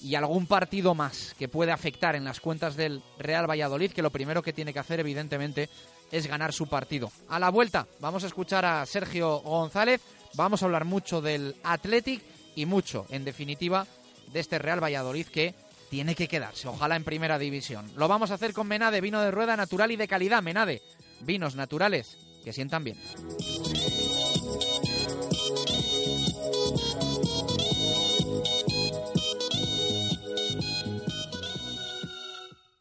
y 0.00 0.14
algún 0.14 0.46
partido 0.46 0.94
más 0.94 1.34
que 1.38 1.48
puede 1.48 1.72
afectar 1.72 2.16
en 2.16 2.24
las 2.24 2.40
cuentas 2.40 2.76
del 2.76 3.02
Real 3.18 3.48
Valladolid, 3.48 3.92
que 3.92 4.02
lo 4.02 4.10
primero 4.10 4.42
que 4.42 4.52
tiene 4.52 4.72
que 4.72 4.78
hacer, 4.78 5.00
evidentemente, 5.00 5.68
es 6.10 6.26
ganar 6.26 6.52
su 6.52 6.66
partido. 6.66 7.10
A 7.28 7.38
la 7.38 7.50
vuelta, 7.50 7.86
vamos 8.00 8.24
a 8.24 8.26
escuchar 8.26 8.64
a 8.64 8.84
Sergio 8.86 9.38
González, 9.40 10.00
vamos 10.34 10.62
a 10.62 10.66
hablar 10.66 10.84
mucho 10.84 11.20
del 11.20 11.56
Athletic 11.62 12.22
y 12.56 12.66
mucho, 12.66 13.06
en 13.10 13.24
definitiva, 13.24 13.86
de 14.32 14.40
este 14.40 14.58
Real 14.58 14.82
Valladolid 14.82 15.26
que 15.26 15.54
tiene 15.90 16.14
que 16.14 16.28
quedarse, 16.28 16.68
ojalá 16.68 16.96
en 16.96 17.04
primera 17.04 17.38
división. 17.38 17.90
Lo 17.96 18.08
vamos 18.08 18.30
a 18.30 18.34
hacer 18.34 18.52
con 18.52 18.68
Menade, 18.68 19.00
vino 19.00 19.20
de 19.20 19.30
rueda 19.30 19.56
natural 19.56 19.90
y 19.90 19.96
de 19.96 20.08
calidad. 20.08 20.42
Menade, 20.42 20.82
vinos 21.20 21.56
naturales 21.56 22.16
que 22.44 22.52
sientan 22.52 22.84
bien. 22.84 22.96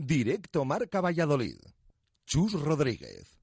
Directo 0.10 0.66
Marca 0.66 1.02
Valladolid. 1.02 1.60
Chus 2.26 2.54
Rodríguez. 2.54 3.40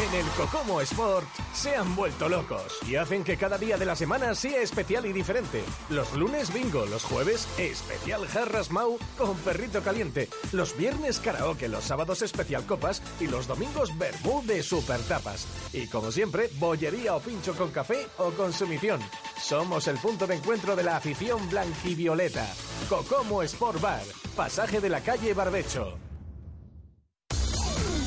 En 0.00 0.14
el 0.14 0.26
Cocomo 0.30 0.80
Sport 0.80 1.28
se 1.52 1.76
han 1.76 1.94
vuelto 1.94 2.28
locos 2.28 2.78
y 2.88 2.96
hacen 2.96 3.22
que 3.22 3.36
cada 3.36 3.58
día 3.58 3.76
de 3.76 3.84
la 3.84 3.94
semana 3.94 4.34
sea 4.34 4.60
especial 4.60 5.06
y 5.06 5.12
diferente. 5.12 5.62
Los 5.88 6.14
lunes 6.14 6.52
bingo, 6.52 6.84
los 6.86 7.04
jueves 7.04 7.46
especial 7.60 8.26
jarras 8.26 8.72
mau 8.72 8.98
con 9.16 9.36
perrito 9.36 9.82
caliente, 9.82 10.28
los 10.50 10.76
viernes 10.76 11.20
karaoke, 11.20 11.68
los 11.68 11.84
sábados 11.84 12.22
especial 12.22 12.66
copas 12.66 13.00
y 13.20 13.28
los 13.28 13.46
domingos 13.46 13.96
vermú 13.98 14.42
de 14.46 14.64
super 14.64 15.00
tapas. 15.02 15.46
Y 15.72 15.86
como 15.86 16.10
siempre, 16.10 16.50
bollería 16.58 17.14
o 17.14 17.20
pincho 17.20 17.54
con 17.54 17.70
café 17.70 18.08
o 18.18 18.32
consumición. 18.32 19.00
Somos 19.42 19.88
el 19.88 19.96
punto 19.98 20.26
de 20.26 20.36
encuentro 20.36 20.76
de 20.76 20.82
la 20.82 20.96
afición 20.96 21.48
blanquivioleta. 21.48 22.46
Cocomo 22.88 23.42
Sport 23.42 23.80
Bar, 23.80 24.02
pasaje 24.36 24.80
de 24.80 24.88
la 24.88 25.00
calle 25.00 25.34
Barbecho. 25.34 26.09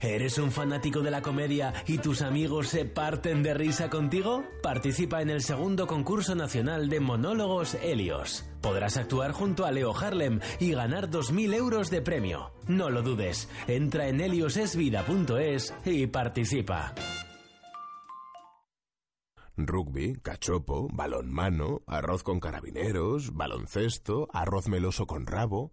¿Eres 0.00 0.38
un 0.38 0.50
fanático 0.50 1.02
de 1.02 1.10
la 1.10 1.20
comedia 1.20 1.74
y 1.86 1.98
tus 1.98 2.22
amigos 2.22 2.68
se 2.68 2.86
parten 2.86 3.42
de 3.42 3.52
risa 3.52 3.90
contigo? 3.90 4.44
Participa 4.62 5.20
en 5.20 5.28
el 5.28 5.42
segundo 5.42 5.86
concurso 5.86 6.34
nacional 6.34 6.88
de 6.88 7.00
monólogos 7.00 7.74
Helios. 7.74 8.46
Podrás 8.62 8.96
actuar 8.96 9.32
junto 9.32 9.66
a 9.66 9.72
Leo 9.72 9.94
Harlem 9.94 10.40
y 10.58 10.70
ganar 10.72 11.10
2.000 11.10 11.54
euros 11.54 11.90
de 11.90 12.00
premio. 12.00 12.50
No 12.66 12.88
lo 12.88 13.02
dudes, 13.02 13.50
entra 13.68 14.08
en 14.08 14.22
heliosesvida.es 14.22 15.74
y 15.84 16.06
participa. 16.06 16.94
Rugby, 19.58 20.14
cachopo, 20.22 20.88
balonmano, 20.90 21.82
arroz 21.86 22.22
con 22.22 22.40
carabineros, 22.40 23.34
baloncesto, 23.34 24.28
arroz 24.32 24.66
meloso 24.68 25.06
con 25.06 25.26
rabo. 25.26 25.72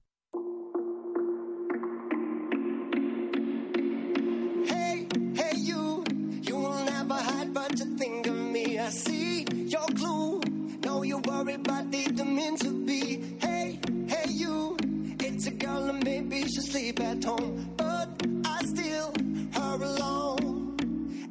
No, 11.41 11.47
you 11.47 11.53
worry, 11.53 11.63
but 11.63 11.89
didn't 11.89 12.35
mean 12.35 12.55
to 12.57 12.69
be. 12.85 13.23
Hey, 13.39 13.79
hey, 14.07 14.29
you, 14.29 14.77
it's 15.19 15.47
a 15.47 15.51
girl 15.51 15.89
and 15.89 16.03
maybe 16.03 16.47
she'll 16.47 16.61
sleep 16.61 16.99
at 16.99 17.23
home, 17.23 17.73
but 17.77 18.09
I 18.45 18.63
still 18.65 19.11
her 19.53 19.75
alone. 19.75 20.77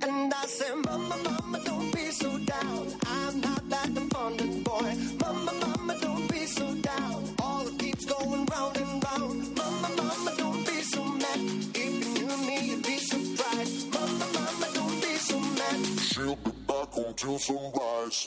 And 0.02 0.34
I 0.34 0.46
say, 0.46 0.74
Mama, 0.74 1.16
Mama, 1.16 1.60
don't 1.64 1.94
be 1.94 2.10
so 2.10 2.36
down. 2.38 2.92
I'm 3.06 3.40
not 3.40 3.68
that 3.68 3.90
abundant 3.96 4.64
boy. 4.64 4.96
Mama, 5.20 5.52
Mama, 5.52 5.96
don't 6.00 6.28
be 6.28 6.44
so 6.46 6.74
down. 6.74 7.24
All 7.40 7.68
it 7.68 7.78
keeps 7.78 8.04
going 8.04 8.46
round 8.46 8.76
and 8.78 9.04
round. 9.04 9.56
Mama, 9.56 9.88
Mama, 9.96 10.34
don't 10.36 10.66
be 10.66 10.82
so 10.82 11.04
mad. 11.04 11.40
If 11.74 11.76
you 11.76 12.14
knew 12.14 12.36
me, 12.48 12.58
you'd 12.70 12.82
be 12.82 12.98
surprised. 12.98 13.94
Mama, 13.94 14.26
Mama, 14.34 14.66
don't 14.74 15.00
be 15.00 15.14
so 15.18 15.38
mad. 15.38 16.00
She'll 16.00 16.36
be 16.36 16.50
back 16.66 16.96
until 16.96 17.38
sunrise. 17.38 18.26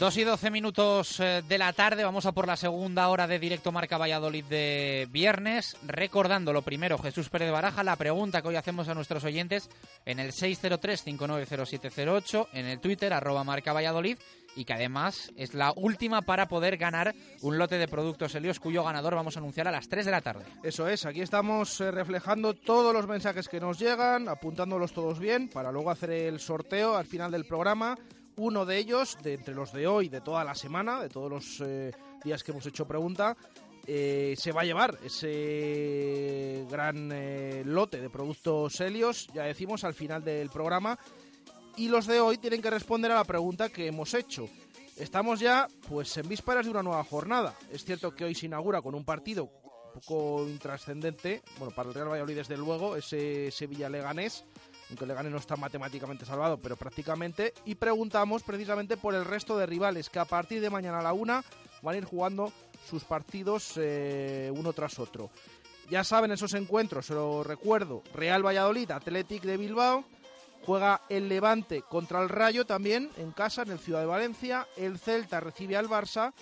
2 0.00 0.16
y 0.16 0.24
12 0.24 0.50
minutos 0.50 1.20
eh, 1.20 1.44
de 1.48 1.56
la 1.56 1.72
tarde, 1.72 2.02
vamos 2.02 2.26
a 2.26 2.32
por 2.32 2.48
la 2.48 2.56
segunda 2.56 3.08
hora 3.08 3.28
de 3.28 3.38
directo 3.38 3.70
Marca 3.70 3.96
Valladolid 3.96 4.44
de 4.44 5.06
viernes. 5.10 5.76
Recordando 5.86 6.52
lo 6.52 6.62
primero, 6.62 6.98
Jesús 6.98 7.28
Pérez 7.28 7.46
de 7.46 7.52
Baraja, 7.52 7.84
la 7.84 7.94
pregunta 7.94 8.42
que 8.42 8.48
hoy 8.48 8.56
hacemos 8.56 8.88
a 8.88 8.94
nuestros 8.94 9.22
oyentes 9.22 9.70
en 10.04 10.18
el 10.18 10.32
603-590708, 10.32 12.48
en 12.54 12.66
el 12.66 12.80
Twitter, 12.80 13.12
arroba 13.12 13.44
Marca 13.44 13.72
Valladolid, 13.72 14.18
y 14.56 14.64
que 14.64 14.72
además 14.72 15.30
es 15.36 15.54
la 15.54 15.72
última 15.76 16.22
para 16.22 16.48
poder 16.48 16.76
ganar 16.76 17.14
un 17.42 17.56
lote 17.56 17.78
de 17.78 17.86
productos 17.86 18.34
Helios, 18.34 18.58
cuyo 18.58 18.82
ganador 18.82 19.14
vamos 19.14 19.36
a 19.36 19.40
anunciar 19.40 19.68
a 19.68 19.72
las 19.72 19.88
3 19.88 20.06
de 20.06 20.10
la 20.10 20.22
tarde. 20.22 20.44
Eso 20.64 20.88
es, 20.88 21.06
aquí 21.06 21.20
estamos 21.20 21.80
eh, 21.80 21.92
reflejando 21.92 22.54
todos 22.54 22.92
los 22.92 23.06
mensajes 23.06 23.48
que 23.48 23.60
nos 23.60 23.78
llegan, 23.78 24.28
apuntándolos 24.28 24.92
todos 24.92 25.20
bien, 25.20 25.48
para 25.48 25.70
luego 25.70 25.92
hacer 25.92 26.10
el 26.10 26.40
sorteo 26.40 26.96
al 26.96 27.06
final 27.06 27.30
del 27.30 27.44
programa. 27.44 27.96
Uno 28.36 28.66
de 28.66 28.78
ellos, 28.78 29.16
de 29.22 29.34
entre 29.34 29.54
los 29.54 29.72
de 29.72 29.86
hoy, 29.86 30.08
de 30.08 30.20
toda 30.20 30.42
la 30.42 30.54
semana, 30.54 31.00
de 31.00 31.08
todos 31.08 31.30
los 31.30 31.60
eh, 31.60 31.92
días 32.24 32.42
que 32.42 32.50
hemos 32.50 32.66
hecho 32.66 32.86
pregunta, 32.86 33.36
eh, 33.86 34.34
se 34.36 34.50
va 34.50 34.62
a 34.62 34.64
llevar 34.64 34.98
ese 35.04 36.64
gran 36.70 37.10
eh, 37.12 37.62
lote 37.64 38.00
de 38.00 38.10
productos 38.10 38.80
Helios, 38.80 39.28
ya 39.34 39.44
decimos, 39.44 39.84
al 39.84 39.94
final 39.94 40.24
del 40.24 40.50
programa. 40.50 40.98
Y 41.76 41.88
los 41.88 42.06
de 42.06 42.20
hoy 42.20 42.38
tienen 42.38 42.62
que 42.62 42.70
responder 42.70 43.12
a 43.12 43.16
la 43.16 43.24
pregunta 43.24 43.68
que 43.68 43.86
hemos 43.86 44.14
hecho. 44.14 44.48
Estamos 44.96 45.40
ya 45.40 45.68
pues 45.88 46.16
en 46.16 46.28
vísperas 46.28 46.64
de 46.64 46.70
una 46.70 46.82
nueva 46.82 47.04
jornada. 47.04 47.54
Es 47.70 47.84
cierto 47.84 48.14
que 48.14 48.24
hoy 48.24 48.34
se 48.34 48.46
inaugura 48.46 48.80
con 48.80 48.94
un 48.94 49.04
partido 49.04 49.44
un 49.44 50.00
poco 50.00 50.48
intrascendente, 50.48 51.42
bueno, 51.58 51.74
para 51.74 51.88
el 51.88 51.94
Real 51.94 52.08
Valladolid 52.08 52.36
desde 52.36 52.56
luego, 52.56 52.96
ese 52.96 53.50
Sevilla-Leganés, 53.50 54.44
aunque 54.88 55.06
Leganés 55.06 55.32
no 55.32 55.38
está 55.38 55.56
matemáticamente 55.56 56.24
salvado, 56.24 56.58
pero 56.58 56.76
prácticamente, 56.76 57.54
y 57.64 57.74
preguntamos 57.74 58.42
precisamente 58.42 58.96
por 58.96 59.14
el 59.14 59.24
resto 59.24 59.56
de 59.56 59.66
rivales 59.66 60.10
que 60.10 60.18
a 60.18 60.24
partir 60.24 60.60
de 60.60 60.70
mañana 60.70 60.98
a 60.98 61.02
la 61.02 61.12
una 61.12 61.42
van 61.82 61.94
a 61.94 61.98
ir 61.98 62.04
jugando 62.04 62.52
sus 62.88 63.04
partidos 63.04 63.74
eh, 63.76 64.52
uno 64.54 64.72
tras 64.72 64.98
otro. 64.98 65.30
Ya 65.90 66.02
saben 66.02 66.32
esos 66.32 66.54
encuentros, 66.54 67.06
se 67.06 67.14
lo 67.14 67.44
recuerdo, 67.44 68.02
Real 68.14 68.44
Valladolid, 68.44 68.90
Athletic 68.90 69.42
de 69.42 69.56
Bilbao, 69.56 70.04
juega 70.64 71.02
el 71.10 71.28
Levante 71.28 71.82
contra 71.82 72.22
el 72.22 72.30
Rayo 72.30 72.64
también 72.64 73.10
en 73.18 73.32
casa, 73.32 73.62
en 73.62 73.70
el 73.70 73.78
Ciudad 73.78 74.00
de 74.00 74.06
Valencia, 74.06 74.66
el 74.76 74.98
Celta 74.98 75.40
recibe 75.40 75.76
al 75.76 75.88
Barça 75.88 76.32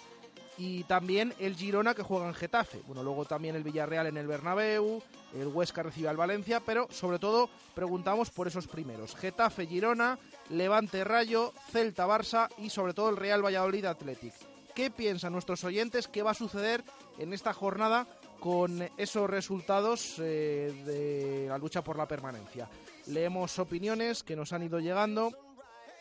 y 0.58 0.84
también 0.84 1.34
el 1.38 1.56
Girona 1.56 1.94
que 1.94 2.02
juega 2.02 2.28
en 2.28 2.34
Getafe. 2.34 2.80
Bueno, 2.86 3.02
luego 3.02 3.24
también 3.24 3.56
el 3.56 3.62
Villarreal 3.62 4.06
en 4.06 4.16
el 4.16 4.26
Bernabéu, 4.26 5.02
el 5.34 5.48
Huesca 5.48 5.82
recibe 5.82 6.08
al 6.08 6.16
Valencia, 6.16 6.60
pero 6.60 6.88
sobre 6.90 7.18
todo 7.18 7.48
preguntamos 7.74 8.30
por 8.30 8.48
esos 8.48 8.68
primeros. 8.68 9.16
Getafe, 9.16 9.66
Girona, 9.66 10.18
Levante, 10.50 11.04
Rayo, 11.04 11.52
Celta, 11.70 12.06
Barça 12.06 12.48
y 12.58 12.70
sobre 12.70 12.94
todo 12.94 13.10
el 13.10 13.16
Real 13.16 13.44
Valladolid 13.44 13.86
Athletic. 13.86 14.34
¿Qué 14.74 14.90
piensan 14.90 15.32
nuestros 15.32 15.64
oyentes? 15.64 16.08
¿Qué 16.08 16.22
va 16.22 16.30
a 16.30 16.34
suceder 16.34 16.82
en 17.18 17.32
esta 17.32 17.52
jornada 17.52 18.06
con 18.40 18.88
esos 18.96 19.28
resultados 19.28 20.16
eh, 20.18 20.72
de 20.86 21.46
la 21.48 21.58
lucha 21.58 21.84
por 21.84 21.96
la 21.96 22.08
permanencia? 22.08 22.68
Leemos 23.06 23.58
opiniones 23.58 24.22
que 24.22 24.36
nos 24.36 24.52
han 24.52 24.62
ido 24.62 24.80
llegando. 24.80 25.30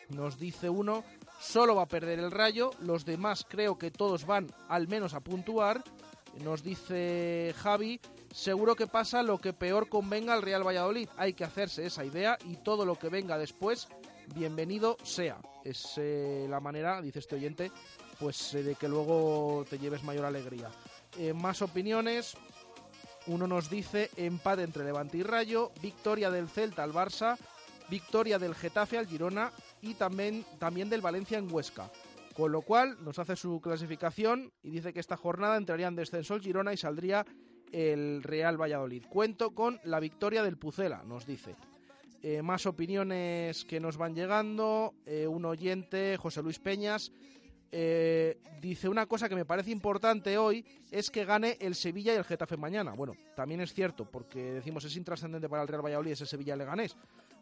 Nos 0.10 0.38
dice 0.38 0.70
uno, 0.70 1.04
solo 1.42 1.76
va 1.76 1.84
a 1.84 1.88
perder 1.88 2.20
el 2.20 2.32
Rayo, 2.32 2.72
los 2.80 3.04
demás 3.04 3.46
creo 3.48 3.78
que 3.78 3.92
todos 3.92 4.26
van 4.26 4.48
al 4.70 4.88
menos 4.88 5.14
a 5.14 5.20
puntuar. 5.20 5.84
Nos 6.44 6.64
dice 6.64 7.54
Javi, 7.58 8.00
seguro 8.32 8.76
que 8.76 8.88
pasa 8.88 9.24
lo 9.24 9.40
que 9.40 9.52
peor 9.52 9.90
convenga 9.90 10.34
al 10.34 10.42
Real 10.42 10.66
Valladolid. 10.66 11.10
Hay 11.18 11.34
que 11.34 11.44
hacerse 11.44 11.86
esa 11.86 12.06
idea 12.06 12.38
y 12.46 12.56
todo 12.58 12.86
lo 12.86 12.98
que 12.98 13.10
venga 13.10 13.38
después, 13.38 13.90
bienvenido 14.34 14.98
sea. 15.04 15.40
Es 15.66 15.94
eh, 15.98 16.46
la 16.50 16.60
manera, 16.60 17.02
dice 17.02 17.20
este 17.20 17.36
oyente, 17.36 17.72
pues 18.20 18.54
eh, 18.54 18.64
de 18.64 18.76
que 18.76 18.88
luego 18.88 19.66
te 19.70 19.78
lleves 19.78 20.04
mayor 20.04 20.26
alegría. 20.26 20.70
Eh, 21.18 21.34
más 21.34 21.62
opiniones. 21.62 22.38
Uno 23.28 23.46
nos 23.46 23.70
dice 23.70 24.10
empate 24.16 24.64
entre 24.64 24.84
Levante 24.84 25.18
y 25.18 25.24
Rayo, 25.24 25.72
victoria 25.80 26.32
del 26.32 26.50
Celta 26.50 26.82
al 26.82 26.92
Barça, 26.92 27.38
victoria 27.88 28.40
del 28.40 28.56
Getafe 28.56 28.98
al 28.98 29.06
Girona 29.06 29.52
y 29.82 29.94
también, 29.96 30.46
también 30.60 30.90
del 30.90 31.02
Valencia 31.02 31.38
en 31.38 31.52
Huesca. 31.52 31.92
Con 32.36 32.52
lo 32.52 32.62
cual 32.62 32.98
nos 33.04 33.20
hace 33.20 33.36
su 33.36 33.60
clasificación 33.60 34.52
y 34.64 34.72
dice 34.72 34.94
que 34.94 35.00
esta 35.00 35.18
jornada 35.18 35.58
entraría 35.58 35.88
en 35.88 35.96
descenso 35.96 36.36
el 36.36 36.42
Girona 36.42 36.74
y 36.74 36.78
saldría 36.78 37.26
el 37.72 38.24
Real 38.24 38.60
Valladolid. 38.60 39.06
Cuento 39.10 39.52
con 39.52 39.80
la 39.84 40.00
victoria 40.00 40.44
del 40.44 40.58
Pucela, 40.58 41.04
nos 41.04 41.26
dice. 41.26 41.56
Eh, 42.24 42.42
más 42.42 42.66
opiniones 42.66 43.66
que 43.66 43.80
nos 43.80 43.98
van 43.98 44.14
llegando. 44.14 44.94
Eh, 45.06 45.28
un 45.28 45.44
oyente, 45.46 46.18
José 46.18 46.44
Luis 46.44 46.60
Peñas, 46.60 47.12
eh, 47.72 48.38
dice 48.62 48.90
una 48.90 49.06
cosa 49.06 49.30
que 49.30 49.36
me 49.36 49.46
parece 49.46 49.72
importante 49.72 50.38
hoy, 50.38 50.66
es 50.92 51.10
que 51.10 51.24
gane 51.24 51.58
el 51.62 51.74
Sevilla 51.74 52.14
y 52.14 52.18
el 52.18 52.26
Getafe 52.26 52.58
mañana. 52.58 52.92
Bueno, 52.92 53.14
también 53.36 53.62
es 53.62 53.74
cierto, 53.74 54.06
porque 54.06 54.54
decimos 54.54 54.84
es 54.84 54.96
intrascendente 54.98 55.50
para 55.50 55.64
el 55.64 55.68
Real 55.68 55.84
Valladolid 55.84 56.12
ese 56.12 56.26
Sevilla 56.26 56.56
Leganés. 56.56 56.96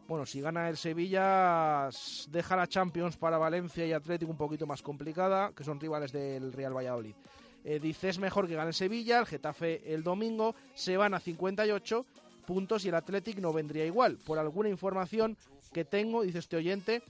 Bueno, 0.10 0.26
si 0.26 0.42
gana 0.42 0.68
el 0.70 0.76
Sevilla, 0.76 1.88
deja 2.30 2.56
la 2.56 2.66
Champions 2.66 3.16
para 3.16 3.38
Valencia 3.38 3.86
y 3.86 3.94
Atlético 3.94 4.32
un 4.32 4.40
poquito 4.40 4.66
más 4.66 4.82
complicada, 4.82 5.52
que 5.56 5.64
son 5.64 5.80
rivales 5.80 6.12
del 6.12 6.52
Real 6.52 6.76
Valladolid. 6.76 7.14
Eh, 7.64 7.80
dice 7.80 8.10
es 8.10 8.18
mejor 8.18 8.48
que 8.48 8.56
gane 8.56 8.70
el 8.70 8.74
Sevilla, 8.74 9.20
el 9.20 9.28
Getafe 9.28 9.94
el 9.94 10.02
domingo, 10.02 10.56
se 10.74 10.98
van 10.98 11.14
a 11.14 11.20
58 11.20 12.08
puntos 12.48 12.86
y 12.86 12.90
el 12.90 12.96
Athletic 12.96 13.38
no 13.38 13.54
vendría 13.54 13.86
igual. 13.86 14.18
Por 14.18 14.40
alguna 14.40 14.70
información 14.70 15.38
que 15.72 15.86
tengo, 15.86 16.24
dice 16.24 16.40
este 16.40 16.58
oyente, 16.58 17.04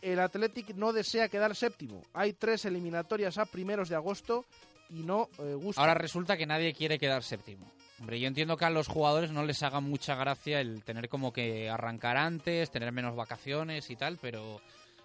el 0.00 0.20
Athletic 0.20 0.72
no 0.76 0.92
desea 0.92 1.28
quedar 1.28 1.56
séptimo. 1.56 2.00
Hay 2.12 2.34
tres 2.34 2.64
eliminatorias 2.64 3.38
a 3.38 3.46
primeros 3.46 3.88
de 3.88 3.96
agosto 3.96 4.44
y 4.88 5.02
no 5.02 5.30
eh, 5.40 5.54
gusta. 5.54 5.80
Ahora 5.80 5.94
resulta 5.94 6.36
que 6.36 6.46
nadie 6.46 6.72
quiere 6.74 6.96
quedar 6.96 7.24
séptimo. 7.24 7.72
Hombre, 8.00 8.20
yo 8.20 8.28
entiendo 8.28 8.56
que 8.56 8.64
a 8.66 8.70
los 8.70 8.88
jugadores 8.88 9.30
no 9.32 9.42
les 9.44 9.62
haga 9.62 9.80
mucha 9.80 10.14
gracia 10.14 10.60
el 10.60 10.84
tener 10.84 11.08
como 11.08 11.32
que 11.32 11.70
arrancar 11.70 12.16
antes, 12.16 12.70
tener 12.70 12.92
menos 12.92 13.16
vacaciones 13.16 13.88
y 13.90 13.96
tal, 13.96 14.18
pero 14.20 14.60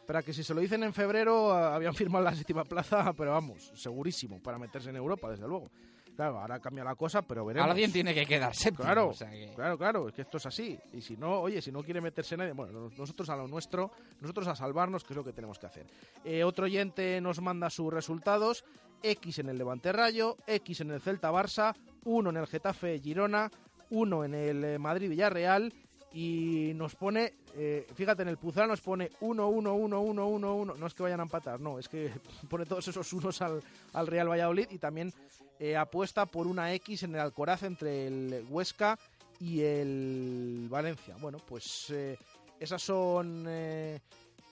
Para 0.07 0.23
que 0.23 0.33
si 0.33 0.43
se 0.43 0.53
lo 0.53 0.59
dicen 0.59 0.83
en 0.83 0.93
febrero, 0.93 1.53
habían 1.53 1.93
firmado 1.93 2.25
la 2.25 2.35
séptima 2.35 2.65
plaza, 2.65 3.13
pero 3.13 3.31
vamos, 3.31 3.71
segurísimo, 3.75 4.39
para 4.41 4.57
meterse 4.57 4.89
en 4.89 4.97
Europa, 4.97 5.29
desde 5.29 5.47
luego. 5.47 5.69
Claro, 6.17 6.39
ahora 6.39 6.59
cambia 6.59 6.83
la 6.83 6.95
cosa, 6.95 7.21
pero 7.21 7.45
veremos. 7.45 7.69
alguien 7.69 7.91
tiene 7.93 8.13
que 8.13 8.25
quedar 8.25 8.53
séptimo. 8.53 8.83
Claro, 8.83 9.07
o 9.07 9.13
sea 9.13 9.29
que- 9.31 9.53
claro, 9.55 9.77
claro, 9.77 10.09
es 10.09 10.13
que 10.13 10.23
esto 10.23 10.37
es 10.37 10.45
así. 10.45 10.77
Y 10.91 11.01
si 11.01 11.15
no, 11.15 11.39
oye, 11.39 11.61
si 11.61 11.71
no 11.71 11.81
quiere 11.81 12.01
meterse 12.01 12.35
nadie, 12.35 12.51
bueno, 12.51 12.73
nos- 12.81 12.97
nosotros 12.97 13.29
a 13.29 13.37
lo 13.37 13.47
nuestro, 13.47 13.91
nosotros 14.19 14.45
a 14.49 14.55
salvarnos, 14.55 15.05
que 15.05 15.13
es 15.13 15.17
lo 15.17 15.23
que 15.23 15.31
tenemos 15.31 15.57
que 15.57 15.67
hacer. 15.67 15.85
Eh, 16.25 16.43
otro 16.43 16.65
oyente 16.65 17.21
nos 17.21 17.39
manda 17.39 17.69
sus 17.69 17.93
resultados: 17.93 18.65
X 19.03 19.39
en 19.39 19.49
el 19.49 19.57
Levante 19.57 19.91
Rayo, 19.91 20.37
X 20.47 20.81
en 20.81 20.91
el 20.91 21.01
Celta 21.01 21.31
Barça, 21.31 21.75
1 22.05 22.29
en 22.29 22.37
el 22.37 22.47
Getafe 22.47 22.99
Girona, 22.99 23.51
1 23.89 24.25
en 24.25 24.33
el 24.33 24.63
eh, 24.63 24.79
Madrid 24.79 25.09
Villarreal. 25.09 25.73
Y 26.13 26.73
nos 26.75 26.95
pone, 26.95 27.35
eh, 27.55 27.87
fíjate, 27.95 28.23
en 28.23 28.27
el 28.27 28.37
Pucela 28.37 28.67
nos 28.67 28.81
pone 28.81 29.11
1, 29.21 29.47
1, 29.47 29.73
1, 29.73 30.01
1, 30.01 30.27
1, 30.27 30.55
1. 30.55 30.75
No 30.75 30.87
es 30.87 30.93
que 30.93 31.03
vayan 31.03 31.21
a 31.21 31.23
empatar, 31.23 31.61
no, 31.61 31.79
es 31.79 31.87
que 31.87 32.11
pone 32.49 32.65
todos 32.65 32.85
esos 32.87 33.13
unos 33.13 33.41
al, 33.41 33.63
al 33.93 34.07
Real 34.07 34.29
Valladolid 34.29 34.67
y 34.71 34.77
también 34.77 35.13
eh, 35.57 35.77
apuesta 35.77 36.25
por 36.25 36.47
una 36.47 36.73
X 36.73 37.03
en 37.03 37.15
el 37.15 37.21
Alcoraz 37.21 37.63
entre 37.63 38.07
el 38.07 38.45
Huesca 38.49 38.99
y 39.39 39.61
el 39.61 40.67
Valencia. 40.69 41.15
Bueno, 41.21 41.37
pues 41.47 41.91
eh, 41.91 42.17
esas 42.59 42.81
son 42.81 43.45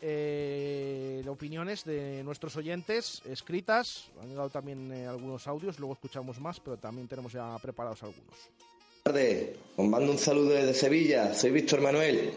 eh, 0.02 1.24
opiniones 1.28 1.84
de 1.84 2.24
nuestros 2.24 2.56
oyentes 2.56 3.22
escritas. 3.26 4.10
Han 4.22 4.30
llegado 4.30 4.50
también 4.50 4.92
eh, 4.92 5.08
algunos 5.08 5.48
audios, 5.48 5.80
luego 5.80 5.94
escuchamos 5.94 6.40
más, 6.40 6.60
pero 6.60 6.78
también 6.78 7.08
tenemos 7.08 7.32
ya 7.34 7.58
preparados 7.60 8.04
algunos. 8.04 8.36
tardes, 9.04 9.58
os 9.78 9.88
mando 9.88 10.12
un 10.12 10.18
saludo 10.18 10.50
desde 10.50 10.74
Sevilla, 10.74 11.34
soy 11.34 11.52
Víctor 11.52 11.82
Manuel. 11.82 12.34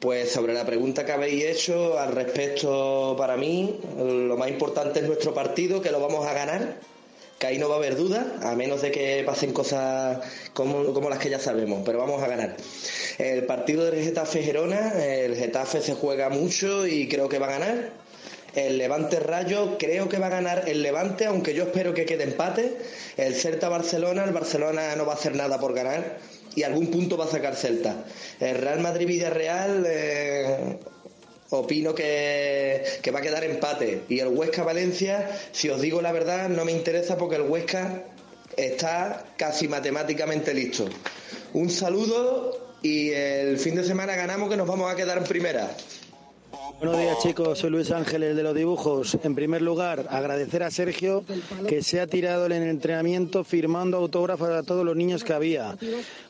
Pues 0.00 0.30
sobre 0.30 0.52
la 0.52 0.66
pregunta 0.66 1.06
que 1.06 1.12
habéis 1.12 1.44
hecho 1.44 1.98
al 1.98 2.12
respecto 2.12 3.14
para 3.16 3.36
mí, 3.36 3.80
lo 3.96 4.36
más 4.36 4.50
importante 4.50 5.00
es 5.00 5.06
nuestro 5.06 5.32
partido, 5.32 5.80
que 5.80 5.90
lo 5.90 6.00
vamos 6.00 6.26
a 6.26 6.34
ganar, 6.34 6.78
que 7.38 7.46
ahí 7.46 7.58
no 7.58 7.68
va 7.68 7.74
a 7.74 7.78
haber 7.78 7.96
duda, 7.96 8.38
a 8.42 8.54
menos 8.54 8.82
de 8.82 8.90
que 8.90 9.22
pasen 9.26 9.52
cosas 9.52 10.18
como, 10.54 10.92
como 10.94 11.10
las 11.10 11.18
que 11.18 11.28
ya 11.28 11.38
sabemos, 11.38 11.82
pero 11.84 11.98
vamos 11.98 12.22
a 12.22 12.28
ganar. 12.28 12.56
El 13.18 13.44
partido 13.44 13.84
del 13.84 14.02
Getafe 14.02 14.42
Gerona, 14.42 14.92
el 15.02 15.36
Getafe 15.36 15.80
se 15.80 15.94
juega 15.94 16.28
mucho 16.30 16.86
y 16.86 17.08
creo 17.08 17.28
que 17.28 17.38
va 17.38 17.46
a 17.46 17.58
ganar. 17.58 18.06
El 18.54 18.78
Levante 18.78 19.20
Rayo 19.20 19.76
creo 19.78 20.08
que 20.08 20.18
va 20.18 20.28
a 20.28 20.30
ganar 20.30 20.64
el 20.66 20.82
Levante, 20.82 21.26
aunque 21.26 21.52
yo 21.52 21.64
espero 21.64 21.92
que 21.92 22.06
quede 22.06 22.24
empate. 22.24 22.78
El 23.18 23.34
Celta 23.34 23.68
Barcelona, 23.68 24.24
el 24.24 24.32
Barcelona 24.32 24.96
no 24.96 25.04
va 25.04 25.12
a 25.12 25.16
hacer 25.16 25.36
nada 25.36 25.60
por 25.60 25.74
ganar 25.74 26.16
y 26.54 26.62
algún 26.62 26.90
punto 26.90 27.18
va 27.18 27.26
a 27.26 27.28
sacar 27.28 27.54
Celta. 27.54 28.04
El 28.40 28.56
Real 28.56 28.80
Madrid 28.80 29.06
Villarreal 29.06 29.84
eh, 29.86 30.78
opino 31.50 31.94
que, 31.94 32.84
que 33.02 33.10
va 33.10 33.20
a 33.20 33.22
quedar 33.22 33.44
empate. 33.44 34.02
Y 34.08 34.20
el 34.20 34.28
Huesca 34.28 34.62
Valencia, 34.62 35.30
si 35.52 35.68
os 35.68 35.80
digo 35.80 36.02
la 36.02 36.12
verdad, 36.12 36.48
no 36.48 36.64
me 36.64 36.72
interesa 36.72 37.16
porque 37.16 37.36
el 37.36 37.42
Huesca 37.42 38.04
está 38.56 39.24
casi 39.36 39.68
matemáticamente 39.68 40.54
listo. 40.54 40.86
Un 41.52 41.70
saludo 41.70 42.76
y 42.82 43.10
el 43.10 43.58
fin 43.58 43.74
de 43.74 43.84
semana 43.84 44.14
ganamos 44.14 44.48
que 44.48 44.56
nos 44.56 44.66
vamos 44.66 44.92
a 44.92 44.96
quedar 44.96 45.18
en 45.18 45.24
primera. 45.24 45.70
Buenos 46.78 46.98
días 46.98 47.18
chicos, 47.22 47.58
soy 47.58 47.70
Luis 47.70 47.90
Ángel, 47.90 48.22
el 48.22 48.36
de 48.36 48.42
los 48.42 48.54
dibujos. 48.54 49.16
En 49.22 49.34
primer 49.34 49.62
lugar, 49.62 50.08
agradecer 50.10 50.62
a 50.62 50.70
Sergio 50.70 51.24
que 51.66 51.82
se 51.82 52.02
ha 52.02 52.06
tirado 52.06 52.44
en 52.44 52.52
el 52.52 52.68
entrenamiento 52.68 53.44
firmando 53.44 53.96
autógrafos 53.96 54.50
a 54.50 54.62
todos 54.62 54.84
los 54.84 54.94
niños 54.94 55.24
que 55.24 55.32
había. 55.32 55.78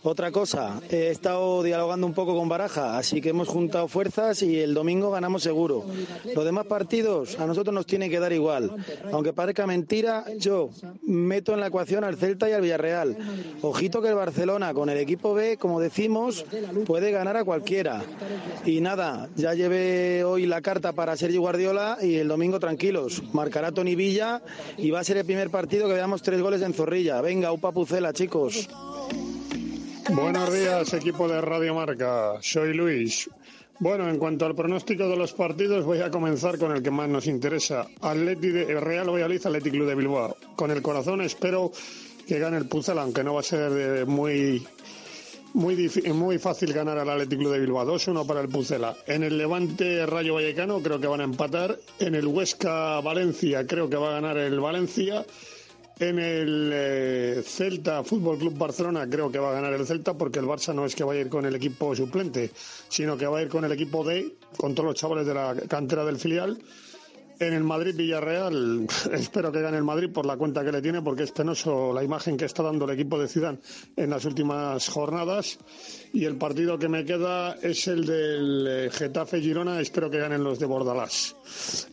Otra 0.04 0.30
cosa, 0.30 0.80
he 0.88 1.08
estado 1.08 1.64
dialogando 1.64 2.06
un 2.06 2.14
poco 2.14 2.36
con 2.36 2.48
Baraja, 2.48 2.96
así 2.96 3.20
que 3.20 3.30
hemos 3.30 3.48
juntado 3.48 3.88
fuerzas 3.88 4.40
y 4.42 4.60
el 4.60 4.72
domingo 4.72 5.10
ganamos 5.10 5.42
seguro. 5.42 5.84
Los 6.32 6.44
demás 6.44 6.66
partidos 6.66 7.40
a 7.40 7.46
nosotros 7.46 7.74
nos 7.74 7.86
tiene 7.86 8.08
que 8.08 8.20
dar 8.20 8.32
igual. 8.32 8.70
Aunque 9.10 9.32
parezca 9.32 9.66
mentira, 9.66 10.26
yo 10.38 10.70
meto 11.02 11.54
en 11.54 11.60
la 11.60 11.66
ecuación 11.66 12.04
al 12.04 12.16
Celta 12.16 12.48
y 12.48 12.52
al 12.52 12.62
Villarreal. 12.62 13.16
Ojito 13.62 14.00
que 14.00 14.08
el 14.10 14.14
Barcelona 14.14 14.72
con 14.74 14.90
el 14.90 14.98
equipo 14.98 15.34
B, 15.34 15.56
como 15.56 15.80
decimos, 15.80 16.44
puede 16.86 17.10
ganar 17.10 17.36
a 17.36 17.44
cualquiera. 17.44 18.04
Y 18.64 18.80
nada, 18.80 19.28
ya 19.34 19.52
llevé 19.52 20.22
hoy 20.22 20.35
la 20.44 20.60
carta 20.60 20.92
para 20.92 21.16
Sergio 21.16 21.40
Guardiola 21.40 21.96
y 22.02 22.16
el 22.16 22.28
domingo 22.28 22.60
tranquilos. 22.60 23.22
Marcará 23.32 23.72
Tony 23.72 23.94
Villa 23.94 24.42
y 24.76 24.90
va 24.90 25.00
a 25.00 25.04
ser 25.04 25.16
el 25.16 25.24
primer 25.24 25.48
partido 25.48 25.88
que 25.88 25.94
veamos 25.94 26.20
tres 26.20 26.42
goles 26.42 26.60
en 26.60 26.74
Zorrilla. 26.74 27.22
Venga, 27.22 27.52
upa 27.52 27.72
pucela, 27.72 28.12
chicos. 28.12 28.68
Buenos 30.10 30.52
días, 30.52 30.92
equipo 30.92 31.26
de 31.28 31.40
Radio 31.40 31.74
Marca. 31.74 32.34
Soy 32.40 32.74
Luis. 32.74 33.30
Bueno, 33.78 34.08
en 34.08 34.18
cuanto 34.18 34.46
al 34.46 34.54
pronóstico 34.54 35.08
de 35.08 35.16
los 35.16 35.32
partidos, 35.32 35.84
voy 35.84 36.00
a 36.00 36.10
comenzar 36.10 36.58
con 36.58 36.72
el 36.72 36.82
que 36.82 36.90
más 36.90 37.08
nos 37.08 37.26
interesa. 37.26 37.86
Atleti 38.00 38.48
de 38.48 38.80
Real 38.80 39.10
Valladolid, 39.10 39.46
Athletic 39.46 39.72
Club 39.72 39.86
de 39.86 39.94
Bilbao. 39.94 40.36
Con 40.56 40.70
el 40.70 40.80
corazón 40.80 41.20
espero 41.20 41.72
que 42.26 42.38
gane 42.38 42.56
el 42.56 42.66
Pucela, 42.66 43.02
aunque 43.02 43.22
no 43.22 43.34
va 43.34 43.40
a 43.40 43.42
ser 43.42 43.72
eh, 43.72 44.04
muy 44.04 44.66
muy, 45.56 45.74
difí- 45.74 46.12
muy 46.12 46.38
fácil 46.38 46.72
ganar 46.72 46.98
al 46.98 47.08
Athletic 47.08 47.38
Club 47.38 47.52
de 47.52 47.60
Bilbao. 47.60 47.84
2-1 47.86 48.26
para 48.26 48.40
el 48.40 48.48
Pucela. 48.48 48.96
En 49.06 49.22
el 49.24 49.38
Levante 49.38 50.04
Rayo 50.06 50.34
Vallecano 50.34 50.80
creo 50.82 51.00
que 51.00 51.06
van 51.06 51.20
a 51.20 51.24
empatar. 51.24 51.78
En 51.98 52.14
el 52.14 52.26
Huesca 52.26 53.00
Valencia 53.00 53.66
creo 53.66 53.88
que 53.88 53.96
va 53.96 54.10
a 54.10 54.20
ganar 54.20 54.36
el 54.36 54.60
Valencia. 54.60 55.24
En 55.98 56.18
el 56.18 56.70
eh, 56.74 57.42
Celta 57.42 58.04
Fútbol 58.04 58.36
Club 58.38 58.58
Barcelona 58.58 59.08
creo 59.08 59.32
que 59.32 59.38
va 59.38 59.48
a 59.50 59.54
ganar 59.54 59.72
el 59.72 59.86
Celta 59.86 60.12
porque 60.12 60.38
el 60.40 60.44
Barça 60.44 60.74
no 60.74 60.84
es 60.84 60.94
que 60.94 61.04
vaya 61.04 61.20
a 61.20 61.22
ir 61.22 61.30
con 61.30 61.46
el 61.46 61.54
equipo 61.54 61.96
suplente, 61.96 62.50
sino 62.90 63.16
que 63.16 63.26
va 63.26 63.38
a 63.38 63.42
ir 63.42 63.48
con 63.48 63.64
el 63.64 63.72
equipo 63.72 64.04
D, 64.04 64.34
con 64.58 64.74
todos 64.74 64.88
los 64.90 64.94
chavales 64.96 65.26
de 65.26 65.32
la 65.32 65.54
cantera 65.68 66.04
del 66.04 66.18
filial. 66.18 66.58
En 67.38 67.52
el 67.52 67.64
Madrid 67.64 67.94
Villarreal 67.94 68.86
espero 69.12 69.52
que 69.52 69.60
gane 69.60 69.76
el 69.76 69.84
Madrid 69.84 70.10
por 70.10 70.24
la 70.24 70.36
cuenta 70.36 70.64
que 70.64 70.72
le 70.72 70.80
tiene 70.80 71.02
porque 71.02 71.24
es 71.24 71.32
penoso 71.32 71.92
la 71.92 72.02
imagen 72.02 72.36
que 72.36 72.46
está 72.46 72.62
dando 72.62 72.86
el 72.86 72.92
equipo 72.92 73.18
de 73.18 73.28
Zidane 73.28 73.58
en 73.94 74.10
las 74.10 74.24
últimas 74.24 74.88
jornadas 74.88 75.58
y 76.12 76.24
el 76.24 76.36
partido 76.36 76.78
que 76.78 76.88
me 76.88 77.04
queda 77.04 77.54
es 77.60 77.88
el 77.88 78.06
del 78.06 78.66
eh, 78.68 78.90
Getafe 78.90 79.40
Girona, 79.40 79.80
espero 79.80 80.10
que 80.10 80.18
ganen 80.18 80.42
los 80.42 80.58
de 80.58 80.66
Bordalás. 80.66 81.36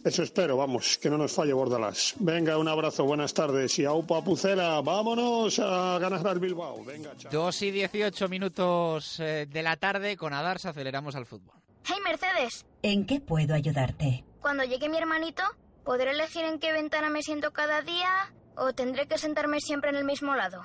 Eso 0.03 0.23
espero, 0.23 0.55
vamos, 0.55 0.97
que 0.97 1.09
no 1.09 1.17
nos 1.17 1.33
falle 1.33 1.51
Bordalás. 1.51 2.15
Venga, 2.19 2.57
un 2.57 2.69
abrazo, 2.69 3.03
buenas 3.03 3.33
tardes 3.33 3.77
y 3.79 3.85
a 3.85 3.91
Upa 3.93 4.23
Pucela, 4.23 4.79
vámonos 4.81 5.59
a 5.59 5.99
ganar 5.99 6.25
al 6.25 6.39
Bilbao. 6.39 6.85
Venga, 6.85 7.11
chao. 7.17 7.31
2 7.31 7.61
y 7.63 7.71
18 7.71 8.29
minutos 8.29 9.19
eh, 9.19 9.45
de 9.51 9.63
la 9.63 9.75
tarde 9.75 10.15
con 10.15 10.33
Adarsa 10.33 10.69
aceleramos 10.69 11.15
al 11.15 11.25
fútbol. 11.25 11.55
Hey 11.85 11.97
Mercedes, 12.05 12.65
¿En 12.81 13.05
qué 13.05 13.19
puedo 13.19 13.53
ayudarte? 13.53 14.23
Cuando 14.43 14.63
llegue 14.65 14.89
mi 14.89 14.97
hermanito, 14.97 15.41
¿podré 15.83 16.11
elegir 16.11 16.43
en 16.43 16.59
qué 16.59 16.71
ventana 16.73 17.09
me 17.09 17.23
siento 17.23 17.51
cada 17.53 17.81
día 17.81 18.31
o 18.55 18.73
tendré 18.73 19.07
que 19.07 19.17
sentarme 19.17 19.59
siempre 19.59 19.89
en 19.89 19.95
el 19.95 20.03
mismo 20.03 20.35
lado? 20.35 20.63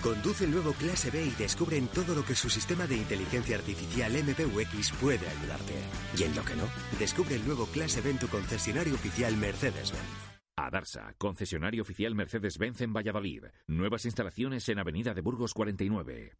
Conduce 0.00 0.44
el 0.44 0.52
nuevo 0.52 0.72
Clase 0.72 1.10
B 1.10 1.22
y 1.22 1.30
descubre 1.32 1.76
en 1.76 1.88
todo 1.88 2.14
lo 2.14 2.24
que 2.24 2.34
su 2.34 2.48
sistema 2.48 2.86
de 2.86 2.96
inteligencia 2.96 3.56
artificial 3.56 4.12
MPUX 4.12 4.92
puede 4.92 5.28
ayudarte. 5.28 5.74
Y 6.16 6.22
en 6.22 6.34
lo 6.34 6.42
que 6.42 6.54
no, 6.54 6.64
descubre 6.98 7.34
el 7.34 7.46
nuevo 7.46 7.66
Clase 7.66 8.00
B 8.00 8.10
en 8.10 8.18
tu 8.18 8.28
concesionario 8.28 8.94
oficial 8.94 9.36
Mercedes-Benz. 9.36 10.30
Adarsa, 10.56 11.12
concesionario 11.18 11.82
oficial 11.82 12.14
Mercedes-Benz 12.14 12.80
en 12.80 12.94
Valladolid. 12.94 13.44
Nuevas 13.66 14.06
instalaciones 14.06 14.66
en 14.70 14.78
Avenida 14.78 15.12
de 15.12 15.20
Burgos 15.20 15.52
49. 15.52 16.32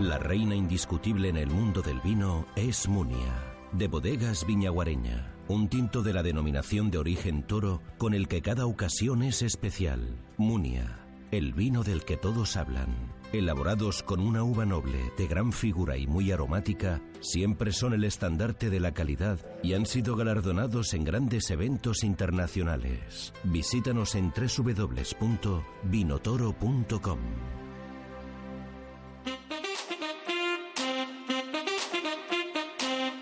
La 0.00 0.18
reina 0.18 0.54
indiscutible 0.54 1.28
en 1.28 1.36
el 1.36 1.48
mundo 1.48 1.80
del 1.80 2.00
vino 2.00 2.46
es 2.56 2.88
Munia, 2.88 3.51
de 3.72 3.88
bodegas 3.88 4.46
Viñaguareña, 4.46 5.34
un 5.48 5.68
tinto 5.68 6.02
de 6.02 6.12
la 6.12 6.22
denominación 6.22 6.90
de 6.90 6.98
origen 6.98 7.42
toro 7.42 7.80
con 7.98 8.14
el 8.14 8.28
que 8.28 8.42
cada 8.42 8.66
ocasión 8.66 9.22
es 9.22 9.42
especial. 9.42 10.18
Munia, 10.36 11.00
el 11.30 11.54
vino 11.54 11.82
del 11.82 12.04
que 12.04 12.16
todos 12.16 12.56
hablan. 12.56 13.12
elaborados 13.32 14.02
con 14.02 14.20
una 14.20 14.44
uva 14.44 14.66
noble 14.66 15.10
de 15.16 15.26
gran 15.26 15.52
figura 15.52 15.96
y 15.96 16.06
muy 16.06 16.30
aromática, 16.30 17.00
siempre 17.20 17.72
son 17.72 17.94
el 17.94 18.04
estandarte 18.04 18.68
de 18.68 18.78
la 18.78 18.92
calidad 18.92 19.40
y 19.62 19.72
han 19.72 19.86
sido 19.86 20.16
galardonados 20.16 20.92
en 20.92 21.04
grandes 21.04 21.50
eventos 21.50 22.04
internacionales. 22.04 23.32
Visítanos 23.44 24.14
en 24.16 24.34
www.vinotoro.com. 24.36 27.18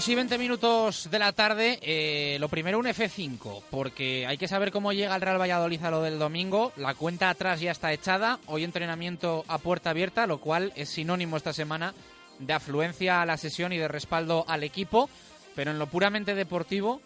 Dos 0.00 0.08
y 0.08 0.14
20 0.14 0.38
minutos 0.38 1.10
de 1.10 1.18
la 1.18 1.34
tarde, 1.34 1.78
eh, 1.82 2.38
lo 2.40 2.48
primero 2.48 2.78
un 2.78 2.86
F5, 2.86 3.64
porque 3.68 4.26
hay 4.26 4.38
que 4.38 4.48
saber 4.48 4.72
cómo 4.72 4.94
llega 4.94 5.14
el 5.14 5.20
Real 5.20 5.38
Valladolid 5.38 5.84
a 5.84 5.90
lo 5.90 6.00
del 6.00 6.18
domingo. 6.18 6.72
La 6.76 6.94
cuenta 6.94 7.28
atrás 7.28 7.60
ya 7.60 7.70
está 7.70 7.92
echada, 7.92 8.38
hoy 8.46 8.64
entrenamiento 8.64 9.44
a 9.46 9.58
puerta 9.58 9.90
abierta, 9.90 10.26
lo 10.26 10.40
cual 10.40 10.72
es 10.74 10.88
sinónimo 10.88 11.36
esta 11.36 11.52
semana 11.52 11.92
de 12.38 12.50
afluencia 12.50 13.20
a 13.20 13.26
la 13.26 13.36
sesión 13.36 13.74
y 13.74 13.76
de 13.76 13.88
respaldo 13.88 14.46
al 14.48 14.64
equipo, 14.64 15.10
pero 15.54 15.70
en 15.70 15.78
lo 15.78 15.86
puramente 15.86 16.34
deportivo 16.34 17.02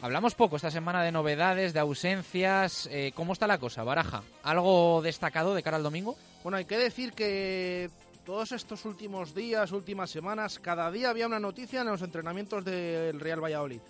hablamos 0.00 0.34
poco 0.34 0.56
esta 0.56 0.72
semana 0.72 1.04
de 1.04 1.12
novedades, 1.12 1.72
de 1.72 1.78
ausencias. 1.78 2.88
Eh, 2.90 3.12
¿Cómo 3.14 3.34
está 3.34 3.46
la 3.46 3.58
cosa, 3.58 3.84
Baraja? 3.84 4.24
¿Algo 4.42 5.00
destacado 5.00 5.54
de 5.54 5.62
cara 5.62 5.76
al 5.76 5.84
domingo? 5.84 6.16
Bueno, 6.42 6.58
hay 6.58 6.64
que 6.64 6.76
decir 6.76 7.12
que 7.12 7.88
todos 8.24 8.52
estos 8.52 8.84
últimos 8.84 9.34
días, 9.34 9.72
últimas 9.72 10.10
semanas, 10.10 10.58
cada 10.58 10.90
día 10.90 11.10
había 11.10 11.26
una 11.26 11.40
noticia 11.40 11.80
en 11.80 11.88
los 11.88 12.02
entrenamientos 12.02 12.64
del 12.64 13.18
Real 13.18 13.42
Valladolid. 13.42 13.80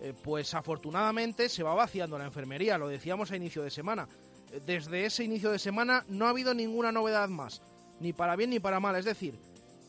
Eh, 0.00 0.14
pues 0.22 0.54
afortunadamente 0.54 1.48
se 1.48 1.62
va 1.62 1.74
vaciando 1.74 2.18
la 2.18 2.26
enfermería, 2.26 2.78
lo 2.78 2.88
decíamos 2.88 3.32
a 3.32 3.36
inicio 3.36 3.62
de 3.62 3.70
semana. 3.70 4.06
Eh, 4.52 4.60
desde 4.64 5.06
ese 5.06 5.24
inicio 5.24 5.50
de 5.50 5.58
semana 5.58 6.04
no 6.08 6.26
ha 6.26 6.30
habido 6.30 6.54
ninguna 6.54 6.92
novedad 6.92 7.28
más, 7.28 7.62
ni 7.98 8.12
para 8.12 8.36
bien 8.36 8.50
ni 8.50 8.60
para 8.60 8.78
mal. 8.78 8.94
Es 8.96 9.06
decir, 9.06 9.38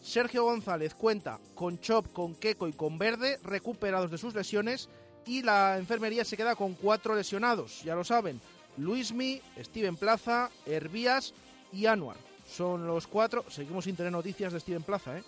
Sergio 0.02 0.46
González 0.46 0.96
cuenta 0.96 1.40
con 1.54 1.80
Chop, 1.80 2.12
con 2.14 2.36
Keco 2.36 2.68
y 2.68 2.74
con 2.74 2.98
Verde 2.98 3.38
recuperados 3.44 4.10
de 4.10 4.18
sus 4.18 4.34
lesiones 4.34 4.90
y 5.26 5.44
la 5.44 5.78
enfermería 5.78 6.26
se 6.26 6.38
queda 6.38 6.56
con 6.56 6.74
cuatro 6.74 7.16
lesionados, 7.16 7.84
ya 7.84 7.96
lo 7.96 8.04
saben. 8.04 8.42
Luismi, 8.78 9.42
Steven 9.60 9.98
Plaza, 9.98 10.50
Hervías 10.66 11.34
y 11.74 11.86
Anuar. 11.86 12.29
Son 12.50 12.88
los 12.88 13.08
cuatro. 13.08 13.46
Seguimos 13.50 13.86
sin 13.86 13.96
tener 13.96 14.12
noticias 14.12 14.52
de 14.52 14.60
Steven 14.60 14.84
Plaza. 14.84 15.18
¿eh? 15.18 15.24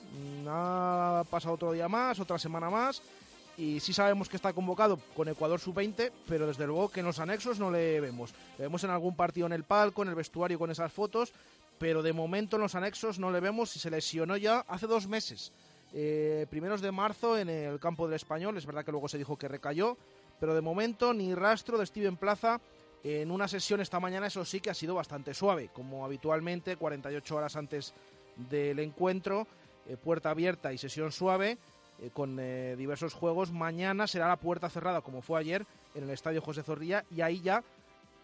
Ha 0.47 1.23
pasado 1.29 1.55
otro 1.55 1.71
día 1.71 1.87
más, 1.87 2.19
otra 2.19 2.39
semana 2.39 2.69
más. 2.69 3.01
Y 3.57 3.79
sí 3.79 3.93
sabemos 3.93 4.27
que 4.27 4.37
está 4.37 4.53
convocado 4.53 4.97
con 5.15 5.27
Ecuador 5.27 5.59
sub-20, 5.59 6.11
pero 6.27 6.47
desde 6.47 6.65
luego 6.65 6.89
que 6.89 7.01
en 7.01 7.05
los 7.05 7.19
anexos 7.19 7.59
no 7.59 7.69
le 7.69 7.99
vemos. 7.99 8.33
Le 8.57 8.63
vemos 8.63 8.83
en 8.83 8.89
algún 8.89 9.15
partido 9.15 9.45
en 9.45 9.53
el 9.53 9.63
palco, 9.63 10.01
en 10.01 10.09
el 10.09 10.15
vestuario 10.15 10.57
con 10.57 10.71
esas 10.71 10.91
fotos, 10.91 11.31
pero 11.77 12.01
de 12.01 12.13
momento 12.13 12.55
en 12.55 12.63
los 12.63 12.75
anexos 12.75 13.19
no 13.19 13.29
le 13.29 13.39
vemos 13.39 13.75
y 13.75 13.79
se 13.79 13.91
lesionó 13.91 14.35
ya 14.37 14.65
hace 14.67 14.87
dos 14.87 15.07
meses. 15.07 15.51
Eh, 15.93 16.47
primeros 16.49 16.81
de 16.81 16.91
marzo 16.91 17.37
en 17.37 17.49
el 17.49 17.79
campo 17.79 18.07
del 18.07 18.15
español, 18.15 18.57
es 18.57 18.65
verdad 18.65 18.85
que 18.85 18.91
luego 18.91 19.09
se 19.09 19.17
dijo 19.17 19.37
que 19.37 19.47
recayó, 19.47 19.97
pero 20.39 20.55
de 20.55 20.61
momento 20.61 21.13
ni 21.13 21.35
rastro 21.35 21.77
de 21.77 21.85
Steven 21.85 22.15
Plaza 22.15 22.61
en 23.03 23.31
una 23.31 23.47
sesión 23.47 23.81
esta 23.81 23.99
mañana, 23.99 24.27
eso 24.27 24.45
sí 24.45 24.59
que 24.59 24.69
ha 24.69 24.75
sido 24.75 24.95
bastante 24.95 25.33
suave, 25.33 25.69
como 25.73 26.05
habitualmente, 26.05 26.75
48 26.75 27.35
horas 27.35 27.55
antes 27.55 27.93
del 28.49 28.79
encuentro, 28.79 29.47
eh, 29.87 29.97
puerta 29.97 30.29
abierta 30.29 30.71
y 30.71 30.77
sesión 30.77 31.11
suave, 31.11 31.57
eh, 31.99 32.09
con 32.13 32.37
eh, 32.39 32.75
diversos 32.77 33.13
juegos. 33.13 33.51
Mañana 33.51 34.07
será 34.07 34.27
la 34.27 34.37
puerta 34.37 34.69
cerrada, 34.69 35.01
como 35.01 35.21
fue 35.21 35.39
ayer, 35.39 35.65
en 35.95 36.03
el 36.03 36.09
estadio 36.11 36.41
José 36.41 36.63
Zorrilla, 36.63 37.03
y 37.09 37.21
ahí 37.21 37.41
ya 37.41 37.63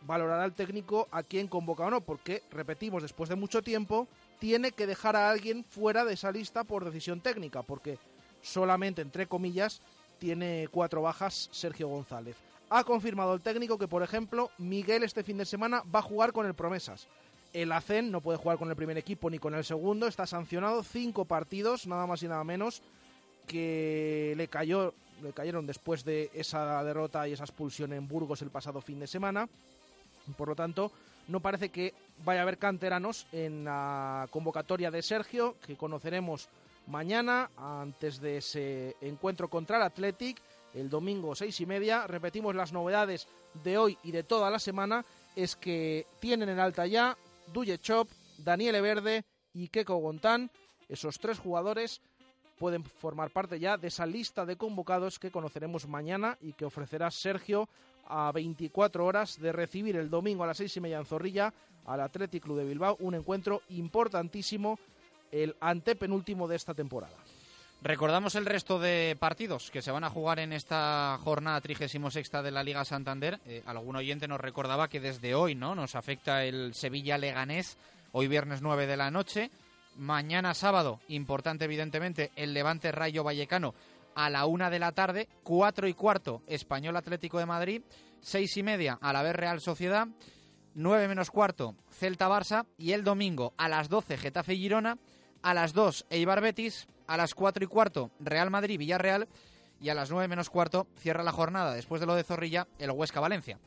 valorará 0.04 0.46
el 0.46 0.54
técnico 0.54 1.08
a 1.12 1.24
quién 1.24 1.48
convoca 1.48 1.86
o 1.86 1.90
no, 1.90 2.02
porque, 2.02 2.44
repetimos, 2.52 3.02
después 3.02 3.30
de 3.30 3.36
mucho 3.36 3.64
tiempo, 3.64 4.08
tiene 4.40 4.72
que 4.72 4.86
dejar 4.86 5.16
a 5.16 5.30
alguien 5.30 5.64
fuera 5.64 6.06
de 6.06 6.14
esa 6.14 6.32
lista 6.32 6.64
por 6.64 6.86
decisión 6.86 7.20
técnica, 7.20 7.64
porque 7.64 7.98
solamente, 8.44 9.02
entre 9.02 9.26
comillas, 9.26 9.82
tiene 10.20 10.68
cuatro 10.72 11.02
bajas 11.02 11.50
Sergio 11.52 11.88
González 11.88 12.47
ha 12.70 12.84
confirmado 12.84 13.34
el 13.34 13.42
técnico 13.42 13.78
que, 13.78 13.88
por 13.88 14.04
ejemplo, 14.04 14.52
Miguel 14.58 15.04
este 15.04 15.24
fin 15.24 15.38
de 15.38 15.46
semana 15.46 15.84
va 15.94 16.00
a 16.00 16.04
jugar 16.04 16.34
con 16.34 16.46
el 16.46 16.54
Promesas. 16.54 17.08
El 17.54 17.72
ACEN 17.72 18.12
no 18.12 18.22
puede 18.22 18.38
jugar 18.38 18.58
con 18.58 18.70
el 18.70 18.76
primer 18.76 18.98
equipo 18.98 19.30
ni 19.30 19.40
con 19.40 19.56
el 19.56 19.64
segundo, 19.64 20.08
está 20.08 20.28
sancionado 20.28 20.84
cinco 20.84 21.26
partidos, 21.26 21.88
nada 21.88 22.06
más 22.06 22.22
y 22.24 22.28
nada 22.28 22.44
menos, 22.44 22.82
que 23.48 24.34
le 24.36 24.48
cayó, 24.50 24.94
le 25.22 25.32
cayeron 25.32 25.66
después 25.66 26.04
de 26.04 26.30
esa 26.34 26.84
derrota 26.84 27.28
y 27.28 27.34
esa 27.34 27.46
expulsión 27.46 27.94
en 27.94 28.08
Burgos 28.08 28.42
el 28.42 28.50
pasado 28.50 28.82
fin 28.82 29.00
de 29.00 29.08
semana. 29.08 29.48
Por 30.36 30.50
lo 30.50 30.56
tanto, 30.56 30.92
no 31.30 31.40
parece 31.40 31.70
que 31.70 31.94
vaya 32.26 32.42
a 32.42 32.44
haber 32.44 32.58
canteranos 32.58 33.28
en 33.32 33.64
la 33.64 34.28
convocatoria 34.30 34.92
de 34.92 35.02
Sergio, 35.02 35.56
que 35.66 35.78
conoceremos 35.78 36.50
mañana 36.88 37.50
antes 37.58 38.20
de 38.20 38.38
ese 38.38 38.96
encuentro 39.02 39.50
contra 39.50 39.78
el 39.78 39.84
Athletic 39.84 40.42
el 40.80 40.90
domingo 40.90 41.36
seis 41.36 41.60
y 41.62 41.66
media. 41.66 42.08
Repetimos 42.08 42.56
las 42.56 42.72
novedades 42.72 43.28
de 43.64 43.78
hoy 43.78 43.98
y 44.04 44.12
de 44.12 44.24
toda 44.24 44.50
la 44.50 44.60
semana. 44.60 45.06
Es 45.36 45.56
que 45.56 46.06
tienen 46.20 46.50
en 46.50 46.60
alta 46.60 46.86
ya 46.86 47.18
Duye 47.54 47.80
Chop, 47.80 48.10
Daniele 48.38 48.82
Verde 48.82 49.26
y 49.54 49.70
Keko 49.70 49.98
Gontán. 49.98 50.52
Esos 50.88 51.20
tres 51.20 51.40
jugadores 51.40 52.02
pueden 52.58 52.84
formar 52.84 53.32
parte 53.32 53.60
ya 53.60 53.78
de 53.78 53.88
esa 53.88 54.06
lista 54.06 54.46
de 54.46 54.56
convocados 54.56 55.20
que 55.20 55.32
conoceremos 55.32 55.88
mañana 55.88 56.38
y 56.42 56.54
que 56.54 56.66
ofrecerá 56.66 57.12
Sergio 57.12 57.70
a 58.08 58.32
24 58.32 59.06
horas 59.06 59.40
de 59.40 59.52
recibir 59.52 59.96
el 59.96 60.10
domingo 60.10 60.44
a 60.44 60.48
las 60.48 60.58
seis 60.58 60.76
y 60.78 60.82
media 60.82 60.98
en 60.98 61.06
Zorrilla 61.06 61.54
al 61.86 62.02
Athletic 62.02 62.44
Club 62.44 62.58
de 62.58 62.66
Bilbao. 62.66 62.98
Un 63.00 63.16
encuentro 63.16 63.62
importantísimo, 63.70 64.80
el 65.32 65.56
antepenúltimo 65.60 66.48
de 66.48 66.56
esta 66.56 66.74
temporada. 66.74 67.18
Recordamos 67.82 68.34
el 68.36 68.46
resto 68.46 68.80
de 68.80 69.16
partidos 69.20 69.70
que 69.70 69.84
se 69.84 69.92
van 69.92 70.04
a 70.04 70.10
jugar 70.10 70.40
en 70.40 70.52
esta 70.52 71.20
jornada 71.24 71.62
36 71.62 72.32
de 72.44 72.52
la 72.52 72.64
Liga 72.64 72.84
Santander. 72.84 73.40
Eh, 73.46 73.62
algún 73.68 73.96
oyente 73.96 74.28
nos 74.28 74.42
recordaba 74.42 74.88
que 74.88 75.00
desde 75.00 75.36
hoy 75.36 75.54
no 75.54 75.76
nos 75.76 75.96
afecta 75.96 76.44
el 76.44 76.74
Sevilla-Leganés, 76.74 77.78
hoy 78.14 78.28
viernes 78.28 78.62
9 78.62 78.88
de 78.88 78.98
la 78.98 79.12
noche. 79.12 79.52
Mañana 79.96 80.56
sábado, 80.56 81.00
importante 81.08 81.66
evidentemente, 81.66 82.32
el 82.36 82.54
Levante 82.54 82.92
Rayo 82.92 83.24
Vallecano 83.24 83.76
a 84.16 84.32
la 84.32 84.48
una 84.48 84.72
de 84.72 84.80
la 84.80 84.94
tarde, 84.94 85.30
cuatro 85.44 85.88
y 85.88 85.94
cuarto 85.94 86.42
Español 86.48 86.98
Atlético 86.98 87.38
de 87.38 87.46
Madrid, 87.46 87.84
seis 88.22 88.58
y 88.58 88.64
media 88.64 88.98
a 89.00 89.14
la 89.14 89.22
vez 89.22 89.36
Real 89.36 89.62
Sociedad, 89.62 90.08
nueve 90.74 91.08
menos 91.08 91.30
cuarto 91.30 91.76
Celta 91.92 92.28
Barça 92.28 92.66
y 92.80 92.94
el 92.94 93.04
domingo 93.04 93.54
a 93.58 93.70
las 93.70 93.90
12 93.90 94.18
Getafe 94.18 94.56
Girona, 94.56 94.98
a 95.48 95.54
las 95.54 95.72
2 95.72 96.08
Eibar 96.10 96.42
Betis, 96.42 96.90
a 97.08 97.16
las 97.16 97.34
4 97.34 97.64
y 97.64 97.68
cuarto 97.68 98.12
Real 98.20 98.50
Madrid 98.50 98.78
Villarreal 98.78 99.30
y 99.80 99.88
a 99.88 99.94
las 99.94 100.12
9 100.12 100.28
menos 100.28 100.50
cuarto 100.50 100.88
cierra 101.00 101.24
la 101.24 101.32
jornada 101.32 101.74
después 101.74 102.02
de 102.02 102.06
lo 102.06 102.16
de 102.16 102.26
Zorrilla 102.26 102.68
el 102.80 102.92
Huesca 102.92 103.22
Valencia. 103.22 103.58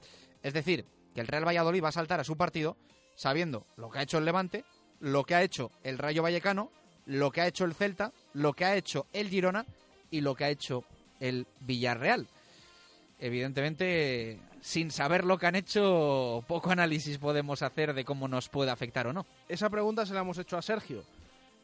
Es 0.42 0.52
decir, 0.52 0.84
que 1.14 1.22
el 1.22 1.26
Real 1.26 1.46
Valladolid 1.46 1.82
va 1.82 1.88
a 1.88 1.92
saltar 1.92 2.20
a 2.20 2.24
su 2.24 2.36
partido 2.36 2.76
sabiendo 3.14 3.64
lo 3.78 3.88
que 3.88 3.98
ha 3.98 4.02
hecho 4.02 4.18
el 4.18 4.26
Levante, 4.26 4.66
lo 4.98 5.24
que 5.24 5.34
ha 5.34 5.42
hecho 5.42 5.70
el 5.82 5.96
Rayo 5.96 6.22
Vallecano, 6.22 6.70
lo 7.06 7.30
que 7.30 7.40
ha 7.40 7.46
hecho 7.46 7.64
el 7.64 7.72
Celta, 7.72 8.12
lo 8.34 8.52
que 8.52 8.66
ha 8.66 8.76
hecho 8.76 9.06
el 9.14 9.30
Girona 9.30 9.64
y 10.10 10.20
lo 10.20 10.34
que 10.34 10.44
ha 10.44 10.50
hecho 10.50 10.84
el 11.18 11.46
Villarreal. 11.60 12.28
Evidentemente, 13.18 14.38
sin 14.60 14.90
saber 14.90 15.24
lo 15.24 15.38
que 15.38 15.46
han 15.46 15.56
hecho, 15.56 16.44
poco 16.46 16.72
análisis 16.72 17.16
podemos 17.16 17.62
hacer 17.62 17.94
de 17.94 18.04
cómo 18.04 18.28
nos 18.28 18.50
puede 18.50 18.70
afectar 18.70 19.06
o 19.06 19.14
no. 19.14 19.24
Esa 19.48 19.70
pregunta 19.70 20.04
se 20.04 20.12
la 20.12 20.20
hemos 20.20 20.36
hecho 20.36 20.58
a 20.58 20.62
Sergio. 20.62 21.02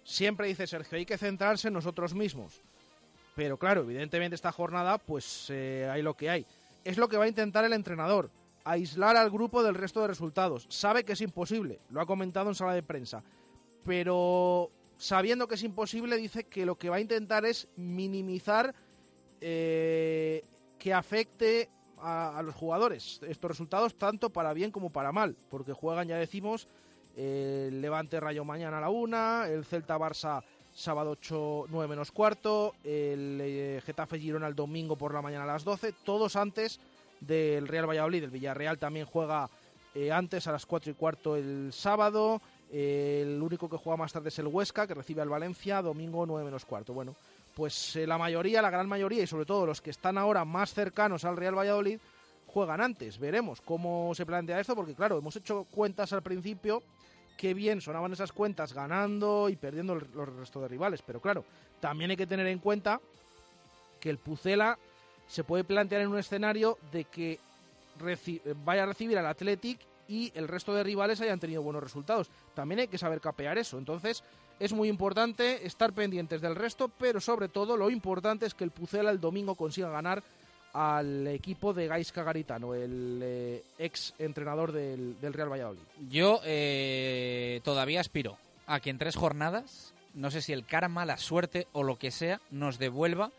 Siempre 0.06 0.46
dice 0.46 0.68
Sergio, 0.68 0.98
hay 0.98 1.04
que 1.04 1.18
centrarse 1.18 1.66
en 1.66 1.74
nosotros 1.74 2.14
mismos. 2.14 2.62
Pero 3.34 3.58
claro, 3.58 3.82
evidentemente 3.82 4.36
esta 4.36 4.52
jornada, 4.52 4.98
pues 4.98 5.48
eh, 5.50 5.90
hay 5.90 6.00
lo 6.00 6.14
que 6.14 6.30
hay. 6.30 6.46
Es 6.84 6.96
lo 6.96 7.08
que 7.08 7.16
va 7.16 7.24
a 7.24 7.28
intentar 7.28 7.64
el 7.64 7.72
entrenador, 7.72 8.30
aislar 8.62 9.16
al 9.16 9.30
grupo 9.30 9.64
del 9.64 9.74
resto 9.74 10.00
de 10.02 10.06
resultados. 10.06 10.68
Sabe 10.70 11.02
que 11.02 11.14
es 11.14 11.20
imposible, 11.22 11.80
lo 11.90 12.00
ha 12.00 12.06
comentado 12.06 12.48
en 12.48 12.54
sala 12.54 12.74
de 12.74 12.84
prensa. 12.84 13.24
Pero 13.84 14.70
sabiendo 14.96 15.48
que 15.48 15.56
es 15.56 15.64
imposible, 15.64 16.16
dice 16.16 16.44
que 16.44 16.64
lo 16.64 16.78
que 16.78 16.88
va 16.88 16.96
a 16.96 17.00
intentar 17.00 17.44
es 17.44 17.66
minimizar 17.74 18.76
eh, 19.40 20.44
que 20.78 20.94
afecte 20.94 21.68
a, 21.98 22.38
a 22.38 22.42
los 22.44 22.54
jugadores 22.54 23.20
estos 23.26 23.50
resultados, 23.50 23.98
tanto 23.98 24.30
para 24.30 24.52
bien 24.52 24.70
como 24.70 24.90
para 24.90 25.10
mal, 25.10 25.36
porque 25.50 25.72
juegan, 25.72 26.06
ya 26.06 26.16
decimos, 26.16 26.68
el 27.16 27.80
Levante 27.80 28.20
Rayo 28.20 28.44
mañana 28.44 28.78
a 28.78 28.82
la 28.82 28.90
una, 28.90 29.48
el 29.48 29.64
Celta 29.64 29.98
Barça 29.98 30.42
sábado 30.76 31.12
8, 31.12 31.64
9 31.70 31.88
menos 31.88 32.12
cuarto, 32.12 32.74
el 32.84 33.40
eh, 33.40 33.82
Getafe 33.84 34.18
Girona 34.18 34.46
el 34.46 34.54
domingo 34.54 34.94
por 34.96 35.14
la 35.14 35.22
mañana 35.22 35.44
a 35.44 35.46
las 35.46 35.64
12, 35.64 35.92
todos 36.04 36.36
antes 36.36 36.78
del 37.20 37.66
Real 37.66 37.88
Valladolid. 37.88 38.24
El 38.24 38.30
Villarreal 38.30 38.78
también 38.78 39.06
juega 39.06 39.48
eh, 39.94 40.12
antes 40.12 40.46
a 40.46 40.52
las 40.52 40.66
4 40.66 40.92
y 40.92 40.94
cuarto 40.94 41.34
el 41.34 41.72
sábado. 41.72 42.42
El 42.70 43.40
único 43.40 43.70
que 43.70 43.78
juega 43.78 43.96
más 43.96 44.12
tarde 44.12 44.28
es 44.28 44.38
el 44.38 44.48
Huesca, 44.48 44.86
que 44.86 44.94
recibe 44.94 45.22
al 45.22 45.30
Valencia, 45.30 45.80
domingo 45.80 46.26
9 46.26 46.44
menos 46.44 46.66
cuarto. 46.66 46.92
Bueno, 46.92 47.14
pues 47.54 47.96
eh, 47.96 48.06
la 48.06 48.18
mayoría, 48.18 48.60
la 48.60 48.70
gran 48.70 48.86
mayoría, 48.86 49.22
y 49.22 49.26
sobre 49.26 49.46
todo 49.46 49.64
los 49.64 49.80
que 49.80 49.90
están 49.90 50.18
ahora 50.18 50.44
más 50.44 50.74
cercanos 50.74 51.24
al 51.24 51.38
Real 51.38 51.56
Valladolid, 51.56 51.98
juegan 52.48 52.82
antes. 52.82 53.18
Veremos 53.18 53.62
cómo 53.62 54.14
se 54.14 54.26
plantea 54.26 54.60
esto, 54.60 54.74
porque 54.74 54.94
claro, 54.94 55.16
hemos 55.16 55.36
hecho 55.36 55.64
cuentas 55.70 56.12
al 56.12 56.22
principio 56.22 56.82
qué 57.36 57.54
bien 57.54 57.80
sonaban 57.80 58.12
esas 58.12 58.32
cuentas 58.32 58.72
ganando 58.72 59.48
y 59.48 59.56
perdiendo 59.56 59.94
los 59.94 60.36
restos 60.36 60.62
de 60.62 60.68
rivales. 60.68 61.02
Pero 61.02 61.20
claro, 61.20 61.44
también 61.80 62.10
hay 62.10 62.16
que 62.16 62.26
tener 62.26 62.46
en 62.46 62.58
cuenta 62.58 63.00
que 64.00 64.10
el 64.10 64.18
Pucela 64.18 64.78
se 65.26 65.44
puede 65.44 65.64
plantear 65.64 66.02
en 66.02 66.08
un 66.08 66.18
escenario 66.18 66.78
de 66.92 67.04
que 67.04 67.38
vaya 68.64 68.84
a 68.84 68.86
recibir 68.86 69.18
al 69.18 69.26
Athletic 69.26 69.78
y 70.08 70.32
el 70.34 70.48
resto 70.48 70.72
de 70.74 70.84
rivales 70.84 71.20
hayan 71.20 71.40
tenido 71.40 71.62
buenos 71.62 71.82
resultados. 71.82 72.30
También 72.54 72.80
hay 72.80 72.88
que 72.88 72.98
saber 72.98 73.20
capear 73.20 73.58
eso. 73.58 73.78
Entonces, 73.78 74.22
es 74.60 74.72
muy 74.72 74.88
importante 74.88 75.66
estar 75.66 75.92
pendientes 75.92 76.40
del 76.40 76.54
resto, 76.54 76.88
pero 76.88 77.20
sobre 77.20 77.48
todo 77.48 77.76
lo 77.76 77.90
importante 77.90 78.46
es 78.46 78.54
que 78.54 78.64
el 78.64 78.70
Pucela 78.70 79.10
el 79.10 79.20
domingo 79.20 79.54
consiga 79.54 79.90
ganar 79.90 80.22
al 80.76 81.26
equipo 81.28 81.72
de 81.72 81.86
Gaisca 81.86 82.22
Garitano, 82.22 82.74
el 82.74 83.20
eh, 83.22 83.64
ex 83.78 84.12
entrenador 84.18 84.72
del, 84.72 85.18
del, 85.22 85.32
Real 85.32 85.50
Valladolid. 85.50 85.80
Yo 86.10 86.40
eh, 86.44 87.62
todavía 87.64 88.00
aspiro 88.00 88.36
a 88.66 88.80
que 88.80 88.90
en 88.90 88.98
tres 88.98 89.16
jornadas, 89.16 89.94
no 90.12 90.30
sé 90.30 90.42
si 90.42 90.52
el 90.52 90.66
karma, 90.66 91.06
la 91.06 91.16
suerte 91.16 91.66
o 91.72 91.82
lo 91.82 91.96
que 91.96 92.10
sea, 92.10 92.42
nos 92.50 92.78
devuelva 92.78 93.32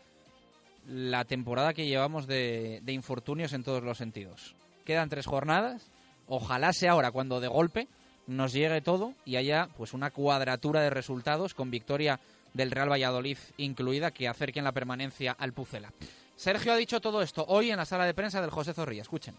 la 0.88 1.24
temporada 1.24 1.74
que 1.74 1.86
llevamos 1.86 2.26
de, 2.26 2.80
de 2.82 2.92
infortunios 2.92 3.52
en 3.52 3.62
todos 3.62 3.84
los 3.84 3.98
sentidos. 3.98 4.56
Quedan 4.84 5.08
tres 5.08 5.26
jornadas, 5.26 5.92
ojalá 6.26 6.72
sea 6.72 6.92
ahora 6.92 7.12
cuando 7.12 7.38
de 7.38 7.46
golpe 7.46 7.86
nos 8.26 8.52
llegue 8.52 8.80
todo 8.80 9.14
y 9.24 9.36
haya 9.36 9.68
pues 9.76 9.94
una 9.94 10.10
cuadratura 10.10 10.80
de 10.80 10.90
resultados 10.90 11.54
con 11.54 11.70
victoria 11.70 12.18
del 12.52 12.72
Real 12.72 12.90
Valladolid 12.90 13.38
incluida 13.58 14.10
que 14.10 14.26
acerquen 14.26 14.64
la 14.64 14.72
permanencia 14.72 15.36
al 15.38 15.52
Pucela. 15.52 15.92
Sergio 16.38 16.72
ha 16.72 16.76
dicho 16.76 17.00
todo 17.00 17.20
esto 17.20 17.44
hoy 17.48 17.72
en 17.72 17.78
la 17.78 17.84
sala 17.84 18.06
de 18.06 18.14
prensa 18.14 18.40
del 18.40 18.50
José 18.50 18.72
Zorrilla. 18.72 19.02
Escuchen. 19.02 19.34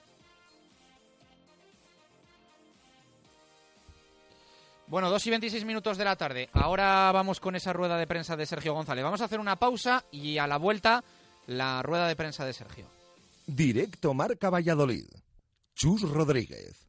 Bueno, 4.88 5.10
2 5.10 5.28
y 5.28 5.30
26 5.30 5.64
minutos 5.64 5.98
de 5.98 6.04
la 6.04 6.18
tarde. 6.18 6.50
Ahora 6.52 7.10
vamos 7.14 7.40
con 7.40 7.56
esa 7.56 7.72
rueda 7.72 7.98
de 7.98 8.06
prensa 8.06 8.36
de 8.36 8.46
Sergio 8.46 8.74
González. 8.74 9.04
Vamos 9.04 9.22
a 9.22 9.26
hacer 9.26 9.40
una 9.40 9.56
pausa 9.56 10.04
y 10.12 10.40
a 10.40 10.48
la 10.48 10.58
vuelta 10.58 11.02
la 11.48 11.82
rueda 11.84 12.06
de 12.06 12.18
prensa 12.18 12.46
de 12.46 12.52
Sergio. 12.52 12.86
Directo 13.48 14.14
Marca 14.14 14.50
Valladolid. 14.50 15.08
Chus 15.76 16.02
Rodríguez. 16.02 16.89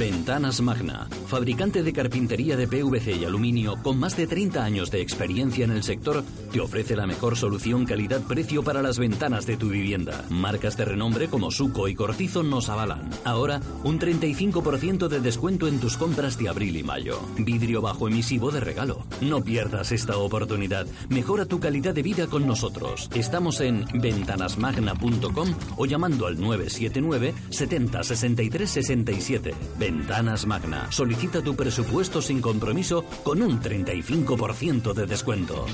Ventanas 0.00 0.62
Magna, 0.62 1.06
fabricante 1.26 1.82
de 1.82 1.92
carpintería 1.92 2.56
de 2.56 2.66
PVC 2.66 3.16
y 3.16 3.26
aluminio 3.26 3.76
con 3.82 3.98
más 3.98 4.16
de 4.16 4.26
30 4.26 4.64
años 4.64 4.90
de 4.90 5.02
experiencia 5.02 5.66
en 5.66 5.72
el 5.72 5.82
sector, 5.82 6.24
te 6.50 6.58
ofrece 6.58 6.96
la 6.96 7.06
mejor 7.06 7.36
solución 7.36 7.84
calidad-precio 7.84 8.64
para 8.64 8.80
las 8.80 8.98
ventanas 8.98 9.44
de 9.44 9.58
tu 9.58 9.68
vivienda. 9.68 10.24
Marcas 10.30 10.78
de 10.78 10.86
renombre 10.86 11.28
como 11.28 11.50
Suco 11.50 11.86
y 11.86 11.94
Cortizo 11.94 12.42
nos 12.42 12.70
avalan. 12.70 13.10
Ahora, 13.24 13.60
un 13.84 14.00
35% 14.00 15.08
de 15.08 15.20
descuento 15.20 15.68
en 15.68 15.78
tus 15.78 15.98
compras 15.98 16.38
de 16.38 16.48
abril 16.48 16.76
y 16.76 16.82
mayo. 16.82 17.20
Vidrio 17.36 17.82
bajo 17.82 18.08
emisivo 18.08 18.50
de 18.50 18.60
regalo. 18.60 19.04
No 19.20 19.44
pierdas 19.44 19.92
esta 19.92 20.16
oportunidad. 20.16 20.86
Mejora 21.10 21.44
tu 21.44 21.60
calidad 21.60 21.92
de 21.92 22.02
vida 22.02 22.26
con 22.26 22.46
nosotros. 22.46 23.10
Estamos 23.14 23.60
en 23.60 23.84
ventanasmagna.com 23.92 25.48
o 25.76 25.84
llamando 25.84 26.26
al 26.26 26.40
979 26.40 27.34
70 27.50 28.02
63 28.02 28.70
67. 28.70 29.54
Ventanas 29.90 30.46
Magna. 30.46 30.86
Solicita 30.92 31.42
tu 31.42 31.56
presupuesto 31.56 32.22
sin 32.22 32.40
compromiso 32.40 33.04
con 33.24 33.42
un 33.42 33.60
35% 33.60 34.94
de 34.94 35.06
descuento. 35.06 35.66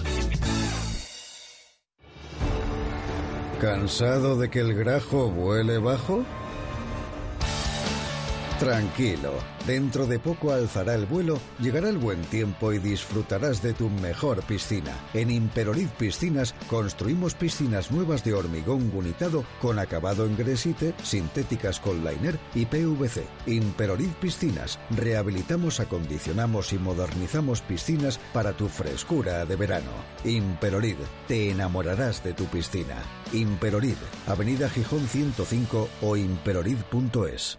¿Cansado 3.61 4.39
de 4.39 4.49
que 4.49 4.61
el 4.61 4.73
grajo 4.73 5.29
vuele 5.31 5.77
bajo? 5.77 6.25
Tranquilo, 8.59 9.35
dentro 9.67 10.07
de 10.07 10.19
poco 10.19 10.51
alzará 10.51 10.95
el 10.95 11.05
vuelo, 11.05 11.39
llegará 11.61 11.91
el 11.91 11.99
buen 11.99 12.23
tiempo 12.23 12.73
y 12.73 12.79
disfrutarás 12.79 13.61
de 13.61 13.75
tu 13.75 13.91
mejor 13.91 14.43
piscina. 14.45 14.93
En 15.13 15.31
Imperolid 15.31 15.89
Piscinas 15.99 16.55
construimos 16.67 17.35
piscinas 17.35 17.91
nuevas 17.91 18.25
de 18.25 18.33
hormigón 18.33 18.91
gunitado 18.91 19.45
con 19.61 19.79
acabado 19.79 20.25
en 20.25 20.39
gresite, 20.39 20.95
sintéticas 21.03 21.81
con 21.81 22.03
liner 22.03 22.39
y 22.55 22.65
PVC. 22.65 23.27
Imperolid 23.45 24.13
Piscinas, 24.23 24.79
rehabilitamos, 24.89 25.79
acondicionamos 25.79 26.73
y 26.73 26.79
modernizamos 26.79 27.61
piscinas 27.61 28.19
para 28.33 28.55
tu 28.55 28.69
frescura 28.69 29.45
de 29.45 29.57
verano. 29.57 29.91
Imperolid, 30.25 30.97
te 31.29 31.51
enamorarás 31.51 32.25
de 32.25 32.33
tu 32.33 32.47
piscina. 32.47 32.97
Imperolid, 33.35 33.99
Avenida 34.27 34.71
Gijón 34.71 35.07
105 35.07 35.91
o 36.01 36.17
imperolid.es. 36.17 37.59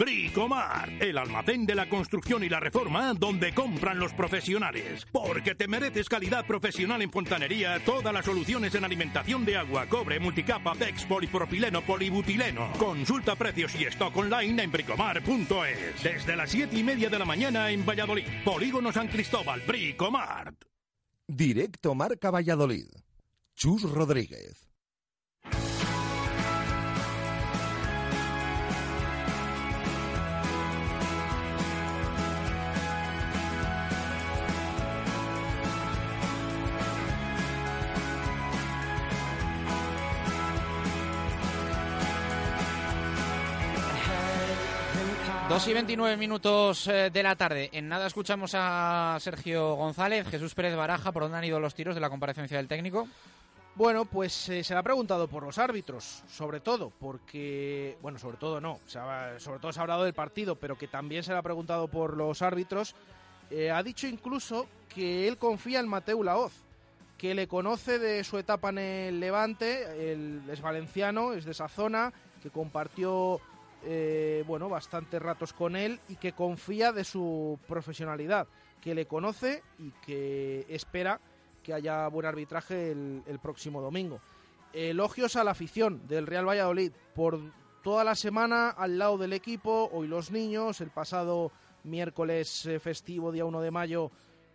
Bricomar, 0.00 0.90
el 0.98 1.18
almacén 1.18 1.66
de 1.66 1.74
la 1.74 1.86
construcción 1.86 2.42
y 2.42 2.48
la 2.48 2.58
reforma 2.58 3.12
donde 3.12 3.52
compran 3.52 3.98
los 3.98 4.14
profesionales. 4.14 5.06
Porque 5.12 5.54
te 5.54 5.68
mereces 5.68 6.08
calidad 6.08 6.46
profesional 6.46 7.02
en 7.02 7.10
fontanería, 7.10 7.78
todas 7.84 8.10
las 8.10 8.24
soluciones 8.24 8.74
en 8.74 8.84
alimentación 8.86 9.44
de 9.44 9.58
agua, 9.58 9.84
cobre, 9.90 10.18
multicapa, 10.18 10.74
PEX, 10.74 11.04
polipropileno, 11.04 11.82
polibutileno. 11.82 12.72
Consulta 12.78 13.36
precios 13.36 13.78
y 13.78 13.84
stock 13.84 14.16
online 14.16 14.62
en 14.62 14.72
bricomar.es. 14.72 16.02
Desde 16.02 16.34
las 16.34 16.50
7 16.50 16.78
y 16.78 16.82
media 16.82 17.10
de 17.10 17.18
la 17.18 17.26
mañana 17.26 17.70
en 17.70 17.84
Valladolid. 17.84 18.24
Polígono 18.42 18.92
San 18.92 19.08
Cristóbal, 19.08 19.60
Bricomar. 19.66 20.54
Directo 21.28 21.94
Marca 21.94 22.30
Valladolid. 22.30 22.86
Chus 23.54 23.82
Rodríguez. 23.82 24.69
Dos 45.50 45.66
y 45.66 45.72
29 45.72 46.16
minutos 46.16 46.86
eh, 46.86 47.10
de 47.12 47.22
la 47.24 47.34
tarde. 47.34 47.70
En 47.72 47.88
nada 47.88 48.06
escuchamos 48.06 48.52
a 48.54 49.16
Sergio 49.18 49.74
González, 49.74 50.28
Jesús 50.28 50.54
Pérez 50.54 50.76
Baraja. 50.76 51.10
¿Por 51.10 51.24
dónde 51.24 51.38
han 51.38 51.44
ido 51.44 51.58
los 51.58 51.74
tiros 51.74 51.96
de 51.96 52.00
la 52.00 52.08
comparecencia 52.08 52.56
del 52.56 52.68
técnico? 52.68 53.08
Bueno, 53.74 54.04
pues 54.04 54.48
eh, 54.48 54.62
se 54.62 54.74
le 54.74 54.78
ha 54.78 54.84
preguntado 54.84 55.26
por 55.26 55.42
los 55.42 55.58
árbitros, 55.58 56.22
sobre 56.28 56.60
todo, 56.60 56.92
porque, 57.00 57.98
bueno, 58.00 58.20
sobre 58.20 58.36
todo 58.36 58.60
no, 58.60 58.78
sobre 58.86 59.58
todo 59.58 59.72
se 59.72 59.80
ha 59.80 59.82
hablado 59.82 60.04
del 60.04 60.14
partido, 60.14 60.54
pero 60.54 60.78
que 60.78 60.86
también 60.86 61.24
se 61.24 61.32
le 61.32 61.38
ha 61.38 61.42
preguntado 61.42 61.88
por 61.88 62.16
los 62.16 62.42
árbitros. 62.42 62.94
Eh, 63.50 63.72
ha 63.72 63.82
dicho 63.82 64.06
incluso 64.06 64.68
que 64.88 65.26
él 65.26 65.36
confía 65.36 65.80
en 65.80 65.88
Mateu 65.88 66.22
Laoz, 66.22 66.52
que 67.18 67.34
le 67.34 67.48
conoce 67.48 67.98
de 67.98 68.22
su 68.22 68.38
etapa 68.38 68.68
en 68.68 68.78
el 68.78 69.18
Levante, 69.18 70.12
él 70.12 70.42
es 70.48 70.60
valenciano, 70.60 71.32
es 71.32 71.44
de 71.44 71.50
esa 71.50 71.66
zona, 71.66 72.12
que 72.40 72.50
compartió, 72.50 73.40
eh, 73.84 74.44
bueno, 74.46 74.68
bastantes 74.68 75.20
ratos 75.20 75.52
con 75.52 75.76
él 75.76 76.00
y 76.08 76.16
que 76.16 76.32
confía 76.32 76.92
de 76.92 77.04
su 77.04 77.58
profesionalidad, 77.66 78.46
que 78.80 78.94
le 78.94 79.06
conoce 79.06 79.62
y 79.78 79.90
que 80.04 80.66
espera 80.68 81.20
que 81.62 81.74
haya 81.74 82.08
buen 82.08 82.26
arbitraje 82.26 82.92
el, 82.92 83.38
próximo 83.42 83.80
domingo. 83.80 84.20
Elogios 84.72 85.36
a 85.36 85.44
la 85.44 85.50
afición 85.50 86.06
del 86.06 86.26
Real 86.26 86.48
Valladolid 86.48 86.92
por 87.14 87.40
toda 87.82 88.04
la 88.04 88.14
semana 88.14 88.70
al 88.70 88.98
lado 88.98 89.18
del 89.18 89.32
equipo, 89.32 89.90
hoy 89.92 90.06
los 90.06 90.30
niños, 90.30 90.80
el 90.80 90.90
pasado 90.90 91.52
miércoles 91.84 92.66
eh, 92.66 92.78
festivo, 92.78 93.32
día 93.32 93.44
1 93.44 93.60
de 93.60 93.70
mayo, 93.70 94.10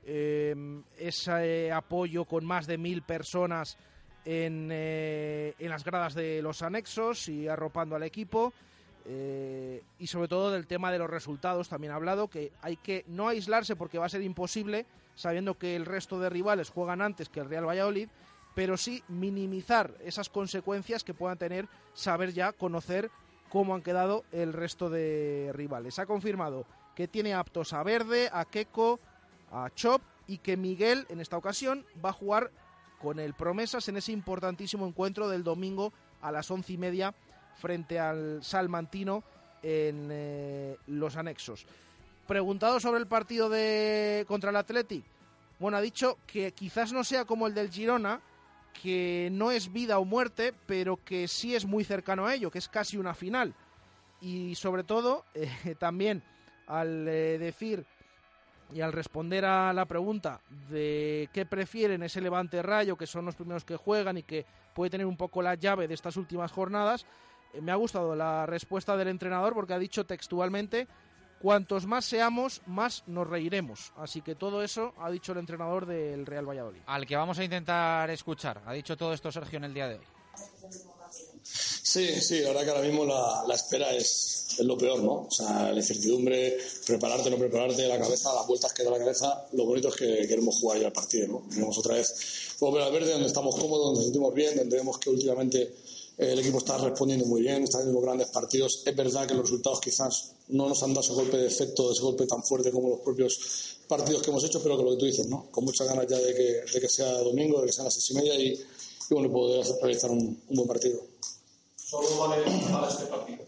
em, 0.06 0.84
ese 0.98 1.72
apoyo 1.72 2.26
con 2.26 2.46
más 2.46 2.68
de 2.68 2.78
mil 2.78 3.02
personas 3.02 3.78
eh, 4.28 5.54
en, 5.60 5.70
las 5.70 5.84
gradas 5.84 6.16
de 6.16 6.42
los 6.42 6.64
anexos 6.64 7.30
y 7.30 7.48
arropando 7.48 7.96
al 7.96 8.04
equipo. 8.04 8.54
Eh, 9.08 9.84
y 10.00 10.08
sobre 10.08 10.28
todo 10.28 10.52
del 10.52 10.66
tema 10.66 10.92
de 10.92 10.98
los 10.98 11.10
resultados 11.10 11.70
también 11.70 11.94
ha 11.94 11.98
hablado, 11.98 12.28
que 12.28 12.52
hay 12.62 12.76
que 12.76 13.06
no 13.08 13.28
aislarse 13.28 13.76
porque 13.76 14.00
va 14.00 14.08
a 14.08 14.10
ser 14.10 14.24
imposible, 14.24 14.86
sabiendo 15.14 15.58
que 15.58 15.76
el 15.76 15.86
resto 15.86 16.20
de 16.20 16.30
rivales 16.30 16.72
juegan 16.72 17.02
antes 17.02 17.30
que 17.30 17.40
el 17.40 17.50
Real 17.50 17.68
Valladolid, 17.68 18.10
pero 18.56 18.78
sí 18.78 19.04
minimizar 19.08 19.94
esas 20.04 20.30
consecuencias 20.30 21.04
que 21.04 21.14
puedan 21.14 21.38
tener 21.38 21.68
saber 21.94 22.34
ya, 22.34 22.52
conocer 22.52 23.12
cómo 23.50 23.76
han 23.76 23.84
quedado 23.84 24.24
el 24.32 24.54
resto 24.54 24.90
de 24.90 25.52
rivales. 25.54 26.00
Ha 26.00 26.08
confirmado 26.08 26.66
que 26.96 27.08
tiene 27.08 27.34
aptos 27.34 27.74
a 27.74 27.84
Verde, 27.84 28.30
a 28.32 28.46
Keco, 28.46 29.00
a 29.52 29.70
Chop 29.76 30.02
y 30.26 30.40
que 30.40 30.58
Miguel 30.58 31.06
en 31.10 31.20
esta 31.20 31.38
ocasión 31.38 31.86
va 32.04 32.10
a 32.10 32.14
jugar 32.14 32.52
con 33.00 33.20
el 33.20 33.34
Promesas 33.34 33.88
en 33.88 33.98
ese 33.98 34.14
importantísimo 34.14 34.88
encuentro 34.88 35.30
del 35.30 35.44
domingo 35.44 35.94
a 36.22 36.32
las 36.32 36.50
once 36.50 36.74
y 36.74 36.78
media 36.78 37.14
frente 37.56 38.00
al 38.00 38.44
Salmantino 38.44 39.24
en 39.64 40.10
eh, 40.12 40.78
los 40.88 41.16
anexos. 41.16 41.66
Preguntado 42.28 42.80
sobre 42.80 43.00
el 43.00 43.08
partido 43.08 43.50
de 43.50 44.26
contra 44.28 44.50
el 44.50 44.56
Athletic, 44.56 45.04
bueno, 45.60 45.78
ha 45.78 45.82
dicho 45.82 46.18
que 46.28 46.52
quizás 46.52 46.92
no 46.92 47.04
sea 47.04 47.26
como 47.26 47.48
el 47.48 47.54
del 47.54 47.72
Girona, 47.72 48.20
que 48.82 49.30
no 49.32 49.52
es 49.52 49.72
vida 49.72 50.00
o 50.00 50.06
muerte, 50.06 50.54
pero 50.66 51.00
que 51.04 51.28
sí 51.28 51.56
es 51.56 51.66
muy 51.66 51.84
cercano 51.84 52.26
a 52.26 52.34
ello, 52.34 52.52
que 52.52 52.60
es 52.60 52.68
casi 52.68 52.98
una 52.98 53.14
final. 53.14 53.54
Y 54.22 54.56
sobre 54.56 54.84
todo, 54.84 55.26
eh, 55.34 55.76
también 55.80 56.24
al 56.68 57.08
eh, 57.08 57.38
decir 57.38 57.86
y 58.74 58.82
al 58.82 58.92
responder 58.92 59.46
a 59.46 59.72
la 59.74 59.86
pregunta 59.86 60.42
de 60.70 61.30
qué 61.32 61.46
prefieren 61.46 62.02
ese 62.04 62.20
Levante 62.20 62.62
Rayo, 62.64 62.98
que 62.98 63.06
son 63.06 63.26
los 63.26 63.36
primeros 63.36 63.64
que 63.64 63.78
juegan 63.78 64.18
y 64.18 64.24
que 64.24 64.46
puede 64.74 64.90
tener 64.90 65.06
un 65.06 65.18
poco 65.18 65.42
la 65.42 65.56
llave 65.56 65.88
de 65.88 65.94
estas 65.94 66.18
últimas 66.18 66.52
jornadas, 66.52 67.06
me 67.62 67.72
ha 67.72 67.76
gustado 67.76 68.16
la 68.16 68.46
respuesta 68.46 68.96
del 68.98 69.08
entrenador 69.08 69.54
porque 69.54 69.74
ha 69.74 69.80
dicho 69.80 70.06
textualmente, 70.06 70.88
cuantos 71.40 71.86
más 71.86 72.06
seamos, 72.06 72.62
más 72.66 73.04
nos 73.08 73.28
reiremos. 73.28 73.94
Así 73.98 74.22
que 74.22 74.36
todo 74.36 74.64
eso 74.64 74.94
ha 75.00 75.12
dicho 75.12 75.32
el 75.32 75.40
entrenador 75.40 75.86
del 75.86 76.26
Real 76.26 76.48
Valladolid. 76.48 76.82
Al 76.88 77.06
que 77.06 77.16
vamos 77.16 77.38
a 77.40 77.44
intentar 77.44 78.10
escuchar. 78.10 78.62
Ha 78.66 78.74
dicho 78.74 78.98
todo 78.98 79.14
esto 79.14 79.32
Sergio 79.32 79.58
en 79.58 79.66
el 79.66 79.74
día 79.74 79.88
de 79.88 79.96
hoy. 79.96 80.06
Sí, 81.44 82.20
sí, 82.20 82.40
la 82.40 82.50
verdad 82.50 82.64
que 82.64 82.70
ahora 82.72 82.82
mismo 82.82 83.06
la, 83.06 83.54
espera 83.54 83.92
es, 83.94 84.58
lo 84.60 84.78
peor, 84.78 85.02
¿no? 85.02 85.28
O 85.28 85.32
sea, 85.32 85.72
la 85.72 85.78
incertidumbre, 85.78 86.58
prepararte, 86.86 87.30
no 87.30 87.38
prepararte, 87.38 87.88
la 87.88 88.00
cabeza, 88.00 88.34
las 88.34 88.48
vueltas 88.48 88.74
que 88.74 88.84
da 88.84 88.92
la 88.92 88.98
cabeza, 88.98 89.46
lo 89.54 89.66
bonito 89.66 89.90
es 89.90 89.96
que 89.96 90.28
queremos 90.28 90.60
jugar 90.60 90.80
ya 90.80 90.88
el 90.88 90.94
partido, 90.94 91.28
¿no? 91.28 91.48
Queremos 91.48 91.78
otra 91.78 91.94
vez 91.94 92.56
volver 92.60 92.82
al 92.82 92.92
verde, 92.92 93.12
donde 93.12 93.28
estamos 93.28 93.56
cómodos, 93.56 93.86
donde 93.86 93.98
nos 94.00 94.06
sentimos 94.06 94.34
bien, 94.34 94.58
donde 94.58 94.76
vemos 94.76 94.98
que 94.98 95.10
últimamente 95.10 95.74
el 96.18 96.40
equipo 96.40 96.60
está 96.60 96.78
respondiendo 96.78 97.26
muy 97.26 97.42
bien, 97.42 97.64
está 97.64 97.80
haciendo 97.80 98.00
grandes 98.00 98.30
partidos. 98.30 98.84
Es 98.86 98.96
verdad 98.96 99.28
que 99.28 99.34
los 99.34 99.44
resultados 99.44 99.82
quizás 99.82 100.32
no 100.50 100.70
nos 100.70 100.82
han 100.84 100.94
dado 100.94 101.02
ese 101.02 101.14
golpe 101.14 101.38
de 101.38 101.48
efecto, 101.48 101.92
ese 101.92 102.02
golpe 102.02 102.26
tan 102.26 102.44
fuerte 102.44 102.72
como 102.72 102.90
los 102.90 103.00
propios 103.00 103.78
partidos 103.88 104.22
que 104.22 104.30
hemos 104.30 104.44
hecho, 104.44 104.62
pero 104.64 104.78
que 104.78 104.84
lo 104.84 104.92
que 104.92 104.98
tú 104.98 105.06
dices, 105.06 105.28
¿no? 105.28 105.48
Con 105.52 105.66
muchas 105.66 105.88
ganas 105.88 106.08
ya 106.08 106.18
de 106.18 106.34
que, 106.34 106.80
que 106.80 106.90
sea 106.90 107.12
domingo, 107.20 107.60
de 107.60 107.68
que 107.68 107.74
sea 107.74 107.84
las 107.84 107.94
seis 107.94 108.12
y 108.12 108.14
media 108.14 108.36
y, 108.36 108.64
bueno, 109.10 109.32
poder 109.32 109.66
realizar 109.82 110.10
un, 110.10 110.42
buen 110.50 110.68
partido. 110.68 111.02
¿Solo 111.76 112.18
vale 112.18 112.44
ganar 112.44 112.90
este 112.90 113.06
partido? 113.06 113.44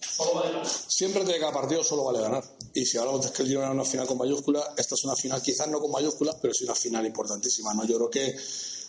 ¿Solo 0.00 0.34
vale 0.34 0.52
ganar? 0.52 0.66
Siempre 0.66 1.24
de 1.24 1.38
cada 1.38 1.52
partido 1.52 1.84
solo 1.84 2.04
vale 2.04 2.20
ganar. 2.20 2.42
Y 2.72 2.84
si 2.86 2.96
hablamos 2.96 3.26
de 3.26 3.32
que 3.32 3.42
el 3.42 3.48
Girona 3.48 3.68
es 3.68 3.74
una 3.74 3.84
final 3.84 4.06
con 4.06 4.18
mayúscula, 4.18 4.74
esta 4.76 4.94
es 4.94 5.04
una 5.04 5.14
final 5.14 5.42
quizás 5.42 5.68
no 5.68 5.80
con 5.80 5.90
mayúsculas, 5.90 6.36
pero 6.40 6.54
sí 6.54 6.64
una 6.64 6.74
final 6.74 7.06
importantísima, 7.06 7.74
¿no? 7.74 7.84
Yo 7.84 7.96
creo 7.96 8.10
que 8.10 8.36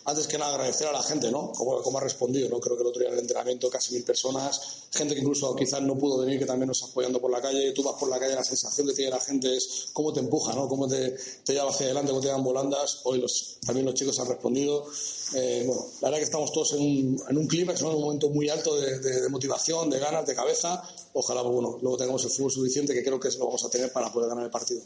antes 0.04 0.26
que 0.26 0.38
nada 0.38 0.54
agradecer 0.54 0.86
a 0.88 0.92
la 0.92 1.02
gente, 1.02 1.30
¿no? 1.30 1.52
Cómo, 1.52 1.98
ha 1.98 2.00
respondido, 2.00 2.48
¿no? 2.48 2.60
Creo 2.60 2.76
que 2.76 2.82
el 2.82 2.88
otro 2.88 3.00
día 3.00 3.08
en 3.08 3.14
el 3.14 3.20
entrenamiento 3.20 3.68
casi 3.68 3.94
mil 3.94 4.04
personas, 4.04 4.60
gente 4.92 5.14
que 5.14 5.20
incluso 5.20 5.54
quizás 5.54 5.82
no 5.82 5.96
pudo 5.96 6.18
venir, 6.18 6.38
que 6.38 6.46
también 6.46 6.68
nos 6.68 6.78
está 6.78 6.90
apoyando 6.90 7.20
por 7.20 7.30
la 7.30 7.40
calle. 7.40 7.72
Tú 7.72 7.82
vas 7.82 7.94
por 7.98 8.08
la 8.08 8.18
calle, 8.18 8.34
la 8.34 8.44
sensación 8.44 8.86
que 8.86 8.94
tiene 8.94 9.10
la 9.10 9.20
gente 9.20 9.56
es 9.56 9.88
cómo 9.92 10.12
te 10.12 10.20
empuja, 10.20 10.54
¿no? 10.54 10.68
Cómo 10.68 10.88
te, 10.88 11.16
te 11.44 11.52
lleva 11.52 11.70
hacia 11.70 11.86
adelante, 11.86 12.10
cómo 12.10 12.20
te 12.20 12.28
dan 12.28 12.42
volandas. 12.42 13.00
Hoy 13.04 13.20
los, 13.20 13.58
también 13.64 13.86
los 13.86 13.94
chicos 13.94 14.18
han 14.18 14.28
respondido. 14.28 14.86
Eh, 15.34 15.64
bueno, 15.66 15.84
la 16.00 16.08
verdad 16.08 16.18
que 16.18 16.24
estamos 16.24 16.52
todos 16.52 16.72
en 16.72 16.80
un, 16.80 17.22
en 17.28 17.38
un 17.38 17.46
clima, 17.46 17.74
en 17.74 17.84
un 17.84 18.00
momento 18.00 18.30
muy 18.30 18.48
alto 18.48 18.80
de, 18.80 19.28
motivación, 19.28 19.90
de 19.90 19.98
ganas, 19.98 20.26
de 20.26 20.34
cabeza. 20.34 20.82
Ojalá, 21.12 21.42
pues, 21.42 21.54
bueno, 21.54 21.78
luego 21.82 21.96
tengamos 21.96 22.24
el 22.24 22.30
fútbol 22.30 22.50
suficiente, 22.50 22.94
que 22.94 23.02
creo 23.02 23.20
que 23.20 23.28
lo 23.30 23.46
vamos 23.46 23.64
a 23.64 23.70
tener 23.70 23.92
para 23.92 24.12
poder 24.12 24.28
ganar 24.28 24.44
el 24.44 24.50
partido. 24.50 24.82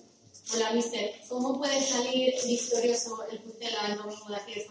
Hola, 0.51 0.73
mister. 0.73 1.15
¿Cómo 1.29 1.59
puede 1.59 1.81
salir 1.81 2.35
victorioso 2.47 3.25
el 3.31 3.39
Pucela 3.41 3.89
el 3.89 3.97
domingo 3.97 4.29
de 4.29 4.37
aquí 4.37 4.55
de 4.55 4.67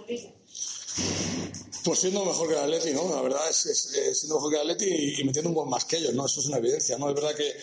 pues 1.83 1.99
siendo 1.99 2.23
mejor 2.23 2.47
que 2.47 2.53
el 2.53 2.59
Atleti, 2.59 2.91
¿no? 2.91 3.09
La 3.09 3.21
verdad 3.21 3.41
es, 3.49 3.55
siendo 4.13 4.35
mejor 4.35 4.51
que 4.51 4.55
el 4.57 4.69
Atleti 4.69 5.15
y, 5.19 5.23
metiendo 5.23 5.49
un 5.49 5.55
buen 5.55 5.69
más 5.69 5.85
que 5.85 5.97
ellos, 5.97 6.13
¿no? 6.13 6.25
Eso 6.25 6.39
es 6.39 6.45
una 6.45 6.57
evidencia, 6.57 6.97
¿no? 6.97 7.09
Es 7.09 7.15
verdad 7.15 7.35
que, 7.35 7.55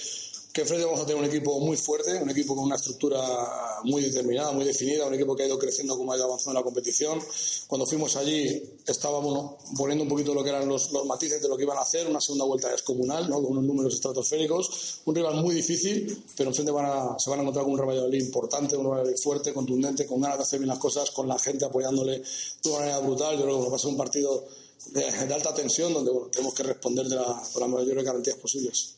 que 0.52 0.64
frente 0.64 0.84
vamos 0.84 1.00
a 1.00 1.06
tener 1.06 1.22
un 1.22 1.28
equipo 1.28 1.60
muy 1.60 1.76
fuerte, 1.76 2.14
un 2.22 2.30
equipo 2.30 2.56
con 2.56 2.64
una 2.64 2.76
estructura 2.76 3.80
muy 3.84 4.02
determinada, 4.02 4.50
muy 4.52 4.64
definida, 4.64 5.06
un 5.06 5.14
equipo 5.14 5.36
que 5.36 5.44
ha 5.44 5.46
ido 5.46 5.58
creciendo 5.58 5.96
como 5.96 6.12
ha 6.12 6.16
ido 6.16 6.24
avanzando 6.24 6.52
en 6.52 6.56
la 6.56 6.64
competición. 6.64 7.20
Cuando 7.66 7.86
fuimos 7.86 8.16
allí 8.16 8.62
estábamos 8.86 9.56
poniendo 9.76 10.04
un 10.04 10.08
poquito 10.08 10.34
lo 10.34 10.42
que 10.42 10.50
eran 10.50 10.68
los, 10.68 10.90
los, 10.90 11.06
matices 11.06 11.42
de 11.42 11.48
lo 11.48 11.56
que 11.56 11.64
iban 11.64 11.76
a 11.76 11.82
hacer, 11.82 12.08
una 12.08 12.20
segunda 12.20 12.44
vuelta 12.44 12.70
descomunal, 12.70 13.28
¿no? 13.28 13.36
con 13.42 13.52
unos 13.52 13.64
números 13.64 13.94
estratosféricos, 13.94 15.00
un 15.04 15.14
rival 15.14 15.36
muy 15.36 15.54
difícil, 15.54 16.24
pero 16.36 16.50
enfrente 16.50 16.72
van 16.72 16.86
a, 16.86 17.18
se 17.18 17.30
van 17.30 17.40
a 17.40 17.42
encontrar 17.42 17.64
con 17.64 17.74
un 17.74 17.78
Real 17.78 18.14
importante, 18.14 18.76
un 18.76 18.94
Real 18.94 19.14
fuerte, 19.18 19.52
contundente, 19.52 20.06
con 20.06 20.20
ganas 20.20 20.38
de 20.38 20.42
hacer 20.42 20.58
bien 20.58 20.68
las 20.68 20.78
cosas, 20.78 21.10
con 21.10 21.28
la 21.28 21.38
gente 21.38 21.64
apoyándole 21.64 22.18
de 22.18 22.70
una 22.70 22.78
manera 22.78 22.98
brutal. 22.98 23.36
Yo 23.36 23.44
creo 23.44 23.64
que 23.64 23.70
va 23.70 23.76
a 23.76 23.78
ser 23.78 23.90
un 23.90 23.96
partido 23.96 24.44
de, 24.86 25.04
alta 25.34 25.54
tensión 25.54 25.92
donde 25.92 26.12
tenemos 26.30 26.54
que 26.54 26.62
responder 26.62 27.06
de 27.06 27.16
la, 27.16 27.42
con 27.52 27.60
las 27.60 27.70
mayores 27.70 28.04
garantías 28.04 28.36
posibles. 28.36 28.97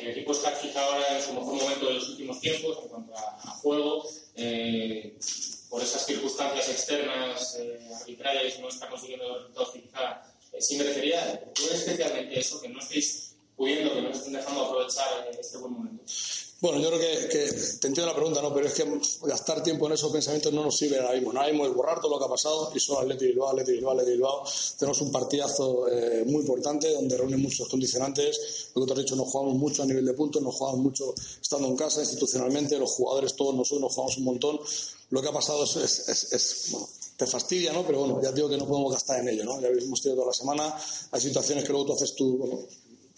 El 0.00 0.08
equipo 0.08 0.32
está 0.32 0.58
quizá 0.58 0.84
ahora 0.84 1.16
en 1.16 1.22
su 1.22 1.32
mejor 1.32 1.54
momento 1.54 1.86
de 1.86 1.94
los 1.94 2.08
últimos 2.08 2.40
tiempos 2.40 2.78
en 2.82 2.88
cuanto 2.88 3.16
a, 3.16 3.50
juego. 3.62 4.04
Eh, 4.34 5.16
por 5.68 5.82
esas 5.82 6.04
circunstancias 6.04 6.68
externas, 6.68 7.56
eh, 7.60 7.88
arbitrarias, 8.00 8.58
no 8.58 8.68
está 8.68 8.88
consiguiendo 8.88 9.28
los 9.28 9.38
resultados 9.38 9.70
quizá 9.72 10.22
eh, 10.52 10.60
sí 10.60 10.76
merecería. 10.76 11.40
especialmente 11.72 12.40
eso, 12.40 12.60
que 12.60 12.68
no 12.68 12.80
estéis 12.80 13.36
pudiendo, 13.56 13.94
que 13.94 14.02
no 14.02 14.10
estén 14.10 14.32
dejando 14.32 14.64
aprovechar 14.64 15.28
este 15.38 15.58
buen 15.58 15.72
momento? 15.72 16.02
Bueno, 16.60 16.78
yo 16.78 16.88
creo 16.88 17.00
que, 17.00 17.52
te 17.80 17.86
entiendo 17.86 18.06
la 18.06 18.14
pregunta, 18.14 18.42
¿no? 18.42 18.52
Pero 18.52 18.66
es 18.66 18.74
que 18.74 18.84
gastar 19.22 19.62
tiempo 19.62 19.86
en 19.86 19.92
esos 19.92 20.12
pensamientos 20.12 20.52
no 20.52 20.62
nos 20.62 20.76
sirve 20.76 20.98
ahora 20.98 21.14
mismo. 21.14 21.30
Ahora 21.30 21.48
mismo 21.48 21.64
es 21.64 21.72
borrar 21.72 22.00
todo 22.02 22.10
lo 22.10 22.18
que 22.18 22.26
ha 22.26 22.28
pasado 22.28 22.70
y 22.74 22.78
solo 22.78 23.00
Atleti 23.00 23.28
Bilbao, 23.28 23.48
Atleti 23.48 23.72
Bilbao, 23.72 23.92
Atleti 23.92 24.10
Bilbao. 24.10 24.44
Tenemos 24.78 25.00
un 25.00 25.10
partidazo 25.10 25.88
eh, 25.88 26.22
muy 26.26 26.42
importante 26.42 26.92
donde 26.92 27.16
reúne 27.16 27.38
muchos 27.38 27.66
condicionantes. 27.66 28.68
Lo 28.74 28.82
que 28.82 28.86
te 28.88 28.92
has 28.92 28.98
dicho, 29.06 29.16
nos 29.16 29.28
jugamos 29.28 29.54
mucho 29.54 29.82
a 29.82 29.86
nivel 29.86 30.04
de 30.04 30.12
puntos, 30.12 30.42
nos 30.42 30.54
jugamos 30.54 30.80
mucho 30.80 31.14
estando 31.40 31.66
en 31.66 31.76
casa, 31.76 32.00
institucionalmente, 32.00 32.78
los 32.78 32.90
jugadores 32.90 33.34
todos 33.34 33.54
nosotros 33.54 33.80
nos 33.80 33.94
jugamos 33.94 34.18
un 34.18 34.24
montón. 34.24 34.60
Lo 35.08 35.22
que 35.22 35.28
ha 35.28 35.32
pasado 35.32 35.64
es, 35.64 36.66
bueno, 36.72 36.88
te 37.16 37.26
fastidia, 37.26 37.72
¿no? 37.72 37.86
Pero 37.86 38.00
bueno, 38.00 38.20
ya 38.22 38.32
digo 38.32 38.50
que 38.50 38.58
no 38.58 38.66
podemos 38.66 38.92
gastar 38.92 39.20
en 39.20 39.28
ello, 39.28 39.44
¿no? 39.44 39.58
Ya 39.62 39.68
hemos 39.68 40.02
tenido 40.02 40.20
toda 40.20 40.26
la 40.26 40.34
semana. 40.34 40.74
Hay 41.10 41.20
situaciones 41.22 41.64
que 41.64 41.70
luego 41.70 41.86
tú 41.86 41.92
haces 41.94 42.14
tú, 42.14 42.36
bueno, 42.36 42.58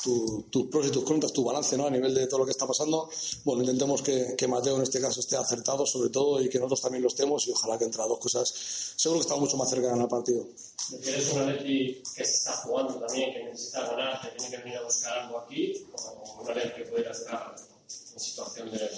tus 0.02 0.66
pros 0.66 0.86
y 0.86 0.90
tus 0.90 1.04
contras, 1.04 1.32
tu 1.32 1.44
balance 1.44 1.76
¿no? 1.76 1.86
a 1.86 1.90
nivel 1.90 2.14
de 2.14 2.26
todo 2.26 2.40
lo 2.40 2.44
que 2.44 2.50
está 2.50 2.66
pasando. 2.66 3.08
Bueno, 3.44 3.62
intentemos 3.62 4.02
que, 4.02 4.34
que, 4.36 4.48
Mateo 4.48 4.76
en 4.76 4.82
este 4.82 5.00
caso 5.00 5.20
esté 5.20 5.36
acertado 5.36 5.86
sobre 5.86 6.10
todo 6.10 6.42
y 6.42 6.48
que 6.48 6.58
nosotros 6.58 6.82
también 6.82 7.02
lo 7.02 7.08
estemos 7.08 7.46
y 7.46 7.52
ojalá 7.52 7.78
que 7.78 7.84
entre 7.84 7.98
las 7.98 8.08
dos 8.08 8.18
cosas 8.18 8.52
seguro 8.96 9.20
que 9.20 9.22
estamos 9.22 9.42
mucho 9.42 9.56
más 9.56 9.70
cerca 9.70 9.86
de 9.86 9.90
ganar 9.90 10.04
el 10.04 10.10
partido. 10.10 10.46
¿Eres 11.02 11.32
un 11.32 11.40
Atleti 11.40 12.02
que 12.14 12.24
se 12.24 12.32
está 12.32 12.52
jugando 12.58 12.94
también, 12.94 13.32
que 13.32 13.44
necesita 13.44 13.86
ganar, 13.86 14.20
que 14.20 14.38
tiene 14.38 14.56
que 14.56 14.62
venir 14.62 14.78
a 14.78 14.82
buscar 14.82 15.18
algo 15.18 15.38
aquí? 15.38 15.86
¿O 15.92 16.42
un 16.42 16.50
Atleti 16.50 16.82
que 16.82 16.90
pudiera 16.90 17.10
estar 17.12 17.54
en 18.14 18.20
situación 18.20 18.70
de, 18.70 18.90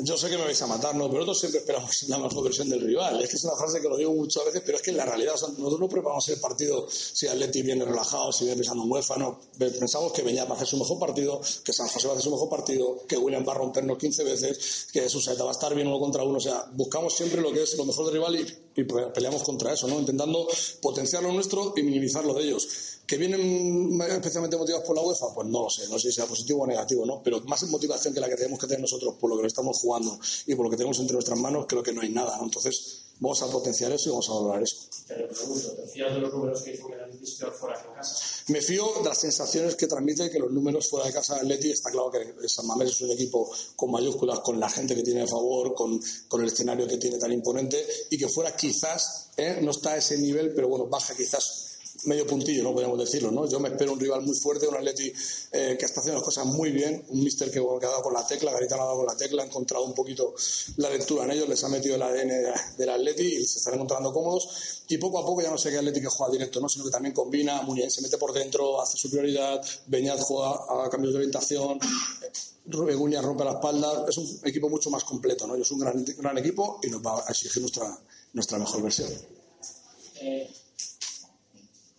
Yo 0.00 0.16
sé 0.16 0.28
que 0.28 0.36
me 0.36 0.44
vais 0.44 0.60
a 0.62 0.66
matar, 0.66 0.94
¿no? 0.94 1.06
Pero 1.06 1.20
nosotros 1.20 1.38
siempre 1.38 1.60
esperamos 1.60 2.02
la 2.08 2.18
mejor 2.18 2.44
versión 2.44 2.68
del 2.68 2.80
rival. 2.80 3.22
Es 3.22 3.30
que 3.30 3.36
es 3.36 3.44
una 3.44 3.54
frase 3.54 3.80
que 3.80 3.88
lo 3.88 3.96
digo 3.96 4.12
muchas 4.12 4.44
veces, 4.44 4.62
pero 4.64 4.78
es 4.78 4.82
que 4.82 4.90
en 4.90 4.96
la 4.96 5.04
realidad, 5.04 5.34
nosotros 5.34 5.78
no 5.78 5.88
preparamos 5.88 6.28
el 6.28 6.40
partido 6.40 6.86
si 6.88 7.28
Atleti 7.28 7.62
viene 7.62 7.84
relajado, 7.84 8.32
si 8.32 8.44
viene 8.44 8.56
pensando 8.56 8.82
en 8.84 8.90
UEFA, 8.90 9.16
no. 9.16 9.38
Pensamos 9.58 10.12
que 10.12 10.22
Beñat 10.22 10.48
va 10.48 10.54
a 10.54 10.56
hacer 10.56 10.66
su 10.66 10.76
mejor 10.76 10.98
partido, 10.98 11.40
que 11.62 11.72
San 11.72 11.88
José 11.88 12.08
va 12.08 12.14
a 12.14 12.16
hacer 12.16 12.24
su 12.24 12.30
mejor 12.30 12.48
partido, 12.48 13.06
que 13.06 13.16
William 13.16 13.46
va 13.46 13.52
a 13.52 13.56
rompernos 13.56 13.98
15 13.98 14.24
veces, 14.24 14.86
que 14.92 15.08
Suseta 15.08 15.44
va 15.44 15.50
a 15.50 15.52
estar 15.52 15.74
bien 15.74 15.86
uno 15.86 16.00
contra 16.00 16.24
uno. 16.24 16.38
O 16.38 16.40
sea, 16.40 16.64
buscamos 16.72 17.14
siempre 17.14 17.40
lo 17.40 17.52
que 17.52 17.62
es 17.62 17.76
lo 17.76 17.84
mejor 17.84 18.06
del 18.06 18.14
rival 18.14 18.36
y, 18.36 18.80
y 18.80 18.84
peleamos 18.84 19.42
contra 19.42 19.72
eso, 19.72 19.86
¿no? 19.86 20.00
Intentando 20.00 20.48
potenciar 20.80 21.22
lo 21.22 21.32
nuestro 21.32 21.74
y 21.76 21.82
minimizar 21.82 22.24
lo 22.24 22.34
de 22.34 22.44
ellos. 22.44 22.95
¿Que 23.06 23.16
vienen 23.16 24.00
especialmente 24.02 24.56
motivados 24.56 24.84
por 24.84 24.96
la 24.96 25.02
UEFA? 25.02 25.32
Pues 25.32 25.46
no 25.46 25.62
lo 25.62 25.70
sé, 25.70 25.88
no 25.88 25.98
sé 25.98 26.08
si 26.08 26.16
sea 26.16 26.26
positivo 26.26 26.62
o 26.62 26.66
negativo, 26.66 27.06
¿no? 27.06 27.22
Pero 27.22 27.40
más 27.42 27.62
motivación 27.68 28.12
que 28.12 28.20
la 28.20 28.28
que 28.28 28.34
tenemos 28.34 28.58
que 28.58 28.66
tener 28.66 28.80
nosotros 28.80 29.14
por 29.20 29.30
lo 29.30 29.40
que 29.40 29.46
estamos 29.46 29.78
jugando 29.78 30.18
y 30.46 30.54
por 30.56 30.64
lo 30.64 30.70
que 30.70 30.76
tenemos 30.76 30.98
entre 30.98 31.14
nuestras 31.14 31.38
manos, 31.38 31.66
creo 31.68 31.82
que 31.82 31.92
no 31.92 32.00
hay 32.00 32.08
nada, 32.08 32.36
¿no? 32.36 32.44
Entonces, 32.44 33.02
vamos 33.20 33.40
a 33.42 33.46
potenciar 33.46 33.92
eso 33.92 34.08
y 34.08 34.10
vamos 34.10 34.28
a 34.28 34.32
valorar 34.34 34.62
eso. 34.62 34.76
Te 35.06 35.18
lo 35.18 35.28
pregunto, 35.28 35.70
¿te 35.70 35.86
fías 35.86 36.14
de 36.14 36.20
los 36.20 36.32
números 36.32 36.62
que 36.62 36.72
hizo 36.72 37.52
fuera 37.52 37.80
en 37.80 37.94
casa? 37.94 38.16
Me 38.48 38.60
fío 38.60 38.92
de 38.98 39.08
las 39.08 39.18
sensaciones 39.18 39.76
que 39.76 39.86
transmite 39.86 40.28
que 40.30 40.38
los 40.38 40.50
números 40.50 40.88
fuera 40.88 41.06
de 41.06 41.12
casa 41.12 41.34
de 41.34 41.40
Atleti, 41.42 41.70
está 41.70 41.90
claro 41.90 42.10
que 42.10 42.48
San 42.48 42.66
Mamés 42.66 42.90
es 42.90 43.00
un 43.02 43.10
equipo 43.12 43.50
con 43.76 43.90
mayúsculas, 43.92 44.40
con 44.40 44.58
la 44.58 44.68
gente 44.68 44.96
que 44.96 45.02
tiene 45.02 45.22
a 45.22 45.26
favor, 45.28 45.74
con, 45.74 46.00
con 46.28 46.40
el 46.42 46.48
escenario 46.48 46.86
que 46.86 46.96
tiene 46.96 47.18
tan 47.18 47.32
imponente 47.32 47.86
y 48.10 48.18
que 48.18 48.28
fuera 48.28 48.56
quizás, 48.56 49.30
¿eh? 49.36 49.60
no 49.62 49.70
está 49.70 49.92
a 49.92 49.96
ese 49.98 50.18
nivel, 50.18 50.52
pero 50.54 50.68
bueno, 50.68 50.86
baja 50.86 51.14
quizás 51.14 51.75
medio 52.06 52.26
puntillo, 52.26 52.62
no 52.62 52.72
podríamos 52.72 52.98
decirlo, 52.98 53.30
¿no? 53.30 53.48
Yo 53.48 53.60
me 53.60 53.68
espero 53.68 53.92
un 53.92 54.00
rival 54.00 54.22
muy 54.22 54.34
fuerte, 54.34 54.66
un 54.66 54.76
Atleti 54.76 55.12
eh, 55.52 55.76
que 55.78 55.84
está 55.84 56.00
haciendo 56.00 56.20
las 56.20 56.24
cosas 56.24 56.46
muy 56.46 56.70
bien, 56.70 57.04
un 57.08 57.22
mister 57.22 57.50
que, 57.50 57.58
ha 57.58 57.86
dado 57.86 58.02
con 58.02 58.14
la 58.14 58.26
tecla, 58.26 58.52
Garitano 58.52 58.82
ha 58.82 58.86
dado 58.86 58.98
con 58.98 59.06
la 59.06 59.16
tecla, 59.16 59.42
ha 59.42 59.46
encontrado 59.46 59.84
un 59.84 59.94
poquito 59.94 60.34
la 60.76 60.90
lectura 60.90 61.24
en 61.24 61.32
ellos, 61.32 61.48
les 61.48 61.62
ha 61.64 61.68
metido 61.68 61.96
el 61.96 62.02
ADN 62.02 62.76
del 62.76 62.88
Atleti 62.88 63.22
y 63.22 63.44
se 63.44 63.58
están 63.58 63.74
encontrando 63.74 64.12
cómodos 64.12 64.84
y 64.88 64.98
poco 64.98 65.18
a 65.18 65.26
poco 65.26 65.42
ya 65.42 65.50
no 65.50 65.58
sé 65.58 65.70
qué 65.70 65.78
Atleti 65.78 66.00
que 66.00 66.06
juega 66.06 66.32
directo, 66.32 66.60
¿no? 66.60 66.68
Sino 66.68 66.84
que 66.84 66.90
también 66.90 67.14
combina, 67.14 67.62
Muniain 67.62 67.90
se 67.90 68.02
mete 68.02 68.18
por 68.18 68.32
dentro, 68.32 68.80
hace 68.80 68.96
su 68.96 69.10
prioridad, 69.10 69.60
Beñat 69.86 70.20
juega 70.20 70.84
a 70.84 70.88
cambios 70.90 71.12
de 71.12 71.18
orientación, 71.18 71.78
Beguña 72.66 73.22
rompe 73.22 73.44
la 73.44 73.52
espalda, 73.52 74.04
es 74.08 74.18
un 74.18 74.40
equipo 74.44 74.68
mucho 74.68 74.90
más 74.90 75.04
completo, 75.04 75.46
¿no? 75.46 75.54
Es 75.54 75.70
un 75.70 75.78
gran, 75.78 76.04
gran 76.18 76.38
equipo 76.38 76.80
y 76.82 76.88
nos 76.88 77.00
va 77.00 77.24
a 77.24 77.30
exigir 77.30 77.60
nuestra, 77.62 77.96
nuestra 78.32 78.58
mejor 78.58 78.82
versión. 78.82 79.08
Eh, 80.20 80.50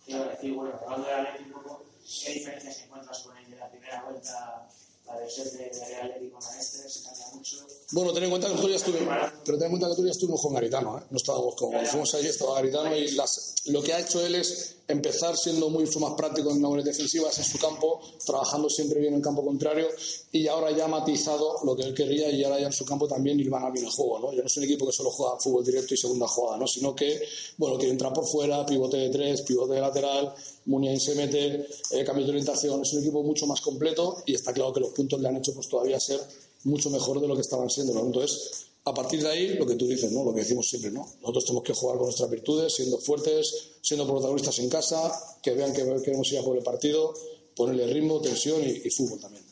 iba 0.08 0.24
a 0.24 0.28
decir, 0.28 0.54
bueno, 0.54 0.74
hablando 0.82 1.06
de 1.06 1.14
Atleti 1.14 1.44
un 1.44 1.52
poco, 1.52 1.84
¿qué 2.24 2.32
diferencias 2.32 2.82
encuentras 2.82 3.18
con 3.20 3.36
el 3.36 3.50
de 3.50 3.56
la 3.56 3.70
primera 3.70 4.02
vuelta, 4.02 4.68
la 5.06 5.16
versión 5.16 5.46
de, 5.52 5.70
de 5.70 5.90
la 6.02 6.16
este? 6.58 6.88
¿Se 6.88 7.04
cambia 7.04 7.26
mucho? 7.34 7.66
Bueno, 7.90 8.12
ten 8.12 8.24
en 8.24 8.30
cuenta 8.30 8.48
que 8.48 8.52
nosotros 8.52 8.82
ya 8.82 8.86
estuvimos, 8.86 9.16
pero 9.46 9.56
ten 9.56 9.64
en 9.64 9.70
cuenta 9.70 9.86
que 9.86 9.90
nosotros 9.90 10.06
ya 10.06 10.12
estuvimos 10.12 10.42
con 10.42 10.52
Garitano, 10.52 10.98
¿eh? 10.98 11.02
No 11.08 11.16
estábamos 11.16 11.54
con, 11.54 11.70
cuando 11.70 11.88
fuimos 11.88 12.14
allí 12.14 12.26
estaba 12.26 12.56
Garitano 12.56 12.94
y 12.94 13.12
las, 13.12 13.54
lo 13.64 13.82
que 13.82 13.94
ha 13.94 14.00
hecho 14.00 14.20
él 14.20 14.34
es 14.34 14.76
empezar 14.88 15.38
siendo 15.38 15.70
mucho 15.70 15.98
más 15.98 16.12
práctico 16.12 16.50
en 16.50 16.60
labores 16.60 16.84
defensivas 16.84 17.38
en 17.38 17.44
su 17.44 17.58
campo, 17.58 17.98
trabajando 18.26 18.68
siempre 18.68 19.00
bien 19.00 19.14
en 19.14 19.22
campo 19.22 19.42
contrario 19.42 19.88
y 20.32 20.46
ahora 20.48 20.70
ya 20.70 20.84
ha 20.84 20.88
matizado 20.88 21.60
lo 21.64 21.74
que 21.74 21.82
él 21.82 21.94
quería 21.94 22.30
y 22.30 22.44
ahora 22.44 22.60
ya 22.60 22.66
en 22.66 22.72
su 22.74 22.84
campo 22.84 23.08
también 23.08 23.38
Nirvana 23.38 23.70
bien 23.70 23.86
el 23.86 23.90
juego, 23.90 24.18
¿no? 24.18 24.32
Ya 24.32 24.40
no 24.40 24.46
es 24.46 24.56
un 24.58 24.64
equipo 24.64 24.86
que 24.86 24.92
solo 24.92 25.10
juega 25.10 25.38
fútbol 25.38 25.64
directo 25.64 25.94
y 25.94 25.96
segunda 25.96 26.28
jugada, 26.28 26.58
¿no? 26.58 26.66
Sino 26.66 26.94
que, 26.94 27.22
bueno, 27.56 27.78
quiere 27.78 27.92
entrar 27.92 28.12
por 28.12 28.26
fuera, 28.26 28.66
pivote 28.66 28.98
de 28.98 29.08
tres, 29.08 29.40
pivote 29.42 29.74
de 29.74 29.80
lateral, 29.80 30.34
Muniain 30.66 31.00
se 31.00 31.14
mete, 31.14 31.66
eh, 31.92 32.04
cambio 32.04 32.26
de 32.26 32.32
orientación, 32.32 32.82
es 32.82 32.92
un 32.92 33.00
equipo 33.00 33.22
mucho 33.22 33.46
más 33.46 33.62
completo 33.62 34.22
y 34.26 34.34
está 34.34 34.52
claro 34.52 34.74
que 34.74 34.80
los 34.80 34.90
puntos 34.90 35.18
le 35.20 35.28
han 35.28 35.36
hecho 35.36 35.54
pues 35.54 35.68
todavía 35.68 35.98
ser 35.98 36.20
mucho 36.64 36.90
mejor 36.90 37.20
de 37.20 37.28
lo 37.28 37.34
que 37.34 37.42
estaban 37.42 37.70
siendo, 37.70 37.94
¿no? 37.94 38.00
Entonces, 38.00 38.66
a 38.84 38.94
partir 38.94 39.22
de 39.22 39.28
ahí, 39.28 39.54
lo 39.54 39.66
que 39.66 39.74
tú 39.74 39.86
dices, 39.86 40.10
¿no? 40.12 40.24
Lo 40.24 40.32
que 40.32 40.40
decimos 40.40 40.68
siempre, 40.68 40.90
¿no? 40.90 41.06
Nosotros 41.20 41.44
tenemos 41.44 41.64
que 41.64 41.74
jugar 41.74 41.96
con 41.96 42.06
nuestras 42.06 42.30
virtudes, 42.30 42.74
siendo 42.74 42.98
fuertes, 42.98 43.70
siendo 43.82 44.06
protagonistas 44.06 44.58
en 44.58 44.68
casa, 44.68 45.12
que 45.42 45.52
vean 45.52 45.72
que 45.72 45.84
queremos 46.02 46.30
ir 46.32 46.38
a 46.38 46.42
por 46.42 46.56
el 46.56 46.62
partido, 46.62 47.14
ponerle 47.54 47.86
ritmo, 47.86 48.20
tensión 48.20 48.62
y, 48.62 48.82
y 48.84 48.90
fútbol 48.90 49.20
también. 49.20 49.44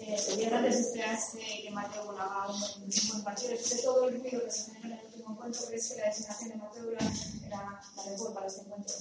Eh, 0.00 0.18
¿Sería 0.18 0.58
antes 0.58 0.80
esperarse 0.80 1.38
que 1.38 1.70
Mateo 1.70 2.10
haga 2.10 2.52
un 2.52 3.08
buen 3.08 3.24
partido? 3.24 3.50
Después 3.50 3.76
de 3.76 3.82
todo 3.82 4.08
el 4.08 4.20
ruido 4.20 4.44
que 4.44 4.50
se 4.50 4.72
generó 4.72 4.86
en 4.86 4.92
el 4.92 5.06
último 5.06 5.30
encuentro, 5.30 5.62
¿crees 5.68 5.88
que 5.88 5.96
la 5.96 6.06
designación 6.06 6.50
de 6.50 6.56
Mateo 6.56 6.90
era 6.90 7.12
la 7.48 8.10
mejor 8.10 8.34
para 8.34 8.46
este 8.46 8.62
encuentro? 8.62 8.94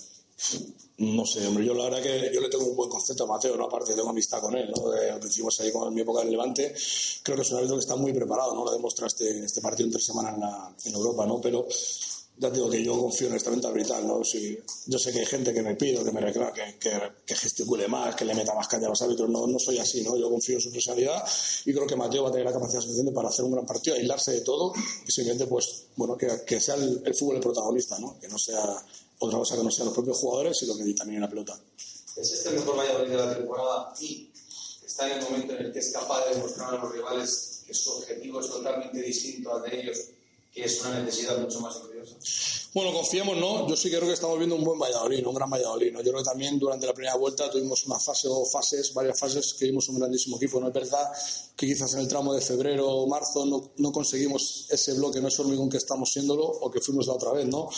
No 0.97 1.25
sé, 1.25 1.45
hombre, 1.47 1.65
yo 1.65 1.73
la 1.73 1.85
verdad 1.85 2.03
que 2.03 2.31
yo 2.31 2.39
le 2.39 2.49
tengo 2.49 2.65
un 2.65 2.75
buen 2.75 2.89
concepto 2.89 3.23
a 3.23 3.27
Mateo, 3.27 3.57
¿no? 3.57 3.65
Aparte 3.65 3.95
tengo 3.95 4.09
amistad 4.09 4.39
con 4.39 4.55
él, 4.55 4.71
¿no? 4.75 4.89
De, 4.91 5.11
lo 5.11 5.19
que 5.19 5.27
hicimos 5.27 5.59
ahí 5.59 5.71
con 5.71 5.87
en 5.87 5.93
mi 5.93 6.01
época 6.01 6.21
en 6.21 6.29
Levante, 6.29 6.73
creo 7.23 7.35
que 7.35 7.41
es 7.41 7.51
un 7.51 7.57
árbitro 7.57 7.77
que 7.77 7.81
está 7.81 7.95
muy 7.95 8.13
preparado, 8.13 8.53
¿no? 8.53 8.63
Lo 8.63 8.71
demuestra 8.71 9.07
este, 9.07 9.61
partido 9.61 9.87
en 9.87 9.93
tres 9.93 10.05
semanas 10.05 10.35
en, 10.85 10.93
Europa, 10.93 11.25
¿no? 11.25 11.41
Pero 11.41 11.67
ya 12.37 12.49
digo 12.51 12.69
que 12.69 12.83
yo 12.83 12.99
confío 12.99 13.27
en 13.27 13.35
esta 13.35 13.49
venta 13.49 13.71
vital, 13.71 14.05
¿no? 14.05 14.23
Si, 14.23 14.57
yo 14.85 14.99
sé 14.99 15.11
que 15.11 15.19
hay 15.19 15.25
gente 15.25 15.51
que 15.51 15.63
me 15.63 15.73
pide, 15.75 16.03
que 16.03 16.11
me 16.11 16.21
reclama, 16.21 16.53
que, 16.53 16.77
que, 16.79 17.35
gesticule 17.35 17.87
más, 17.87 18.15
que 18.15 18.23
le 18.23 18.35
meta 18.35 18.53
más 18.53 18.67
caña 18.67 18.85
a 18.85 18.89
los 18.89 19.01
árbitros, 19.01 19.29
no, 19.29 19.47
no 19.47 19.57
soy 19.57 19.79
así, 19.79 20.03
¿no? 20.03 20.15
Yo 20.15 20.29
confío 20.29 20.55
en 20.55 20.61
su 20.61 20.71
personalidad 20.71 21.23
y 21.65 21.73
creo 21.73 21.87
que 21.87 21.95
Mateo 21.95 22.23
va 22.23 22.29
a 22.29 22.31
tener 22.31 22.45
la 22.45 22.53
capacidad 22.53 22.81
suficiente 22.81 23.11
para 23.11 23.29
hacer 23.29 23.45
un 23.45 23.51
gran 23.51 23.65
partido, 23.65 23.95
aislarse 23.95 24.31
de 24.31 24.41
todo 24.41 24.73
y 25.07 25.11
simplemente, 25.11 25.47
pues, 25.47 25.85
bueno, 25.95 26.15
que, 26.15 26.27
que 26.45 26.59
sea 26.59 26.75
el 26.75 27.15
fútbol 27.15 27.37
el 27.37 27.41
protagonista, 27.41 27.97
¿no? 27.97 28.19
Que 28.19 28.27
no 28.27 28.37
sea 28.37 28.83
otra 29.27 29.39
cosa 29.39 29.57
que 29.57 29.63
no 29.63 29.71
sean 29.71 29.87
los 29.87 29.93
propios 29.93 30.17
jugadores, 30.17 30.57
sino 30.57 30.75
que 30.75 30.93
también 30.93 31.21
la 31.21 31.29
pelota. 31.29 31.59
¿Es 32.15 32.31
este 32.31 32.49
el 32.49 32.55
mejor 32.55 32.77
Valladolid 32.77 33.11
de 33.11 33.17
la 33.17 33.35
temporada 33.35 33.93
y 33.99 34.29
está 34.85 35.09
en 35.09 35.17
el 35.17 35.23
momento 35.23 35.53
en 35.53 35.65
el 35.65 35.73
que 35.73 35.79
es 35.79 35.91
capaz 35.91 36.25
de 36.25 36.35
demostrar 36.35 36.75
a 36.75 36.77
los 36.77 36.91
rivales 36.91 37.63
que 37.65 37.73
su 37.73 37.91
objetivo 37.91 38.39
es 38.39 38.49
totalmente 38.49 39.01
distinto 39.01 39.55
al 39.55 39.63
de 39.63 39.81
ellos, 39.81 39.97
que 40.53 40.63
es 40.63 40.81
una 40.81 40.99
necesidad 40.99 41.39
mucho 41.39 41.59
más 41.59 41.75
imperiosa? 41.77 42.15
Bueno, 42.73 42.91
confiemos, 42.91 43.37
¿no? 43.37 43.67
Yo 43.67 43.75
sí 43.75 43.89
creo 43.89 44.01
que 44.01 44.13
estamos 44.13 44.37
viendo 44.37 44.55
un 44.55 44.63
buen 44.63 44.79
Valladolid, 44.79 45.25
un 45.27 45.35
gran 45.35 45.47
Valladolid. 45.47 45.93
¿no? 45.93 45.99
Yo 46.01 46.11
creo 46.11 46.23
que 46.23 46.29
también 46.29 46.57
durante 46.57 46.87
la 46.87 46.93
primera 46.93 47.15
vuelta 47.15 47.49
tuvimos 47.49 47.85
una 47.85 47.99
fase 47.99 48.27
o 48.27 48.43
fases, 48.45 48.91
varias 48.95 49.19
fases, 49.19 49.53
que 49.53 49.65
vimos 49.65 49.87
un 49.89 49.99
grandísimo 49.99 50.37
equipo. 50.37 50.59
No 50.59 50.69
es 50.69 50.73
verdad 50.73 51.11
que 51.55 51.67
quizás 51.67 51.93
en 51.93 51.99
el 51.99 52.07
tramo 52.07 52.33
de 52.33 52.41
febrero 52.41 52.89
o 52.89 53.07
marzo 53.07 53.45
no, 53.45 53.73
no 53.77 53.91
conseguimos 53.91 54.65
ese 54.69 54.93
bloque, 54.93 55.21
no 55.21 55.27
es 55.27 55.39
hormigón 55.39 55.69
que 55.69 55.77
estamos 55.77 56.11
siéndolo 56.11 56.45
o 56.45 56.71
que 56.71 56.81
fuimos 56.81 57.05
la 57.05 57.13
otra 57.13 57.31
vez, 57.31 57.45
¿no? 57.45 57.69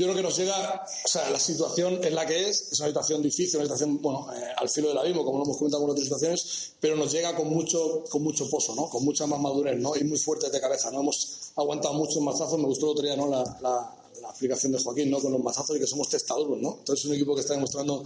Yo 0.00 0.06
creo 0.06 0.16
que 0.16 0.22
nos 0.22 0.34
llega, 0.34 0.82
o 1.04 1.08
sea, 1.08 1.28
la 1.28 1.38
situación 1.38 2.02
en 2.02 2.14
la 2.14 2.24
que 2.24 2.48
es, 2.48 2.72
es 2.72 2.80
una 2.80 2.88
situación 2.88 3.22
difícil, 3.22 3.56
una 3.56 3.66
situación, 3.66 4.00
bueno, 4.00 4.32
eh, 4.32 4.46
al 4.56 4.66
filo 4.70 4.88
del 4.88 4.96
abismo, 4.96 5.26
como 5.26 5.36
lo 5.36 5.44
hemos 5.44 5.58
comentado 5.58 5.84
en 5.84 5.90
otras 5.90 6.04
situaciones, 6.04 6.72
pero 6.80 6.96
nos 6.96 7.12
llega 7.12 7.36
con 7.36 7.48
mucho, 7.48 8.04
con 8.08 8.22
mucho 8.22 8.48
pozo, 8.48 8.74
¿no? 8.74 8.88
Con 8.88 9.04
mucha 9.04 9.26
más 9.26 9.38
madurez, 9.38 9.78
¿no? 9.78 9.94
Y 9.94 10.04
muy 10.04 10.16
fuertes 10.16 10.50
de 10.50 10.58
cabeza, 10.58 10.90
¿no? 10.90 11.00
Hemos 11.00 11.52
aguantado 11.54 11.92
muchos 11.92 12.22
mazazos, 12.22 12.58
me 12.58 12.64
gustó 12.64 12.86
el 12.86 12.92
otro 12.92 13.04
día, 13.04 13.14
¿no? 13.14 13.26
La, 13.26 13.44
la, 13.60 13.94
la 14.22 14.28
explicación 14.30 14.72
de 14.72 14.78
Joaquín, 14.78 15.10
¿no? 15.10 15.20
Con 15.20 15.32
los 15.32 15.44
mazazos 15.44 15.76
y 15.76 15.80
que 15.80 15.86
somos 15.86 16.08
testaduros, 16.08 16.58
¿no? 16.58 16.76
Entonces 16.78 17.04
es 17.04 17.10
un 17.10 17.16
equipo 17.16 17.34
que 17.34 17.42
está 17.42 17.52
demostrando 17.52 18.02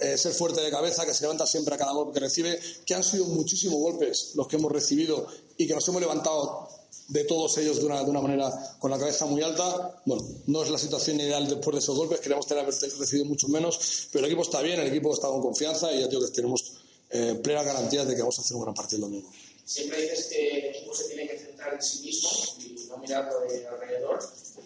eh, 0.00 0.16
ser 0.16 0.34
fuerte 0.34 0.60
de 0.60 0.70
cabeza, 0.70 1.04
que 1.04 1.12
se 1.12 1.22
levanta 1.22 1.44
siempre 1.44 1.74
a 1.74 1.78
cada 1.78 1.90
golpe 1.90 2.12
que 2.12 2.20
recibe, 2.20 2.60
que 2.86 2.94
han 2.94 3.02
sido 3.02 3.24
muchísimos 3.24 3.80
golpes 3.80 4.30
los 4.36 4.46
que 4.46 4.54
hemos 4.54 4.70
recibido 4.70 5.26
y 5.56 5.66
que 5.66 5.74
nos 5.74 5.88
hemos 5.88 6.00
levantado 6.00 6.68
de 7.08 7.24
todos 7.24 7.56
ellos 7.58 7.78
de 7.78 7.86
una, 7.86 8.02
de 8.02 8.10
una 8.10 8.20
manera 8.20 8.76
con 8.78 8.90
la 8.90 8.98
cabeza 8.98 9.26
muy 9.26 9.42
alta. 9.42 10.00
Bueno, 10.04 10.24
no 10.46 10.62
es 10.62 10.70
la 10.70 10.78
situación 10.78 11.20
ideal 11.20 11.48
después 11.48 11.74
de 11.74 11.78
esos 11.80 11.96
golpes, 11.96 12.20
queremos 12.20 12.46
tener 12.46 12.64
recibido 12.64 13.24
mucho 13.24 13.48
menos, 13.48 14.08
pero 14.10 14.24
el 14.24 14.30
equipo 14.30 14.42
está 14.42 14.60
bien, 14.62 14.80
el 14.80 14.88
equipo 14.88 15.12
está 15.12 15.28
con 15.28 15.42
confianza 15.42 15.92
y 15.92 16.00
ya 16.00 16.06
digo 16.06 16.24
que 16.24 16.32
tenemos 16.32 16.72
eh, 17.10 17.38
plena 17.42 17.62
garantía 17.62 18.04
de 18.04 18.14
que 18.14 18.20
vamos 18.20 18.38
a 18.38 18.42
hacer 18.42 18.56
un 18.56 18.62
gran 18.62 18.74
partido 18.74 18.96
el 18.96 19.10
domingo. 19.10 19.30
Siempre 19.64 20.00
dices 20.02 20.26
que 20.26 20.58
el 20.58 20.64
equipo 20.74 20.94
se 20.94 21.04
tiene 21.04 21.28
que 21.28 21.38
centrar 21.38 21.74
en 21.74 21.82
sí 21.82 22.00
mismo 22.04 22.30
y 22.58 22.88
no 22.88 22.96
mirarlo 22.98 23.40
de 23.40 23.66
alrededor, 23.66 24.18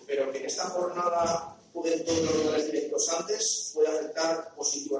pero 0.06 0.32
que 0.32 0.38
en 0.38 0.46
esta 0.46 0.64
jornada 0.66 1.55
puede 1.76 1.98
positivo. 4.56 4.98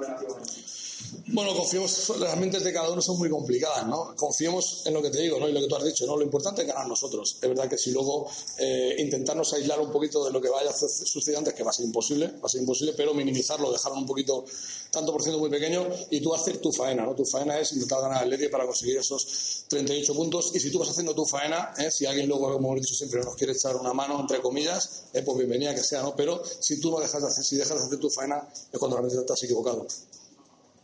Bueno, 1.27 1.53
confiemos, 1.55 2.13
las 2.19 2.37
mentes 2.37 2.63
de 2.63 2.73
cada 2.73 2.89
uno 2.89 3.01
son 3.01 3.17
muy 3.17 3.29
complicadas, 3.29 3.85
¿no? 3.87 4.15
Confiemos 4.15 4.83
en 4.85 4.93
lo 4.93 5.01
que 5.01 5.09
te 5.09 5.21
digo, 5.21 5.39
¿no? 5.39 5.47
Y 5.47 5.53
lo 5.53 5.61
que 5.61 5.67
tú 5.67 5.75
has 5.75 5.83
dicho, 5.83 6.05
¿no? 6.05 6.15
Lo 6.15 6.23
importante 6.23 6.61
es 6.61 6.67
ganar 6.67 6.87
nosotros. 6.87 7.37
Es 7.41 7.49
verdad 7.49 7.69
que 7.69 7.77
si 7.77 7.91
luego 7.91 8.29
eh, 8.57 8.95
intentarnos 8.99 9.53
aislar 9.53 9.79
un 9.79 9.91
poquito 9.91 10.23
de 10.25 10.31
lo 10.31 10.41
que 10.41 10.49
vaya 10.49 10.71
sucediendo 10.73 11.39
antes, 11.39 11.53
que 11.53 11.63
va 11.63 11.71
a 11.71 11.73
ser 11.73 11.85
imposible, 11.85 12.27
va 12.27 12.45
a 12.45 12.49
ser 12.49 12.61
imposible, 12.61 12.93
pero 12.95 13.13
minimizarlo, 13.13 13.71
dejarlo 13.71 13.97
un 13.97 14.05
poquito, 14.05 14.45
tanto 14.91 15.11
por 15.11 15.21
ciento 15.21 15.39
muy 15.39 15.49
pequeño, 15.49 15.87
y 16.09 16.21
tú 16.21 16.33
hacer 16.33 16.57
tu 16.57 16.71
faena, 16.71 17.05
¿no? 17.05 17.15
Tu 17.15 17.25
faena 17.25 17.59
es 17.59 17.73
intentar 17.73 18.01
ganar 18.01 18.23
el 18.23 18.29
Leti 18.29 18.47
para 18.47 18.65
conseguir 18.65 18.97
esos 18.97 19.65
38 19.67 20.13
puntos, 20.13 20.55
y 20.55 20.59
si 20.59 20.71
tú 20.71 20.79
vas 20.79 20.89
haciendo 20.89 21.13
tu 21.13 21.25
faena, 21.25 21.73
¿eh? 21.77 21.91
si 21.91 22.05
alguien 22.05 22.27
luego, 22.27 22.51
como 22.53 22.69
hemos 22.69 22.81
dicho 22.81 22.95
siempre, 22.95 23.21
nos 23.21 23.35
quiere 23.35 23.53
echar 23.53 23.75
una 23.75 23.93
mano, 23.93 24.19
entre 24.19 24.41
comillas, 24.41 25.03
eh, 25.13 25.21
pues 25.21 25.37
bienvenida 25.37 25.73
que 25.75 25.83
sea, 25.83 26.01
¿no? 26.01 26.15
Pero 26.15 26.41
si 26.59 26.79
tú 26.79 26.91
no 26.91 26.99
dejas 26.99 27.21
de 27.21 27.27
hacer, 27.27 27.43
si 27.43 27.55
dejas 27.55 27.79
de 27.79 27.85
hacer 27.85 27.99
tu 27.99 28.09
faena, 28.09 28.47
es 28.71 28.79
cuando 28.79 28.97
realmente 28.97 29.23
te 29.25 29.33
has 29.33 29.43
equivocado. 29.43 29.85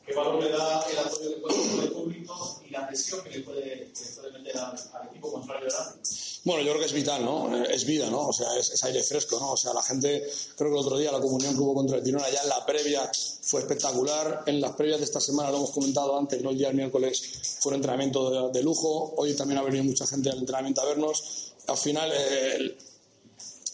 ¿Qué 0.05 0.13
valor 0.13 0.43
le 0.43 0.49
da 0.49 0.85
el 0.91 0.97
apoyo 0.97 1.29
que 1.29 1.41
puede 1.41 1.55
tener 1.55 1.83
el 1.85 1.91
público 1.91 2.61
y 2.67 2.71
la 2.71 2.87
presión 2.87 3.23
que 3.23 3.29
le 3.29 3.39
puede, 3.39 3.91
que 3.93 4.05
puede 4.15 4.31
meter 4.33 4.57
al, 4.57 4.75
al 4.93 5.07
equipo 5.09 5.31
contrario 5.31 5.69
árbitro? 5.77 6.11
Bueno, 6.45 6.61
yo 6.61 6.71
creo 6.71 6.79
que 6.79 6.87
es 6.87 6.93
vital, 6.93 7.23
¿no? 7.23 7.63
Es 7.63 7.85
vida, 7.85 8.09
¿no? 8.09 8.27
O 8.27 8.33
sea, 8.33 8.57
es, 8.57 8.69
es, 8.71 8.83
aire 8.83 9.01
fresco, 9.01 9.39
¿no? 9.39 9.53
O 9.53 9.57
sea, 9.57 9.73
la 9.73 9.81
gente, 9.81 10.29
creo 10.57 10.71
que 10.71 10.77
el 10.77 10.85
otro 10.85 10.97
día 10.97 11.09
la 11.09 11.21
comunión 11.21 11.55
que 11.55 11.61
hubo 11.61 11.73
contra 11.73 11.97
el 11.97 12.03
Girona 12.03 12.29
ya 12.29 12.41
en 12.41 12.49
la 12.49 12.65
previa 12.65 13.09
fue 13.41 13.61
espectacular. 13.61 14.43
En 14.45 14.59
las 14.59 14.73
previas 14.73 14.99
de 14.99 15.05
esta 15.05 15.21
semana, 15.21 15.51
lo 15.51 15.57
hemos 15.57 15.71
comentado 15.71 16.17
antes, 16.17 16.41
¿no? 16.41 16.49
El 16.49 16.57
día 16.57 16.67
del 16.67 16.75
miércoles 16.75 17.57
fue 17.61 17.69
un 17.69 17.75
entrenamiento 17.75 18.49
de, 18.49 18.59
de 18.59 18.61
lujo. 18.61 19.13
Hoy 19.15 19.33
también 19.35 19.59
ha 19.59 19.63
venido 19.63 19.85
mucha 19.85 20.05
gente 20.05 20.29
al 20.29 20.39
entrenamiento 20.39 20.81
a 20.81 20.85
vernos. 20.85 21.53
Al 21.67 21.77
final, 21.77 22.11
eh, 22.13 22.75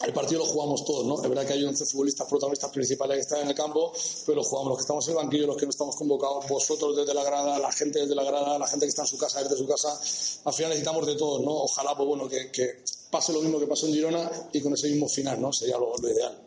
el 0.02 0.14
partido 0.14 0.40
lo 0.40 0.46
jugamos 0.46 0.86
todos, 0.86 1.06
¿no? 1.06 1.22
Es 1.22 1.28
verdad 1.28 1.46
que 1.46 1.54
hay 1.54 1.64
11 1.66 1.86
futbolistas 1.86 2.28
protagonistas 2.28 2.72
principales 2.72 3.18
que 3.18 3.22
están 3.22 3.42
en 3.42 3.50
el 3.50 3.56
campo, 3.56 3.92
pero 4.26 4.38
lo 4.38 4.44
jugamos 4.44 4.70
los 4.70 4.78
que 4.78 4.82
estamos 4.82 5.06
en 5.08 5.12
el 5.12 5.18
banquillo, 5.18 5.48
los 5.48 5.58
que 5.58 5.66
no 5.66 5.72
estamos 5.72 5.96
convocados, 5.96 6.48
vosotros 6.48 6.96
desde 6.96 7.14
la 7.14 7.24
grada, 7.24 7.60
la 7.60 7.72
gente 7.72 8.00
desde 8.00 8.16
la 8.16 8.24
grada, 8.24 8.58
la 8.58 8.68
gente 8.68 8.86
que 8.86 8.90
está 8.90 9.02
en 9.02 9.08
su 9.08 9.18
casa 9.18 9.44
desde 9.44 9.58
su 9.58 9.68
casa. 9.68 10.00
Al 10.46 10.54
final 10.54 10.70
necesitamos 10.70 11.06
de 11.06 11.16
todos, 11.16 11.42
¿no? 11.42 11.52
Ojalá, 11.52 11.96
pues 11.96 12.08
bueno, 12.08 12.30
que, 12.30 12.50
que 12.50 12.82
pase 13.12 13.34
lo 13.34 13.42
mismo 13.42 13.60
que 13.60 13.68
pasó 13.68 13.88
en 13.88 13.94
Girona 13.94 14.32
y 14.54 14.62
con 14.62 14.74
ese 14.74 14.88
mismo 14.88 15.10
final, 15.10 15.42
¿no? 15.42 15.52
Sería 15.52 15.78
lo, 15.78 15.98
lo 15.98 16.10
ideal. 16.10 16.38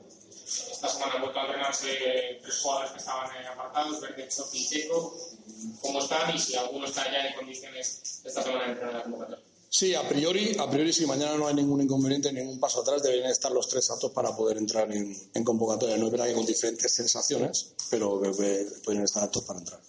Esta 0.47 0.89
semana 0.89 1.19
vuelto 1.21 1.39
a 1.39 1.43
entrenarse 1.43 1.89
tres 2.43 2.59
jugadores 2.59 2.93
que 2.93 2.99
estaban 2.99 3.31
apartados, 3.47 4.01
Verde, 4.01 4.29
Chofi 4.29 4.59
y 4.59 4.69
Checo. 4.69 5.15
¿Cómo 5.83 5.99
están 5.99 6.35
y 6.35 6.39
si 6.39 6.57
alguno 6.57 6.87
está 6.87 7.05
ya 7.05 7.27
en 7.27 7.35
condiciones 7.35 8.01
esta 8.25 8.43
semana 8.43 8.65
de 8.65 8.73
entrenar 8.73 8.93
en 8.93 8.99
la 8.99 9.03
convocatoria? 9.05 9.52
Sí, 9.75 9.95
a 9.95 10.07
priori, 10.07 10.55
a 10.59 10.69
priori, 10.69 10.93
si 10.93 11.07
mañana 11.07 11.35
no 11.39 11.49
hay 11.49 11.55
ningún 11.55 11.81
inconveniente, 11.81 12.31
ningún 12.31 12.61
paso 12.61 12.83
atrás, 12.83 13.03
deberían 13.03 13.31
estar 13.31 13.51
los 13.51 13.67
tres 13.67 13.91
aptos 13.91 14.13
para 14.13 14.37
poder 14.37 14.59
entrar 14.59 14.93
en, 14.93 15.17
en 15.33 15.45
convocatoria. 15.45 15.97
No 15.97 16.05
es 16.05 16.13
verdad 16.13 16.27
que 16.27 16.35
con 16.35 16.45
diferentes 16.45 16.93
sensaciones, 16.93 17.73
pero 17.89 18.21
pueden 18.21 19.03
estar 19.03 19.25
aptos 19.25 19.43
para 19.45 19.61
entrar. 19.61 19.81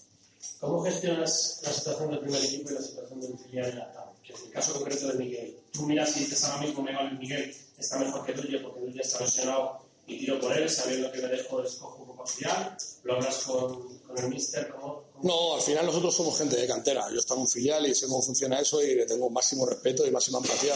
¿Cómo 0.61 0.81
gestionas 0.85 1.59
la 1.63 1.73
situación 1.73 2.11
del 2.11 2.19
primer 2.21 2.45
equipo 2.45 2.71
y 2.71 2.73
la 2.75 2.81
situación 2.81 3.19
del 3.19 3.37
filial 3.37 3.69
en 3.71 3.79
la 3.79 3.91
tabla? 3.91 4.13
Que 4.25 4.31
en 4.31 4.43
el 4.45 4.51
caso 4.51 4.73
concreto 4.73 5.07
de 5.09 5.13
Miguel, 5.15 5.57
tú 5.73 5.81
miras 5.81 6.15
y 6.15 6.19
dices 6.21 6.43
ahora 6.45 6.65
mismo 6.65 6.81
me 6.81 7.11
Miguel, 7.19 7.53
está 7.77 7.99
mejor 7.99 8.25
que 8.25 8.31
tuyo 8.31 8.61
porque 8.63 8.85
tuyo 8.85 9.01
está 9.01 9.19
lesionado 9.19 9.81
y 10.07 10.17
tiro 10.17 10.39
por 10.39 10.57
él, 10.57 10.69
sabiendo 10.69 11.11
que 11.11 11.21
me 11.21 11.27
dejo 11.27 11.61
escojo 11.61 12.03
un 12.03 12.07
poco 12.07 12.25
filial, 12.25 12.77
lo 13.03 13.15
hablas 13.15 13.37
con, 13.39 13.99
con 13.99 14.17
el 14.17 14.29
míster, 14.29 14.69
¿cómo, 14.69 15.02
no, 15.21 15.55
al 15.55 15.61
final 15.61 15.85
nosotros 15.85 16.15
somos 16.15 16.37
gente 16.37 16.55
de 16.55 16.67
cantera. 16.67 17.09
Yo 17.11 17.19
estaba 17.19 17.39
en 17.39 17.43
un 17.43 17.49
filial 17.49 17.85
y 17.87 17.95
sé 17.95 18.07
cómo 18.07 18.21
funciona 18.21 18.59
eso 18.59 18.81
y 18.81 18.95
le 18.95 19.05
tengo 19.05 19.29
máximo 19.29 19.65
respeto 19.65 20.05
y 20.05 20.11
máxima 20.11 20.39
empatía 20.39 20.73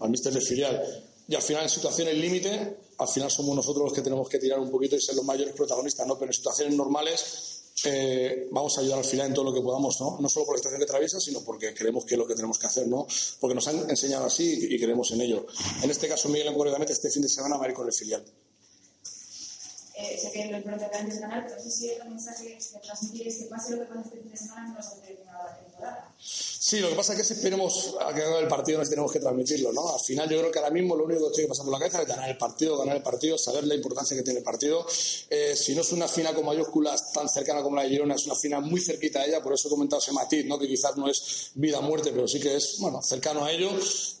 al, 0.00 0.10
míster 0.10 0.32
del 0.32 0.42
filial. 0.42 1.04
Y 1.28 1.34
al 1.34 1.42
final, 1.42 1.64
en 1.64 1.68
situaciones 1.68 2.14
límite, 2.14 2.76
al 2.98 3.08
final 3.08 3.30
somos 3.30 3.56
nosotros 3.56 3.84
los 3.86 3.92
que 3.92 4.02
tenemos 4.02 4.28
que 4.28 4.38
tirar 4.38 4.60
un 4.60 4.70
poquito 4.70 4.94
y 4.94 5.00
ser 5.00 5.16
los 5.16 5.24
mayores 5.24 5.54
protagonistas, 5.54 6.06
¿no? 6.06 6.16
Pero 6.16 6.30
en 6.30 6.34
situaciones 6.34 6.76
normales 6.76 7.62
eh, 7.84 8.48
vamos 8.52 8.78
a 8.78 8.82
ayudar 8.82 8.98
al 9.00 9.04
final 9.04 9.26
en 9.26 9.34
todo 9.34 9.46
lo 9.46 9.52
que 9.52 9.60
podamos, 9.60 10.00
¿no? 10.00 10.18
No 10.20 10.28
solo 10.28 10.46
por 10.46 10.54
la 10.54 10.58
situación 10.58 10.78
que 10.78 10.84
atraviesa, 10.84 11.20
sino 11.20 11.40
porque 11.40 11.74
creemos 11.74 12.04
que 12.04 12.14
es 12.14 12.18
lo 12.18 12.26
que 12.26 12.36
tenemos 12.36 12.58
que 12.58 12.66
hacer, 12.68 12.86
¿no? 12.86 13.08
Porque 13.40 13.54
nos 13.54 13.66
han 13.66 13.90
enseñado 13.90 14.26
así 14.26 14.68
y 14.70 14.78
creemos 14.78 15.10
en 15.10 15.22
ello. 15.22 15.46
En 15.82 15.90
este 15.90 16.06
caso, 16.06 16.28
Miguel, 16.28 16.54
concretamente, 16.54 16.92
este 16.92 17.10
fin 17.10 17.22
de 17.22 17.28
semana 17.28 17.56
va 17.56 17.66
a 17.66 17.68
ir 17.68 17.74
con 17.74 17.86
el 17.86 17.92
filial. 17.92 18.24
Eh, 19.96 20.18
sé 20.18 20.30
que 20.30 20.44
lo 20.50 20.58
importante 20.58 20.98
antes 20.98 21.14
de 21.14 21.20
ganar, 21.22 21.46
pero 21.46 21.58
sé 21.58 21.70
si 21.70 21.90
el 21.90 22.10
mensaje 22.10 22.58
que 22.58 22.78
transmitir 22.80 23.28
es 23.28 23.38
que 23.38 23.44
pase 23.46 23.76
lo 23.76 23.82
que 23.82 23.86
pasa 23.86 24.02
este 24.02 24.18
fin 24.18 24.30
de 24.30 24.36
semana 24.36 24.68
no 24.68 24.74
la 24.74 25.06
temporada. 25.06 25.65
Sí, 26.66 26.80
lo 26.80 26.88
que 26.88 26.96
pasa 26.96 27.12
es 27.12 27.20
que 27.20 27.24
si 27.24 27.34
esperemos 27.34 27.94
a 28.00 28.12
que 28.12 28.22
el 28.40 28.48
partido, 28.48 28.78
nos 28.78 28.90
tenemos 28.90 29.12
que 29.12 29.20
transmitirlo, 29.20 29.72
¿no? 29.72 29.88
Al 29.94 30.00
final, 30.00 30.28
yo 30.28 30.38
creo 30.38 30.50
que 30.50 30.58
ahora 30.58 30.72
mismo 30.72 30.96
lo 30.96 31.04
único 31.04 31.28
que 31.28 31.34
tiene 31.34 31.46
que 31.46 31.50
pasar 31.50 31.64
por 31.64 31.72
la 31.72 31.78
cabeza 31.78 32.02
es 32.02 32.08
ganar 32.08 32.28
el 32.28 32.36
partido, 32.36 32.76
ganar 32.76 32.96
el 32.96 33.02
partido, 33.04 33.38
saber 33.38 33.64
la 33.68 33.76
importancia 33.76 34.16
que 34.16 34.24
tiene 34.24 34.40
el 34.40 34.44
partido. 34.44 34.84
Eh, 35.30 35.54
si 35.54 35.76
no 35.76 35.82
es 35.82 35.92
una 35.92 36.08
final 36.08 36.34
con 36.34 36.44
mayúsculas 36.44 37.12
tan 37.12 37.28
cercana 37.28 37.62
como 37.62 37.76
la 37.76 37.82
de 37.82 37.90
Girona, 37.90 38.16
es 38.16 38.26
una 38.26 38.34
final 38.34 38.62
muy 38.62 38.80
cerquita 38.80 39.20
a 39.20 39.26
ella, 39.26 39.40
por 39.40 39.52
eso 39.52 39.68
he 39.68 39.70
comentado 39.70 40.02
ese 40.02 40.10
matiz, 40.10 40.44
¿no? 40.46 40.58
Que 40.58 40.66
quizás 40.66 40.96
no 40.96 41.08
es 41.08 41.52
vida-muerte, 41.54 42.10
pero 42.10 42.26
sí 42.26 42.40
que 42.40 42.56
es, 42.56 42.80
bueno, 42.80 43.00
cercano 43.00 43.44
a 43.44 43.52
ello. 43.52 43.70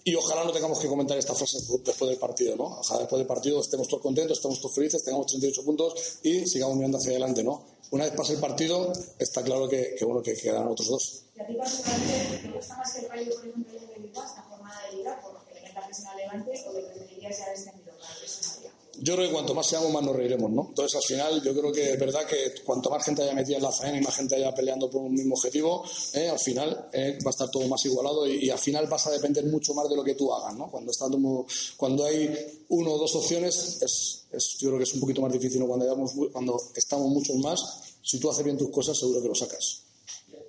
Y 0.04 0.14
ojalá 0.14 0.44
no 0.44 0.52
tengamos 0.52 0.78
que 0.78 0.86
comentar 0.86 1.18
esta 1.18 1.34
frase 1.34 1.58
después 1.58 2.08
del 2.08 2.18
partido, 2.18 2.54
¿no? 2.54 2.78
Ojalá 2.78 3.00
después 3.00 3.18
del 3.18 3.26
partido 3.26 3.60
estemos 3.60 3.88
todos 3.88 4.04
contentos, 4.04 4.38
estemos 4.38 4.60
todos 4.60 4.72
felices, 4.72 5.02
tengamos 5.02 5.26
38 5.26 5.64
puntos 5.64 5.94
y 6.22 6.46
sigamos 6.46 6.76
mirando 6.76 6.98
hacia 6.98 7.10
adelante, 7.10 7.42
¿no? 7.42 7.64
Una 7.90 8.04
vez 8.04 8.14
pase 8.14 8.34
el 8.34 8.40
partido, 8.40 8.92
está 9.18 9.42
claro 9.42 9.68
que, 9.68 9.96
que 9.98 10.04
bueno, 10.04 10.22
que, 10.22 10.34
que 10.34 10.52
ganan 10.52 10.68
otros 10.68 10.88
dos. 10.88 11.25
¿Y 11.36 11.40
a 11.40 11.46
ti 11.46 11.54
gusta 11.54 12.76
más 12.76 12.92
que 12.92 13.00
el 13.00 13.10
Rayo, 13.10 13.34
por 13.34 13.46
ejemplo, 13.46 13.72
de 13.72 13.98
Bilbao 13.98 14.24
esta 14.24 14.44
de 14.90 14.96
liga 14.96 15.20
porque 15.22 15.54
le 15.54 15.60
metas 15.62 15.84
presión 15.84 16.08
a 16.08 16.14
Levante 16.14 16.64
o 16.66 16.72
le 16.72 17.20
ya 17.20 17.28
descendido 17.28 17.92
para 17.98 18.14
que 18.14 18.26
no 18.26 18.76
yo 18.98 19.14
creo 19.14 19.26
que 19.26 19.32
cuanto 19.32 19.54
más 19.54 19.66
seamos, 19.66 19.92
más 19.92 20.02
nos 20.02 20.16
reiremos, 20.16 20.50
¿no? 20.50 20.66
Entonces, 20.68 20.96
al 20.96 21.02
final, 21.02 21.42
yo 21.42 21.54
creo 21.54 21.70
que 21.70 21.92
es 21.92 21.98
verdad 21.98 22.24
que 22.26 22.54
cuanto 22.64 22.88
más 22.88 23.04
gente 23.04 23.22
haya 23.22 23.34
metida 23.34 23.56
en 23.58 23.62
la 23.62 23.70
faena 23.70 23.98
y 23.98 24.00
más 24.00 24.14
gente 24.14 24.36
haya 24.36 24.54
peleando 24.54 24.88
por 24.88 25.02
un 25.02 25.12
mismo 25.12 25.34
objetivo, 25.34 25.84
eh, 26.14 26.28
al 26.28 26.38
final 26.38 26.88
eh, 26.92 27.18
va 27.24 27.28
a 27.28 27.30
estar 27.30 27.50
todo 27.50 27.66
más 27.68 27.84
igualado 27.84 28.26
y, 28.26 28.48
al 28.48 28.58
final 28.58 28.86
vas 28.86 29.06
a 29.06 29.10
depender 29.10 29.44
mucho 29.46 29.74
más 29.74 29.88
de 29.88 29.96
lo 29.96 30.02
que 30.02 30.14
tú 30.14 30.32
hagas, 30.32 30.54
¿no? 30.56 30.70
Cuando, 30.70 30.90
está 30.90 31.10
como, 31.10 31.46
cuando 31.76 32.06
hay 32.06 32.64
uno 32.70 32.92
o 32.92 32.98
dos 32.98 33.14
opciones, 33.16 33.82
es, 33.82 34.26
es, 34.32 34.56
yo 34.58 34.68
creo 34.68 34.78
que 34.78 34.84
es 34.84 34.94
un 34.94 35.00
poquito 35.00 35.20
más 35.20 35.32
difícil, 35.32 35.60
¿no? 35.60 35.66
Cuando, 35.66 35.84
hayamos, 35.84 36.12
cuando 36.32 36.60
estamos 36.74 37.08
muchos 37.08 37.36
más, 37.36 37.60
si 38.02 38.18
tú 38.18 38.30
haces 38.30 38.44
bien 38.44 38.56
tus 38.56 38.70
cosas, 38.70 38.96
seguro 38.96 39.20
que 39.20 39.28
lo 39.28 39.34
sacas. 39.34 39.85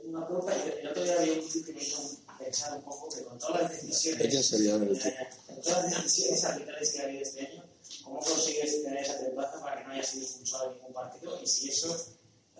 Una 0.07 0.25
pregunta, 0.25 0.55
el 0.55 0.87
otro 0.87 1.03
día 1.03 1.19
había 1.19 1.33
un 1.33 1.49
tío 1.49 1.65
que 1.65 1.73
me 1.73 1.81
hizo 1.81 2.01
pensar 2.39 2.77
un 2.77 2.83
poco 2.83 3.09
que 3.09 3.23
con 3.23 3.37
todas 3.37 3.63
las 3.63 3.71
decisiones... 3.71 4.51
Con 5.47 5.61
todas 5.61 5.91
las 5.91 6.03
decisiones 6.03 6.43
arbitrales 6.45 6.91
que 6.93 6.99
ha 6.99 7.03
habido 7.03 7.21
este 7.23 7.45
año, 7.45 7.63
¿Cómo 8.03 8.19
consigues 8.21 8.83
tener 8.83 9.03
esa 9.03 9.19
templaza 9.19 9.61
para 9.61 9.77
que 9.77 9.83
no 9.83 9.91
haya 9.91 10.03
sido 10.03 10.23
expulsado 10.23 10.71
ningún 10.71 10.93
partido? 10.93 11.41
Y 11.43 11.47
si 11.47 11.69
eso 11.69 11.93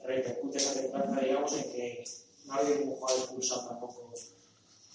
repercute 0.03 0.57
esa 0.57 0.74
templaza, 0.74 1.22
digamos, 1.22 1.53
en 1.53 1.72
que 1.72 2.03
no 2.45 2.53
ha 2.53 2.57
habido 2.57 2.80
ningún 2.80 2.95
jugador 2.95 3.24
expulsado 3.24 3.68
tampoco. 3.69 4.14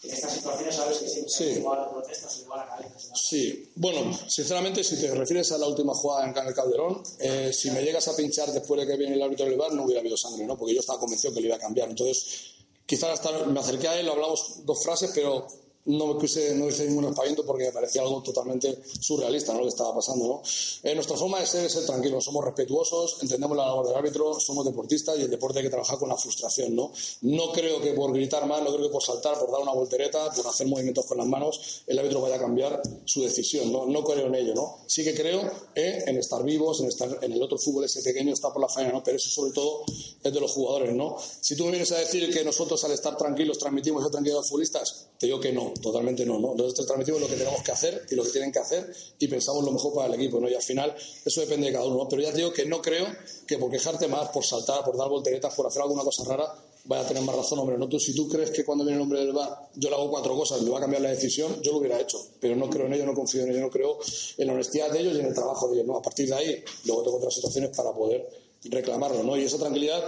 En 0.03 0.11
estas 0.11 0.33
situaciones 0.33 0.75
sabes 0.75 0.99
que 0.99 1.09
siempre 1.09 1.33
sí. 1.33 1.45
igual 1.45 1.79
a 1.79 1.91
protestas, 1.91 2.41
igual 2.41 2.61
a. 2.61 2.79
Sí, 3.15 3.71
bueno, 3.77 4.19
sinceramente, 4.27 4.83
si 4.83 5.01
te 5.01 5.15
refieres 5.15 5.53
a 5.53 5.59
la 5.59 5.69
última 5.69 5.95
jugada 5.95 6.29
en 6.29 6.47
el 6.47 6.55
Calderón, 6.55 7.03
eh, 7.21 7.53
si 7.53 7.71
me 7.71 7.83
llegas 7.83 8.09
a 8.09 8.17
pinchar 8.17 8.53
después 8.53 8.81
de 8.81 8.87
que 8.87 8.97
viene 8.97 9.15
el 9.15 9.23
árbitro 9.23 9.47
del 9.47 9.57
bar, 9.57 9.73
no 9.73 9.85
hubiera 9.85 10.01
habido 10.01 10.17
sangre, 10.17 10.45
¿no? 10.45 10.59
Porque 10.59 10.75
yo 10.75 10.81
estaba 10.81 10.99
convencido 10.99 11.33
que 11.33 11.41
le 11.41 11.47
iba 11.47 11.57
a 11.57 11.61
cambiar. 11.61 11.89
Entonces, 11.89 12.27
quizás 12.85 13.11
hasta 13.11 13.47
me 13.47 13.61
acerqué 13.61 13.87
a 13.87 14.01
él, 14.01 14.09
hablamos 14.09 14.67
dos 14.67 14.83
frases, 14.83 15.13
pero 15.15 15.47
no 15.85 16.19
puse, 16.19 16.55
no 16.55 16.69
hice 16.69 16.87
ningún 16.87 17.07
espaviento 17.07 17.45
porque 17.45 17.65
me 17.65 17.73
parecía 17.73 18.03
algo 18.03 18.23
totalmente 18.23 18.83
surrealista 19.01 19.53
¿no? 19.53 19.59
lo 19.59 19.65
que 19.65 19.71
estaba 19.71 19.95
pasando. 19.95 20.27
¿no? 20.27 20.43
Eh, 20.83 20.95
nuestra 20.95 21.17
forma 21.17 21.41
de 21.41 21.47
ser 21.47 21.65
es 21.65 21.73
ser 21.73 21.85
tranquilos, 21.85 22.25
somos 22.25 22.45
respetuosos, 22.45 23.19
entendemos 23.21 23.57
la 23.57 23.67
labor 23.67 23.89
del 23.89 23.97
árbitro, 23.97 24.39
somos 24.39 24.65
deportistas 24.65 25.19
y 25.19 25.23
el 25.23 25.31
deporte 25.31 25.59
hay 25.59 25.65
que 25.65 25.71
trabajar 25.71 25.99
con 25.99 26.09
la 26.09 26.17
frustración. 26.17 26.75
No, 26.75 26.93
no 27.23 27.53
creo 27.53 27.81
que 27.81 27.93
por 27.93 28.13
gritar 28.13 28.47
más, 28.47 28.63
no 28.63 28.73
creo 28.73 28.87
que 28.87 28.93
por 28.93 29.03
saltar, 29.03 29.39
por 29.39 29.51
dar 29.51 29.61
una 29.61 29.73
voltereta, 29.73 30.31
por 30.33 30.47
hacer 30.47 30.67
movimientos 30.67 31.07
con 31.07 31.19
las 31.19 31.27
manos, 31.27 31.83
el 31.87 31.99
árbitro 31.99 32.21
vaya 32.21 32.37
a 32.37 32.41
cambiar 32.41 32.81
su 33.05 33.23
decisión. 33.23 33.73
No, 33.73 33.87
no 33.87 34.05
creo 34.05 34.27
en 34.27 34.35
ello. 34.35 34.53
Sí 34.87 35.03
que 35.03 35.15
creo 35.15 35.51
eh, 35.75 36.05
en 36.07 36.17
estar 36.19 36.43
vivos, 36.45 36.81
en 36.81 36.89
estar 36.89 37.19
en 37.23 37.33
el 37.33 37.43
otro 37.43 37.59
fútbol 37.59 37.85
ese 37.85 38.03
pequeño, 38.03 38.33
está 38.33 38.53
por 38.53 38.63
la 38.63 38.69
faena, 38.69 39.03
pero 39.03 39.17
eso 39.17 39.29
sobre 39.29 39.53
todo 39.53 39.85
es 40.23 40.33
de 40.33 40.41
los 40.41 40.53
jugadores. 40.53 40.95
¿no? 40.95 41.17
Si 41.41 41.57
tú 41.57 41.65
me 41.65 41.71
vienes 41.73 41.91
a 41.93 41.99
decir 41.99 42.33
que 42.33 42.45
nosotros 42.45 42.83
al 42.85 42.93
estar 42.93 43.17
tranquilos 43.17 43.59
transmitimos 43.59 44.03
esa 44.03 44.11
tranquilidad 44.11 44.39
a 44.39 44.41
los 44.41 44.49
futbolistas, 44.49 45.09
te 45.23 45.27
digo 45.27 45.39
que 45.39 45.53
no, 45.53 45.73
totalmente 45.81 46.27
no, 46.27 46.41
¿no? 46.41 46.53
Nosotros 46.57 46.85
transmitimos 46.85 47.21
lo 47.21 47.29
que 47.29 47.37
tenemos 47.37 47.63
que 47.63 47.71
hacer 47.71 48.07
y 48.11 48.17
lo 48.17 48.25
que 48.25 48.31
tienen 48.31 48.51
que 48.51 48.59
hacer 48.59 48.93
y 49.21 49.29
pensamos 49.29 49.63
lo 49.63 49.71
mejor 49.71 49.95
para 49.95 50.09
el 50.09 50.15
equipo, 50.15 50.41
¿no? 50.41 50.49
Y 50.49 50.55
al 50.55 50.63
final 50.63 50.93
eso 51.25 51.41
depende 51.41 51.69
de 51.69 51.75
cada 51.75 51.85
uno, 51.85 51.99
¿no? 51.99 52.09
Pero 52.09 52.23
ya 52.23 52.33
te 52.33 52.39
digo 52.39 52.53
que 52.53 52.67
no 52.67 52.83
creo 52.83 53.07
que 53.47 53.57
por 53.57 53.71
quejarte 53.71 54.09
más, 54.09 54.31
por 54.31 54.45
saltar, 54.45 54.85
por 54.85 54.97
dar 54.97 55.09
volteretas, 55.09 55.55
por 55.55 55.69
hacer 55.69 55.81
alguna 55.81 56.03
cosa 56.03 56.25
rara, 56.25 56.53
vaya 56.87 57.05
a 57.05 57.07
tener 57.07 57.23
más 57.23 57.37
razón, 57.37 57.61
hombre. 57.61 57.79
No, 57.79 57.89
tú, 57.89 58.01
si 58.01 58.17
tú 58.17 58.29
crees 58.29 58.51
que 58.51 58.65
cuando 58.65 58.83
viene 58.83 58.97
el 58.97 59.03
hombre 59.03 59.21
del 59.21 59.33
bar 59.33 59.69
yo 59.77 59.91
le 59.91 59.95
hago 59.95 60.11
cuatro 60.11 60.35
cosas, 60.35 60.61
le 60.61 60.71
va 60.71 60.79
a 60.79 60.81
cambiar 60.81 61.03
la 61.03 61.11
decisión, 61.11 61.63
yo 61.63 61.71
lo 61.71 61.79
hubiera 61.79 62.01
hecho. 62.01 62.21
Pero 62.41 62.57
no 62.57 62.69
creo 62.69 62.87
en 62.87 62.95
ello, 62.95 63.07
no 63.07 63.15
confío 63.15 63.43
en 63.43 63.51
ello, 63.51 63.61
no 63.61 63.71
creo 63.71 64.01
en 64.39 64.45
la 64.45 64.55
honestidad 64.55 64.91
de 64.91 65.03
ellos 65.03 65.15
y 65.15 65.21
en 65.21 65.27
el 65.27 65.35
trabajo 65.35 65.69
de 65.69 65.75
ellos, 65.75 65.87
¿no? 65.87 65.99
A 65.99 66.03
partir 66.03 66.29
de 66.29 66.35
ahí, 66.35 66.65
luego 66.85 67.05
tengo 67.05 67.19
otras 67.19 67.33
situaciones 67.33 67.71
para 67.77 67.93
poder 67.93 68.29
reclamarlo, 68.65 69.23
¿no? 69.23 69.37
Y 69.37 69.45
esa 69.45 69.59
tranquilidad 69.59 70.03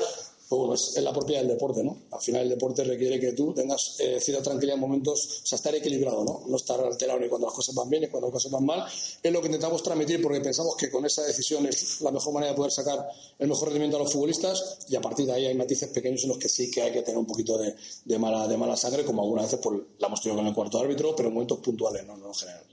bueno, 0.48 0.74
es, 0.74 0.96
la 1.00 1.12
propiedad 1.12 1.40
del 1.40 1.50
deporte, 1.50 1.82
¿no? 1.82 1.96
Al 2.10 2.20
final 2.20 2.42
el 2.42 2.50
deporte 2.50 2.84
requiere 2.84 3.18
que 3.18 3.32
tú 3.32 3.52
tengas 3.54 3.96
eh, 4.00 4.20
cierta 4.20 4.42
tranquilidad 4.42 4.74
en 4.74 4.80
momentos, 4.80 5.40
o 5.42 5.46
sea, 5.46 5.56
estar 5.56 5.74
equilibrado, 5.74 6.24
¿no? 6.24 6.42
No 6.46 6.56
estar 6.56 6.80
alterado 6.80 7.18
ni 7.18 7.28
cuando 7.28 7.46
las 7.46 7.54
cosas 7.54 7.74
van 7.74 7.88
bien 7.88 8.02
ni 8.02 8.08
cuando 8.08 8.28
las 8.28 8.34
cosas 8.34 8.52
van 8.52 8.64
mal. 8.64 8.84
Es 9.22 9.32
lo 9.32 9.40
que 9.40 9.46
intentamos 9.46 9.82
transmitir 9.82 10.20
porque 10.22 10.40
pensamos 10.40 10.76
que 10.76 10.90
con 10.90 11.04
esa 11.06 11.22
decisión 11.22 11.66
es 11.66 12.00
la 12.00 12.10
mejor 12.10 12.34
manera 12.34 12.52
de 12.52 12.56
poder 12.56 12.72
sacar 12.72 13.08
el 13.38 13.48
mejor 13.48 13.68
rendimiento 13.68 13.96
a 13.96 14.00
los 14.00 14.12
futbolistas 14.12 14.78
y 14.88 14.96
a 14.96 15.00
partir 15.00 15.26
de 15.26 15.32
ahí 15.32 15.46
hay 15.46 15.54
matices 15.54 15.88
pequeños 15.88 16.22
en 16.24 16.28
los 16.28 16.38
que 16.38 16.48
sí 16.48 16.70
que 16.70 16.82
hay 16.82 16.92
que 16.92 17.02
tener 17.02 17.18
un 17.18 17.26
poquito 17.26 17.58
de, 17.58 17.74
de 18.04 18.18
mala, 18.18 18.46
de 18.46 18.56
mala 18.56 18.76
sangre, 18.76 19.04
como 19.04 19.22
algunas 19.22 19.46
veces 19.46 19.60
pues, 19.62 19.80
la 19.98 20.08
hemos 20.08 20.20
tenido 20.20 20.38
con 20.38 20.46
el 20.46 20.54
cuarto 20.54 20.78
árbitro, 20.78 21.14
pero 21.16 21.28
en 21.28 21.34
momentos 21.34 21.58
puntuales, 21.58 22.04
no, 22.04 22.16
no 22.16 22.28
en 22.28 22.34
general. 22.34 22.64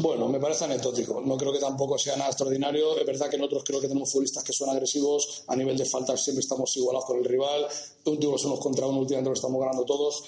Bueno, 0.00 0.28
me 0.28 0.40
parece 0.40 0.64
anecdótico. 0.64 1.20
No 1.20 1.36
creo 1.36 1.52
que 1.52 1.58
tampoco 1.58 1.98
sea 1.98 2.16
nada 2.16 2.30
extraordinario. 2.30 2.98
Es 2.98 3.06
verdad 3.06 3.28
que 3.30 3.38
nosotros 3.38 3.64
creo 3.64 3.80
que 3.80 3.88
tenemos 3.88 4.10
futbolistas 4.10 4.44
que 4.44 4.52
son 4.52 4.68
agresivos. 4.70 5.44
A 5.48 5.56
nivel 5.56 5.76
de 5.76 5.84
faltas 5.84 6.22
siempre 6.22 6.40
estamos 6.40 6.76
igualados 6.76 7.06
con 7.06 7.18
el 7.18 7.24
rival. 7.24 7.66
Un 8.04 8.24
unos 8.24 8.60
contra 8.60 8.86
uno, 8.86 9.00
últimamente 9.00 9.30
lo 9.30 9.34
estamos 9.34 9.60
ganando 9.60 9.84
todos. 9.84 10.24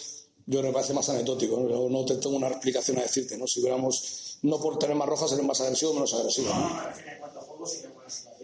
Yo 0.47 0.63
me 0.63 0.73
parece 0.73 0.95
más 0.95 1.09
anecdótico. 1.09 1.59
¿no? 1.59 2.05
te 2.05 2.17
tengo 2.17 2.37
una 2.37 2.49
explicación 2.49 2.99
a 2.99 3.03
decirte. 3.03 3.37
¿no? 3.37 3.47
Si 3.47 3.61
hubiéramos, 3.61 4.39
no 4.43 4.59
por 4.61 4.79
tener 4.79 4.97
más 4.97 5.09
rojas, 5.09 5.31
sería 5.31 5.45
más 5.45 5.61
agresivo 5.61 5.95
menos 5.95 6.15
agresivo. 6.15 6.49
No, 6.49 7.98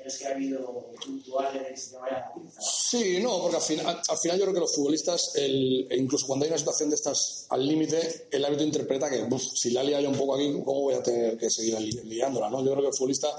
a 0.06 0.10
sí 0.10 0.18
que 0.18 0.26
ha 0.26 0.34
habido 0.34 0.90
puntuales 1.04 1.90
de 1.90 1.98
vaya 1.98 2.32
Sí, 2.60 3.18
no, 3.20 3.40
porque 3.40 3.56
al 3.56 3.62
final, 3.62 4.00
al 4.08 4.18
final 4.18 4.38
yo 4.38 4.44
creo 4.44 4.54
que 4.54 4.60
los 4.60 4.74
futbolistas, 4.74 5.32
el, 5.36 5.86
e 5.90 5.96
incluso 5.96 6.26
cuando 6.26 6.44
hay 6.44 6.50
una 6.50 6.58
situación 6.58 6.90
de 6.90 6.96
estas 6.96 7.46
al 7.48 7.66
límite, 7.66 8.28
el 8.30 8.44
árbitro 8.44 8.66
interpreta 8.66 9.10
que 9.10 9.26
si 9.38 9.70
la 9.70 9.82
lía 9.82 10.00
yo 10.00 10.10
un 10.10 10.16
poco 10.16 10.34
aquí, 10.34 10.52
¿cómo 10.64 10.82
voy 10.82 10.94
a 10.94 11.02
tener 11.02 11.36
que 11.36 11.50
seguir 11.50 11.78
liándola? 12.04 12.50
¿no? 12.50 12.58
Yo 12.64 12.72
creo 12.72 12.82
que 12.82 12.88
el 12.88 12.94
futbolista 12.94 13.34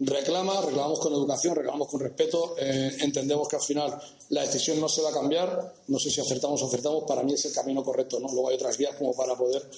reclama, 0.00 0.60
reclamamos 0.60 0.98
con 0.98 1.12
educación, 1.12 1.54
reclamamos 1.54 1.88
con 1.88 2.00
respeto, 2.00 2.56
eh, 2.58 2.96
entendemos 3.00 3.48
que 3.48 3.56
al 3.56 3.62
final 3.62 4.00
la 4.30 4.42
decisión 4.42 4.80
no 4.80 4.88
se 4.88 5.02
va 5.02 5.10
a 5.10 5.12
cambiar, 5.12 5.74
no 5.88 5.98
sé 5.98 6.10
si 6.10 6.20
acertamos 6.20 6.62
o 6.62 6.66
acertamos, 6.66 7.04
para 7.04 7.22
mí 7.22 7.32
es 7.32 7.44
el 7.44 7.52
camino 7.52 7.84
correcto, 7.84 8.18
¿no? 8.18 8.28
Luego 8.32 8.48
hay 8.48 8.56
otras 8.56 8.76
vías 8.76 8.96
como 8.96 9.14
para 9.14 9.36
poder 9.36 9.68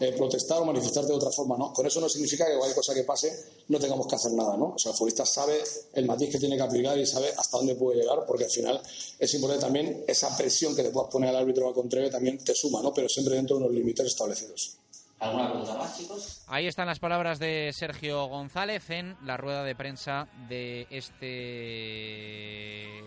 eh, 0.00 0.12
protestar 0.16 0.60
o 0.60 0.64
manifestarte 0.64 1.08
de 1.08 1.16
otra 1.16 1.30
forma, 1.30 1.56
¿no? 1.56 1.72
Con 1.72 1.86
eso 1.86 2.00
no 2.00 2.08
significa 2.08 2.46
que 2.46 2.56
cualquier 2.56 2.74
cosa 2.74 2.94
que 2.94 3.04
pase 3.04 3.32
no 3.68 3.78
tengamos 3.78 4.06
que 4.06 4.16
hacer 4.16 4.32
nada, 4.32 4.56
¿no? 4.56 4.74
O 4.74 4.78
sea, 4.78 4.90
el 4.90 4.96
futbolista 4.96 5.24
sabe 5.24 5.62
el 5.92 6.04
matiz 6.06 6.30
que 6.30 6.38
tiene 6.38 6.56
que 6.56 6.62
aplicar 6.62 6.98
y 6.98 7.06
sabe 7.06 7.32
hasta 7.36 7.58
dónde 7.58 7.76
puede 7.76 8.00
llegar, 8.00 8.24
porque 8.26 8.44
al 8.44 8.50
final 8.50 8.82
es 9.18 9.34
importante 9.34 9.64
también 9.64 10.04
esa 10.08 10.36
presión 10.36 10.74
que 10.74 10.82
te 10.82 10.90
puedas 10.90 11.10
poner 11.10 11.30
al 11.30 11.36
árbitro 11.36 11.68
a 11.68 11.74
control 11.74 12.10
también 12.10 12.38
te 12.38 12.54
suma, 12.54 12.82
¿no? 12.82 12.92
Pero 12.92 13.08
siempre 13.08 13.36
dentro 13.36 13.56
de 13.56 13.64
unos 13.64 13.74
límites 13.74 14.06
establecidos. 14.06 14.78
¿Alguna 15.20 15.48
pregunta 15.48 15.74
más, 15.76 15.96
chicos? 15.96 16.42
Ahí 16.48 16.66
están 16.66 16.86
las 16.86 16.98
palabras 16.98 17.38
de 17.38 17.70
Sergio 17.72 18.26
González 18.26 18.90
en 18.90 19.16
la 19.24 19.36
rueda 19.36 19.62
de 19.62 19.76
prensa 19.76 20.28
de 20.48 20.86
este 20.90 22.24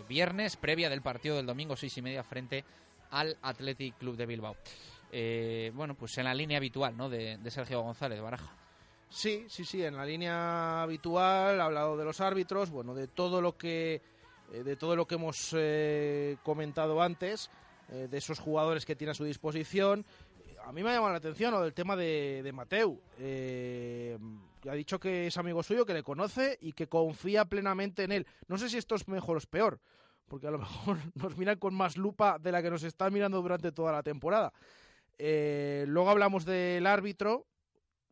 viernes, 0.07 0.55
previa 0.55 0.89
del 0.89 1.01
partido 1.01 1.35
del 1.35 1.45
domingo, 1.45 1.75
seis 1.75 1.97
y 1.97 2.01
media, 2.01 2.23
frente 2.23 2.63
al 3.11 3.37
Athletic 3.41 3.97
Club 3.97 4.15
de 4.15 4.25
Bilbao. 4.25 4.55
Eh, 5.11 5.71
bueno, 5.73 5.95
pues 5.95 6.17
en 6.17 6.25
la 6.25 6.33
línea 6.33 6.57
habitual, 6.57 6.95
¿no? 6.97 7.09
De, 7.09 7.39
Sergio 7.49 7.81
González 7.81 8.17
de 8.17 8.23
Baraja. 8.23 8.53
Sí, 9.09 9.45
sí, 9.47 9.63
sí, 9.63 9.83
en 9.83 9.95
la 9.95 10.05
línea 10.05 10.81
habitual, 10.81 11.61
ha 11.61 11.65
hablado 11.65 11.95
de 11.95 12.03
los 12.03 12.19
árbitros, 12.19 12.69
bueno, 12.69 12.93
de 12.93 13.07
todo 13.07 13.41
lo 13.41 13.57
que, 13.57 14.01
eh, 14.51 14.63
de 14.63 14.75
todo 14.75 14.95
lo 14.95 15.07
que 15.07 15.15
hemos 15.15 15.55
eh, 15.57 16.37
comentado 16.43 17.01
antes, 17.01 17.49
de 17.89 18.17
esos 18.17 18.39
jugadores 18.39 18.85
que 18.85 18.97
tiene 18.97 19.11
a 19.11 19.13
su 19.13 19.23
disposición. 19.23 20.05
A 20.65 20.73
mí 20.73 20.83
me 20.83 20.89
ha 20.89 20.95
llamado 20.95 21.13
la 21.13 21.19
atención 21.19 21.53
lo 21.53 21.61
del 21.61 21.73
tema 21.73 21.95
de, 21.95 22.41
de 22.43 22.51
Mateu. 22.51 22.99
ha 24.69 24.73
dicho 24.73 24.99
que 24.99 25.27
es 25.27 25.37
amigo 25.37 25.63
suyo, 25.63 25.85
que 25.85 25.93
le 25.93 26.03
conoce 26.03 26.57
y 26.59 26.73
que 26.73 26.87
confía 26.87 27.45
plenamente 27.45 28.03
en 28.03 28.11
él. 28.11 28.27
No 28.49 28.57
sé 28.57 28.67
si 28.67 28.77
esto 28.77 28.95
es 28.95 29.07
mejor 29.07 29.37
o 29.37 29.39
es 29.39 29.45
peor, 29.45 29.79
porque 30.27 30.47
a 30.47 30.51
lo 30.51 30.57
mejor 30.57 30.97
nos 31.15 31.37
miran 31.37 31.59
con 31.59 31.73
más 31.73 31.95
lupa 31.95 32.39
de 32.39 32.51
la 32.51 32.61
que 32.61 32.69
nos 32.69 32.83
están 32.83 33.13
mirando 33.13 33.41
durante 33.41 33.71
toda 33.71 33.93
la 33.93 34.03
temporada. 34.03 34.51
Eh, 35.17 35.85
luego 35.87 36.09
hablamos 36.09 36.45
del 36.45 36.85
árbitro, 36.85 37.47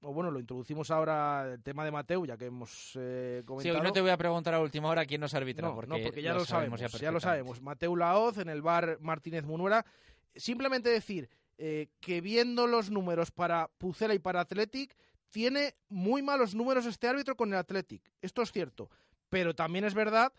o 0.02 0.14
bueno, 0.14 0.32
lo 0.32 0.40
introducimos 0.40 0.92
ahora 0.92 1.54
el 1.54 1.64
tema 1.64 1.84
de 1.84 1.92
Mateu, 1.92 2.26
ya 2.26 2.38
que 2.38 2.46
hemos 2.46 2.92
eh, 2.96 3.42
comentado. 3.46 3.78
Sí, 3.78 3.84
no 3.84 3.92
te 3.92 4.02
voy 4.02 4.12
a 4.12 4.18
preguntar 4.18 4.54
a 4.54 4.60
última 4.60 4.90
hora 4.90 5.06
quién 5.06 5.22
nos 5.22 5.34
arbitra, 5.34 5.68
no, 5.68 5.76
porque, 5.76 6.22
ya 6.22 6.34
lo, 6.34 6.46
sabemos, 6.46 6.80
ya, 6.80 7.12
lo 7.12 7.20
sabemos. 7.20 7.62
Mateu 7.62 7.96
Laoz 7.96 8.38
en 8.38 8.50
el 8.50 8.62
bar 8.62 8.98
Martínez 9.02 9.46
Munuera. 9.46 9.86
Simplemente 10.36 10.90
decir 10.90 11.30
eh, 11.58 11.88
que 12.02 12.22
viendo 12.22 12.68
los 12.68 12.92
números 12.92 13.32
para 13.32 13.70
Pucela 13.78 14.14
y 14.14 14.20
para 14.20 14.42
Athletic, 14.42 14.96
tiene 15.30 15.76
muy 15.90 16.22
malos 16.22 16.54
números 16.54 16.86
este 16.86 17.08
árbitro 17.08 17.36
con 17.36 17.50
el 17.50 17.60
Athletic. 17.60 18.02
Esto 18.22 18.42
es 18.42 18.52
cierto. 18.52 18.90
Pero 19.30 19.56
también 19.56 19.86
es 19.86 19.94
verdad 19.94 20.34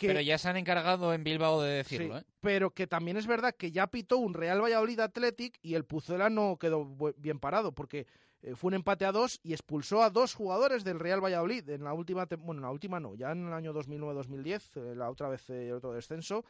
pero 0.00 0.20
ya 0.20 0.38
se 0.38 0.48
han 0.48 0.56
encargado 0.56 1.12
en 1.12 1.24
Bilbao 1.24 1.62
de 1.62 1.70
decirlo, 1.70 2.18
¿eh? 2.18 2.24
Pero 2.40 2.70
que 2.70 2.86
también 2.86 3.16
es 3.16 3.26
verdad 3.26 3.54
que 3.56 3.72
ya 3.72 3.86
pitó 3.86 4.18
un 4.18 4.34
Real 4.34 4.62
Valladolid 4.62 5.00
Athletic 5.00 5.58
y 5.62 5.74
el 5.74 5.84
Pucela 5.84 6.30
no 6.30 6.56
quedó 6.58 6.84
bien 7.16 7.38
parado, 7.40 7.72
porque 7.72 8.06
eh, 8.42 8.54
fue 8.54 8.68
un 8.68 8.74
empate 8.74 9.04
a 9.04 9.12
dos 9.12 9.40
y 9.42 9.52
expulsó 9.52 10.02
a 10.02 10.10
dos 10.10 10.34
jugadores 10.34 10.84
del 10.84 11.00
Real 11.00 11.22
Valladolid 11.22 11.68
en 11.70 11.84
la 11.84 11.92
última, 11.92 12.26
bueno, 12.38 12.60
en 12.60 12.62
la 12.62 12.70
última 12.70 13.00
no, 13.00 13.14
ya 13.14 13.32
en 13.32 13.48
el 13.48 13.52
año 13.52 13.72
2009-2010, 13.74 14.62
eh, 14.76 14.94
la 14.94 15.10
otra 15.10 15.28
vez 15.28 15.48
el 15.50 15.72
otro 15.72 15.92
descenso, 15.92 16.44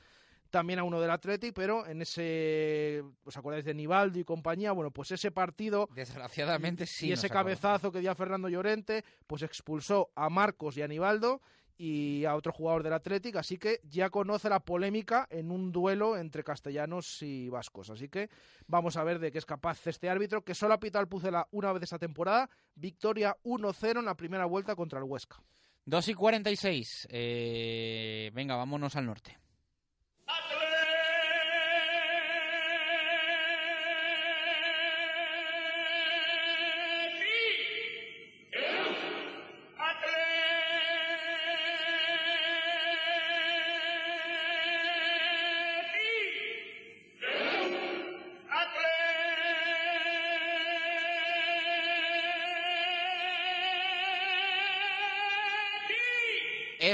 también 0.51 0.79
a 0.79 0.85
uno 0.85 1.01
del 1.01 1.11
Athletic, 1.11 1.55
pero 1.55 1.87
en 1.87 2.03
ese, 2.03 3.03
¿os 3.25 3.37
acordáis 3.37 3.65
de 3.65 3.75
Nivaldo 3.75 4.19
y 4.19 4.25
compañía? 4.25 4.73
Bueno, 4.73 4.91
pues 4.91 5.11
ese 5.11 5.31
partido... 5.31 5.89
Desgraciadamente 5.95 6.87
sí. 6.87 7.09
Y 7.09 7.13
ese 7.13 7.29
cabezazo 7.29 7.93
que 7.93 8.01
dio 8.01 8.11
a 8.11 8.15
Fernando 8.15 8.49
Llorente, 8.49 9.05
pues 9.27 9.43
expulsó 9.43 10.11
a 10.15 10.31
Marcos 10.31 10.77
y 10.77 10.83
a 10.83 10.89
Nivaldo 10.89 11.41
y 11.79 12.25
a 12.25 12.35
otro 12.35 12.53
jugador 12.53 12.83
del 12.83 12.93
Athletic, 12.93 13.37
así 13.37 13.57
que 13.57 13.81
ya 13.85 14.11
conoce 14.11 14.49
la 14.49 14.59
polémica 14.61 15.29
en 15.31 15.53
un 15.53 15.71
duelo 15.71 16.17
entre 16.17 16.43
castellanos 16.43 17.23
y 17.23 17.49
vascos. 17.49 17.89
Así 17.91 18.09
que 18.09 18.29
vamos 18.67 18.97
a 18.97 19.05
ver 19.05 19.21
de 19.21 19.31
qué 19.31 19.39
es 19.39 19.47
capaz 19.47 19.87
este 19.87 20.11
árbitro, 20.11 20.43
que 20.43 20.55
solo 20.55 20.75
ha 20.75 20.81
pitado 20.81 21.01
al 21.01 21.09
Pucela 21.09 21.47
una 21.53 21.73
vez 21.73 21.85
esta 21.85 21.99
temporada, 21.99 22.51
victoria 22.75 23.37
1-0 23.45 24.01
en 24.01 24.05
la 24.05 24.17
primera 24.17 24.45
vuelta 24.45 24.75
contra 24.75 24.99
el 24.99 25.05
Huesca. 25.05 25.41
2 25.85 26.09
y 26.09 26.15
46. 26.15 27.09
Eh, 27.11 28.31
venga, 28.35 28.57
vámonos 28.57 28.97
al 28.97 29.07
norte. 29.07 29.39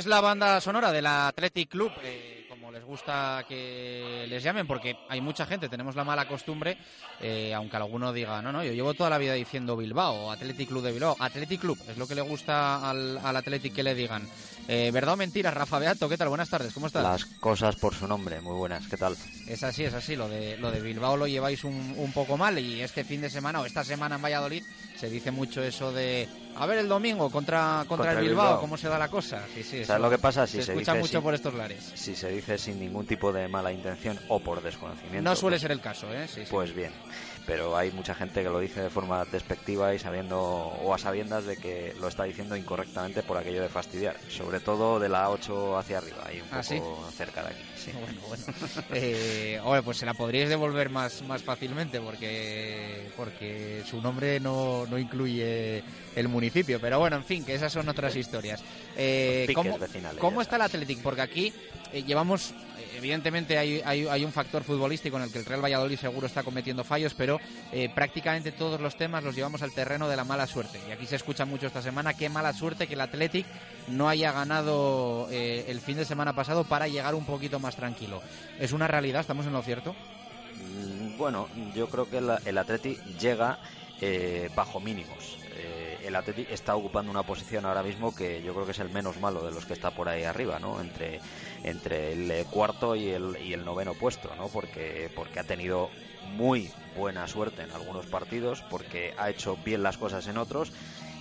Es 0.05 0.09
la 0.09 0.20
banda 0.20 0.60
sonora 0.60 0.93
del 0.93 1.06
Athletic 1.06 1.70
Club. 1.70 1.90
Eh, 2.02 2.44
como 2.51 2.70
les 2.70 2.85
gusta 2.85 3.43
que 3.48 4.26
les 4.28 4.43
llamen, 4.43 4.66
porque 4.66 4.98
hay 5.09 5.22
mucha 5.22 5.47
gente, 5.47 5.70
tenemos 5.70 5.97
la 5.97 6.05
mala 6.05 6.28
costumbre, 6.28 6.76
eh, 7.20 7.55
aunque 7.55 7.76
alguno 7.76 8.12
diga, 8.12 8.43
no, 8.43 8.52
no, 8.52 8.62
yo 8.62 8.72
llevo 8.72 8.93
toda 8.93 9.09
la 9.09 9.16
vida 9.16 9.32
diciendo 9.32 9.78
Bilbao, 9.78 10.31
Athletic 10.31 10.68
Club 10.68 10.82
de 10.82 10.93
Bilbao, 10.93 11.16
Athletic 11.18 11.60
Club, 11.60 11.78
es 11.89 11.97
lo 11.97 12.06
que 12.06 12.14
le 12.14 12.20
gusta 12.20 12.89
al, 12.89 13.16
al 13.16 13.36
Athletic 13.36 13.74
que 13.74 13.82
le 13.82 13.94
digan. 13.94 14.28
Eh, 14.66 14.91
¿Verdad 14.93 15.15
o 15.15 15.16
mentira, 15.16 15.51
Rafa 15.51 15.78
Beato? 15.78 16.09
¿Qué 16.09 16.16
tal? 16.16 16.31
Buenas 16.31 16.49
tardes, 16.49 16.73
¿cómo 16.73 16.86
estás? 16.86 17.03
Las 17.03 17.24
cosas 17.27 17.77
por 17.77 17.95
su 17.95 18.09
nombre, 18.09 18.41
muy 18.41 18.55
buenas, 18.55 18.89
¿qué 18.89 18.97
tal? 18.97 19.15
Es 19.47 19.62
así, 19.62 19.85
es 19.85 19.93
así, 19.93 20.16
lo 20.16 20.27
de, 20.28 20.57
lo 20.57 20.70
de 20.70 20.81
Bilbao 20.81 21.19
lo 21.19 21.27
lleváis 21.27 21.65
un, 21.65 21.95
un 21.99 22.12
poco 22.12 22.39
mal 22.39 22.59
y 22.59 22.81
este 22.81 23.05
fin 23.05 23.20
de 23.20 23.28
semana 23.28 23.61
o 23.61 23.66
esta 23.66 23.85
semana 23.85 24.16
en 24.16 24.23
Valladolid 24.23 24.65
se 24.97 25.11
dice 25.11 25.31
mucho 25.31 25.62
eso 25.62 25.93
de 25.93 26.27
a 26.57 26.65
ver 26.66 26.78
el 26.78 26.89
domingo 26.89 27.31
contra, 27.31 27.85
contra, 27.86 28.12
el 28.12 28.27
Bilbao, 28.27 28.61
cómo 28.61 28.77
se 28.78 28.89
da 28.89 28.99
la 28.99 29.09
cosa. 29.09 29.45
Sí, 29.55 29.62
sí, 29.62 29.85
¿Sabes 29.85 30.03
lo 30.03 30.09
que 30.09 30.19
pasa? 30.19 30.47
Si 30.47 30.62
se, 30.62 30.73
escucha 30.73 30.95
mucho 30.95 31.20
por 31.20 31.35
estos 31.35 31.53
lares. 31.53 31.93
Si 31.95 32.15
se 32.15 32.31
dice 32.31 32.57
sin 32.57 32.78
ningún 32.78 33.07
tipo 33.07 33.32
de 33.32 33.49
mala 33.49 33.73
intención 33.73 34.19
o 34.28 34.41
por 34.41 34.62
desconocimiento. 34.62 35.28
No 35.28 35.36
suele 35.36 35.57
pues 35.57 35.62
ser 35.62 35.73
el 35.73 35.81
caso, 35.81 36.07
¿eh? 36.12 36.27
pues 36.49 36.74
bien 36.74 36.93
pero 37.47 37.77
hay 37.77 37.91
mucha 37.93 38.15
gente 38.15 38.43
que 38.43 38.49
lo 38.49 38.59
dice 38.59 38.83
de 38.83 38.91
forma 38.91 39.25
despectiva 39.27 39.95
y 39.95 39.99
sabiendo 39.99 40.41
o 40.41 40.95
a 40.95 40.99
sabiendas 40.99 41.45
de 41.45 41.57
que 41.57 41.95
lo 42.01 42.09
está 42.09 42.25
diciendo 42.25 42.57
incorrectamente 42.57 43.23
por 43.23 43.37
aquello 43.37 43.62
de 43.62 43.69
fastidiar, 43.69 44.16
sobre 44.29 44.61
todo 44.61 44.99
de 44.99 45.09
la 45.09 45.31
8 45.31 45.79
hacia 45.79 45.99
arriba, 45.99 46.25
ahí 46.27 46.41
un 46.41 46.49
¿Ah, 46.51 46.62
poco 46.66 47.11
cerca 47.12 47.43
de 47.43 47.49
aquí. 47.49 47.93
Bueno, 47.93 48.21
bueno. 48.29 48.45
eh, 48.95 49.61
pues 49.85 49.99
se 49.99 50.07
la 50.07 50.15
podríais 50.15 50.49
devolver 50.49 50.89
más, 50.89 51.23
más 51.23 51.43
fácilmente 51.43 52.01
porque, 52.01 53.11
porque 53.16 53.83
su 53.87 54.01
nombre 54.01 54.41
no, 54.41 54.87
no 54.87 54.99
incluye 54.99 55.83
el 56.16 56.29
municipio, 56.29 56.81
pero 56.81 56.99
bueno, 56.99 57.16
en 57.16 57.25
fin, 57.25 57.45
que 57.45 57.55
esas 57.55 57.73
son 57.73 57.89
otras 57.89 58.16
historias. 58.16 58.62
Eh, 58.97 59.49
¿cómo, 59.55 59.79
¿Cómo 60.19 60.41
está 60.41 60.57
el 60.57 60.62
Athletic? 60.62 61.03
Porque 61.03 61.21
aquí 61.21 61.53
eh, 61.93 62.03
llevamos 62.03 62.55
evidentemente 63.05 63.59
hay, 63.59 63.82
hay, 63.85 64.24
un 64.24 64.32
factor 64.32 64.64
futbolístico 64.64 65.18
en 65.18 65.24
el 65.24 65.31
que 65.31 65.39
el 65.39 65.44
Real 65.44 65.62
Valladolid 65.62 65.98
seguro 65.98 66.26
está 66.26 66.43
cometiendo 66.43 66.85
fallos, 66.85 67.12
pero 67.12 67.39
eh, 67.70 67.90
prácticamente 67.94 68.51
todos 68.51 68.81
los 68.81 68.97
temas 68.97 69.22
los 69.22 69.36
llevamos 69.36 69.60
al 69.60 69.72
terreno 69.72 70.09
de 70.09 70.16
la 70.16 70.24
mala 70.24 70.47
suerte. 70.47 70.81
Y 70.89 70.90
aquí 70.90 71.05
se 71.05 71.16
escucha 71.16 71.44
mucho 71.44 71.66
esta 71.66 71.82
semana 71.82 72.14
qué 72.14 72.31
mala 72.31 72.55
suerte 72.55 72.86
que 72.86 72.94
el 72.94 73.02
Athletic 73.02 73.44
no 73.89 74.09
haya 74.09 74.32
ganado 74.32 75.28
eh, 75.31 75.66
el 75.68 75.81
fin 75.81 75.98
de 75.98 76.06
semana 76.06 76.35
pasado 76.35 76.64
para 76.64 76.89
llegar 76.89 77.14
un 77.14 77.26
poquito 77.26 77.60
más 77.60 77.76
tranquilo. 77.76 78.22
¿Es 78.59 78.72
una 78.72 78.89
realidad? 78.89 79.20
¿Estamos 79.20 79.44
en 79.44 79.52
lo 79.52 79.60
cierto? 79.60 79.94
Mm, 80.55 81.18
bueno, 81.18 81.48
yo 81.74 81.89
creo 81.90 82.09
que 82.09 82.18
el, 82.18 82.31
el 82.47 83.18
llega 83.18 83.59
eh, 84.01 84.48
bajo 84.56 84.81
mínimos 84.81 85.44
el 86.05 86.14
Athletic 86.16 86.51
está 86.51 86.76
ocupando 86.76 87.10
una 87.10 87.22
posición 87.22 87.64
ahora 87.64 87.82
mismo 87.82 88.14
que 88.14 88.43
yo 88.43 88.52
creo 88.52 88.66
que 88.66 88.72
es 88.72 88.78
el 88.78 88.90
menos 88.90 89.18
malo 89.20 89.44
de 89.44 89.52
los 89.52 89.64
que 89.64 89.72
está 89.72 89.90
por 89.90 90.09
ahí 90.09 90.24
arriba, 90.24 90.59
¿no? 90.59 90.81
Entre, 90.81 91.20
entre 91.65 92.12
el 92.12 92.31
eh, 92.31 92.45
cuarto 92.51 92.95
y 92.95 93.09
el, 93.09 93.36
y 93.43 93.53
el 93.53 93.65
noveno 93.65 93.95
puesto, 93.95 94.35
¿no? 94.36 94.49
Porque, 94.49 95.11
porque 95.15 95.41
ha 95.41 95.45
tenido 95.45 95.91
muy 96.36 96.70
buena 96.97 97.27
suerte 97.27 97.62
en 97.62 97.70
algunos 97.70 98.07
partidos, 98.07 98.62
porque 98.70 99.12
ha 99.16 99.31
hecho 99.31 99.57
bien 99.65 99.82
las 99.82 99.99
cosas 99.99 100.27
en 100.27 100.39
otros 100.39 100.73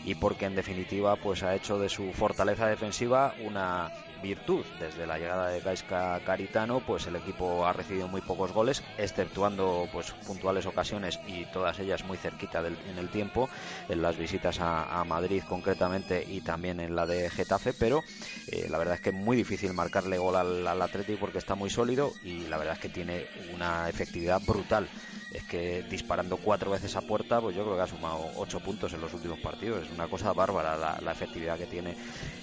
y 0.05 0.15
porque 0.15 0.45
en 0.45 0.55
definitiva 0.55 1.15
pues 1.15 1.43
ha 1.43 1.55
hecho 1.55 1.79
de 1.79 1.89
su 1.89 2.11
fortaleza 2.13 2.67
defensiva 2.67 3.33
una 3.39 3.89
virtud. 4.23 4.65
Desde 4.79 5.05
la 5.05 5.19
llegada 5.19 5.49
de 5.49 5.59
Gaisca 5.59 6.19
Caritano, 6.25 6.79
pues 6.79 7.05
el 7.05 7.15
equipo 7.15 7.67
ha 7.67 7.73
recibido 7.73 8.07
muy 8.07 8.21
pocos 8.21 8.51
goles, 8.51 8.81
exceptuando 8.97 9.87
pues 9.91 10.11
puntuales 10.25 10.65
ocasiones 10.65 11.19
y 11.27 11.45
todas 11.45 11.77
ellas 11.77 12.03
muy 12.05 12.17
cerquita 12.17 12.63
del, 12.63 12.75
en 12.89 12.97
el 12.97 13.09
tiempo, 13.09 13.49
en 13.89 14.01
las 14.01 14.17
visitas 14.17 14.59
a, 14.59 15.03
Madrid 15.03 15.43
concretamente 15.47 16.25
y 16.25 16.39
también 16.39 16.79
en 16.79 16.95
la 16.95 17.05
de 17.05 17.29
Getafe, 17.29 17.73
pero 17.73 18.05
eh, 18.47 18.67
la 18.69 18.77
verdad 18.77 18.95
es 18.95 19.01
que 19.01 19.09
es 19.09 19.15
muy 19.15 19.35
difícil 19.35 19.73
marcarle 19.73 20.17
gol 20.17 20.37
al, 20.37 20.65
al 20.65 20.89
porque 21.19 21.39
está 21.39 21.55
muy 21.55 21.69
sólido 21.69 22.13
y 22.23 22.47
la 22.47 22.57
verdad 22.57 22.75
es 22.75 22.79
que 22.79 22.87
tiene 22.87 23.25
una 23.53 23.89
efectividad 23.89 24.41
brutal 24.41 24.87
es 25.33 25.43
que 25.43 25.83
disparando 25.89 26.37
cuatro 26.37 26.71
veces 26.71 26.95
a 26.95 27.01
puerta, 27.01 27.41
pues 27.41 27.55
yo 27.55 27.63
creo 27.63 27.75
que 27.75 27.81
ha 27.81 27.87
sumado 27.87 28.23
ocho 28.37 28.59
puntos 28.59 28.93
en 28.93 29.01
los 29.01 29.13
últimos 29.13 29.39
partidos. 29.39 29.85
Es 29.85 29.91
una 29.91 30.07
cosa 30.07 30.31
bárbara 30.31 30.77
la, 30.77 31.11
efectividad 31.11 31.57
que 31.57 31.65
tiene 31.65 31.95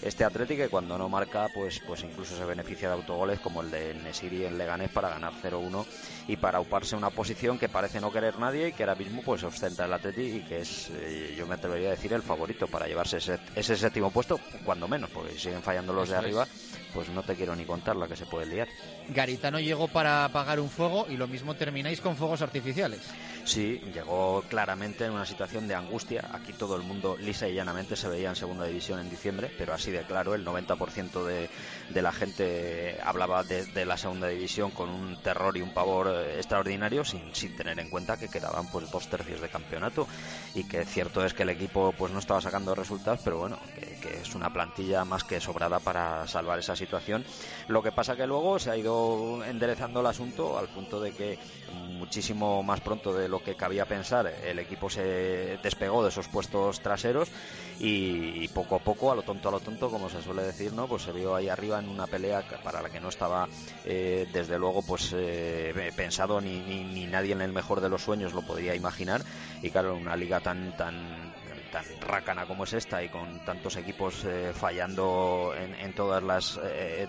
este 0.03 0.25
Atlético 0.25 0.63
que 0.63 0.69
cuando 0.69 0.99
no 0.99 1.09
marca, 1.09 1.49
pues, 1.55 1.81
pues 1.81 2.03
incluso 2.03 2.37
se 2.37 2.45
beneficia 2.45 2.89
de 2.89 2.95
autogoles 2.95 3.39
como 3.41 3.63
el 3.63 3.71
de 3.71 3.95
Nesiri 3.95 4.45
en 4.45 4.59
Leganés 4.59 4.91
para 4.91 5.09
ganar 5.09 5.33
0-1 5.41 5.85
y 6.31 6.37
para 6.37 6.61
uparse 6.61 6.95
una 6.95 7.11
posición 7.11 7.59
que 7.59 7.69
parece 7.69 8.01
no 8.01 8.13
querer 8.13 8.39
nadie 8.39 8.69
y 8.69 8.73
que 8.73 8.85
ahora 8.85 8.95
mismo 8.95 9.21
pues 9.21 9.43
ostenta 9.43 9.85
el 9.85 9.93
Atleti 9.93 10.23
y 10.23 10.41
que 10.43 10.61
es, 10.61 10.89
eh, 10.95 11.35
yo 11.37 11.45
me 11.45 11.57
atrevería 11.57 11.89
a 11.89 11.91
decir, 11.91 12.13
el 12.13 12.23
favorito 12.23 12.69
para 12.69 12.87
llevarse 12.87 13.17
ese, 13.17 13.41
ese 13.57 13.77
séptimo 13.77 14.13
puesto, 14.13 14.39
cuando 14.65 14.87
menos, 14.87 15.11
porque 15.11 15.33
si 15.33 15.41
siguen 15.41 15.61
fallando 15.61 15.93
los 15.93 16.09
de 16.09 16.15
arriba, 16.15 16.47
pues 16.95 17.09
no 17.09 17.25
te 17.25 17.35
quiero 17.35 17.57
ni 17.57 17.65
contar 17.65 17.97
la 17.97 18.07
que 18.07 18.15
se 18.15 18.27
puede 18.27 18.47
liar. 18.47 18.69
Garitano 19.09 19.59
llegó 19.59 19.89
para 19.89 20.25
apagar 20.25 20.61
un 20.61 20.71
fuego 20.71 21.07
y 21.09 21.17
lo 21.17 21.27
mismo 21.27 21.55
termináis 21.57 22.01
con 22.01 22.15
fuegos 22.15 22.43
artificiales. 22.43 23.01
Sí, 23.45 23.81
llegó 23.93 24.43
claramente 24.49 25.05
en 25.05 25.13
una 25.13 25.27
situación 25.27 25.67
de 25.67 25.75
angustia. 25.75 26.29
Aquí 26.33 26.53
todo 26.53 26.77
el 26.77 26.83
mundo 26.83 27.17
lisa 27.19 27.49
y 27.49 27.55
llanamente 27.55 27.97
se 27.97 28.09
veía 28.09 28.29
en 28.29 28.37
segunda 28.37 28.65
división 28.65 29.01
en 29.01 29.11
diciembre, 29.11 29.51
pero 29.57 29.75
así 29.75 29.91
de 29.91 30.03
claro, 30.03 30.35
el 30.35 30.45
90% 30.45 31.25
de, 31.25 31.49
de, 31.89 32.03
la 32.03 32.13
gente 32.13 32.99
hablaba 33.03 33.43
de, 33.43 33.85
la 33.85 33.97
segunda 33.97 34.29
división 34.29 34.71
con 34.71 34.89
un 34.89 35.17
terror 35.23 35.57
y 35.57 35.63
un 35.63 35.73
pavor 35.73 36.09
eh, 36.09 36.37
extraordinario 36.37 37.05
sin, 37.05 37.35
sin 37.35 37.57
tener 37.57 37.79
en 37.81 37.89
cuenta 37.89 38.17
que 38.17 38.29
quedaban 38.29 38.71
pues 38.71 38.91
dos 38.91 39.09
tercios 39.09 39.41
de 39.41 39.49
campeonato 39.49 40.07
y 40.55 40.65
que 40.65 40.85
cierto 40.85 41.25
es 41.25 41.35
que 41.35 41.43
el 41.43 41.51
equipo 41.51 41.95
pues 41.97 42.13
no 42.13 42.19
estaba 42.19 42.41
sacando 42.41 42.75
resultados, 42.75 43.21
pero 43.25 43.39
bueno, 43.39 43.59
que, 43.75 43.99
que 44.01 44.21
es 44.21 44.35
una 44.35 44.53
plantilla 44.53 45.05
más 45.05 45.25
que 45.25 45.41
sobrada 45.41 45.81
para 45.81 46.27
salvar 46.27 46.59
esa 46.59 46.77
situación. 46.77 47.25
Lo 47.69 47.83
que 47.83 47.93
pasa 47.93 48.17
que 48.17 48.27
luego 48.27 48.59
se 48.59 48.71
ha 48.71 48.77
ido 48.77 49.45
enderezando 49.45 50.01
el 50.01 50.07
asunto 50.07 50.59
al 50.59 50.69
punto 50.69 51.01
de 51.01 51.13
que 51.13 51.39
muchísimo 52.01 52.63
más 52.63 52.81
pronto 52.81 53.13
de 53.13 53.29
lo 53.31 53.43
que 53.43 53.55
cabía 53.55 53.87
pensar 53.87 54.27
el 54.27 54.59
equipo 54.59 54.91
se 54.91 55.59
despegó 55.63 56.03
de 56.03 56.11
esos 56.11 56.29
puestos 56.29 56.81
traseros 56.81 57.29
y, 57.79 58.49
poco 58.49 58.77
a 58.77 58.79
poco, 58.81 59.11
a 59.11 59.15
lo 59.15 59.23
tonto 59.23 59.49
a 59.49 59.53
lo 59.53 59.61
tonto, 59.61 59.91
como 59.91 60.11
se 60.11 60.21
suele 60.21 60.43
decir, 60.43 60.73
¿no? 60.75 60.87
Pues 60.87 61.03
se 61.03 61.13
vio 61.13 61.35
ahí 61.35 61.49
arriba 61.49 61.79
en 61.79 61.89
una 61.89 62.07
pelea 62.07 62.43
para 62.63 62.83
la 62.83 62.91
que 62.91 63.01
no 63.01 63.09
estaba 63.09 63.49
eh, 63.85 64.27
desde 64.33 64.59
luego 64.59 64.83
pues 64.83 65.15
eh, 65.17 65.93
pensado 65.97 66.41
ni, 66.41 66.61
ni, 66.61 66.85
ni 66.85 67.07
nadie 67.07 67.33
en 67.33 67.41
el 67.41 67.53
mejor 67.53 67.81
de 67.81 67.89
los 67.89 68.03
sueños 68.03 68.35
lo 68.35 68.43
podría 68.43 68.75
imaginar 68.75 69.23
y 69.63 69.71
claro, 69.71 69.97
una 69.97 70.17
liga 70.17 70.41
tan 70.41 70.77
tan 70.77 71.30
tan 71.71 71.85
rácana 72.01 72.47
como 72.47 72.65
es 72.65 72.73
esta 72.73 73.03
y 73.03 73.09
con 73.09 73.45
tantos 73.45 73.77
equipos 73.77 74.25
eh, 74.25 74.53
fallando 74.55 75.55
en, 75.57 75.93
todas 75.95 76.23
las 76.23 76.59
eh, 76.63 77.09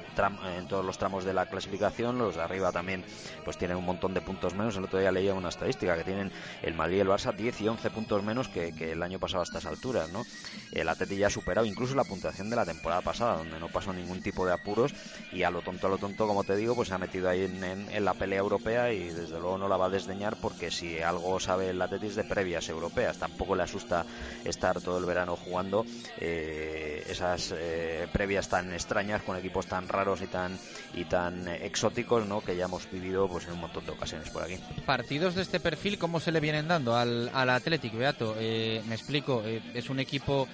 en 0.57 0.67
todos 0.67 0.85
los 0.85 0.97
tramos 0.97 1.23
de 1.23 1.33
la 1.33 1.47
clasificación 1.47 2.17
los 2.17 2.35
de 2.35 2.41
arriba 2.41 2.71
también 2.71 3.03
pues 3.43 3.57
tienen 3.57 3.77
un 3.77 3.85
montón 3.85 4.13
de 4.13 4.21
puntos 4.21 4.53
menos. 4.53 4.77
El 4.77 4.83
otro 4.83 4.99
día 4.99 5.11
leía 5.11 5.33
una 5.33 5.49
estadística 5.49 5.95
que 5.95 6.03
tienen 6.03 6.31
el 6.61 6.73
Madrid 6.73 6.97
y 6.97 6.99
el 7.01 7.07
Barça 7.07 7.33
10 7.33 7.61
y 7.61 7.67
11 7.67 7.89
puntos 7.91 8.23
menos 8.23 8.47
que, 8.47 8.69
el 8.91 9.03
año 9.03 9.19
pasado 9.19 9.41
a 9.41 9.43
estas 9.43 9.65
alturas 9.65 10.09
no 10.11 10.25
el 10.71 10.88
Atleti 10.88 11.17
ya 11.17 11.27
ha 11.27 11.29
superado 11.29 11.65
incluso 11.65 11.95
la 11.95 12.03
puntuación 12.03 12.49
de 12.49 12.55
la 12.55 12.65
temporada 12.65 13.01
pasada 13.01 13.38
donde 13.38 13.59
no 13.59 13.67
pasó 13.67 13.93
ningún 13.93 14.21
tipo 14.21 14.45
de 14.45 14.53
apuros 14.53 14.93
y 15.31 15.43
a 15.43 15.51
lo 15.51 15.61
tonto 15.61 15.88
a 15.88 15.89
lo 15.89 15.97
tonto 15.97 16.27
como 16.27 16.43
te 16.43 16.55
digo 16.55 16.75
pues 16.75 16.89
se 16.89 16.93
ha 16.93 16.97
metido 16.97 17.29
ahí 17.29 17.43
en, 17.43 18.05
la 18.05 18.13
pelea 18.13 18.39
europea 18.39 18.91
y 18.91 19.09
desde 19.09 19.39
luego 19.39 19.57
no 19.57 19.67
la 19.67 19.77
va 19.77 19.85
a 19.88 19.89
desdeñar 19.89 20.38
porque 20.41 20.71
si 20.71 20.99
algo 20.99 21.39
sabe 21.39 21.69
el 21.69 21.81
Atleti 21.81 22.07
es 22.07 22.15
de 22.15 22.23
previas 22.23 22.69
europeas. 22.69 23.17
Tampoco 23.17 23.55
le 23.55 23.63
asusta 23.63 24.05
estar 24.52 24.80
todo 24.82 24.99
el 24.99 25.06
verano 25.06 25.36
jugando 25.36 25.86
eh, 26.19 27.03
esas 27.10 27.53
eh, 27.57 28.07
previas 28.11 28.48
tan 28.48 28.72
extrañas 28.73 29.23
con 29.23 29.36
equipos 29.38 29.65
tan 29.65 29.88
raros 29.88 30.22
y 30.22 30.28
tan 30.28 30.60
y 30.94 31.06
tan 31.06 31.48
exóticos 31.48 32.28
¿no? 32.28 32.41
que 32.41 32.56
ya 32.56 32.65
hemos 32.65 32.90
vivido 32.91 33.28
pues 33.28 33.48
en 33.48 33.53
un 33.53 33.61
montón 33.61 33.86
de 33.86 33.91
ocasiones 33.91 34.30
por 34.30 34.44
aquí. 34.44 34.60
Partidos 34.86 35.36
de 35.36 35.41
este 35.41 35.60
perfil, 35.60 35.98
¿cómo 35.98 36.19
se 36.19 36.32
le 36.32 36.40
vienen 36.40 36.68
dando 36.68 36.95
al, 36.95 37.30
al 37.34 37.49
Athletic, 37.49 37.94
Beato? 37.94 38.36
Eh, 38.38 38.82
me 38.88 38.95
explico, 38.95 39.44
es 39.44 39.90
un 39.90 39.99
equipo 39.99 40.48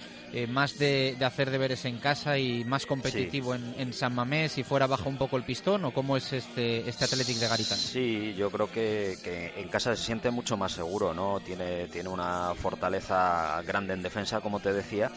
más 0.49 0.77
de, 0.77 1.17
hacer 1.21 1.49
deberes 1.51 1.85
en 1.85 1.97
casa 1.97 2.37
y 2.37 2.63
más 2.65 2.85
competitivo 2.85 3.55
en, 3.55 3.93
San 3.93 4.13
Mamés 4.13 4.51
si 4.53 4.63
fuera 4.63 4.87
bajo 4.87 5.09
un 5.09 5.17
poco 5.17 5.37
el 5.37 5.43
pistón 5.43 5.85
o 5.85 5.91
cómo 5.91 6.17
es 6.17 6.33
este 6.33 6.87
este 6.87 7.05
Athletic 7.05 7.37
de 7.37 7.47
Garitano 7.47 7.81
sí 7.81 8.33
yo 8.37 8.51
creo 8.51 8.69
que, 8.69 9.17
que, 9.23 9.53
en 9.57 9.69
casa 9.69 9.95
se 9.95 10.03
siente 10.03 10.29
mucho 10.29 10.57
más 10.57 10.73
seguro 10.73 11.13
no 11.13 11.39
tiene 11.39 11.87
tiene 11.87 12.09
una 12.09 12.53
fortaleza 12.55 13.61
grande 13.65 13.93
en 13.93 14.03
defensa 14.03 14.41
como 14.41 14.59
te 14.59 14.73
decía 14.73 15.11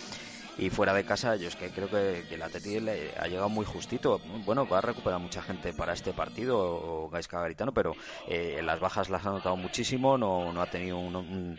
y 0.61 0.69
fuera 0.69 0.93
de 0.93 1.05
casa 1.05 1.37
yo 1.37 1.49
es 1.49 1.57
que 1.57 1.71
creo 1.71 1.89
que, 1.89 2.27
el 2.31 2.43
Atleti 2.43 2.81
le 2.81 3.13
ha 3.19 3.27
llegado 3.27 3.49
muy 3.49 3.65
justito. 3.65 4.21
Bueno 4.45 4.69
va 4.69 4.79
a 4.79 4.83
recuperar 4.83 5.19
mucha 5.19 5.41
gente 5.41 5.73
para 5.73 5.95
este 5.95 6.13
partido 6.13 7.09
Gaisca 7.11 7.41
Garitano 7.41 7.73
pero 7.73 7.97
eh, 8.29 8.61
las 8.63 8.79
bajas 8.79 9.09
las 9.09 9.25
ha 9.25 9.31
notado 9.31 9.57
muchísimo 9.57 10.19
no, 10.19 10.53
no 10.53 10.61
ha 10.61 10.67
tenido 10.67 10.99
un, 10.99 11.17
un, 11.17 11.59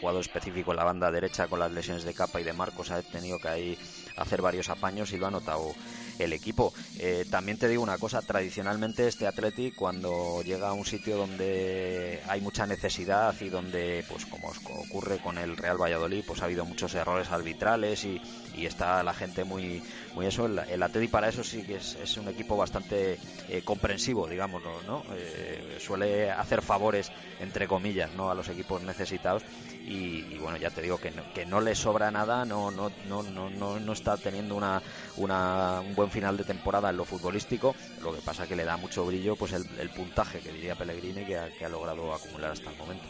jugador 0.00 0.22
específico 0.22 0.70
en 0.70 0.78
la 0.78 0.84
banda 0.84 1.10
derecha 1.10 1.48
con 1.48 1.58
las 1.58 1.70
lesiones 1.70 2.04
de 2.04 2.14
capa 2.14 2.40
y 2.40 2.44
de 2.44 2.54
Marcos 2.54 2.90
ha 2.90 3.02
tenido 3.02 3.38
que 3.38 3.48
ahí 3.48 3.78
hacer 4.16 4.40
varios 4.40 4.70
apaños 4.70 5.12
y 5.12 5.18
lo 5.18 5.26
ha 5.26 5.30
notado 5.30 5.74
el 6.18 6.32
equipo. 6.32 6.72
Eh, 6.98 7.24
también 7.30 7.58
te 7.58 7.68
digo 7.68 7.82
una 7.82 7.98
cosa, 7.98 8.22
tradicionalmente 8.22 9.06
este 9.06 9.26
Atleti 9.26 9.72
cuando 9.72 10.42
llega 10.42 10.68
a 10.68 10.72
un 10.72 10.84
sitio 10.84 11.16
donde 11.16 12.20
hay 12.28 12.40
mucha 12.40 12.66
necesidad 12.66 13.34
y 13.40 13.48
donde, 13.48 14.04
pues 14.08 14.26
como 14.26 14.52
ocurre 14.82 15.18
con 15.18 15.38
el 15.38 15.56
Real 15.56 15.80
Valladolid, 15.80 16.24
pues 16.26 16.42
ha 16.42 16.46
habido 16.46 16.64
muchos 16.64 16.94
errores 16.94 17.30
arbitrales 17.30 18.04
y, 18.04 18.20
está 18.60 19.02
la 19.02 19.14
gente 19.14 19.42
muy, 19.42 19.82
muy 20.14 20.26
eso. 20.26 20.44
El, 20.44 20.58
el 20.58 21.08
para 21.08 21.30
eso 21.30 21.42
sí 21.42 21.62
que 21.62 21.76
es, 21.76 22.16
un 22.18 22.28
equipo 22.28 22.58
bastante 22.58 23.18
eh, 23.48 23.62
comprensivo, 23.64 24.28
digámoslo, 24.28 24.82
¿no? 24.86 25.02
Eh, 25.14 25.78
suele 25.80 26.30
hacer 26.30 26.60
favores, 26.60 27.10
entre 27.40 27.66
comillas, 27.66 28.10
¿no? 28.12 28.30
A 28.30 28.34
los 28.34 28.48
equipos 28.50 28.82
necesitados 28.82 29.42
y, 29.90 30.38
bueno, 30.38 30.56
ya 30.56 30.70
te 30.70 30.82
digo 30.82 30.98
que 30.98 31.10
no, 31.10 31.22
que 31.34 31.46
no 31.46 31.60
le 31.60 31.74
sobra 31.74 32.10
nada, 32.10 32.44
no, 32.44 32.70
no, 32.70 32.90
no, 33.08 33.22
no, 33.22 33.80
no 33.80 33.92
está 33.92 34.16
teniendo 34.16 34.54
una, 34.54 34.82
una, 35.16 35.80
un 35.80 35.94
buen 35.94 36.09
final 36.10 36.36
de 36.36 36.44
temporada 36.44 36.90
en 36.90 36.96
lo 36.96 37.04
futbolístico, 37.04 37.74
lo 38.02 38.14
que 38.14 38.20
pasa 38.20 38.46
que 38.46 38.56
le 38.56 38.64
da 38.64 38.76
mucho 38.76 39.04
brillo 39.06 39.36
pues 39.36 39.52
el, 39.52 39.90
puntaje 39.90 40.40
que 40.40 40.52
diría 40.52 40.74
Pellegrini 40.74 41.24
que 41.24 41.36
ha, 41.36 41.48
que 41.50 41.64
ha 41.64 41.68
logrado 41.68 42.14
acumular 42.14 42.52
hasta 42.52 42.70
el 42.70 42.76
momento. 42.76 43.04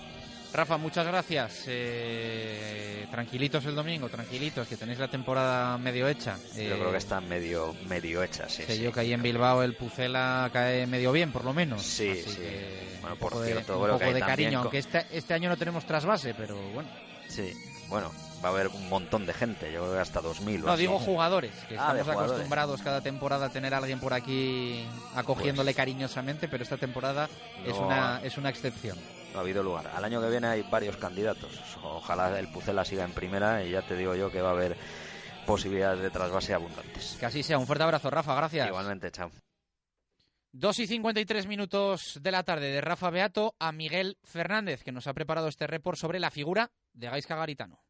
Rafa, 0.53 0.77
muchas 0.79 1.07
gracias. 1.07 1.65
Eh, 1.69 3.07
tranquilitos 3.11 3.65
el 3.67 3.75
domingo, 3.75 4.09
tranquilitos, 4.09 4.67
que 4.67 4.77
tenéis 4.77 4.99
la 4.99 5.09
temporada 5.09 5.79
medio 5.79 6.09
hecha. 6.09 6.37
Yo 6.57 6.75
creo 6.75 6.91
que 6.91 6.97
eh, 6.97 6.99
está 6.99 7.21
medio 7.21 7.75
medio 7.89 8.23
hecha, 8.23 8.49
sí. 8.49 8.65
Sé 8.65 8.81
yo 8.81 8.93
que 8.93 9.01
ahí 9.01 9.13
en 9.13 9.23
Bilbao 9.23 9.63
el 9.63 9.77
Pucela 9.77 10.51
cae 10.53 10.89
medio 10.89 11.13
bien, 11.13 11.31
por 11.31 11.45
lo 11.45 11.53
menos. 11.53 11.83
Sí, 11.83 12.21
sí. 12.27 12.41
bueno, 13.01 13.17
por 13.17 13.45
cierto, 13.45 13.79
un 13.79 13.91
poco 13.91 14.13
de 14.13 14.21
cariño, 14.21 14.61
aunque 14.61 14.79
este, 14.79 15.07
este 15.13 15.35
año 15.35 15.49
no 15.49 15.57
tenemos 15.57 15.87
trasvase, 15.87 16.35
pero 16.35 16.57
bueno. 16.73 16.89
Sí, 17.29 17.53
bueno, 17.89 18.11
va 18.45 18.49
a 18.49 18.53
haber 18.53 18.69
un 18.69 18.89
montón 18.89 19.27
de 19.27 19.35
gente, 19.35 19.73
yo 19.73 19.83
creo 19.83 19.95
que 19.95 20.01
hasta 20.01 20.21
2.000. 20.21 20.61
No, 20.61 20.77
digo 20.77 20.99
jugadores, 20.99 21.53
que 21.69 21.77
ah, 21.79 21.95
estamos 21.97 22.09
acostumbrados 22.09 22.83
cada 22.83 23.01
temporada 23.01 23.47
a 23.47 23.49
tener 23.51 23.75
a 23.75 23.79
alguien 23.79 24.01
por 24.01 24.15
aquí 24.15 24.87
acogiéndole 25.15 25.71
pues 25.71 25.77
cariñosamente, 25.77 26.49
pero 26.49 26.62
esta 26.62 26.77
temporada 26.77 27.29
es, 27.65 27.77
una, 27.77 28.21
es 28.23 28.37
una 28.39 28.49
excepción. 28.51 28.99
No 29.33 29.39
ha 29.39 29.43
habido 29.43 29.62
lugar. 29.62 29.91
Al 29.95 30.05
año 30.05 30.21
que 30.21 30.29
viene 30.29 30.49
hay 30.49 30.62
varios 30.62 30.97
candidatos. 30.97 31.61
Ojalá 31.83 32.39
el 32.39 32.49
Pucela 32.49 32.85
siga 32.85 33.05
en 33.05 33.12
primera 33.12 33.62
y 33.65 33.71
ya 33.71 33.83
te 33.83 33.97
digo 33.97 34.15
yo 34.15 34.31
que 34.31 34.43
va 34.43 34.49
a 34.49 34.53
haber 34.53 34.77
posibilidades 35.47 36.01
de 36.01 36.11
trasvase 36.11 36.55
abundantes. 36.55 37.17
Que 37.19 37.27
así 37.27 37.43
sea. 37.43 37.59
Un 37.59 37.67
fuerte 37.67 37.85
abrazo, 37.85 38.11
Rafa. 38.11 38.35
Gracias. 38.35 38.67
Igualmente, 38.67 39.11
chao. 39.11 39.31
2 40.53 40.79
y 40.81 40.87
53 40.89 41.47
minutos 41.47 42.19
de 42.21 42.33
la 42.33 42.43
tarde 42.43 42.73
de 42.73 42.81
Rafa 42.81 43.11
Beato 43.11 43.55
a 43.61 43.71
Miguel 43.71 44.19
Fernández, 44.25 44.83
que 44.83 44.91
nos 44.91 45.07
ha 45.07 45.15
preparado 45.15 45.47
este 45.47 45.69
report 45.69 45.97
sobre 45.97 46.19
la 46.19 46.33
figura 46.33 46.73
de 46.93 47.09
Gaisca 47.09 47.37
Garitano. 47.37 47.85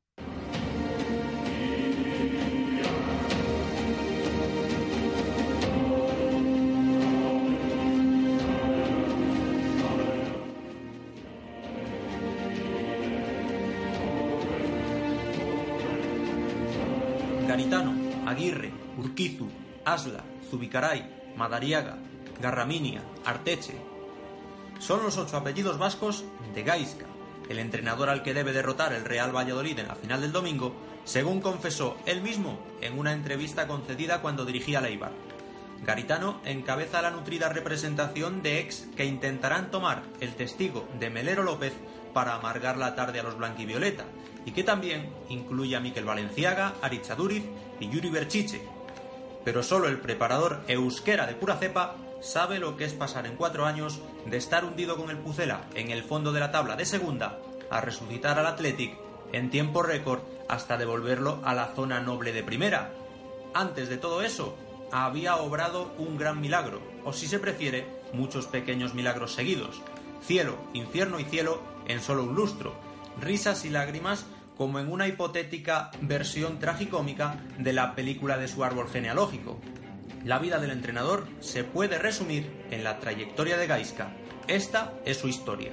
Garitano, 17.61 17.93
Aguirre, 18.27 18.73
Urquizu, 18.97 19.47
Asla, 19.85 20.25
Zubicaray, 20.49 21.35
Madariaga, 21.37 21.99
Garraminia, 22.41 23.03
Arteche. 23.27 23.75
Son 24.79 25.03
los 25.03 25.19
ocho 25.19 25.37
apellidos 25.37 25.77
vascos 25.77 26.25
de 26.55 26.63
Gaisca, 26.63 27.05
el 27.51 27.59
entrenador 27.59 28.09
al 28.09 28.23
que 28.23 28.33
debe 28.33 28.55
derrotar 28.55 28.95
el 28.95 29.05
Real 29.05 29.37
Valladolid 29.37 29.79
en 29.79 29.89
la 29.89 29.95
final 29.95 30.23
del 30.23 30.33
domingo, 30.33 30.75
según 31.05 31.43
confesó 31.43 31.99
él 32.07 32.23
mismo 32.23 32.59
en 32.81 32.99
una 32.99 33.13
entrevista 33.13 33.69
concedida 33.69 34.23
cuando 34.23 34.47
dirigía 34.47 34.81
a 34.81 34.89
Eibar. 34.89 35.13
Garitano 35.85 36.41
encabeza 36.47 37.03
la 37.03 37.11
nutrida 37.11 37.51
representación 37.51 38.43
de 38.43 38.61
ex 38.61 38.89
que 38.97 39.05
intentarán 39.05 39.71
tomar 39.71 40.03
el 40.21 40.35
testigo 40.35 40.89
de 40.99 41.11
Melero 41.11 41.43
López 41.43 41.75
para 42.13 42.35
amargar 42.35 42.77
la 42.77 42.95
tarde 42.95 43.21
a 43.21 43.23
los 43.23 43.37
blanquivioleta, 43.37 44.05
y 44.45 44.53
que 44.53 44.65
también 44.65 45.11
incluye 45.29 45.77
a 45.77 45.81
Miquel 45.81 46.05
Valenciaga, 46.05 46.75
Aritz 46.83 47.11
Aduriz 47.11 47.45
y 47.79 47.89
Yuri 47.89 48.11
Berchiche. 48.11 48.63
Pero 49.45 49.63
solo 49.63 49.89
el 49.89 49.99
preparador 49.99 50.61
euskera 50.69 51.27
de 51.27 51.35
pura 51.35 51.57
cepa 51.57 51.97
sabe 52.21 52.59
lo 52.59 52.77
que 52.77 52.85
es 52.85 52.93
pasar 52.93 53.27
en 53.27 53.37
cuatro 53.37 53.67
años 53.67 54.01
de 54.27 54.37
estar 54.37 54.65
hundido 54.65 54.97
con 54.97 55.11
el 55.11 55.19
Pucela 55.19 55.63
en 55.75 55.91
el 55.91 56.03
fondo 56.03 56.33
de 56.33 56.41
la 56.41 56.53
tabla 56.53 56.77
de 56.77 56.85
segunda 56.85 57.39
a 57.71 57.81
resucitar 57.81 58.39
al 58.39 58.47
Athletic 58.47 58.99
en 59.33 59.51
tiempo 59.51 59.83
récord 59.83 60.21
hasta 60.49 60.77
devolverlo 60.77 61.41
a 61.45 61.55
la 61.55 61.69
zona 61.69 62.01
noble 62.01 62.33
de 62.33 62.43
primera. 62.43 62.93
Antes 63.55 63.89
de 63.89 63.97
todo 63.97 64.23
eso, 64.23 64.57
había 64.93 65.37
obrado 65.37 65.93
un 65.99 66.19
gran 66.19 66.41
milagro, 66.41 66.81
o 67.05 67.13
si 67.13 67.29
se 67.29 67.39
prefiere, 67.39 67.87
muchos 68.13 68.47
pequeños 68.47 68.95
milagros 68.95 69.33
seguidos. 69.33 69.81
Cielo, 70.23 70.57
infierno 70.75 71.21
y 71.21 71.25
cielo 71.25 71.61
en 71.91 72.01
solo 72.01 72.25
un 72.25 72.35
lustro. 72.35 72.75
Risas 73.21 73.65
y 73.65 73.71
lágrimas 73.71 74.27
como 74.57 74.79
en 74.79 74.93
una 74.93 75.09
hipotética 75.09 75.91
versión 76.01 76.59
tragicómica 76.59 77.37
de 77.59 77.73
la 77.73 77.95
película 77.95 78.37
de 78.37 78.49
su 78.49 78.63
árbol 78.63 78.89
genealógico. 78.89 79.59
La 80.25 80.39
vida 80.39 80.59
del 80.59 80.71
entrenador 80.71 81.27
se 81.41 81.65
puede 81.65 81.99
resumir 81.99 82.51
en 82.71 82.85
la 82.85 82.99
trayectoria 83.01 83.57
de 83.57 83.67
Gaiska. 83.67 84.15
Esta 84.49 84.93
es 85.05 85.17
su 85.17 85.29
historia. 85.29 85.73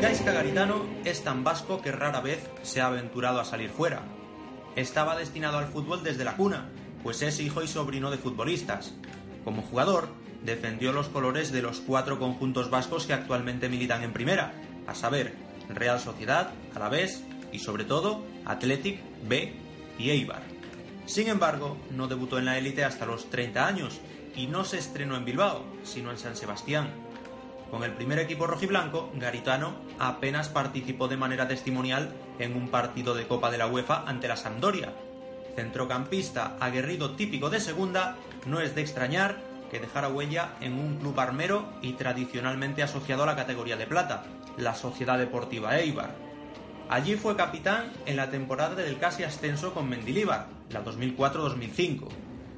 Gaisca 0.00 0.32
Garitano 0.32 0.86
es 1.04 1.22
tan 1.22 1.44
vasco 1.44 1.80
que 1.80 1.92
rara 1.92 2.20
vez 2.20 2.40
se 2.62 2.80
ha 2.80 2.86
aventurado 2.86 3.40
a 3.40 3.44
salir 3.44 3.70
fuera. 3.70 4.02
Estaba 4.76 5.16
destinado 5.16 5.58
al 5.58 5.66
fútbol 5.66 6.02
desde 6.02 6.24
la 6.24 6.36
cuna, 6.36 6.68
pues 7.02 7.22
es 7.22 7.40
hijo 7.40 7.62
y 7.62 7.68
sobrino 7.68 8.10
de 8.10 8.18
futbolistas. 8.18 8.94
Como 9.44 9.62
jugador, 9.62 10.08
defendió 10.44 10.92
los 10.92 11.08
colores 11.08 11.52
de 11.52 11.62
los 11.62 11.80
cuatro 11.80 12.18
conjuntos 12.18 12.70
vascos 12.70 13.06
que 13.06 13.12
actualmente 13.12 13.68
militan 13.68 14.02
en 14.02 14.12
primera, 14.12 14.52
a 14.86 14.94
saber, 14.94 15.34
Real 15.68 16.00
Sociedad, 16.00 16.52
Alavés 16.74 17.24
y 17.52 17.58
sobre 17.58 17.84
todo 17.84 18.24
Athletic, 18.44 19.00
B 19.28 19.54
y 19.98 20.10
Eibar. 20.10 20.42
Sin 21.06 21.28
embargo, 21.28 21.76
no 21.90 22.08
debutó 22.08 22.38
en 22.38 22.44
la 22.44 22.58
élite 22.58 22.84
hasta 22.84 23.06
los 23.06 23.30
30 23.30 23.66
años 23.66 24.00
y 24.36 24.46
no 24.46 24.64
se 24.64 24.78
estrenó 24.78 25.16
en 25.16 25.24
Bilbao, 25.24 25.64
sino 25.82 26.10
en 26.10 26.18
San 26.18 26.36
Sebastián, 26.36 26.92
con 27.70 27.84
el 27.84 27.92
primer 27.92 28.18
equipo 28.18 28.46
rojiblanco, 28.46 29.10
Garitano 29.14 29.74
apenas 29.98 30.48
participó 30.48 31.06
de 31.06 31.18
manera 31.18 31.48
testimonial 31.48 32.14
en 32.38 32.56
un 32.56 32.68
partido 32.68 33.14
de 33.14 33.26
Copa 33.26 33.50
de 33.50 33.58
la 33.58 33.66
UEFA 33.66 34.04
ante 34.06 34.26
la 34.26 34.36
Sampdoria. 34.36 34.94
Centrocampista 35.56 36.56
aguerrido 36.60 37.16
típico 37.16 37.50
de 37.50 37.60
segunda, 37.60 38.16
no 38.46 38.60
es 38.60 38.74
de 38.74 38.82
extrañar 38.82 39.42
que 39.70 39.80
dejara 39.80 40.08
huella 40.08 40.54
en 40.60 40.74
un 40.74 40.96
club 40.98 41.18
armero 41.20 41.68
y 41.82 41.92
tradicionalmente 41.94 42.82
asociado 42.82 43.22
a 43.22 43.26
la 43.26 43.36
categoría 43.36 43.76
de 43.76 43.86
plata, 43.86 44.24
la 44.56 44.74
Sociedad 44.74 45.18
Deportiva 45.18 45.78
Eibar. 45.78 46.14
Allí 46.88 47.16
fue 47.16 47.36
capitán 47.36 47.92
en 48.06 48.16
la 48.16 48.30
temporada 48.30 48.74
del 48.74 48.98
casi 48.98 49.24
ascenso 49.24 49.74
con 49.74 49.88
Mendilíbar, 49.88 50.46
la 50.70 50.82
2004-2005. 50.84 52.08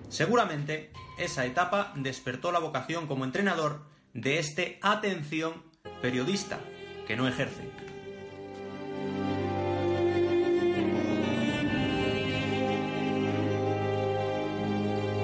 Seguramente 0.08 0.92
esa 1.18 1.46
etapa 1.46 1.92
despertó 1.96 2.52
la 2.52 2.60
vocación 2.60 3.06
como 3.06 3.24
entrenador 3.24 3.82
de 4.14 4.38
este, 4.38 4.78
atención, 4.82 5.62
periodista 6.00 6.60
que 7.06 7.16
no 7.16 7.26
ejerce. 7.26 7.68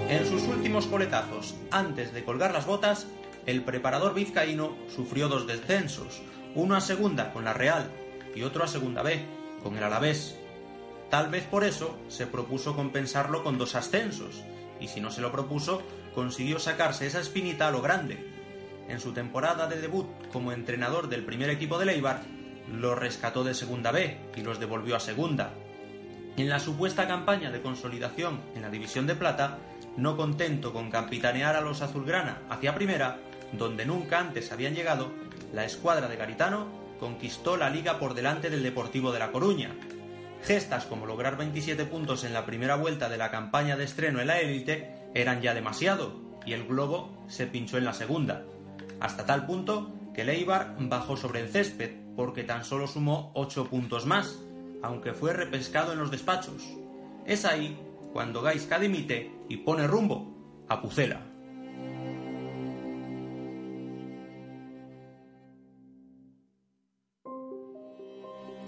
En 0.09 0.25
sus 0.25 0.43
últimos 0.45 0.87
coletazos, 0.87 1.57
antes 1.73 2.15
de 2.15 2.25
colgar 2.25 2.53
las 2.53 2.65
botas, 2.65 3.09
el 3.45 3.63
preparador 3.63 4.15
vizcaíno 4.15 4.77
sufrió 4.89 5.29
dos 5.29 5.49
descensos, 5.49 6.23
uno 6.55 6.77
a 6.77 6.81
segunda 6.81 7.33
con 7.33 7.45
la 7.45 7.53
Real 7.53 7.91
y 8.33 8.43
otro 8.43 8.63
a 8.63 8.69
segunda 8.69 9.03
B, 9.03 9.25
con 9.65 9.77
el 9.77 9.83
Alavés. 9.83 10.37
Tal 11.11 11.29
vez 11.29 11.43
por 11.45 11.65
eso 11.65 11.99
se 12.07 12.29
propuso 12.29 12.77
compensarlo 12.77 13.43
con 13.43 13.59
dos 13.59 13.75
ascensos, 13.75 14.45
y 14.81 14.87
si 14.87 15.01
no 15.01 15.11
se 15.11 15.21
lo 15.21 15.33
propuso, 15.33 15.83
consiguió 16.15 16.61
sacarse 16.61 17.07
esa 17.07 17.21
espinita 17.21 17.67
a 17.67 17.73
lo 17.73 17.83
grande, 17.83 18.33
en 18.89 19.01
su 19.01 19.13
temporada 19.13 19.67
de 19.67 19.81
debut 19.81 20.07
como 20.33 20.53
entrenador 20.53 21.09
del 21.09 21.25
primer 21.25 21.51
equipo 21.51 21.79
de 21.79 21.87
Leibar, 21.87 22.23
los 22.73 22.97
rescató 22.97 23.43
de 23.43 23.55
Segunda 23.55 23.91
B 23.91 24.19
y 24.37 24.43
los 24.43 24.61
devolvió 24.61 24.95
a 24.95 25.01
Segunda. 25.01 25.53
En 26.37 26.49
la 26.49 26.61
supuesta 26.61 27.09
campaña 27.09 27.51
de 27.51 27.63
consolidación 27.63 28.41
en 28.55 28.63
la 28.63 28.71
División 28.71 29.07
de 29.07 29.15
Plata, 29.15 29.59
no 29.97 30.17
contento 30.17 30.73
con 30.73 30.91
capitanear 30.91 31.57
a 31.57 31.61
los 31.61 31.83
azulgrana 31.83 32.43
hacia 32.49 32.75
Primera, 32.75 33.19
donde 33.53 33.87
nunca 33.87 34.21
antes 34.21 34.53
habían 34.53 34.75
llegado, 34.75 35.11
la 35.53 35.65
escuadra 35.65 36.09
de 36.09 36.17
Garitano 36.17 36.67
conquistó 37.01 37.57
la 37.57 37.71
liga 37.71 37.99
por 37.99 38.15
delante 38.15 38.51
del 38.51 38.63
Deportivo 38.63 39.13
de 39.13 39.19
La 39.19 39.33
Coruña. 39.33 39.75
Gestas 40.43 40.87
como 40.87 41.07
lograr 41.07 41.37
27 41.37 41.85
puntos 41.87 42.25
en 42.25 42.33
la 42.33 42.47
primera 42.47 42.77
vuelta 42.77 43.09
de 43.09 43.17
la 43.17 43.31
campaña 43.31 43.77
de 43.77 43.85
estreno 43.85 44.21
en 44.21 44.27
la 44.27 44.41
élite 44.41 44.95
eran 45.15 45.41
ya 45.41 45.55
demasiado, 45.55 46.21
y 46.45 46.53
el 46.53 46.67
globo 46.67 47.25
se 47.29 47.47
pinchó 47.47 47.79
en 47.79 47.85
la 47.85 47.93
segunda 47.93 48.45
hasta 49.01 49.27
tal 49.27 49.47
punto 49.47 49.93
que 50.15 50.25
Leibar 50.25 50.77
bajó 50.79 51.17
sobre 51.17 51.41
el 51.41 51.49
césped 51.49 51.91
porque 52.17 52.45
tan 52.45 52.65
solo 52.65 52.87
sumó 52.87 53.31
8 53.35 53.67
puntos 53.69 54.07
más, 54.07 54.39
aunque 54.83 55.13
fue 55.13 55.33
repescado 55.33 55.93
en 55.93 55.99
los 55.99 56.11
despachos. 56.11 56.63
Es 57.27 57.45
ahí 57.45 57.79
cuando 58.13 58.41
Gaisca 58.41 58.79
dimite 58.79 59.31
y 59.49 59.59
pone 59.59 59.87
rumbo 59.87 60.65
a 60.69 60.81
Pucela. 60.81 61.21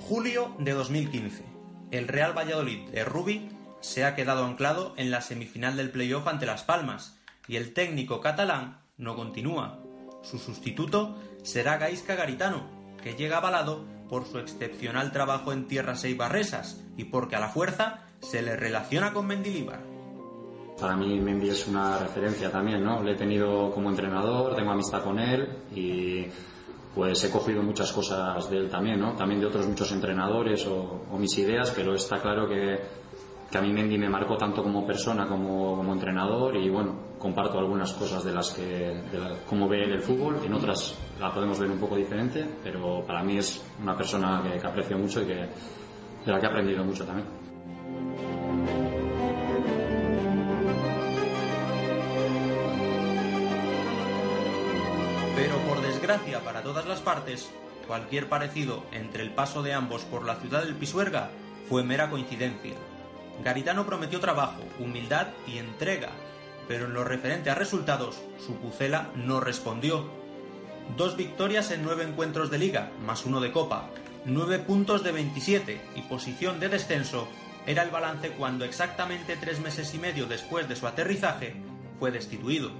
Julio 0.08 0.54
de 0.58 0.72
2015. 0.72 1.44
El 1.90 2.08
Real 2.08 2.36
Valladolid 2.36 2.88
de 2.88 3.04
Rubi 3.04 3.50
se 3.80 4.04
ha 4.04 4.14
quedado 4.14 4.46
anclado 4.46 4.94
en 4.96 5.10
la 5.10 5.20
semifinal 5.20 5.76
del 5.76 5.90
playoff 5.90 6.26
ante 6.26 6.46
Las 6.46 6.64
Palmas 6.64 7.18
y 7.46 7.56
el 7.56 7.74
técnico 7.74 8.20
catalán 8.20 8.80
no 8.96 9.16
continúa. 9.16 9.80
Su 10.22 10.38
sustituto 10.38 11.18
será 11.42 11.76
Gaisca 11.76 12.14
Garitano, 12.14 12.68
que 13.02 13.14
llega 13.14 13.36
avalado 13.36 13.84
por 14.08 14.26
su 14.26 14.38
excepcional 14.38 15.12
trabajo 15.12 15.52
en 15.52 15.68
tierras 15.68 16.04
eibarresas 16.04 16.82
y 16.96 17.04
porque 17.04 17.36
a 17.36 17.40
la 17.40 17.48
fuerza 17.48 18.06
se 18.20 18.42
le 18.42 18.56
relaciona 18.56 19.12
con 19.12 19.26
Mendilíbar. 19.26 19.87
Para 20.80 20.96
mí 20.96 21.18
Mendy 21.18 21.48
es 21.48 21.66
una 21.66 21.98
referencia 21.98 22.50
también, 22.50 22.84
¿no? 22.84 23.02
Le 23.02 23.12
he 23.12 23.16
tenido 23.16 23.70
como 23.72 23.90
entrenador, 23.90 24.54
tengo 24.54 24.70
amistad 24.70 25.02
con 25.02 25.18
él 25.18 25.48
y 25.74 26.26
pues 26.94 27.22
he 27.24 27.30
cogido 27.30 27.62
muchas 27.62 27.92
cosas 27.92 28.48
de 28.50 28.58
él 28.58 28.70
también, 28.70 29.00
¿no? 29.00 29.14
También 29.14 29.40
de 29.40 29.46
otros 29.46 29.66
muchos 29.66 29.90
entrenadores 29.92 30.66
o, 30.66 31.02
o 31.10 31.18
mis 31.18 31.36
ideas, 31.38 31.72
pero 31.74 31.94
está 31.94 32.20
claro 32.20 32.48
que 32.48 32.78
que 33.50 33.56
a 33.56 33.62
mí 33.62 33.72
Mendy 33.72 33.96
me 33.96 34.08
marcó 34.08 34.36
tanto 34.36 34.62
como 34.62 34.86
persona 34.86 35.26
como, 35.26 35.76
como 35.76 35.92
entrenador 35.92 36.56
y 36.56 36.68
bueno, 36.68 36.94
comparto 37.18 37.58
algunas 37.58 37.92
cosas 37.94 38.22
de 38.22 38.32
las 38.32 38.52
que, 38.52 38.62
de 38.62 39.38
cómo 39.46 39.68
ve 39.68 39.84
el 39.84 40.00
fútbol, 40.00 40.38
en 40.44 40.52
otras 40.52 40.94
la 41.18 41.32
podemos 41.32 41.58
ver 41.58 41.70
un 41.70 41.78
poco 41.78 41.96
diferente, 41.96 42.46
pero 42.62 43.04
para 43.06 43.22
mí 43.22 43.38
es 43.38 43.64
una 43.80 43.96
persona 43.96 44.42
que, 44.42 44.58
que 44.58 44.66
aprecio 44.66 44.98
mucho 44.98 45.22
y 45.22 45.26
que, 45.26 45.34
de 45.34 46.32
la 46.32 46.38
que 46.38 46.46
he 46.46 46.48
aprendido 46.48 46.84
mucho 46.84 47.04
también. 47.06 47.26
Desgracia 56.08 56.40
para 56.40 56.62
todas 56.62 56.86
las 56.86 57.00
partes, 57.00 57.50
cualquier 57.86 58.30
parecido 58.30 58.82
entre 58.92 59.22
el 59.22 59.30
paso 59.30 59.62
de 59.62 59.74
ambos 59.74 60.06
por 60.06 60.24
la 60.24 60.36
ciudad 60.36 60.62
del 60.62 60.74
Pisuerga 60.74 61.28
fue 61.68 61.84
mera 61.84 62.08
coincidencia. 62.08 62.76
Garitano 63.44 63.84
prometió 63.84 64.18
trabajo, 64.18 64.62
humildad 64.78 65.26
y 65.46 65.58
entrega, 65.58 66.08
pero 66.66 66.86
en 66.86 66.94
lo 66.94 67.04
referente 67.04 67.50
a 67.50 67.54
resultados, 67.54 68.22
su 68.38 68.54
Pucela 68.54 69.10
no 69.16 69.40
respondió. 69.40 70.08
Dos 70.96 71.14
victorias 71.14 71.70
en 71.72 71.82
nueve 71.82 72.04
encuentros 72.04 72.50
de 72.50 72.56
liga, 72.56 72.90
más 73.04 73.26
uno 73.26 73.40
de 73.40 73.52
copa, 73.52 73.90
nueve 74.24 74.60
puntos 74.60 75.04
de 75.04 75.12
27 75.12 75.78
y 75.94 76.00
posición 76.02 76.58
de 76.58 76.70
descenso 76.70 77.28
era 77.66 77.82
el 77.82 77.90
balance 77.90 78.30
cuando 78.30 78.64
exactamente 78.64 79.36
tres 79.36 79.60
meses 79.60 79.92
y 79.92 79.98
medio 79.98 80.24
después 80.24 80.70
de 80.70 80.76
su 80.76 80.86
aterrizaje 80.86 81.54
fue 81.98 82.10
destituido. 82.10 82.70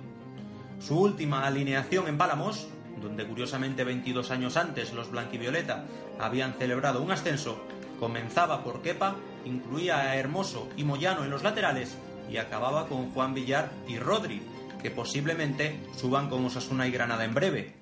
Su 0.80 0.98
última 0.98 1.46
alineación 1.46 2.08
en 2.08 2.16
Balamos, 2.16 2.68
donde 3.00 3.26
curiosamente 3.26 3.84
22 3.84 4.30
años 4.30 4.56
antes 4.56 4.92
los 4.92 5.10
blanquivioleta 5.10 5.84
habían 6.18 6.54
celebrado 6.54 7.02
un 7.02 7.10
ascenso, 7.10 7.60
comenzaba 7.98 8.62
por 8.64 8.82
Kepa 8.82 9.16
incluía 9.44 10.00
a 10.00 10.16
Hermoso 10.16 10.68
y 10.76 10.84
Moyano 10.84 11.24
en 11.24 11.30
los 11.30 11.42
laterales 11.42 11.96
y 12.30 12.36
acababa 12.36 12.86
con 12.86 13.10
Juan 13.10 13.34
Villar 13.34 13.70
y 13.86 13.98
Rodri, 13.98 14.42
que 14.82 14.90
posiblemente 14.90 15.80
suban 15.96 16.28
con 16.28 16.44
Osasuna 16.44 16.86
y 16.86 16.90
Granada 16.90 17.24
en 17.24 17.34
breve. 17.34 17.74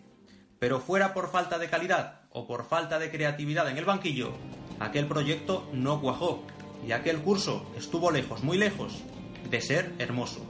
Pero 0.59 0.81
fuera 0.81 1.13
por 1.13 1.31
falta 1.31 1.59
de 1.59 1.69
calidad 1.69 2.23
o 2.31 2.47
por 2.47 2.65
falta 2.65 2.99
de 2.99 3.11
creatividad 3.11 3.69
en 3.69 3.77
el 3.77 3.85
banquillo, 3.85 4.33
aquel 4.81 5.07
proyecto 5.07 5.69
no 5.73 6.01
cuajó 6.01 6.43
y 6.87 6.93
aquel 6.93 7.19
curso 7.19 7.71
estuvo 7.77 8.11
lejos, 8.11 8.43
muy 8.43 8.57
lejos, 8.57 9.03
de 9.51 9.61
ser 9.61 9.93
hermoso. 9.99 10.41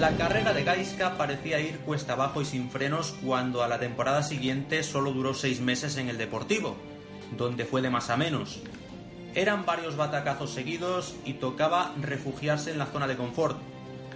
La 0.00 0.10
carrera 0.16 0.52
de 0.52 0.64
Gaiska 0.64 1.16
parecía 1.16 1.60
ir 1.60 1.78
cuesta 1.78 2.14
abajo 2.14 2.42
y 2.42 2.44
sin 2.44 2.68
frenos 2.68 3.14
cuando 3.24 3.62
a 3.62 3.68
la 3.68 3.78
temporada 3.78 4.24
siguiente 4.24 4.82
solo 4.82 5.12
duró 5.12 5.34
seis 5.34 5.60
meses 5.60 5.96
en 5.98 6.08
el 6.08 6.18
Deportivo, 6.18 6.74
donde 7.36 7.64
fue 7.64 7.80
de 7.80 7.90
más 7.90 8.10
a 8.10 8.16
menos. 8.16 8.60
Eran 9.36 9.64
varios 9.64 9.96
batacazos 9.96 10.50
seguidos 10.50 11.14
y 11.24 11.34
tocaba 11.34 11.92
refugiarse 12.00 12.72
en 12.72 12.78
la 12.78 12.86
zona 12.86 13.06
de 13.06 13.16
confort. 13.16 13.56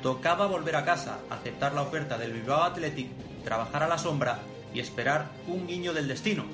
Tocaba 0.02 0.46
volver 0.46 0.74
a 0.74 0.84
casa, 0.84 1.20
aceptar 1.30 1.72
la 1.74 1.82
oferta 1.82 2.18
del 2.18 2.32
Bilbao 2.32 2.64
Athletic, 2.64 3.08
trabajar 3.44 3.84
a 3.84 3.88
la 3.88 3.98
sombra 3.98 4.40
y 4.74 4.80
esperar 4.80 5.30
un 5.46 5.68
guiño 5.68 5.92
del 5.92 6.08
destino. 6.08 6.44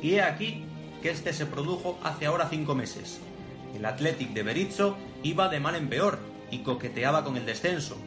Y 0.00 0.14
he 0.14 0.22
aquí 0.22 0.64
que 1.02 1.10
este 1.10 1.34
se 1.34 1.44
produjo 1.44 1.98
hace 2.02 2.24
ahora 2.24 2.48
cinco 2.48 2.74
meses. 2.74 3.20
El 3.76 3.84
Athletic 3.84 4.30
de 4.30 4.42
Berizzo 4.42 4.96
iba 5.22 5.50
de 5.50 5.60
mal 5.60 5.74
en 5.74 5.90
peor 5.90 6.18
y 6.50 6.60
coqueteaba 6.60 7.24
con 7.24 7.36
el 7.36 7.44
descenso. 7.44 7.98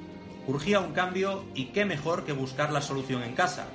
Urgía 0.45 0.79
un 0.81 0.91
cambio 0.91 1.45
y 1.55 1.65
qué 1.65 1.85
mejor 1.85 2.25
que 2.25 2.33
buscar 2.33 2.71
la 2.71 2.81
solución 2.81 3.23
en 3.23 3.33
casa. 3.33 3.67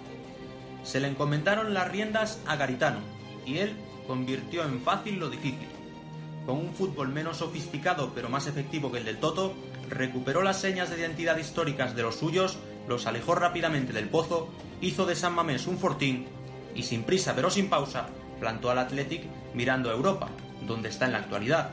Se 0.83 1.01
le 1.01 1.09
encomendaron 1.09 1.73
las 1.73 1.91
riendas 1.91 2.41
a 2.47 2.57
Garitano 2.57 3.01
y 3.47 3.59
él 3.59 3.75
convirtió 4.07 4.65
en 4.65 4.81
fácil 4.81 5.19
lo 5.19 5.31
difícil. 5.31 5.69
Con 6.45 6.57
un 6.59 6.75
fútbol 6.75 7.09
menos 7.09 7.39
sofisticado 7.39 8.13
pero 8.15 8.29
más 8.29 8.47
efectivo 8.47 8.93
que 8.93 8.99
el 8.99 9.05
del 9.05 9.19
Toto, 9.19 9.55
recuperó 9.89 10.43
las 10.43 10.61
señas 10.61 10.91
de 10.91 10.99
identidad 10.99 11.39
históricas 11.39 11.97
de 11.97 12.03
los 12.03 12.17
suyos, 12.17 12.59
los 12.87 13.07
alejó 13.07 13.35
rápidamente 13.35 13.93
del 13.93 14.09
pozo, 14.09 14.49
hizo 14.81 15.07
de 15.07 15.17
San 15.17 15.35
Mamés 15.35 15.67
un 15.67 15.79
fortín 15.79 16.27
y 16.75 16.83
sin 16.83 17.03
prisa 17.03 17.35
pero 17.35 17.51
sin 17.51 17.69
pausa 17.69 18.09
plantó 18.41 18.71
al 18.71 18.79
Athletic 18.79 19.23
mirando 19.55 19.91
a 19.91 19.95
Europa, 19.95 20.29
donde 20.67 20.91
está 20.91 21.07
en 21.07 21.13
la 21.13 21.19
actualidad. 21.19 21.71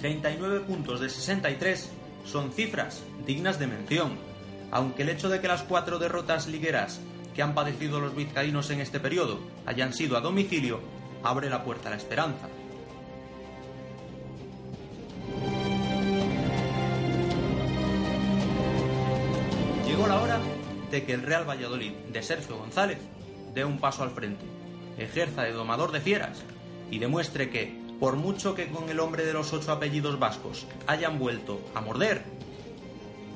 39 0.00 0.60
puntos 0.60 1.00
de 1.00 1.08
63 1.08 1.90
son 2.30 2.52
cifras 2.52 3.02
dignas 3.26 3.58
de 3.58 3.66
mención, 3.66 4.18
aunque 4.70 5.02
el 5.02 5.08
hecho 5.08 5.28
de 5.28 5.40
que 5.40 5.48
las 5.48 5.62
cuatro 5.62 5.98
derrotas 5.98 6.46
ligueras 6.46 7.00
que 7.34 7.42
han 7.42 7.54
padecido 7.54 8.00
los 8.00 8.14
vizcaínos 8.14 8.70
en 8.70 8.80
este 8.80 9.00
periodo 9.00 9.38
hayan 9.66 9.92
sido 9.92 10.16
a 10.16 10.20
domicilio, 10.20 10.80
abre 11.22 11.48
la 11.48 11.64
puerta 11.64 11.88
a 11.88 11.90
la 11.92 11.96
esperanza. 11.96 12.48
Llegó 19.86 20.06
la 20.06 20.20
hora 20.20 20.40
de 20.90 21.04
que 21.04 21.14
el 21.14 21.22
Real 21.22 21.48
Valladolid 21.48 21.92
de 22.12 22.22
Sergio 22.22 22.56
González 22.56 22.98
dé 23.54 23.64
un 23.64 23.78
paso 23.78 24.02
al 24.02 24.10
frente, 24.10 24.44
ejerza 24.98 25.42
de 25.42 25.52
domador 25.52 25.92
de 25.92 26.00
fieras 26.00 26.42
y 26.90 26.98
demuestre 26.98 27.50
que, 27.50 27.87
por 28.00 28.16
mucho 28.16 28.54
que 28.54 28.68
con 28.68 28.88
el 28.88 29.00
hombre 29.00 29.24
de 29.24 29.32
los 29.32 29.52
ocho 29.52 29.72
apellidos 29.72 30.18
vascos 30.18 30.66
hayan 30.86 31.18
vuelto 31.18 31.60
a 31.74 31.80
morder, 31.80 32.24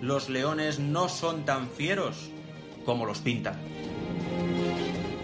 los 0.00 0.28
leones 0.28 0.78
no 0.78 1.08
son 1.08 1.44
tan 1.44 1.68
fieros 1.68 2.30
como 2.84 3.06
los 3.06 3.18
pintan. 3.18 3.56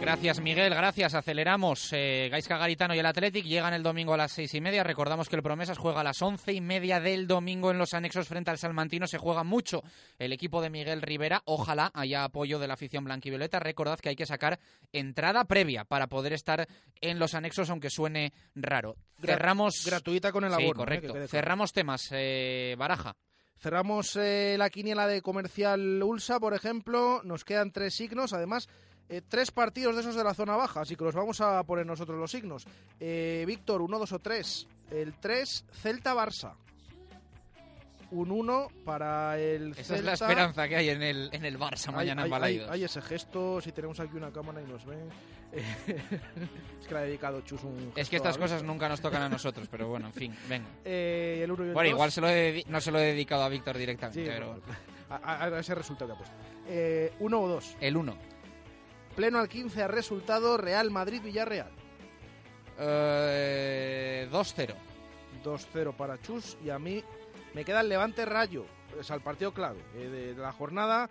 Gracias, 0.00 0.40
Miguel. 0.40 0.74
Gracias. 0.74 1.14
Aceleramos. 1.14 1.92
Eh, 1.92 2.28
Gaisca 2.30 2.56
Garitano 2.56 2.94
y 2.94 2.98
el 2.98 3.06
Athletic 3.06 3.44
llegan 3.44 3.74
el 3.74 3.82
domingo 3.82 4.14
a 4.14 4.16
las 4.16 4.32
seis 4.32 4.54
y 4.54 4.60
media. 4.60 4.82
Recordamos 4.82 5.28
que 5.28 5.36
el 5.36 5.42
Promesas 5.42 5.76
juega 5.76 6.00
a 6.00 6.04
las 6.04 6.22
once 6.22 6.52
y 6.52 6.60
media 6.60 7.00
del 7.00 7.26
domingo 7.26 7.70
en 7.70 7.78
los 7.78 7.92
anexos 7.94 8.26
frente 8.26 8.50
al 8.50 8.58
Salmantino. 8.58 9.06
Se 9.06 9.18
juega 9.18 9.44
mucho 9.44 9.82
el 10.18 10.32
equipo 10.32 10.62
de 10.62 10.70
Miguel 10.70 11.02
Rivera. 11.02 11.42
Ojalá 11.44 11.90
haya 11.94 12.24
apoyo 12.24 12.58
de 12.58 12.68
la 12.68 12.74
afición 12.74 13.04
blanquivioleta. 13.04 13.58
Recordad 13.58 13.98
que 13.98 14.08
hay 14.08 14.16
que 14.16 14.26
sacar 14.26 14.58
entrada 14.92 15.44
previa 15.44 15.84
para 15.84 16.06
poder 16.06 16.32
estar 16.32 16.66
en 17.00 17.18
los 17.18 17.34
anexos, 17.34 17.68
aunque 17.68 17.90
suene 17.90 18.32
raro. 18.54 18.96
Cerramos. 19.20 19.84
gratuita 19.84 20.32
con 20.32 20.44
el 20.44 20.54
abono, 20.54 20.70
¿eh? 20.70 20.74
correcto. 20.74 21.28
Cerramos 21.28 21.72
temas. 21.72 22.08
Eh, 22.12 22.76
Baraja. 22.78 23.14
Cerramos 23.60 24.14
eh, 24.14 24.54
la 24.56 24.70
quiniela 24.70 25.08
de 25.08 25.20
comercial 25.20 26.00
Ulsa, 26.02 26.38
por 26.38 26.54
ejemplo. 26.54 27.20
Nos 27.24 27.44
quedan 27.44 27.72
tres 27.72 27.94
signos, 27.94 28.32
además, 28.32 28.68
eh, 29.08 29.22
tres 29.28 29.50
partidos 29.50 29.94
de 29.94 30.02
esos 30.02 30.14
de 30.14 30.24
la 30.24 30.34
zona 30.34 30.56
baja, 30.56 30.80
así 30.82 30.96
que 30.96 31.04
los 31.04 31.14
vamos 31.14 31.40
a 31.40 31.62
poner 31.64 31.86
nosotros 31.86 32.18
los 32.18 32.30
signos. 32.30 32.66
Eh, 33.00 33.44
Víctor, 33.46 33.80
uno, 33.82 33.98
dos 33.98 34.12
o 34.12 34.18
tres. 34.18 34.66
El 34.90 35.14
3, 35.14 35.64
Celta-Barça. 35.82 36.54
Un 38.10 38.30
1 38.30 38.68
para 38.86 39.38
el 39.38 39.72
Esa 39.72 39.96
es 39.96 40.02
la 40.02 40.16
Celta. 40.16 40.24
esperanza 40.32 40.66
que 40.66 40.76
hay 40.76 40.88
en 40.88 41.02
el, 41.02 41.28
en 41.30 41.44
el 41.44 41.58
Barça 41.58 41.88
Hay- 41.88 41.94
mañana 41.94 42.22
hay, 42.22 42.28
en 42.28 42.32
hay, 42.34 42.40
Balaidos. 42.40 42.70
hay 42.70 42.84
ese 42.84 43.02
gesto, 43.02 43.60
si 43.60 43.70
tenemos 43.72 44.00
aquí 44.00 44.16
una 44.16 44.32
cámara 44.32 44.62
y 44.62 44.64
nos 44.66 44.84
ven. 44.86 45.10
es 45.52 46.86
que 46.86 46.94
le 46.94 47.00
ha 47.00 47.02
dedicado 47.02 47.40
Chus 47.42 47.62
un 47.64 47.92
Es 47.96 48.08
que 48.08 48.16
estas 48.16 48.36
cosas 48.38 48.62
nunca 48.62 48.88
nos 48.88 49.00
tocan 49.02 49.22
a 49.22 49.28
nosotros, 49.28 49.66
pero 49.70 49.88
bueno, 49.88 50.06
en 50.06 50.12
fin, 50.14 50.34
venga. 50.48 50.68
Eh, 50.86 51.40
el 51.44 51.50
uno 51.52 51.64
y 51.64 51.68
el 51.68 51.74
Bueno, 51.74 51.88
dos. 51.90 51.94
igual 51.96 52.12
se 52.12 52.20
lo 52.22 52.28
he 52.30 52.64
no 52.66 52.80
se 52.80 52.90
lo 52.90 52.98
he 52.98 53.04
dedicado 53.12 53.42
a 53.42 53.48
Víctor 53.50 53.74
Sí, 53.74 53.80
directamente, 53.80 54.24
pero 54.26 54.46
bueno, 54.52 54.62
a, 55.10 55.16
a- 55.16 55.44
a 55.44 55.60
ese 55.60 55.74
resultado 55.74 56.08
que 56.08 56.14
ha 56.14 56.16
puesto. 56.18 56.34
Eh, 56.66 57.12
uno 57.20 57.40
o 57.42 57.48
dos. 57.48 57.76
el 57.80 57.94
1. 57.96 58.16
Pleno 59.18 59.40
al 59.40 59.48
15 59.48 59.82
a 59.82 59.88
resultado 59.88 60.56
Real 60.58 60.92
Madrid-Villarreal. 60.92 61.72
Eh, 62.78 64.28
2-0. 64.30 64.74
2-0 65.42 65.96
para 65.96 66.20
Chus 66.22 66.56
y 66.64 66.70
a 66.70 66.78
mí 66.78 67.02
me 67.52 67.64
queda 67.64 67.80
el 67.80 67.88
Levante 67.88 68.24
Rayo. 68.24 68.64
Es 69.00 69.10
al 69.10 69.20
partido 69.20 69.52
clave 69.52 69.80
eh, 69.96 70.08
de, 70.08 70.34
de 70.34 70.40
la 70.40 70.52
jornada. 70.52 71.10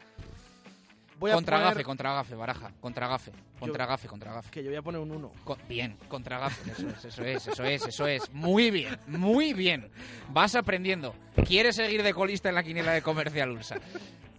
Voy 1.20 1.32
a 1.32 1.34
contra 1.34 1.58
poner 1.58 1.74
Gafe, 1.74 1.84
contra 1.84 2.14
Gafe, 2.14 2.36
Baraja. 2.36 2.72
Contra 2.80 3.08
Gafe, 3.10 3.32
contra 3.60 3.84
Yo- 3.84 3.90
Gafe, 3.90 4.08
contra 4.08 4.32
Gafe. 4.36 4.52
que 4.52 4.64
yo 4.64 4.70
voy 4.70 4.78
a 4.78 4.82
poner 4.82 5.02
un 5.02 5.12
1. 5.12 5.32
bien, 5.68 5.98
contra 6.08 6.40
Gafe. 6.40 6.72
Eso 6.72 6.88
es, 6.88 7.06
eso 7.06 7.24
es, 7.26 7.48
eso 7.48 7.64
es, 7.66 7.88
eso 7.88 8.08
es. 8.08 8.32
Muy 8.32 8.72
bien, 8.72 8.98
muy 9.08 9.52
bien. 9.52 9.92
Vas 10.30 10.56
aprendiendo. 10.56 11.14
¿Quieres 11.46 11.76
seguir 11.76 12.04
de 12.04 12.14
colista 12.14 12.48
en 12.48 12.56
la 12.56 12.64
quiniela 12.64 12.94
de 12.94 13.02
Comercial 13.02 13.50
Ulsa? 13.52 13.76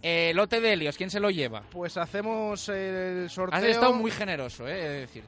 Eh, 0.01 0.31
lote 0.33 0.61
de 0.61 0.73
Helios, 0.73 0.97
¿quién 0.97 1.09
se 1.09 1.19
lo 1.19 1.29
lleva? 1.29 1.63
Pues 1.69 1.97
hacemos 1.97 2.69
el 2.69 3.29
sorteo. 3.29 3.57
Has 3.57 3.65
estado 3.65 3.93
muy 3.93 4.11
generoso, 4.11 4.67
eh, 4.67 4.79
he 4.79 4.89
de 4.89 4.99
decir. 5.01 5.23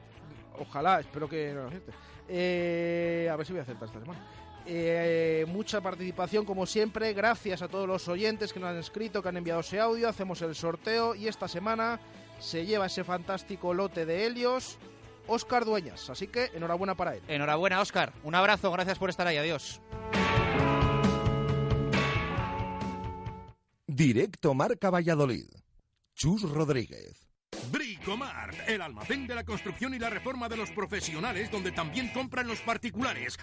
Ojalá, 0.58 1.00
espero 1.00 1.28
que 1.28 1.52
no 1.52 1.62
lo 1.62 1.66
acierte. 1.68 1.92
Eh, 2.28 3.28
a 3.30 3.36
ver 3.36 3.46
si 3.46 3.52
voy 3.52 3.60
a 3.60 3.62
acertar 3.62 3.88
esta 3.88 4.00
semana. 4.00 4.20
Eh, 4.64 5.44
mucha 5.48 5.80
participación 5.80 6.44
como 6.44 6.66
siempre, 6.66 7.12
gracias 7.12 7.62
a 7.62 7.68
todos 7.68 7.88
los 7.88 8.06
oyentes 8.08 8.52
que 8.52 8.60
nos 8.60 8.70
han 8.70 8.78
escrito, 8.78 9.22
que 9.22 9.28
han 9.28 9.36
enviado 9.36 9.60
ese 9.60 9.80
audio, 9.80 10.08
hacemos 10.08 10.40
el 10.42 10.54
sorteo 10.54 11.14
y 11.14 11.26
esta 11.26 11.48
semana 11.48 11.98
se 12.38 12.64
lleva 12.64 12.86
ese 12.86 13.02
fantástico 13.02 13.74
lote 13.74 14.06
de 14.06 14.24
Helios, 14.24 14.78
Óscar 15.26 15.64
Dueñas, 15.64 16.08
así 16.10 16.28
que 16.28 16.50
enhorabuena 16.54 16.94
para 16.94 17.16
él. 17.16 17.22
Enhorabuena, 17.28 17.80
Óscar. 17.80 18.12
Un 18.22 18.34
abrazo, 18.34 18.70
gracias 18.70 18.98
por 18.98 19.10
estar 19.10 19.26
ahí. 19.26 19.36
Adiós. 19.36 19.80
Directo 23.94 24.54
Marca 24.54 24.88
Valladolid. 24.88 25.44
Chus 26.14 26.50
Rodríguez. 26.50 27.28
Bricomart, 27.70 28.56
el 28.66 28.80
almacén 28.80 29.26
de 29.26 29.34
la 29.34 29.44
construcción 29.44 29.92
y 29.92 29.98
la 29.98 30.08
reforma 30.08 30.48
de 30.48 30.56
los 30.56 30.70
profesionales, 30.70 31.50
donde 31.50 31.72
también 31.72 32.08
compran 32.08 32.46
los 32.46 32.60
particulares. 32.60 33.36